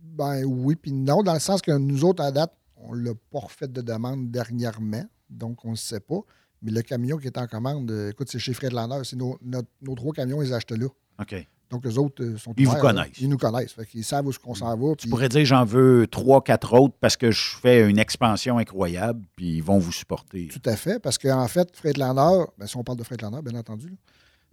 Ben 0.02 0.44
oui, 0.44 0.76
puis 0.76 0.92
non, 0.92 1.22
dans 1.22 1.34
le 1.34 1.40
sens 1.40 1.60
que 1.62 1.72
nous 1.72 2.04
autres, 2.04 2.22
à 2.22 2.30
date, 2.30 2.54
on 2.76 2.92
l'a 2.92 3.12
pas 3.32 3.40
refait 3.40 3.66
de 3.68 3.80
demande 3.80 4.30
dernièrement, 4.30 5.04
donc 5.28 5.64
on 5.64 5.72
ne 5.72 5.76
sait 5.76 6.00
pas. 6.00 6.20
Mais 6.62 6.70
le 6.70 6.82
camion 6.82 7.16
qui 7.16 7.26
est 7.26 7.38
en 7.38 7.46
commande, 7.46 7.90
euh, 7.90 8.10
écoute, 8.10 8.28
c'est 8.30 8.38
chez 8.38 8.52
Fred 8.52 8.72
Lander. 8.72 9.00
C'est 9.04 9.16
nos, 9.16 9.38
notre- 9.42 9.68
nos 9.82 9.94
trois 9.94 10.12
camions, 10.12 10.42
ils 10.42 10.52
achètent 10.52 10.72
là. 10.72 10.86
OK. 11.20 11.34
Donc, 11.70 11.84
les 11.84 11.98
autres 11.98 12.22
euh, 12.24 12.36
sont 12.36 12.52
Ils 12.56 12.66
vous 12.66 12.72
ouverts, 12.72 12.82
connaissent. 12.82 13.18
Ils 13.20 13.28
nous 13.28 13.38
connaissent. 13.38 13.72
Fait 13.72 13.86
qu'ils 13.86 14.04
savent 14.04 14.26
où 14.26 14.32
qu'on 14.42 14.54
s'en 14.54 14.76
va. 14.76 14.94
Tu 14.96 15.08
pourrais 15.08 15.28
dire 15.28 15.44
j'en 15.44 15.64
veux 15.64 16.06
trois, 16.08 16.42
quatre 16.42 16.74
autres 16.74 16.96
parce 17.00 17.16
que 17.16 17.30
je 17.30 17.56
fais 17.62 17.88
une 17.88 17.98
expansion 17.98 18.58
incroyable, 18.58 19.22
puis 19.36 19.56
ils 19.56 19.62
vont 19.62 19.78
vous 19.78 19.92
supporter. 19.92 20.48
Tout 20.48 20.68
à 20.68 20.76
fait, 20.76 20.98
parce 20.98 21.16
qu'en 21.16 21.46
fait, 21.46 21.74
Freightliner, 21.76 22.44
ben, 22.58 22.66
si 22.66 22.76
on 22.76 22.82
parle 22.82 22.98
de 22.98 23.04
Freightliner, 23.04 23.40
bien 23.42 23.58
entendu, 23.58 23.96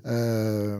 euh, 0.06 0.80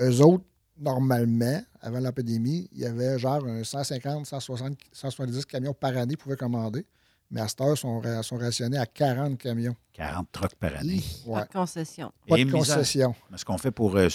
eux 0.00 0.20
autres, 0.20 0.44
normalement, 0.78 1.62
avant 1.80 2.00
la 2.00 2.12
pandémie, 2.12 2.68
il 2.72 2.80
y 2.80 2.84
avait 2.86 3.18
genre 3.18 3.44
un 3.46 3.64
150, 3.64 4.26
160, 4.26 4.76
170 4.92 5.46
camions 5.46 5.74
par 5.74 5.96
année 5.96 6.08
qu'ils 6.08 6.18
pouvaient 6.18 6.36
commander. 6.36 6.84
Mais 7.30 7.40
à 7.40 7.48
cette 7.48 7.60
heure, 7.60 7.74
ils 7.74 7.76
sont, 7.76 8.02
sont 8.22 8.36
rationnés 8.38 8.78
à 8.78 8.86
40 8.86 9.36
camions. 9.38 9.76
40 9.92 10.28
trucks 10.32 10.54
par 10.54 10.74
année. 10.76 11.02
Ouais. 11.26 11.40
Pas 11.40 11.44
de 11.44 11.52
concession. 11.52 12.12
Pas 12.26 12.38
Et 12.38 12.44
de 12.44 12.50
concession. 12.50 13.14
Est-ce 13.34 13.44
qu'on 13.44 13.58
fait 13.58 13.70
pour 13.70 13.96
euh, 13.96 14.08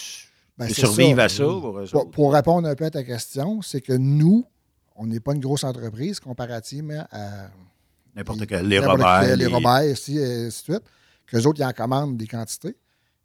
Ben, 0.58 0.68
c'est 0.68 0.82
survivre 0.82 1.18
ça. 1.18 1.26
à 1.26 1.30
ça? 1.30 2.00
Pour, 2.12 2.34
répondre 2.34 2.68
un 2.68 2.76
peu 2.76 2.86
à 2.86 2.92
ta 2.92 3.04
question, 3.04 3.62
c'est 3.62 3.82
que 3.82 3.94
nous, 3.94 4.46
on 4.96 5.08
n'est 5.08 5.20
pas 5.20 5.34
une 5.34 5.40
grosse 5.40 5.64
entreprise 5.64 6.20
comparativement 6.20 7.06
à 7.12 7.50
N'importe 8.16 8.46
quel. 8.46 8.68
Les 8.68 8.80
Robert. 8.80 9.24
les 9.24 9.36
les- 9.36 9.46
Robert, 9.48 9.92
ainsi 9.92 10.16
de 10.16 10.50
suite. 10.52 10.84
Qu'eux 11.26 11.42
autres, 11.48 11.60
ils 11.60 11.66
en 11.66 11.72
commandent 11.72 12.18
des 12.18 12.28
quantités. 12.28 12.76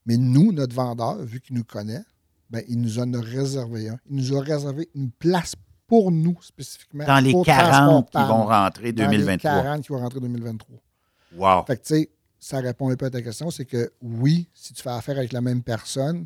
Mais 0.06 0.16
nous, 0.16 0.52
notre 0.52 0.74
vendeur, 0.74 1.18
vu 1.18 1.40
qu'il 1.40 1.56
nous 1.56 1.64
connaît, 1.64 2.02
ben, 2.48 2.62
il 2.68 2.80
nous 2.80 2.98
en 2.98 3.12
a 3.12 3.20
réservé 3.20 3.90
un. 3.90 3.98
Il 4.08 4.16
nous 4.16 4.36
a 4.36 4.40
réservé 4.40 4.88
une 4.94 5.10
place 5.10 5.54
pour 5.86 6.10
nous 6.10 6.36
spécifiquement. 6.40 7.04
Dans 7.04 7.22
les 7.22 7.32
pour 7.32 7.44
40 7.44 8.10
Transport 8.10 8.10
qui 8.10 8.28
vont 8.28 8.46
rentrer 8.46 8.92
Dans 8.92 9.04
2023. 9.04 9.56
Les 9.56 9.62
40 9.62 9.82
qui 9.82 9.92
vont 9.92 9.98
rentrer 9.98 10.20
2023. 10.20 10.78
Wow. 11.36 11.64
Fait 11.66 11.76
que, 11.76 11.82
tu 11.82 11.94
sais, 11.94 12.10
ça 12.38 12.60
répond 12.60 12.90
un 12.90 12.96
peu 12.96 13.06
à 13.06 13.10
ta 13.10 13.20
question, 13.20 13.50
c'est 13.50 13.66
que 13.66 13.92
oui, 14.00 14.48
si 14.54 14.72
tu 14.72 14.82
fais 14.82 14.90
affaire 14.90 15.18
avec 15.18 15.32
la 15.32 15.42
même 15.42 15.62
personne, 15.62 16.24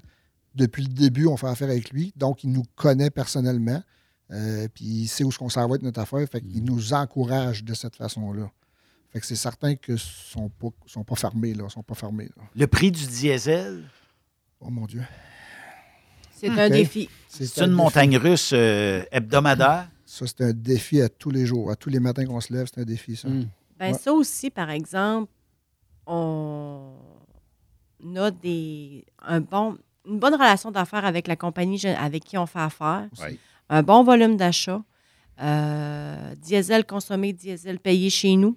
depuis 0.55 0.83
le 0.83 0.89
début, 0.93 1.27
on 1.27 1.37
fait 1.37 1.47
affaire 1.49 1.69
avec 1.71 1.91
lui, 1.91 2.13
donc 2.17 2.45
il 2.45 2.51
nous 2.53 2.65
connaît 2.75 3.11
personnellement, 3.11 3.83
euh, 4.31 4.69
puis 4.73 4.85
il 4.85 5.09
sait 5.09 5.25
où 5.25 5.29
est-ce 5.29 5.39
qu'on 5.39 5.49
s'en 5.49 5.61
va 5.63 5.75
avec 5.75 5.83
notre 5.83 6.01
affaire, 6.01 6.27
fait 6.29 6.41
qu'il 6.41 6.65
nous 6.65 6.93
encourage 6.93 7.65
de 7.65 7.75
cette 7.75 7.97
façon-là. 7.97 8.51
Fait 9.11 9.21
que 9.21 9.27
c'est 9.27 9.37
certain 9.37 9.75
que 9.77 9.97
sont 9.97 10.49
pas, 10.49 10.69
sont 10.87 11.05
pas 11.05 11.17
fermés, 11.17 11.53
là, 11.55 11.69
sont 11.69 11.83
pas 11.83 11.95
fermés. 11.95 12.31
là. 12.37 12.43
Le 12.57 12.67
prix 12.67 12.91
du 12.91 13.07
diesel? 13.07 13.85
Oh 14.61 14.71
mon 14.71 14.87
Dieu. 14.87 15.03
C'est 16.35 16.49
un 16.49 16.69
défi. 16.71 17.09
C'est 17.29 17.45
un 17.61 17.65
une 17.65 17.71
défi. 17.71 17.77
montagne 17.77 18.17
russe 18.17 18.51
euh, 18.55 19.05
hebdomadaire? 19.13 19.89
Ça, 20.07 20.27
c'est 20.27 20.41
un 20.43 20.53
défi 20.53 21.01
à 21.01 21.09
tous 21.09 21.31
les 21.31 21.47
jours. 21.47 21.71
À 21.71 21.77
tous 21.77 21.89
les 21.89 22.01
matins 22.01 22.25
qu'on 22.27 22.41
se 22.41 22.53
lève, 22.53 22.67
c'est 22.73 22.81
un 22.81 22.85
défi, 22.85 23.17
ça. 23.17 23.29
Ben, 23.29 23.49
Ouais. 23.81 23.95
Ça 23.95 24.13
aussi, 24.13 24.51
par 24.51 24.71
exemple, 24.71 25.31
on 26.07 26.95
a 28.17 28.31
des, 28.31 29.05
un 29.21 29.41
bon, 29.41 29.77
une 30.07 30.19
bonne 30.19 30.35
relation 30.35 30.71
d'affaires 30.71 31.05
avec 31.05 31.29
la 31.29 31.37
compagnie 31.37 31.85
avec 31.87 32.25
qui 32.25 32.37
on 32.39 32.47
fait 32.47 32.61
affaire. 32.61 33.09
Oui. 33.21 33.39
Un 33.69 33.83
bon 33.83 34.03
volume 34.03 34.37
d'achat. 34.37 34.83
Euh, 35.41 36.35
diesel 36.37 36.85
consommé, 36.85 37.33
diesel 37.33 37.79
payé 37.79 38.11
chez 38.11 38.37
nous. 38.37 38.57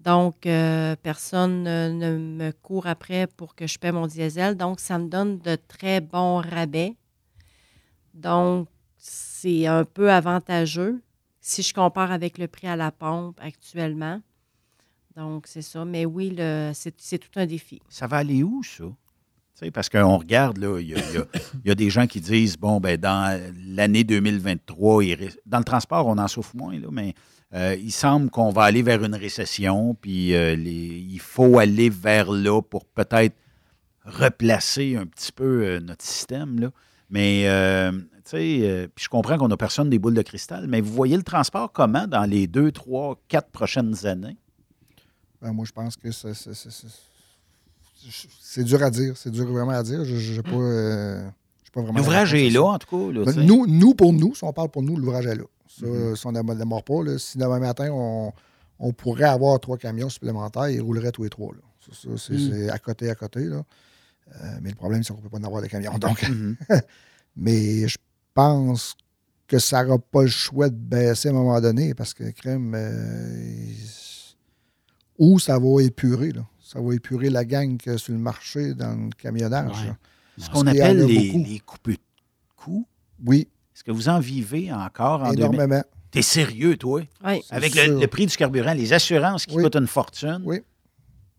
Donc, 0.00 0.46
euh, 0.46 0.94
personne 1.02 1.62
ne, 1.64 1.90
ne 1.90 2.16
me 2.16 2.52
court 2.52 2.86
après 2.86 3.26
pour 3.26 3.54
que 3.54 3.66
je 3.66 3.78
paie 3.78 3.90
mon 3.90 4.06
diesel. 4.06 4.56
Donc, 4.56 4.80
ça 4.80 4.98
me 4.98 5.08
donne 5.08 5.38
de 5.38 5.56
très 5.56 6.00
bons 6.00 6.36
rabais. 6.36 6.94
Donc, 8.14 8.68
c'est 8.96 9.66
un 9.66 9.84
peu 9.84 10.10
avantageux 10.10 11.02
si 11.40 11.62
je 11.62 11.72
compare 11.72 12.12
avec 12.12 12.38
le 12.38 12.46
prix 12.48 12.68
à 12.68 12.76
la 12.76 12.92
pompe 12.92 13.40
actuellement. 13.40 14.20
Donc, 15.16 15.46
c'est 15.46 15.62
ça. 15.62 15.84
Mais 15.84 16.04
oui, 16.04 16.36
c'est 16.74 17.18
tout 17.18 17.40
un 17.40 17.46
défi. 17.46 17.80
Ça 17.88 18.06
va 18.06 18.18
aller 18.18 18.42
où, 18.42 18.62
ça? 18.62 18.84
Parce 19.72 19.88
qu'on 19.88 20.18
regarde, 20.18 20.58
il 20.80 20.94
y 21.64 21.70
a, 21.70 21.74
des 21.74 21.90
gens 21.90 22.06
qui 22.06 22.20
disent, 22.20 22.56
bon, 22.56 22.78
ben 22.80 22.96
dans 22.96 23.40
l'année 23.66 24.04
2023, 24.04 25.04
il 25.04 25.14
ris- 25.14 25.36
dans 25.46 25.58
le 25.58 25.64
transport, 25.64 26.06
on 26.06 26.16
en 26.18 26.28
souffre 26.28 26.54
moins, 26.56 26.78
mais 26.92 27.14
euh, 27.54 27.74
il 27.78 27.90
semble 27.90 28.30
qu'on 28.30 28.50
va 28.50 28.62
aller 28.62 28.82
vers 28.82 29.02
une 29.02 29.14
récession, 29.14 29.94
puis 30.00 30.34
euh, 30.34 30.54
il 30.54 31.18
faut 31.20 31.58
aller 31.58 31.90
vers 31.90 32.30
là 32.30 32.60
pour 32.62 32.84
peut-être 32.84 33.34
replacer 34.04 34.96
un 34.96 35.06
petit 35.06 35.32
peu 35.32 35.64
euh, 35.64 35.80
notre 35.80 36.04
système, 36.04 36.60
là. 36.60 36.70
Mais, 37.10 37.44
tu 38.28 38.36
je 38.36 39.08
comprends 39.08 39.38
qu'on 39.38 39.48
n'a 39.48 39.56
personne 39.56 39.88
des 39.88 39.98
boules 39.98 40.12
de 40.14 40.22
cristal, 40.22 40.66
mais 40.68 40.82
vous 40.82 40.92
voyez 40.92 41.16
le 41.16 41.22
transport 41.22 41.72
comment 41.72 42.06
dans 42.06 42.24
les 42.24 42.46
deux, 42.46 42.70
trois, 42.70 43.18
quatre 43.28 43.50
prochaines 43.50 44.04
années? 44.06 44.36
Ben, 45.40 45.52
moi, 45.52 45.64
je 45.66 45.72
pense 45.72 45.96
que 45.96 46.10
ça- 46.10 46.34
ça- 46.34 46.52
c'est 48.40 48.64
dur 48.64 48.82
à 48.82 48.90
dire. 48.90 49.16
C'est 49.16 49.30
dur 49.30 49.46
vraiment 49.46 49.72
à 49.72 49.82
dire. 49.82 50.04
Je 50.04 50.32
n'ai 50.36 50.42
pas, 50.42 50.50
euh, 50.52 51.28
pas 51.72 51.82
vraiment. 51.82 51.98
L'ouvrage 51.98 52.34
est 52.34 52.50
là, 52.50 52.64
en 52.64 52.78
tout 52.78 52.88
cas, 52.96 53.12
là, 53.12 53.24
Ben, 53.26 53.44
nous, 53.44 53.66
nous, 53.66 53.94
pour 53.94 54.12
nous, 54.12 54.34
si 54.34 54.44
on 54.44 54.52
parle 54.52 54.68
pour 54.70 54.82
nous, 54.82 54.96
l'ouvrage 54.96 55.26
est 55.26 55.34
là. 55.34 55.44
Ça, 55.68 55.86
Mhm. 55.86 56.16
Si 56.16 56.26
on 56.26 56.32
ne 56.32 56.54
démarre 56.54 56.82
pas, 56.82 57.02
là, 57.04 57.18
si 57.18 57.36
demain 57.38 57.58
matin, 57.58 57.90
on, 57.92 58.32
on 58.78 58.92
pourrait 58.92 59.24
avoir 59.24 59.58
trois 59.60 59.76
camions 59.76 60.08
supplémentaires, 60.08 60.68
ils 60.70 60.80
rouleraient 60.80 61.12
tous 61.12 61.24
les 61.24 61.30
trois. 61.30 61.52
Là. 61.54 61.60
Ça, 61.80 61.92
ça, 62.02 62.08
c'est, 62.18 62.34
Mm. 62.66 62.70
à 62.70 62.78
côté, 62.78 63.10
à 63.10 63.14
côté. 63.14 63.44
Là. 63.44 63.62
Euh, 64.34 64.58
mais 64.62 64.70
le 64.70 64.76
problème, 64.76 65.02
c'est 65.02 65.12
qu'on 65.12 65.18
ne 65.18 65.22
peut 65.24 65.28
pas 65.30 65.38
en 65.38 65.44
avoir 65.44 65.62
de 65.62 65.66
camions. 65.68 65.96
Donc. 65.98 66.26
Mhm. 66.28 66.56
mais 67.36 67.86
je 67.88 67.96
pense 68.34 68.96
que 69.46 69.58
ça 69.58 69.82
n'aura 69.84 69.98
pas 69.98 70.22
le 70.22 70.28
choix 70.28 70.68
de 70.68 70.74
baisser 70.76 71.28
à 71.28 71.30
un 71.30 71.34
moment 71.34 71.60
donné 71.60 71.94
parce 71.94 72.12
que 72.14 72.24
crème. 72.30 72.74
euh, 72.74 73.72
ou 75.18 75.38
ça 75.38 75.58
va 75.58 75.82
épurer. 75.82 76.32
Là. 76.32 76.42
Ça 76.68 76.82
va 76.82 76.94
épurer 76.94 77.30
la 77.30 77.46
gang 77.46 77.78
a 77.86 77.96
sur 77.96 78.12
le 78.12 78.18
marché 78.18 78.74
dans 78.74 79.06
le 79.06 79.08
camionnage. 79.16 79.90
Ce 80.36 80.50
qu'on 80.50 80.66
appelle 80.66 81.02
les, 81.06 81.32
les 81.32 81.60
coupes 81.60 81.88
de 81.88 81.96
coûts. 82.58 82.86
Oui. 83.24 83.48
Est-ce 83.74 83.82
que 83.82 83.90
vous 83.90 84.10
en 84.10 84.20
vivez 84.20 84.70
encore 84.70 85.22
en 85.22 85.32
Énormément. 85.32 85.66
2000? 85.66 85.84
T'es 86.10 86.20
sérieux, 86.20 86.76
toi? 86.76 87.00
Oui. 87.24 87.40
Avec 87.48 87.74
le, 87.74 88.04
prix 88.06 88.26
du 88.26 88.36
carburant, 88.36 88.74
les 88.74 88.92
assurances 88.92 89.46
qui 89.46 89.56
coûtent 89.56 89.76
une 89.76 89.86
fortune. 89.86 90.42
Oui. 90.44 90.60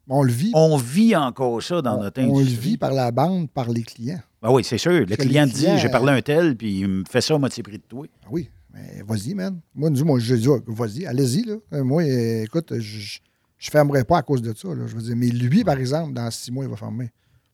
On 0.08 0.24
le 0.24 0.32
vit. 0.32 0.50
On 0.56 0.78
vit 0.78 1.16
encore 1.16 1.62
ça 1.62 1.84
dans 1.84 2.02
notre 2.02 2.20
On 2.24 2.26
le 2.26 2.42
industrie. 2.42 2.70
vit 2.72 2.78
par 2.78 2.94
la 2.94 3.12
bande, 3.12 3.52
par 3.52 3.70
les 3.70 3.84
clients. 3.84 4.22
Ben 4.42 4.50
oui, 4.50 4.64
c'est 4.64 4.80
sûr. 4.80 4.94
Le 4.94 5.06
Parce 5.06 5.18
que 5.18 5.28
client 5.28 5.46
les 5.46 5.52
dit 5.52 5.60
clients, 5.60 5.78
j'ai 5.78 5.90
parlé 5.90 6.10
à 6.10 6.16
euh, 6.16 6.18
un 6.18 6.22
tel, 6.24 6.58
puis 6.58 6.80
il 6.80 6.88
me 6.88 7.04
fait 7.08 7.22
ça 7.22 7.36
à 7.36 7.38
moitié 7.38 7.62
prix 7.62 7.78
de 7.78 7.84
toi. 7.88 8.08
Ah 8.24 8.30
oui, 8.32 8.50
mais 8.74 9.04
vas-y, 9.06 9.36
man. 9.36 9.60
Moi, 9.76 9.92
dis, 9.92 10.04
moi 10.04 10.18
je 10.18 10.34
dis, 10.34 10.48
vas-y, 10.66 11.06
allez-y. 11.06 11.44
Là. 11.44 11.58
Euh, 11.74 11.84
Moi, 11.84 12.02
euh, 12.02 12.46
écoute, 12.46 12.74
je 12.80 13.20
ne 13.68 13.72
fermerai 13.72 14.04
pas 14.06 14.20
à 14.20 14.22
cause 14.24 14.42
de 14.42 14.54
ça. 14.56 14.70
Là. 14.70 14.88
Je 14.88 14.96
veux 14.96 15.02
dire, 15.02 15.16
mais 15.18 15.28
lui, 15.28 15.64
par 15.64 15.78
exemple, 15.78 16.14
dans 16.14 16.32
six 16.32 16.52
mois, 16.52 16.64
il 16.66 16.70
va 16.70 16.78
fermer. 16.78 17.12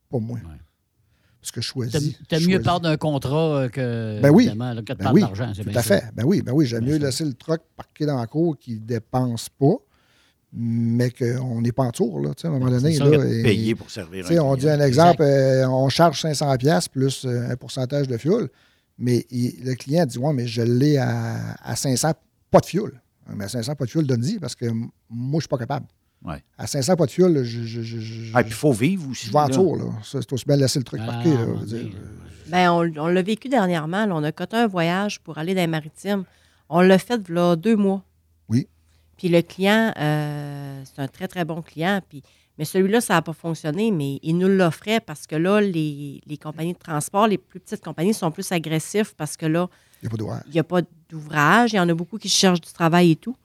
Pas 0.09 0.19
moi. 0.19 0.37
Parce 1.41 1.51
que 1.51 1.61
je 1.61 1.67
choisis. 1.67 2.15
je 2.31 2.47
mieux 2.47 2.61
perdre 2.61 2.81
d'un 2.81 2.97
contrat 2.97 3.57
euh, 3.63 3.69
que, 3.69 4.19
Ben 4.21 4.29
oui. 4.31 4.43
évidemment, 4.45 4.73
là, 4.73 4.81
que 4.81 4.93
de 4.93 4.97
Ben 4.97 5.11
oui, 5.13 5.23
c'est 5.55 5.63
Tout 5.63 5.69
bien 5.69 5.77
à 5.79 5.83
fait. 5.83 6.03
Ben 6.15 6.23
oui, 6.25 6.41
ben 6.41 6.51
oui. 6.53 6.65
J'aime 6.65 6.85
mieux 6.85 6.97
laisser 6.97 7.23
le 7.25 7.33
truck 7.33 7.61
parqué 7.75 8.05
dans 8.05 8.17
la 8.17 8.25
cour 8.27 8.57
qui 8.57 8.75
ne 8.75 8.79
dépense 8.79 9.49
pas, 9.49 9.75
mais 10.51 11.11
qu'on 11.11 11.61
n'est 11.61 11.71
pas 11.71 11.83
en 11.83 11.91
tour. 11.91 12.19
Là, 12.19 12.33
tu 12.33 12.41
sais, 12.41 12.47
à 12.47 12.51
un 12.51 12.53
moment 12.57 12.71
donné. 12.71 12.97
Là, 12.97 13.25
et- 13.27 13.43
payer 13.43 13.75
pour 13.75 13.91
servir 13.91 14.25
tu 14.25 14.33
sais, 14.33 14.39
un 14.39 14.43
On 14.43 14.55
dit 14.55 14.69
un 14.69 14.79
exemple, 14.79 15.21
euh, 15.21 15.67
on 15.67 15.89
charge 15.89 16.19
500$ 16.21 16.57
piastres 16.57 16.89
plus 16.91 17.25
euh, 17.25 17.49
un 17.51 17.55
pourcentage 17.55 18.07
de 18.07 18.17
fuel, 18.17 18.47
mais 18.97 19.25
il- 19.29 19.63
le 19.63 19.75
client 19.75 20.05
dit 20.07 20.17
Ouais, 20.17 20.33
mais 20.33 20.47
je 20.47 20.61
l'ai 20.63 20.97
à, 20.97 21.55
à 21.61 21.75
500, 21.75 22.11
pas 22.49 22.59
de 22.59 22.65
fuel. 22.65 23.01
Mais 23.33 23.45
à 23.45 23.49
500, 23.49 23.75
pas 23.75 23.85
de 23.85 23.89
fuel, 23.89 24.05
donne-y, 24.05 24.39
parce 24.39 24.55
que 24.55 24.65
moi, 24.65 24.87
je 25.09 25.35
ne 25.35 25.39
suis 25.41 25.47
pas 25.47 25.57
capable. 25.57 25.87
Ouais. 26.23 26.43
À 26.57 26.67
500, 26.67 26.95
pas 26.95 27.05
de 27.05 27.11
fuel, 27.11 27.43
je. 27.43 27.63
je, 27.63 27.81
je, 27.81 27.99
je- 27.99 28.31
Ah, 28.33 28.41
puis 28.43 28.51
il 28.51 28.55
faut 28.55 28.71
vivre 28.71 29.09
aussi. 29.09 29.27
Je 29.27 29.31
vais 29.31 29.39
en 29.39 29.49
tour, 29.49 29.77
là. 29.77 29.85
C'est 30.03 30.31
aussi 30.33 30.45
bien 30.45 30.55
de 30.57 30.61
laisser 30.61 30.79
le 30.79 30.85
truc 30.85 30.99
Ah, 31.03 31.07
parqué. 31.11 31.29
là, 31.33 31.45
dire. 31.65 31.91
Ben, 32.47 32.71
on, 32.71 32.91
on 32.97 33.07
l'a 33.07 33.21
vécu 33.21 33.47
dernièrement. 33.49 34.05
là. 34.05 34.15
on 34.15 34.23
a 34.23 34.31
coté 34.31 34.55
un 34.57 34.67
voyage 34.67 35.19
pour 35.19 35.37
aller 35.37 35.53
dans 35.55 35.61
les 35.61 35.67
maritimes. 35.67 36.23
On 36.69 36.81
l'a 36.81 36.97
fait 36.97 37.27
là, 37.29 37.55
deux 37.55 37.75
mois. 37.75 38.03
Oui. 38.49 38.67
Puis 39.17 39.29
le 39.29 39.41
client, 39.41 39.93
euh, 39.97 40.81
c'est 40.85 41.01
un 41.01 41.07
très, 41.07 41.27
très 41.27 41.45
bon 41.45 41.61
client. 41.61 42.01
Puis, 42.07 42.21
mais 42.57 42.65
celui-là, 42.65 43.01
ça 43.01 43.15
n'a 43.15 43.21
pas 43.21 43.33
fonctionné, 43.33 43.91
mais 43.91 44.19
il 44.23 44.37
nous 44.37 44.47
l'offrait 44.47 44.99
parce 44.99 45.25
que 45.27 45.35
là, 45.35 45.59
les, 45.61 46.21
les 46.25 46.37
compagnies 46.37 46.73
de 46.73 46.79
transport, 46.79 47.27
les 47.27 47.37
plus 47.37 47.59
petites 47.59 47.83
compagnies 47.83 48.13
sont 48.13 48.31
plus 48.31 48.51
agressifs 48.51 49.13
parce 49.15 49.35
que 49.37 49.45
là, 49.45 49.67
Il 50.01 50.05
n'y 50.05 50.07
a 50.07 50.09
pas 50.11 50.17
d'ouvrage. 50.17 50.43
il 50.47 50.51
n'y 50.53 50.59
a 50.59 50.63
pas 50.63 50.81
d'ouvrage. 51.09 51.73
Il 51.73 51.75
y 51.77 51.79
en 51.79 51.89
a 51.89 51.93
beaucoup 51.93 52.17
qui 52.17 52.29
cherchent 52.29 52.61
du 52.61 52.71
travail 52.71 53.11
et 53.11 53.15
tout. 53.15 53.35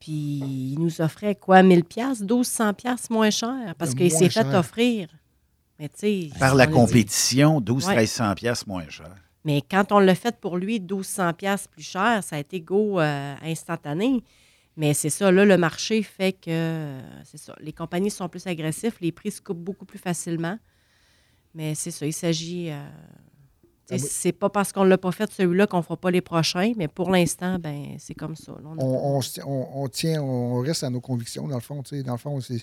Puis 0.00 0.12
il 0.12 0.76
nous 0.78 1.00
offrait 1.00 1.34
quoi, 1.34 1.62
1000 1.62 1.84
pièces, 1.84 2.20
1200 2.20 2.74
pièces 2.74 3.08
moins 3.10 3.30
cher 3.30 3.74
parce 3.78 3.92
Euh, 3.92 3.94
qu'il 3.94 4.10
s'est 4.10 4.28
fait 4.28 4.54
offrir. 4.54 5.08
Mais 5.78 5.88
tu 5.88 5.94
sais, 5.98 6.30
Par 6.38 6.54
la 6.54 6.66
compétition, 6.66 7.60
12 7.60 7.86
Ouais. 7.86 7.96
1300 7.96 8.34
pièces 8.34 8.66
moins 8.66 8.88
cher. 8.88 9.14
Mais 9.44 9.60
quand 9.62 9.92
on 9.92 9.98
l'a 9.98 10.14
fait 10.14 10.38
pour 10.40 10.56
lui, 10.56 10.78
1200 10.80 11.32
pièces 11.34 11.66
plus 11.68 11.82
cher, 11.82 12.22
ça 12.22 12.36
a 12.36 12.38
été 12.38 12.60
go 12.60 13.00
euh, 13.00 13.34
instantané. 13.42 14.22
Mais 14.76 14.92
c'est 14.94 15.10
ça, 15.10 15.30
là, 15.30 15.44
le 15.44 15.56
marché 15.56 16.02
fait 16.02 16.32
que, 16.32 16.50
euh, 16.50 17.00
c'est 17.24 17.38
ça, 17.38 17.54
les 17.60 17.72
compagnies 17.72 18.10
sont 18.10 18.28
plus 18.28 18.46
agressives, 18.46 18.96
les 19.00 19.12
prix 19.12 19.30
se 19.30 19.40
coupent 19.40 19.62
beaucoup 19.62 19.84
plus 19.84 19.98
facilement. 20.00 20.58
Mais 21.54 21.74
c'est 21.74 21.90
ça, 21.92 22.06
il 22.06 22.12
s'agit... 22.12 22.70
euh, 22.70 22.84
Ah 23.90 23.94
oui. 23.96 23.98
c'est 24.00 24.32
pas 24.32 24.48
parce 24.48 24.72
qu'on 24.72 24.84
l'a 24.84 24.96
pas 24.98 25.12
fait 25.12 25.30
celui-là 25.30 25.66
qu'on 25.66 25.82
fera 25.82 25.96
pas 25.96 26.10
les 26.10 26.22
prochains, 26.22 26.72
mais 26.76 26.88
pour 26.88 27.10
l'instant, 27.10 27.58
ben 27.58 27.96
c'est 27.98 28.14
comme 28.14 28.34
ça. 28.36 28.52
là. 28.52 28.70
On 28.78 29.16
on, 29.16 29.20
tient- 29.20 29.44
on- 29.46 29.82
on 29.84 29.88
tient, 29.88 30.22
on 30.22 30.60
reste 30.60 30.84
à 30.84 30.90
nos 30.90 31.00
convictions, 31.00 31.46
dans 31.48 31.56
le 31.56 31.60
fond. 31.60 31.82
tu 31.82 31.96
sais. 31.96 32.02
Dans 32.02 32.12
le 32.12 32.18
fond, 32.18 32.38
il 32.40 32.60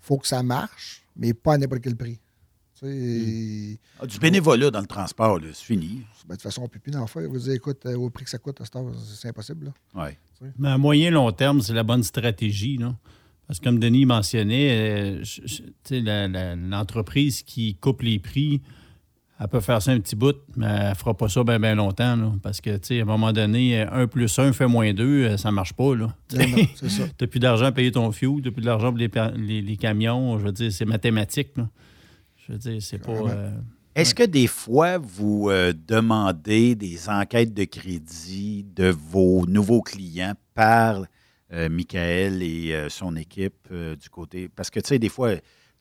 faut 0.00 0.18
que 0.18 0.26
ça 0.26 0.42
marche, 0.42 1.02
mais 1.16 1.32
pas 1.32 1.54
à 1.54 1.58
n'importe 1.58 1.82
quel 1.82 1.96
prix. 1.96 2.18
Tu 2.78 2.86
sais, 2.88 3.78
Ah, 4.00 4.06
du 4.06 4.18
bénévolat 4.18 4.70
dans 4.70 4.80
le 4.80 4.86
transport, 4.86 5.38
là, 5.38 5.46
c'est 5.54 5.64
fini. 5.64 6.02
ben, 6.26 6.30
de 6.30 6.32
toute 6.34 6.42
façon, 6.42 6.62
on 6.62 6.64
ne 6.64 6.68
peut 6.68 6.80
plus 6.80 6.94
en 6.96 7.06
faire. 7.06 7.28
Vous 7.28 7.38
dire, 7.38 7.52
écoute, 7.54 7.86
euh, 7.86 7.96
au 7.96 8.10
prix 8.10 8.24
que 8.24 8.30
ça 8.30 8.38
coûte 8.38 8.60
c'est 9.14 9.28
impossible. 9.28 9.72
là. 9.94 10.02
Ouais. 10.04 10.18
Mais 10.58 10.68
à 10.70 10.76
moyen 10.78 11.10
long 11.12 11.30
terme, 11.32 11.60
c'est 11.62 11.72
la 11.74 11.84
bonne 11.84 12.02
stratégie. 12.02 12.76
Là. 12.76 12.94
Parce 13.46 13.58
que 13.60 13.64
comme 13.64 13.78
Denis 13.78 14.04
mentionnait, 14.04 15.22
euh, 15.22 16.56
l'entreprise 16.56 17.42
qui 17.42 17.74
coupe 17.76 18.02
les 18.02 18.18
prix, 18.18 18.60
elle 19.42 19.48
peut 19.48 19.60
faire 19.60 19.82
ça 19.82 19.90
un 19.92 19.98
petit 20.00 20.14
bout, 20.16 20.36
mais 20.56 20.66
elle 20.66 20.88
ne 20.90 20.94
fera 20.94 21.14
pas 21.14 21.28
ça 21.28 21.42
bien 21.44 21.74
longtemps. 21.74 22.16
là. 22.16 22.32
parce 22.42 22.60
que, 22.60 22.70
tu 22.76 22.86
sais, 22.88 22.98
à 23.00 23.02
un 23.02 23.06
moment 23.06 23.32
donné, 23.32 23.80
1 23.82 24.06
plus 24.06 24.38
1 24.38 24.52
fait 24.52 24.66
moins 24.66 24.92
2, 24.92 25.36
ça 25.36 25.50
ne 25.50 25.54
marche 25.54 25.72
pas. 25.72 25.94
Là. 25.94 26.08
Ça. 26.28 26.38
Tu 26.46 26.86
n'as 27.20 27.26
plus 27.26 27.40
d'argent 27.40 27.66
à 27.66 27.72
payer 27.72 27.90
ton 27.92 28.10
fuel, 28.12 28.36
tu 28.42 28.48
n'as 28.48 28.50
plus 28.52 28.62
d'argent 28.62 28.88
pour 28.90 28.98
les, 28.98 29.08
pa- 29.08 29.32
les- 29.36 29.62
les 29.62 29.76
camions. 29.76 30.38
Je 30.38 30.44
veux 30.46 30.52
dire, 30.52 30.70
c'est 30.72 30.84
mathématique. 30.84 31.50
là. 31.56 31.68
Je 32.46 32.52
veux 32.52 32.58
dire, 32.58 32.80
c'est 32.82 32.98
pas. 32.98 33.12
euh, 33.12 33.50
Est-ce 33.94 34.14
que 34.14 34.24
des 34.24 34.46
fois, 34.46 34.98
vous 34.98 35.48
euh, 35.50 35.72
demandez 35.86 36.74
des 36.74 37.08
enquêtes 37.08 37.54
de 37.54 37.64
crédit 37.64 38.64
de 38.74 38.88
vos 38.88 39.46
nouveaux 39.46 39.82
clients 39.82 40.34
par 40.54 41.04
euh, 41.52 41.68
Michael 41.68 42.42
et 42.42 42.72
euh, 42.74 42.88
son 42.88 43.14
équipe 43.16 43.68
euh, 43.70 43.94
du 43.96 44.08
côté? 44.08 44.48
Parce 44.48 44.70
que, 44.70 44.80
tu 44.80 44.88
sais, 44.88 44.98
des 44.98 45.08
fois, 45.08 45.32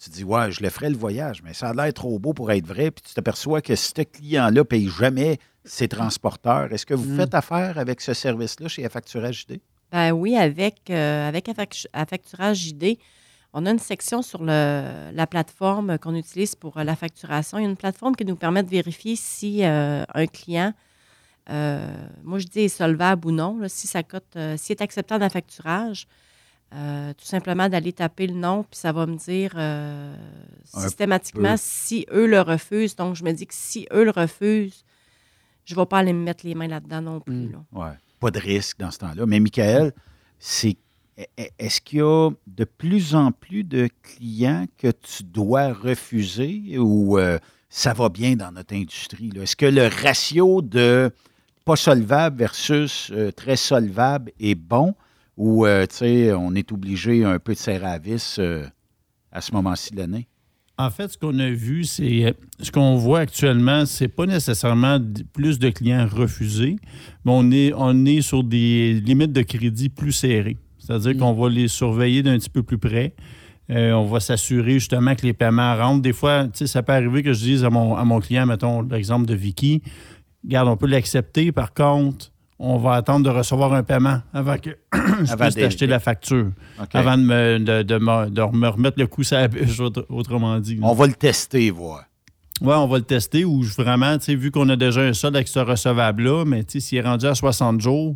tu 0.04 0.10
dis, 0.10 0.24
ouais, 0.24 0.52
je 0.52 0.62
le 0.64 0.70
ferai 0.70 0.90
le 0.90 0.98
voyage, 0.98 1.44
mais 1.44 1.54
ça 1.54 1.70
a 1.70 1.74
l'air 1.74 1.94
trop 1.94 2.18
beau 2.20 2.34
pour 2.34 2.52
être 2.52 2.66
vrai, 2.66 2.90
puis 2.92 3.04
tu 3.08 3.14
t'aperçois 3.14 3.62
que 3.62 3.76
ce 3.76 4.02
client-là 4.02 4.52
ne 4.52 4.62
paye 4.64 4.90
jamais 4.90 5.38
ses 5.64 5.88
transporteurs. 5.88 6.74
Est-ce 6.74 6.86
que 6.88 6.94
vous 6.96 7.14
Mm. 7.14 7.18
faites 7.18 7.34
affaire 7.36 7.78
avec 7.78 8.02
ce 8.02 8.14
service-là 8.14 8.68
chez 8.68 8.84
Affacturage 8.86 9.46
JD? 9.48 9.60
Ben 9.92 10.12
oui, 10.12 10.36
avec, 10.38 10.90
euh, 10.90 11.28
avec 11.28 11.48
Affac- 11.48 11.88
Affacturage 11.94 12.58
JD, 12.58 12.98
On 13.54 13.66
a 13.66 13.72
une 13.72 13.80
section 13.80 14.22
sur 14.22 14.44
le- 14.46 15.12
la 15.14 15.28
plateforme 15.28 15.98
qu'on 16.00 16.16
utilise 16.16 16.56
pour 16.56 16.78
euh, 16.78 16.86
la 16.86 16.96
facturation. 16.96 17.58
Il 17.58 17.64
y 17.64 17.66
a 17.66 17.70
une 17.70 17.76
plateforme 17.76 18.16
qui 18.16 18.24
nous 18.24 18.38
permet 18.38 18.64
de 18.64 18.70
vérifier 18.70 19.18
si 19.18 19.66
euh, 19.66 20.06
un 20.14 20.26
client, 20.26 20.72
euh, 21.50 21.86
moi 22.24 22.40
je 22.40 22.48
dis 22.48 22.62
est 22.62 22.68
solvable 22.70 23.28
ou 23.28 23.32
non, 23.32 23.58
là, 23.60 23.68
si 23.68 23.88
ça 23.88 24.04
cote, 24.04 24.38
s'il 24.56 24.72
est 24.74 24.82
acceptable 24.82 25.20
dans 25.20 25.26
le 25.26 25.32
facturage. 25.32 26.08
Euh, 26.74 27.14
tout 27.14 27.26
simplement 27.26 27.68
d'aller 27.68 27.92
taper 27.92 28.28
le 28.28 28.34
nom, 28.36 28.64
puis 28.64 28.80
ça 28.80 28.92
va 28.92 29.06
me 29.06 29.18
dire 29.18 29.52
euh, 29.56 30.16
systématiquement 30.64 31.56
si 31.58 32.06
eux 32.14 32.28
le 32.28 32.40
refusent. 32.42 32.96
Donc, 32.96 33.16
je 33.16 33.24
me 33.24 33.32
dis 33.34 33.46
que 33.46 33.54
si 33.54 33.88
eux 33.94 34.06
le 34.06 34.12
refusent, 34.12 34.84
je 35.66 35.74
ne 35.76 35.80
vais 35.80 35.86
pas 35.86 36.00
aller 36.00 36.14
me 36.14 36.24
mettre 36.24 36.46
les 36.46 36.56
mains 36.56 36.68
là-dedans 36.68 37.02
non 37.02 37.20
plus. 37.20 37.50
là. 37.50 37.64
Ouais. 37.74 37.94
Pas 38.20 38.32
de 38.32 38.40
risque 38.40 38.80
dans 38.80 38.92
ce 38.92 39.00
temps-là. 39.00 39.26
Mais 39.26 39.40
Michael, 39.40 39.92
c'est 40.40 40.78
e- 41.20 41.24
e- 41.40 41.50
est-ce 41.60 41.82
qu'il 41.82 42.00
y 42.00 42.02
a 42.02 42.30
de 42.48 42.64
plus 42.64 43.16
en 43.16 43.32
plus 43.32 43.64
de 43.64 43.90
clients 44.04 44.66
que 44.78 44.92
tu 44.92 45.24
dois 45.24 45.74
refuser 45.74 46.78
ou 46.78 47.18
euh, 47.18 47.38
ça 47.70 47.94
va 47.94 48.10
bien 48.10 48.36
dans 48.36 48.52
notre 48.52 48.76
industrie? 48.76 49.32
Est-ce 49.36 49.56
que 49.56 49.66
le 49.66 49.88
ratio 49.88 50.62
de 50.62 51.12
pas 51.66 51.76
solvable 51.76 52.38
versus 52.38 53.12
très 53.36 53.56
solvable 53.56 54.32
est 54.40 54.56
bon? 54.56 54.96
Ou 55.42 55.66
euh, 55.66 55.88
tu 55.88 55.96
sais, 55.96 56.34
on 56.34 56.54
est 56.54 56.72
obligé 56.72 57.26
un 57.26 57.40
peu 57.40 57.54
de 57.54 57.58
serrer 57.58 57.88
à 57.88 57.98
vis 57.98 58.38
euh, 58.38 58.64
à 59.32 59.42
ce 59.42 59.52
moment-ci 59.54 59.90
de 59.92 59.98
l'année? 59.98 60.28
En 60.78 60.92
fait, 60.92 61.08
ce 61.08 61.18
qu'on 61.18 61.40
a 61.40 61.50
vu, 61.50 61.84
c'est 61.84 62.26
euh, 62.26 62.32
ce 62.60 62.72
qu'on 62.72 62.96
voit 62.96 63.22
actuellement, 63.22 63.88
c'est 63.88 64.08
pas 64.08 64.28
nécessairement 64.28 65.00
plus 65.34 65.58
de 65.58 65.72
clients 65.72 66.08
refusés, 66.08 66.76
mais 67.26 67.32
on 67.34 67.50
est, 67.50 67.74
on 67.76 68.06
est 68.06 68.22
sur 68.22 68.44
des 68.44 68.94
limites 69.04 69.34
de 69.34 69.42
crédit 69.42 69.90
plus 69.90 70.12
serrées. 70.12 70.58
C'est-à-dire 70.78 71.18
qu'on 71.18 71.34
va 71.34 71.50
les 71.50 71.68
surveiller 71.68 72.22
d'un 72.22 72.38
petit 72.38 72.52
peu 72.52 72.62
plus 72.62 72.78
près. 72.78 73.16
Euh, 73.72 73.94
on 73.94 74.06
va 74.06 74.20
s'assurer 74.20 74.74
justement 74.74 75.16
que 75.16 75.26
les 75.26 75.34
paiements 75.34 75.76
rentrent. 75.76 76.04
Des 76.04 76.14
fois, 76.14 76.44
tu 76.50 76.60
sais, 76.60 76.68
ça 76.68 76.84
peut 76.84 76.94
arriver 76.94 77.24
que 77.24 77.34
je 77.34 77.40
dise 77.40 77.66
à 77.66 77.72
mon, 77.72 77.96
à 77.96 78.06
mon 78.06 78.20
client, 78.20 78.46
mettons 78.46 78.84
l'exemple 78.84 79.26
de 79.26 79.34
Vicky, 79.34 79.82
regarde, 80.44 80.68
on 80.68 80.78
peut 80.78 80.86
l'accepter, 80.86 81.52
par 81.52 81.74
contre, 81.74 82.31
on 82.64 82.78
va 82.78 82.94
attendre 82.94 83.26
de 83.26 83.30
recevoir 83.32 83.74
un 83.74 83.82
paiement 83.84 84.22
avant 84.34 84.58
que 84.58 84.70
je 84.94 85.32
Avant 85.32 85.46
puisse 85.46 85.56
des- 85.56 85.62
t'acheter 85.62 85.88
la 85.88 86.00
facture, 86.00 86.52
avant 86.94 87.18
de 87.18 87.24
me, 87.24 87.58
de, 87.60 87.82
de 87.82 87.98
me- 87.98 88.30
de 88.30 88.42
me 88.56 88.68
remettre 88.68 89.00
le 89.00 89.08
coup 89.08 89.24
sur 89.24 89.38
la 89.38 89.48
bûche, 89.48 89.80
autre- 89.80 90.06
autrement 90.10 90.60
dit. 90.60 90.78
On 90.84 90.94
va 90.94 91.08
le 91.08 91.14
tester, 91.14 91.72
voir. 91.72 92.04
Oui, 92.62 92.74
on 92.76 92.86
va 92.88 92.98
le 93.00 93.04
tester 93.04 93.44
ou 93.46 93.64
je- 93.64 93.74
vraiment, 93.74 94.16
tu 94.20 94.26
sais, 94.26 94.36
vu 94.36 94.52
qu'on 94.52 94.70
a 94.70 94.76
déjà 94.76 95.02
un 95.02 95.14
solde 95.14 95.36
avec 95.36 95.48
ce 95.48 95.58
recevable-là, 95.60 96.46
mais 96.46 96.64
tu 96.64 96.74
sais, 96.80 96.88
s'il 96.88 96.98
est 97.00 97.02
rendu 97.02 97.26
à 97.26 97.34
60 97.34 97.82
jours, 97.82 98.16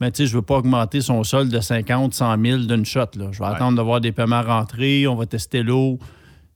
mais 0.00 0.10
tu 0.10 0.18
sais, 0.22 0.26
je 0.26 0.32
ne 0.32 0.36
veux 0.36 0.42
pas 0.42 0.56
augmenter 0.56 1.02
son 1.02 1.22
solde 1.22 1.50
de 1.50 1.60
50, 1.60 2.14
100 2.14 2.42
000 2.42 2.58
d'une 2.60 2.86
shot. 2.86 3.00
Là. 3.16 3.26
Je 3.30 3.38
vais 3.40 3.44
attendre 3.44 3.76
de 3.76 3.82
voir 3.82 4.00
des 4.00 4.10
paiements 4.12 4.40
rentrer, 4.42 5.06
on 5.06 5.14
va 5.16 5.26
tester 5.26 5.62
l'eau, 5.62 5.98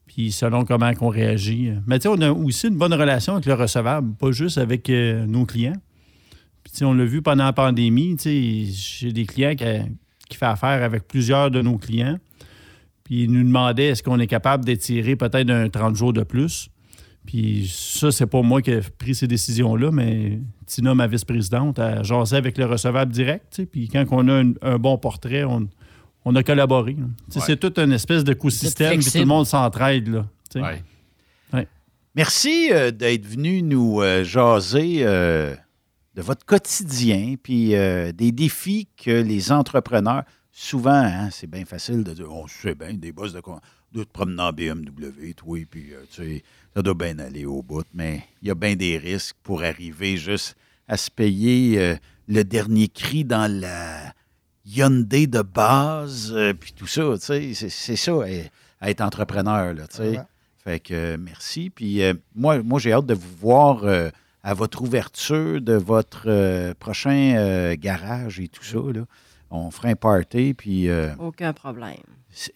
puis 0.06 0.32
selon 0.32 0.64
comment 0.64 0.90
on 1.02 1.08
réagit. 1.08 1.70
Mais 1.86 1.98
tu 1.98 2.04
sais, 2.04 2.08
on 2.08 2.20
a 2.22 2.30
aussi 2.30 2.68
une 2.68 2.76
bonne 2.78 2.94
relation 2.94 3.34
avec 3.34 3.44
le 3.44 3.52
recevable, 3.54 4.14
pas 4.14 4.30
juste 4.32 4.56
avec 4.56 4.88
euh, 4.88 5.26
nos 5.26 5.44
clients. 5.44 5.74
On 6.82 6.94
l'a 6.94 7.04
vu 7.04 7.22
pendant 7.22 7.44
la 7.44 7.52
pandémie, 7.52 8.16
tu 8.16 8.22
sais, 8.22 8.64
j'ai 8.72 9.12
des 9.12 9.24
clients 9.26 9.54
qui, 9.54 9.64
qui 10.28 10.36
font 10.36 10.46
affaire 10.46 10.82
avec 10.82 11.06
plusieurs 11.08 11.50
de 11.50 11.62
nos 11.62 11.78
clients. 11.78 12.18
Puis 13.04 13.24
ils 13.24 13.30
nous 13.30 13.44
demandaient 13.44 13.86
est-ce 13.86 14.02
qu'on 14.02 14.18
est 14.18 14.26
capable 14.26 14.64
d'étirer 14.64 15.16
peut-être 15.16 15.50
un 15.50 15.68
30 15.68 15.94
jours 15.94 16.12
de 16.12 16.22
plus? 16.22 16.68
Puis 17.24 17.70
ça, 17.72 18.10
c'est 18.12 18.26
pas 18.26 18.42
moi 18.42 18.62
qui 18.62 18.70
ai 18.70 18.80
pris 18.80 19.14
ces 19.14 19.26
décisions-là, 19.26 19.90
mais 19.90 20.38
Tina, 20.66 20.94
ma 20.94 21.06
vice-présidente, 21.06 21.78
a 21.78 22.02
jasé 22.02 22.36
avec 22.36 22.56
le 22.56 22.66
recevable 22.66 23.12
direct. 23.12 23.62
Puis 23.70 23.88
quand 23.88 24.04
on 24.10 24.28
a 24.28 24.42
un, 24.42 24.52
un 24.62 24.78
bon 24.78 24.96
portrait, 24.98 25.44
on, 25.44 25.68
on 26.24 26.34
a 26.34 26.42
collaboré. 26.42 26.92
Ouais. 26.94 27.42
C'est 27.42 27.58
tout 27.58 27.78
une 27.80 27.92
espèce 27.92 28.24
d'écosystème, 28.24 28.98
puis 29.00 29.10
tout 29.10 29.18
le 29.18 29.24
monde 29.26 29.46
s'entraide. 29.46 30.08
là, 30.08 30.26
tu 30.50 30.58
sais. 30.58 30.64
Ouais. 30.64 30.82
Ouais. 31.52 31.68
Merci 32.16 32.68
euh, 32.72 32.90
d'être 32.90 33.24
venu 33.24 33.62
nous 33.62 34.00
euh, 34.00 34.24
jaser 34.24 34.98
euh, 35.02 35.54
de 36.16 36.22
votre 36.22 36.44
quotidien, 36.46 37.34
puis 37.42 37.74
euh, 37.76 38.10
des 38.12 38.32
défis 38.32 38.88
que 38.96 39.10
les 39.10 39.52
entrepreneurs, 39.52 40.24
souvent, 40.50 40.90
hein, 40.90 41.28
c'est 41.30 41.46
bien 41.48 41.64
facile 41.66 42.02
de 42.02 42.14
dire, 42.14 42.32
on 42.32 42.46
sait 42.48 42.74
bien, 42.74 42.94
des 42.94 43.12
boss 43.12 43.32
de, 43.34 43.40
con- 43.40 43.60
de 43.92 44.02
te 44.02 44.08
promener 44.10 44.42
en 44.42 44.52
BMW, 44.52 45.34
toi, 45.36 45.58
puis 45.70 45.92
euh, 45.92 46.02
tu 46.10 46.22
sais, 46.22 46.42
ça 46.74 46.82
doit 46.82 46.94
bien 46.94 47.18
aller 47.18 47.44
au 47.44 47.62
bout, 47.62 47.84
mais 47.94 48.22
il 48.42 48.48
y 48.48 48.50
a 48.50 48.54
bien 48.54 48.74
des 48.76 48.96
risques 48.98 49.36
pour 49.42 49.62
arriver 49.62 50.16
juste 50.16 50.56
à 50.88 50.96
se 50.96 51.10
payer 51.10 51.78
euh, 51.78 51.94
le 52.28 52.42
dernier 52.44 52.88
cri 52.88 53.24
dans 53.24 53.50
la 53.50 54.12
Hyundai 54.64 55.26
de 55.26 55.42
base, 55.42 56.34
puis 56.58 56.72
tout 56.72 56.86
ça, 56.86 57.02
tu 57.20 57.54
sais, 57.54 57.68
c'est- 57.70 57.96
ça, 57.96 58.12
euh, 58.12 58.42
être 58.82 59.00
entrepreneur, 59.02 59.74
là, 59.74 59.86
tu 59.86 59.96
sais. 59.98 60.08
Ouais. 60.10 60.20
Fait 60.64 60.80
que 60.80 61.16
merci. 61.16 61.70
Puis 61.70 62.00
moi, 62.34 62.60
moi 62.62 62.80
j'ai 62.80 62.92
hâte 62.92 63.06
de 63.06 63.14
vous 63.14 63.36
voir 63.40 63.84
à 64.46 64.54
votre 64.54 64.80
ouverture 64.80 65.60
de 65.60 65.72
votre 65.72 66.26
euh, 66.28 66.72
prochain 66.78 67.34
euh, 67.36 67.74
garage 67.76 68.38
et 68.38 68.46
tout 68.46 68.62
ça. 68.62 68.78
Là. 68.94 69.04
On 69.50 69.72
fera 69.72 69.88
un 69.88 69.96
party, 69.96 70.54
puis 70.54 70.88
euh, 70.88 71.12
Aucun 71.18 71.52
problème. 71.52 71.96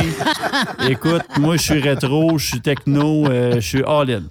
Écoute, 0.87 1.23
moi, 1.39 1.57
je 1.57 1.61
suis 1.61 1.79
rétro, 1.79 2.37
je 2.37 2.47
suis 2.47 2.61
techno, 2.61 3.25
euh, 3.27 3.55
je 3.55 3.59
suis 3.59 3.83
all-in. 3.83 4.23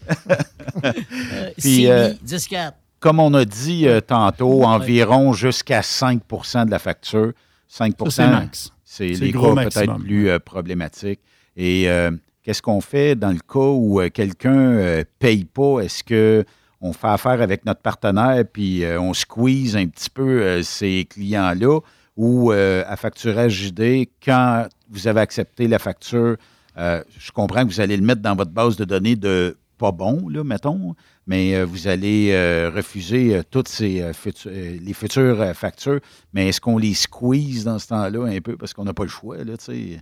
Puis, 1.59 1.91
euh, 1.91 2.09
CB, 2.27 2.37
10-4. 2.57 2.73
comme 3.01 3.21
on 3.21 3.35
a 3.35 3.45
dit 3.45 3.87
euh, 3.87 4.01
tantôt, 4.01 4.65
environ 4.65 5.35
jusqu'à 5.35 5.81
5% 5.81 6.67
de 6.67 6.71
la 6.71 6.79
facture. 6.79 7.33
5 7.69 7.95
Ça, 7.99 8.11
c'est 8.11 8.29
max. 8.29 8.71
C'est 8.85 9.09
les 9.09 9.33
le 9.33 9.39
gros 9.39 9.55
cas 9.55 9.65
peut-être 9.65 9.99
plus 9.99 10.29
euh, 10.31 10.39
problématiques. 10.39 11.21
Et 11.57 11.89
euh, 11.89 12.13
qu'est-ce 12.43 12.63
qu'on 12.63 12.81
fait 12.81 13.17
dans 13.17 13.31
le 13.31 13.41
cas 13.41 13.59
où 13.59 14.01
euh, 14.01 14.09
quelqu'un 14.09 14.53
ne 14.55 15.03
paye 15.19 15.45
pas? 15.45 15.81
Est-ce 15.81 16.05
que 16.05 16.45
on 16.85 16.93
fait 16.93 17.09
affaire 17.09 17.41
avec 17.41 17.65
notre 17.65 17.81
partenaire 17.81 18.45
puis 18.51 18.85
euh, 18.85 19.01
on 19.01 19.15
squeeze 19.15 19.75
un 19.75 19.87
petit 19.87 20.11
peu 20.11 20.43
euh, 20.43 20.63
ces 20.63 21.07
clients-là 21.09 21.81
ou 22.17 22.53
euh, 22.53 22.85
à 22.87 22.97
facturage 22.97 23.53
JD, 23.53 24.07
quand 24.23 24.67
vous 24.91 25.09
avez 25.09 25.21
accepté 25.21 25.67
la 25.67 25.79
facture, 25.79 26.37
je 26.77 27.33
comprends 27.33 27.65
que 27.65 27.73
vous 27.73 27.81
allez 27.81 27.97
le 27.97 28.05
mettre 28.05 28.21
dans 28.21 28.37
votre 28.37 28.51
base 28.51 28.77
de 28.77 28.85
données 28.85 29.17
de 29.17 29.57
pas 29.79 29.91
bon, 29.91 30.29
là, 30.29 30.45
mettons, 30.45 30.95
mais 31.27 31.65
vous 31.65 31.89
allez 31.89 32.33
refuser 32.69 33.41
toutes 33.51 33.67
ces 33.67 34.13
les 34.55 34.93
futures 34.93 35.53
factures. 35.55 35.99
Mais 36.33 36.49
est-ce 36.49 36.61
qu'on 36.61 36.79
les 36.79 36.95
squeeze 36.95 37.65
dans 37.65 37.81
ce 37.81 37.89
temps-là 37.89 38.27
un 38.27 38.41
peu 38.41 38.57
parce 38.57 38.73
qu'on 38.75 38.85
n'a 38.85 38.95
pas 38.95 39.05
le 39.05 39.09
choix, 39.09 39.39
là? 39.39 39.55
Si 39.59 39.99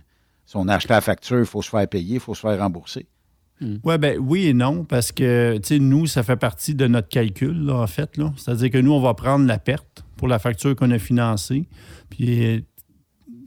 on 0.53 0.67
a 0.67 0.75
acheté 0.75 0.93
la 0.93 1.01
facture, 1.01 1.39
il 1.39 1.45
faut 1.45 1.63
se 1.63 1.69
faire 1.69 1.87
payer, 1.87 2.15
il 2.15 2.19
faut 2.19 2.35
se 2.35 2.41
faire 2.41 2.59
rembourser. 2.59 3.07
Ouais, 3.83 3.97
ben, 3.97 4.17
oui 4.19 4.47
et 4.47 4.53
non, 4.53 4.83
parce 4.85 5.11
que 5.11 5.57
tu 5.57 5.67
sais, 5.67 5.79
nous, 5.79 6.05
ça 6.07 6.23
fait 6.23 6.35
partie 6.35 6.75
de 6.75 6.87
notre 6.87 7.09
calcul, 7.09 7.65
là, 7.65 7.75
en 7.75 7.87
fait. 7.87 8.17
là. 8.17 8.31
C'est-à-dire 8.37 8.69
que 8.71 8.77
nous, 8.77 8.91
on 8.93 9.01
va 9.01 9.13
prendre 9.13 9.45
la 9.45 9.57
perte 9.57 10.03
pour 10.17 10.27
la 10.27 10.39
facture 10.39 10.75
qu'on 10.75 10.91
a 10.91 10.99
financée. 10.99 11.67
Puis 12.09 12.45
euh, 12.45 12.59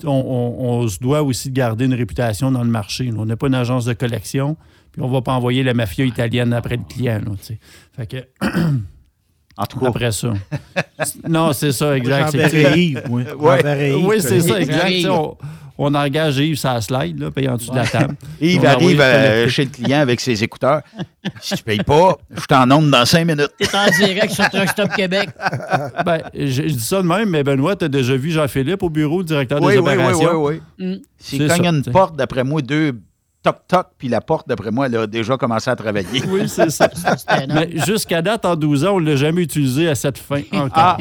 on, 0.05 0.11
on- 0.11 0.65
on 0.83 0.89
se 0.89 0.99
doit 0.99 1.23
aussi 1.23 1.51
de 1.51 1.55
garder 1.55 1.85
une 1.87 1.95
réputation 1.95 2.51
dans 2.51 2.63
le 2.65 2.71
marché. 2.71 3.05
là. 3.05 3.15
On 3.19 3.27
n'est 3.27 3.37
pas 3.37 3.47
une 3.47 3.55
agence 3.55 3.85
de 3.85 3.93
collection, 3.95 4.57
puis 4.93 5.03
on 5.03 5.09
ne 5.09 5.13
va 5.13 5.23
pas 5.23 5.33
envoyer 5.33 5.63
la 5.63 5.75
mafia 5.75 6.05
italienne 6.05 6.53
après 6.53 6.77
le 6.77 6.85
client. 6.89 7.21
Là, 7.25 7.33
tu 7.39 7.45
sais. 7.45 7.59
fait 7.97 8.07
que. 8.07 8.17
En 9.59 9.65
tout 9.65 9.79
cas. 9.81 9.87
Après 9.89 10.13
ça. 10.13 10.35
non, 11.29 11.53
c'est 11.55 11.73
ça, 11.73 11.97
exact. 11.97 12.31
C'est- 12.33 12.79
Yves. 12.79 13.03
Ouais. 13.09 13.91
Yves, 13.91 14.07
Oui, 14.07 14.17
c'est 14.21 14.41
ça, 14.41 14.61
exact. 14.61 14.93
On, 15.09 15.37
on 15.79 15.95
engage 15.95 16.39
Yves 16.39 16.57
sur 16.59 16.73
la 16.73 16.81
slide, 16.81 17.19
là, 17.19 17.31
paye 17.31 17.49
en 17.49 17.57
dessous 17.57 17.71
de 17.71 17.77
la 17.77 17.87
table. 17.87 18.15
Yves 18.41 18.65
arrive 18.65 19.01
euh, 19.01 19.49
chez 19.49 19.65
le 19.65 19.71
client 19.71 20.01
avec 20.01 20.21
ses 20.21 20.43
écouteurs. 20.43 20.83
si 21.41 21.55
tu 21.57 21.63
payes 21.63 21.83
pas, 21.83 22.17
je 22.31 22.45
t'en 22.47 22.71
onde 22.71 22.91
dans 22.91 23.05
cinq 23.05 23.25
minutes. 23.27 23.51
T'es 23.59 23.69
en 23.77 23.87
direct 23.99 24.33
sur 24.33 24.49
Truck 24.51 24.69
Stop 24.69 24.91
Québec. 24.95 25.29
Ben, 26.05 26.23
je, 26.35 26.47
je 26.47 26.63
dis 26.63 26.81
ça 26.81 27.03
de 27.03 27.07
même, 27.07 27.29
mais 27.31 27.43
Benoît, 27.43 27.77
tu 27.77 27.85
as 27.85 27.89
déjà 27.89 28.17
vu 28.17 28.31
Jean-Philippe 28.31 28.83
au 28.83 28.91
bureau, 28.91 29.23
directeur 29.23 29.61
Oui, 29.63 29.75
des 29.75 29.79
oui, 29.81 29.85
oui, 29.87 29.95
opérations? 29.95 30.45
oui, 30.45 30.61
oui. 30.79 30.87
Mm. 30.87 31.01
S'il 31.19 31.39
C'est 31.43 31.49
cogne 31.49 31.65
ça, 31.65 31.71
une 31.71 31.83
t'sais. 31.83 31.91
porte, 31.91 32.17
d'après 32.17 32.45
moi, 32.45 32.63
deux 32.63 32.93
toc-toc, 33.53 33.87
puis 33.99 34.09
la 34.09 34.21
porte, 34.21 34.49
d'après 34.49 34.71
moi, 34.71 34.87
elle 34.87 34.97
a 34.97 35.07
déjà 35.07 35.37
commencé 35.37 35.71
à 35.71 35.77
travailler. 35.77 36.23
Oui, 36.29 36.49
c'est 36.49 36.71
ça. 36.71 36.89
Mais 37.49 37.71
jusqu'à 37.87 38.21
date, 38.23 38.45
en 38.45 38.57
12 38.57 38.85
ans, 38.85 38.95
on 38.97 39.01
ne 39.01 39.11
l'a 39.11 39.17
jamais 39.17 39.43
utilisé 39.43 39.89
à 39.89 39.95
cette 39.95 40.19
fin 40.19 40.43
encore. 40.53 40.71
Ah, 40.75 40.97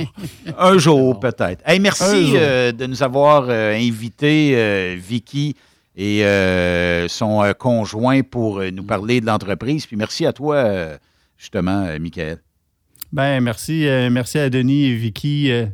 un 0.60 0.78
jour 0.78 1.20
peut-être. 1.20 1.62
Hey, 1.66 1.80
merci 1.80 2.28
jour. 2.28 2.38
euh, 2.40 2.72
de 2.72 2.86
nous 2.86 3.02
avoir 3.02 3.46
euh, 3.50 3.74
invité 3.76 4.54
euh, 4.56 4.96
Vicky 5.00 5.56
et 5.96 6.24
euh, 6.26 7.08
son 7.08 7.44
euh, 7.44 7.54
conjoint 7.54 8.22
pour 8.22 8.60
euh, 8.60 8.70
nous 8.72 8.84
parler 8.84 9.22
de 9.22 9.26
l'entreprise. 9.26 9.86
Puis 9.86 9.96
merci 9.96 10.26
à 10.26 10.34
toi, 10.34 10.56
euh, 10.58 10.98
justement, 11.38 11.86
euh, 11.86 11.98
Michael. 12.00 12.38
Ben, 13.12 13.40
merci, 13.42 13.88
euh, 13.88 14.10
merci 14.12 14.38
à 14.40 14.50
Denis 14.50 14.86
et 14.86 14.96
Vicky. 14.96 15.52
euh, 15.52 15.66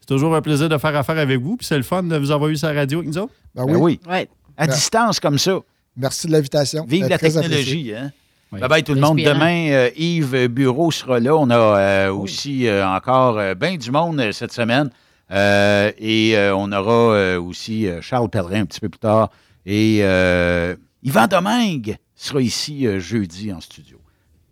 c'est 0.00 0.06
toujours 0.14 0.34
un 0.34 0.40
plaisir 0.42 0.68
de 0.68 0.78
faire 0.78 0.96
affaire 0.96 1.18
avec 1.18 1.40
vous. 1.40 1.56
Puis 1.56 1.66
c'est 1.66 1.76
le 1.76 1.82
fun 1.82 2.02
de 2.02 2.16
vous 2.16 2.30
avoir 2.30 2.48
eu 2.50 2.56
sur 2.56 2.68
la 2.68 2.74
radio 2.74 2.98
avec 3.00 3.08
nous 3.10 3.18
autres. 3.18 3.32
Ben 3.54 3.66
Ben 3.66 3.76
oui. 3.76 4.00
Ouais. 4.08 4.28
À 4.56 4.66
Ben, 4.66 4.72
distance 4.72 5.20
comme 5.20 5.38
ça. 5.38 5.58
Merci 5.96 6.26
de 6.26 6.32
l'invitation. 6.32 6.84
Vive 6.86 7.04
C'est 7.04 7.08
la 7.08 7.18
technologie. 7.18 7.94
Hein? 7.94 8.12
Bye 8.52 8.68
bye 8.68 8.84
tout 8.84 8.94
le 8.94 9.00
monde. 9.00 9.18
Demain, 9.18 9.70
euh, 9.70 9.90
Yves 9.96 10.46
Bureau 10.48 10.90
sera 10.90 11.18
là. 11.20 11.34
On 11.36 11.50
a 11.50 11.56
euh, 11.56 12.12
aussi 12.12 12.66
euh, 12.66 12.86
encore 12.86 13.40
bien 13.56 13.76
du 13.76 13.90
monde 13.90 14.20
euh, 14.20 14.32
cette 14.32 14.52
semaine. 14.52 14.90
Euh, 15.32 15.90
et 15.98 16.36
euh, 16.36 16.54
on 16.54 16.70
aura 16.70 17.14
euh, 17.14 17.40
aussi 17.40 17.86
euh, 17.88 18.00
Charles 18.00 18.30
Pellerin 18.30 18.62
un 18.62 18.66
petit 18.66 18.80
peu 18.80 18.88
plus 18.88 19.00
tard. 19.00 19.30
Et 19.64 19.98
euh, 20.02 20.76
Yvan 21.02 21.26
Domingue 21.26 21.96
sera 22.14 22.40
ici 22.40 22.86
euh, 22.86 23.00
jeudi 23.00 23.52
en 23.52 23.60
studio. 23.60 23.98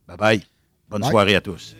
Bye 0.09 0.17
bye. 0.17 0.43
Bonne 0.91 1.03
Bye. 1.03 1.11
soirée 1.11 1.37
à 1.37 1.41
tous. 1.41 1.77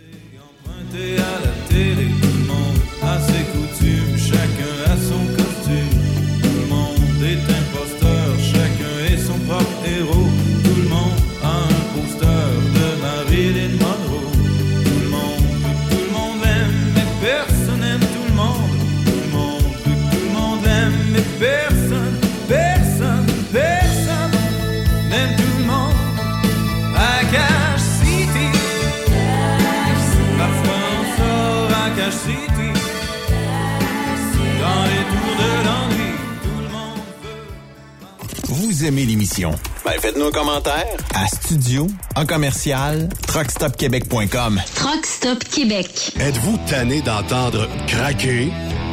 Vous 38.85 38.89
aimez 38.89 39.07
l'émission? 39.07 39.51
Ben, 39.83 39.93
faites-nous 39.99 40.27
un 40.27 40.31
commentaire 40.31 40.85
à 41.15 41.27
studio 41.27 41.87
en 42.17 42.27
commercial 42.27 43.09
truckstopquebec.com. 43.27 44.61
Truck 44.75 45.07
Stop 45.07 45.43
Québec. 45.43 46.13
Êtes-vous 46.21 46.59
tanné 46.69 47.01
d'entendre 47.01 47.67
craquer, 47.87 48.51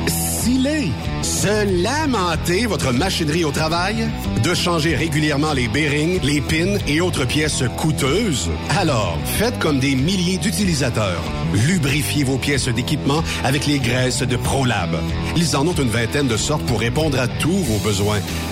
sciller, 0.08 0.92
se 1.22 1.84
lamenter 1.84 2.68
votre 2.68 2.94
machinerie 2.94 3.44
au 3.44 3.52
travail? 3.52 4.08
De 4.46 4.54
changer 4.54 4.96
régulièrement 4.96 5.52
les 5.52 5.68
bearings, 5.68 6.22
les 6.24 6.40
pins 6.40 6.78
et 6.88 7.02
autres 7.02 7.26
pièces 7.26 7.64
coûteuses? 7.78 8.50
Alors, 8.80 9.18
faites 9.38 9.60
comme 9.60 9.82
des 9.82 9.96
milliers 9.96 10.38
d'utilisateurs. 10.38 11.22
Lubrifiez 11.68 12.24
vos 12.24 12.38
pièces 12.38 12.70
d'équipement 12.70 13.24
avec 13.44 13.66
les 13.66 13.80
graisses 13.80 14.22
de 14.22 14.38
ProLab. 14.38 14.96
Ils 15.36 15.58
en 15.58 15.68
ont 15.68 15.74
une 15.74 15.90
vingtaine 15.90 16.30
de 16.30 16.38
sortes 16.38 16.66
pour 16.66 16.80
répondre 16.80 17.20
à 17.20 17.28
tous 17.28 17.58
vos 17.58 17.80
besoins. 17.80 18.22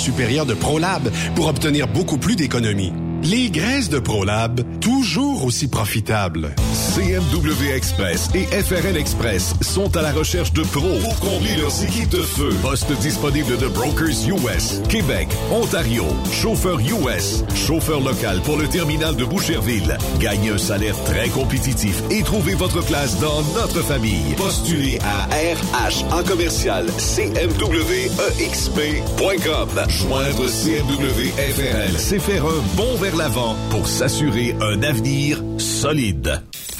supérieure 0.00 0.46
de 0.46 0.54
ProLab 0.54 1.10
pour 1.34 1.46
obtenir 1.46 1.86
beaucoup 1.86 2.18
plus 2.18 2.36
d'économies. 2.36 2.92
Les 3.22 3.50
graisses 3.50 3.90
de 3.90 3.98
ProLab, 3.98 4.62
toujours 4.80 5.44
aussi 5.44 5.68
profitables. 5.68 6.54
CMW 6.90 7.70
Express 7.72 8.28
et 8.34 8.46
FRL 8.46 8.96
Express 8.96 9.54
sont 9.60 9.96
à 9.96 10.02
la 10.02 10.10
recherche 10.10 10.52
de 10.52 10.62
pros 10.62 10.98
pour 11.00 11.20
combler 11.20 11.54
leurs 11.56 11.84
équipes 11.84 12.08
de 12.08 12.20
feu. 12.20 12.50
Poste 12.62 12.90
disponible 12.98 13.56
de 13.58 13.68
Brokers 13.68 14.26
US, 14.26 14.80
Québec, 14.88 15.28
Ontario, 15.52 16.02
chauffeur 16.32 16.80
US, 16.80 17.44
chauffeur 17.54 18.00
local 18.00 18.40
pour 18.42 18.56
le 18.56 18.66
terminal 18.66 19.14
de 19.14 19.24
Boucherville. 19.24 19.96
Gagnez 20.18 20.50
un 20.50 20.58
salaire 20.58 20.96
très 21.04 21.28
compétitif 21.28 22.02
et 22.10 22.24
trouvez 22.24 22.54
votre 22.54 22.84
place 22.84 23.20
dans 23.20 23.40
notre 23.54 23.82
famille. 23.82 24.34
Postulez 24.36 24.98
à 25.04 25.26
RH 25.26 26.12
en 26.12 26.24
commercial 26.24 26.86
CMWEXP.com. 26.98 29.68
Joindre 29.88 30.48
CMW 30.48 31.30
FRL, 31.36 31.96
c'est 31.98 32.18
faire 32.18 32.46
un 32.46 32.62
bond 32.76 32.96
vers 32.96 33.14
l'avant 33.14 33.54
pour 33.70 33.86
s'assurer 33.86 34.56
un 34.60 34.82
avenir 34.82 35.40
solide. 35.58 36.42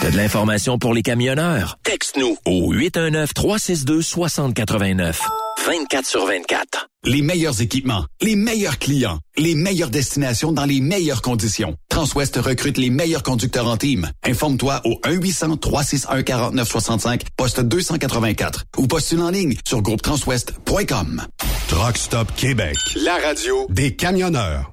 T'as 0.00 0.10
de 0.10 0.16
l'information 0.16 0.76
pour 0.76 0.92
les 0.92 1.02
camionneurs? 1.02 1.78
Texte-nous 1.84 2.36
au 2.46 2.74
819-362-6089. 2.74 5.18
24 5.64 6.04
sur 6.04 6.26
24. 6.26 6.88
Les 7.04 7.22
meilleurs 7.22 7.62
équipements, 7.62 8.06
les 8.20 8.34
meilleurs 8.34 8.80
clients, 8.80 9.20
les 9.36 9.54
meilleures 9.54 9.90
destinations 9.90 10.50
dans 10.50 10.64
les 10.64 10.80
meilleures 10.80 11.22
conditions. 11.22 11.76
Transwest 11.90 12.38
recrute 12.38 12.76
les 12.76 12.90
meilleurs 12.90 13.22
conducteurs 13.22 13.68
en 13.68 13.76
team. 13.76 14.10
Informe-toi 14.24 14.80
au 14.84 14.94
1-800-361-4965, 15.04 17.20
poste 17.36 17.60
284 17.60 18.64
ou 18.78 18.88
postule 18.88 19.20
en 19.20 19.30
ligne 19.30 19.54
sur 19.64 19.80
groupetranswest.com. 19.80 21.22
Truck 21.68 21.96
Stop 21.96 22.34
Québec. 22.34 22.74
La 22.96 23.16
radio 23.18 23.68
des 23.70 23.94
camionneurs. 23.94 24.72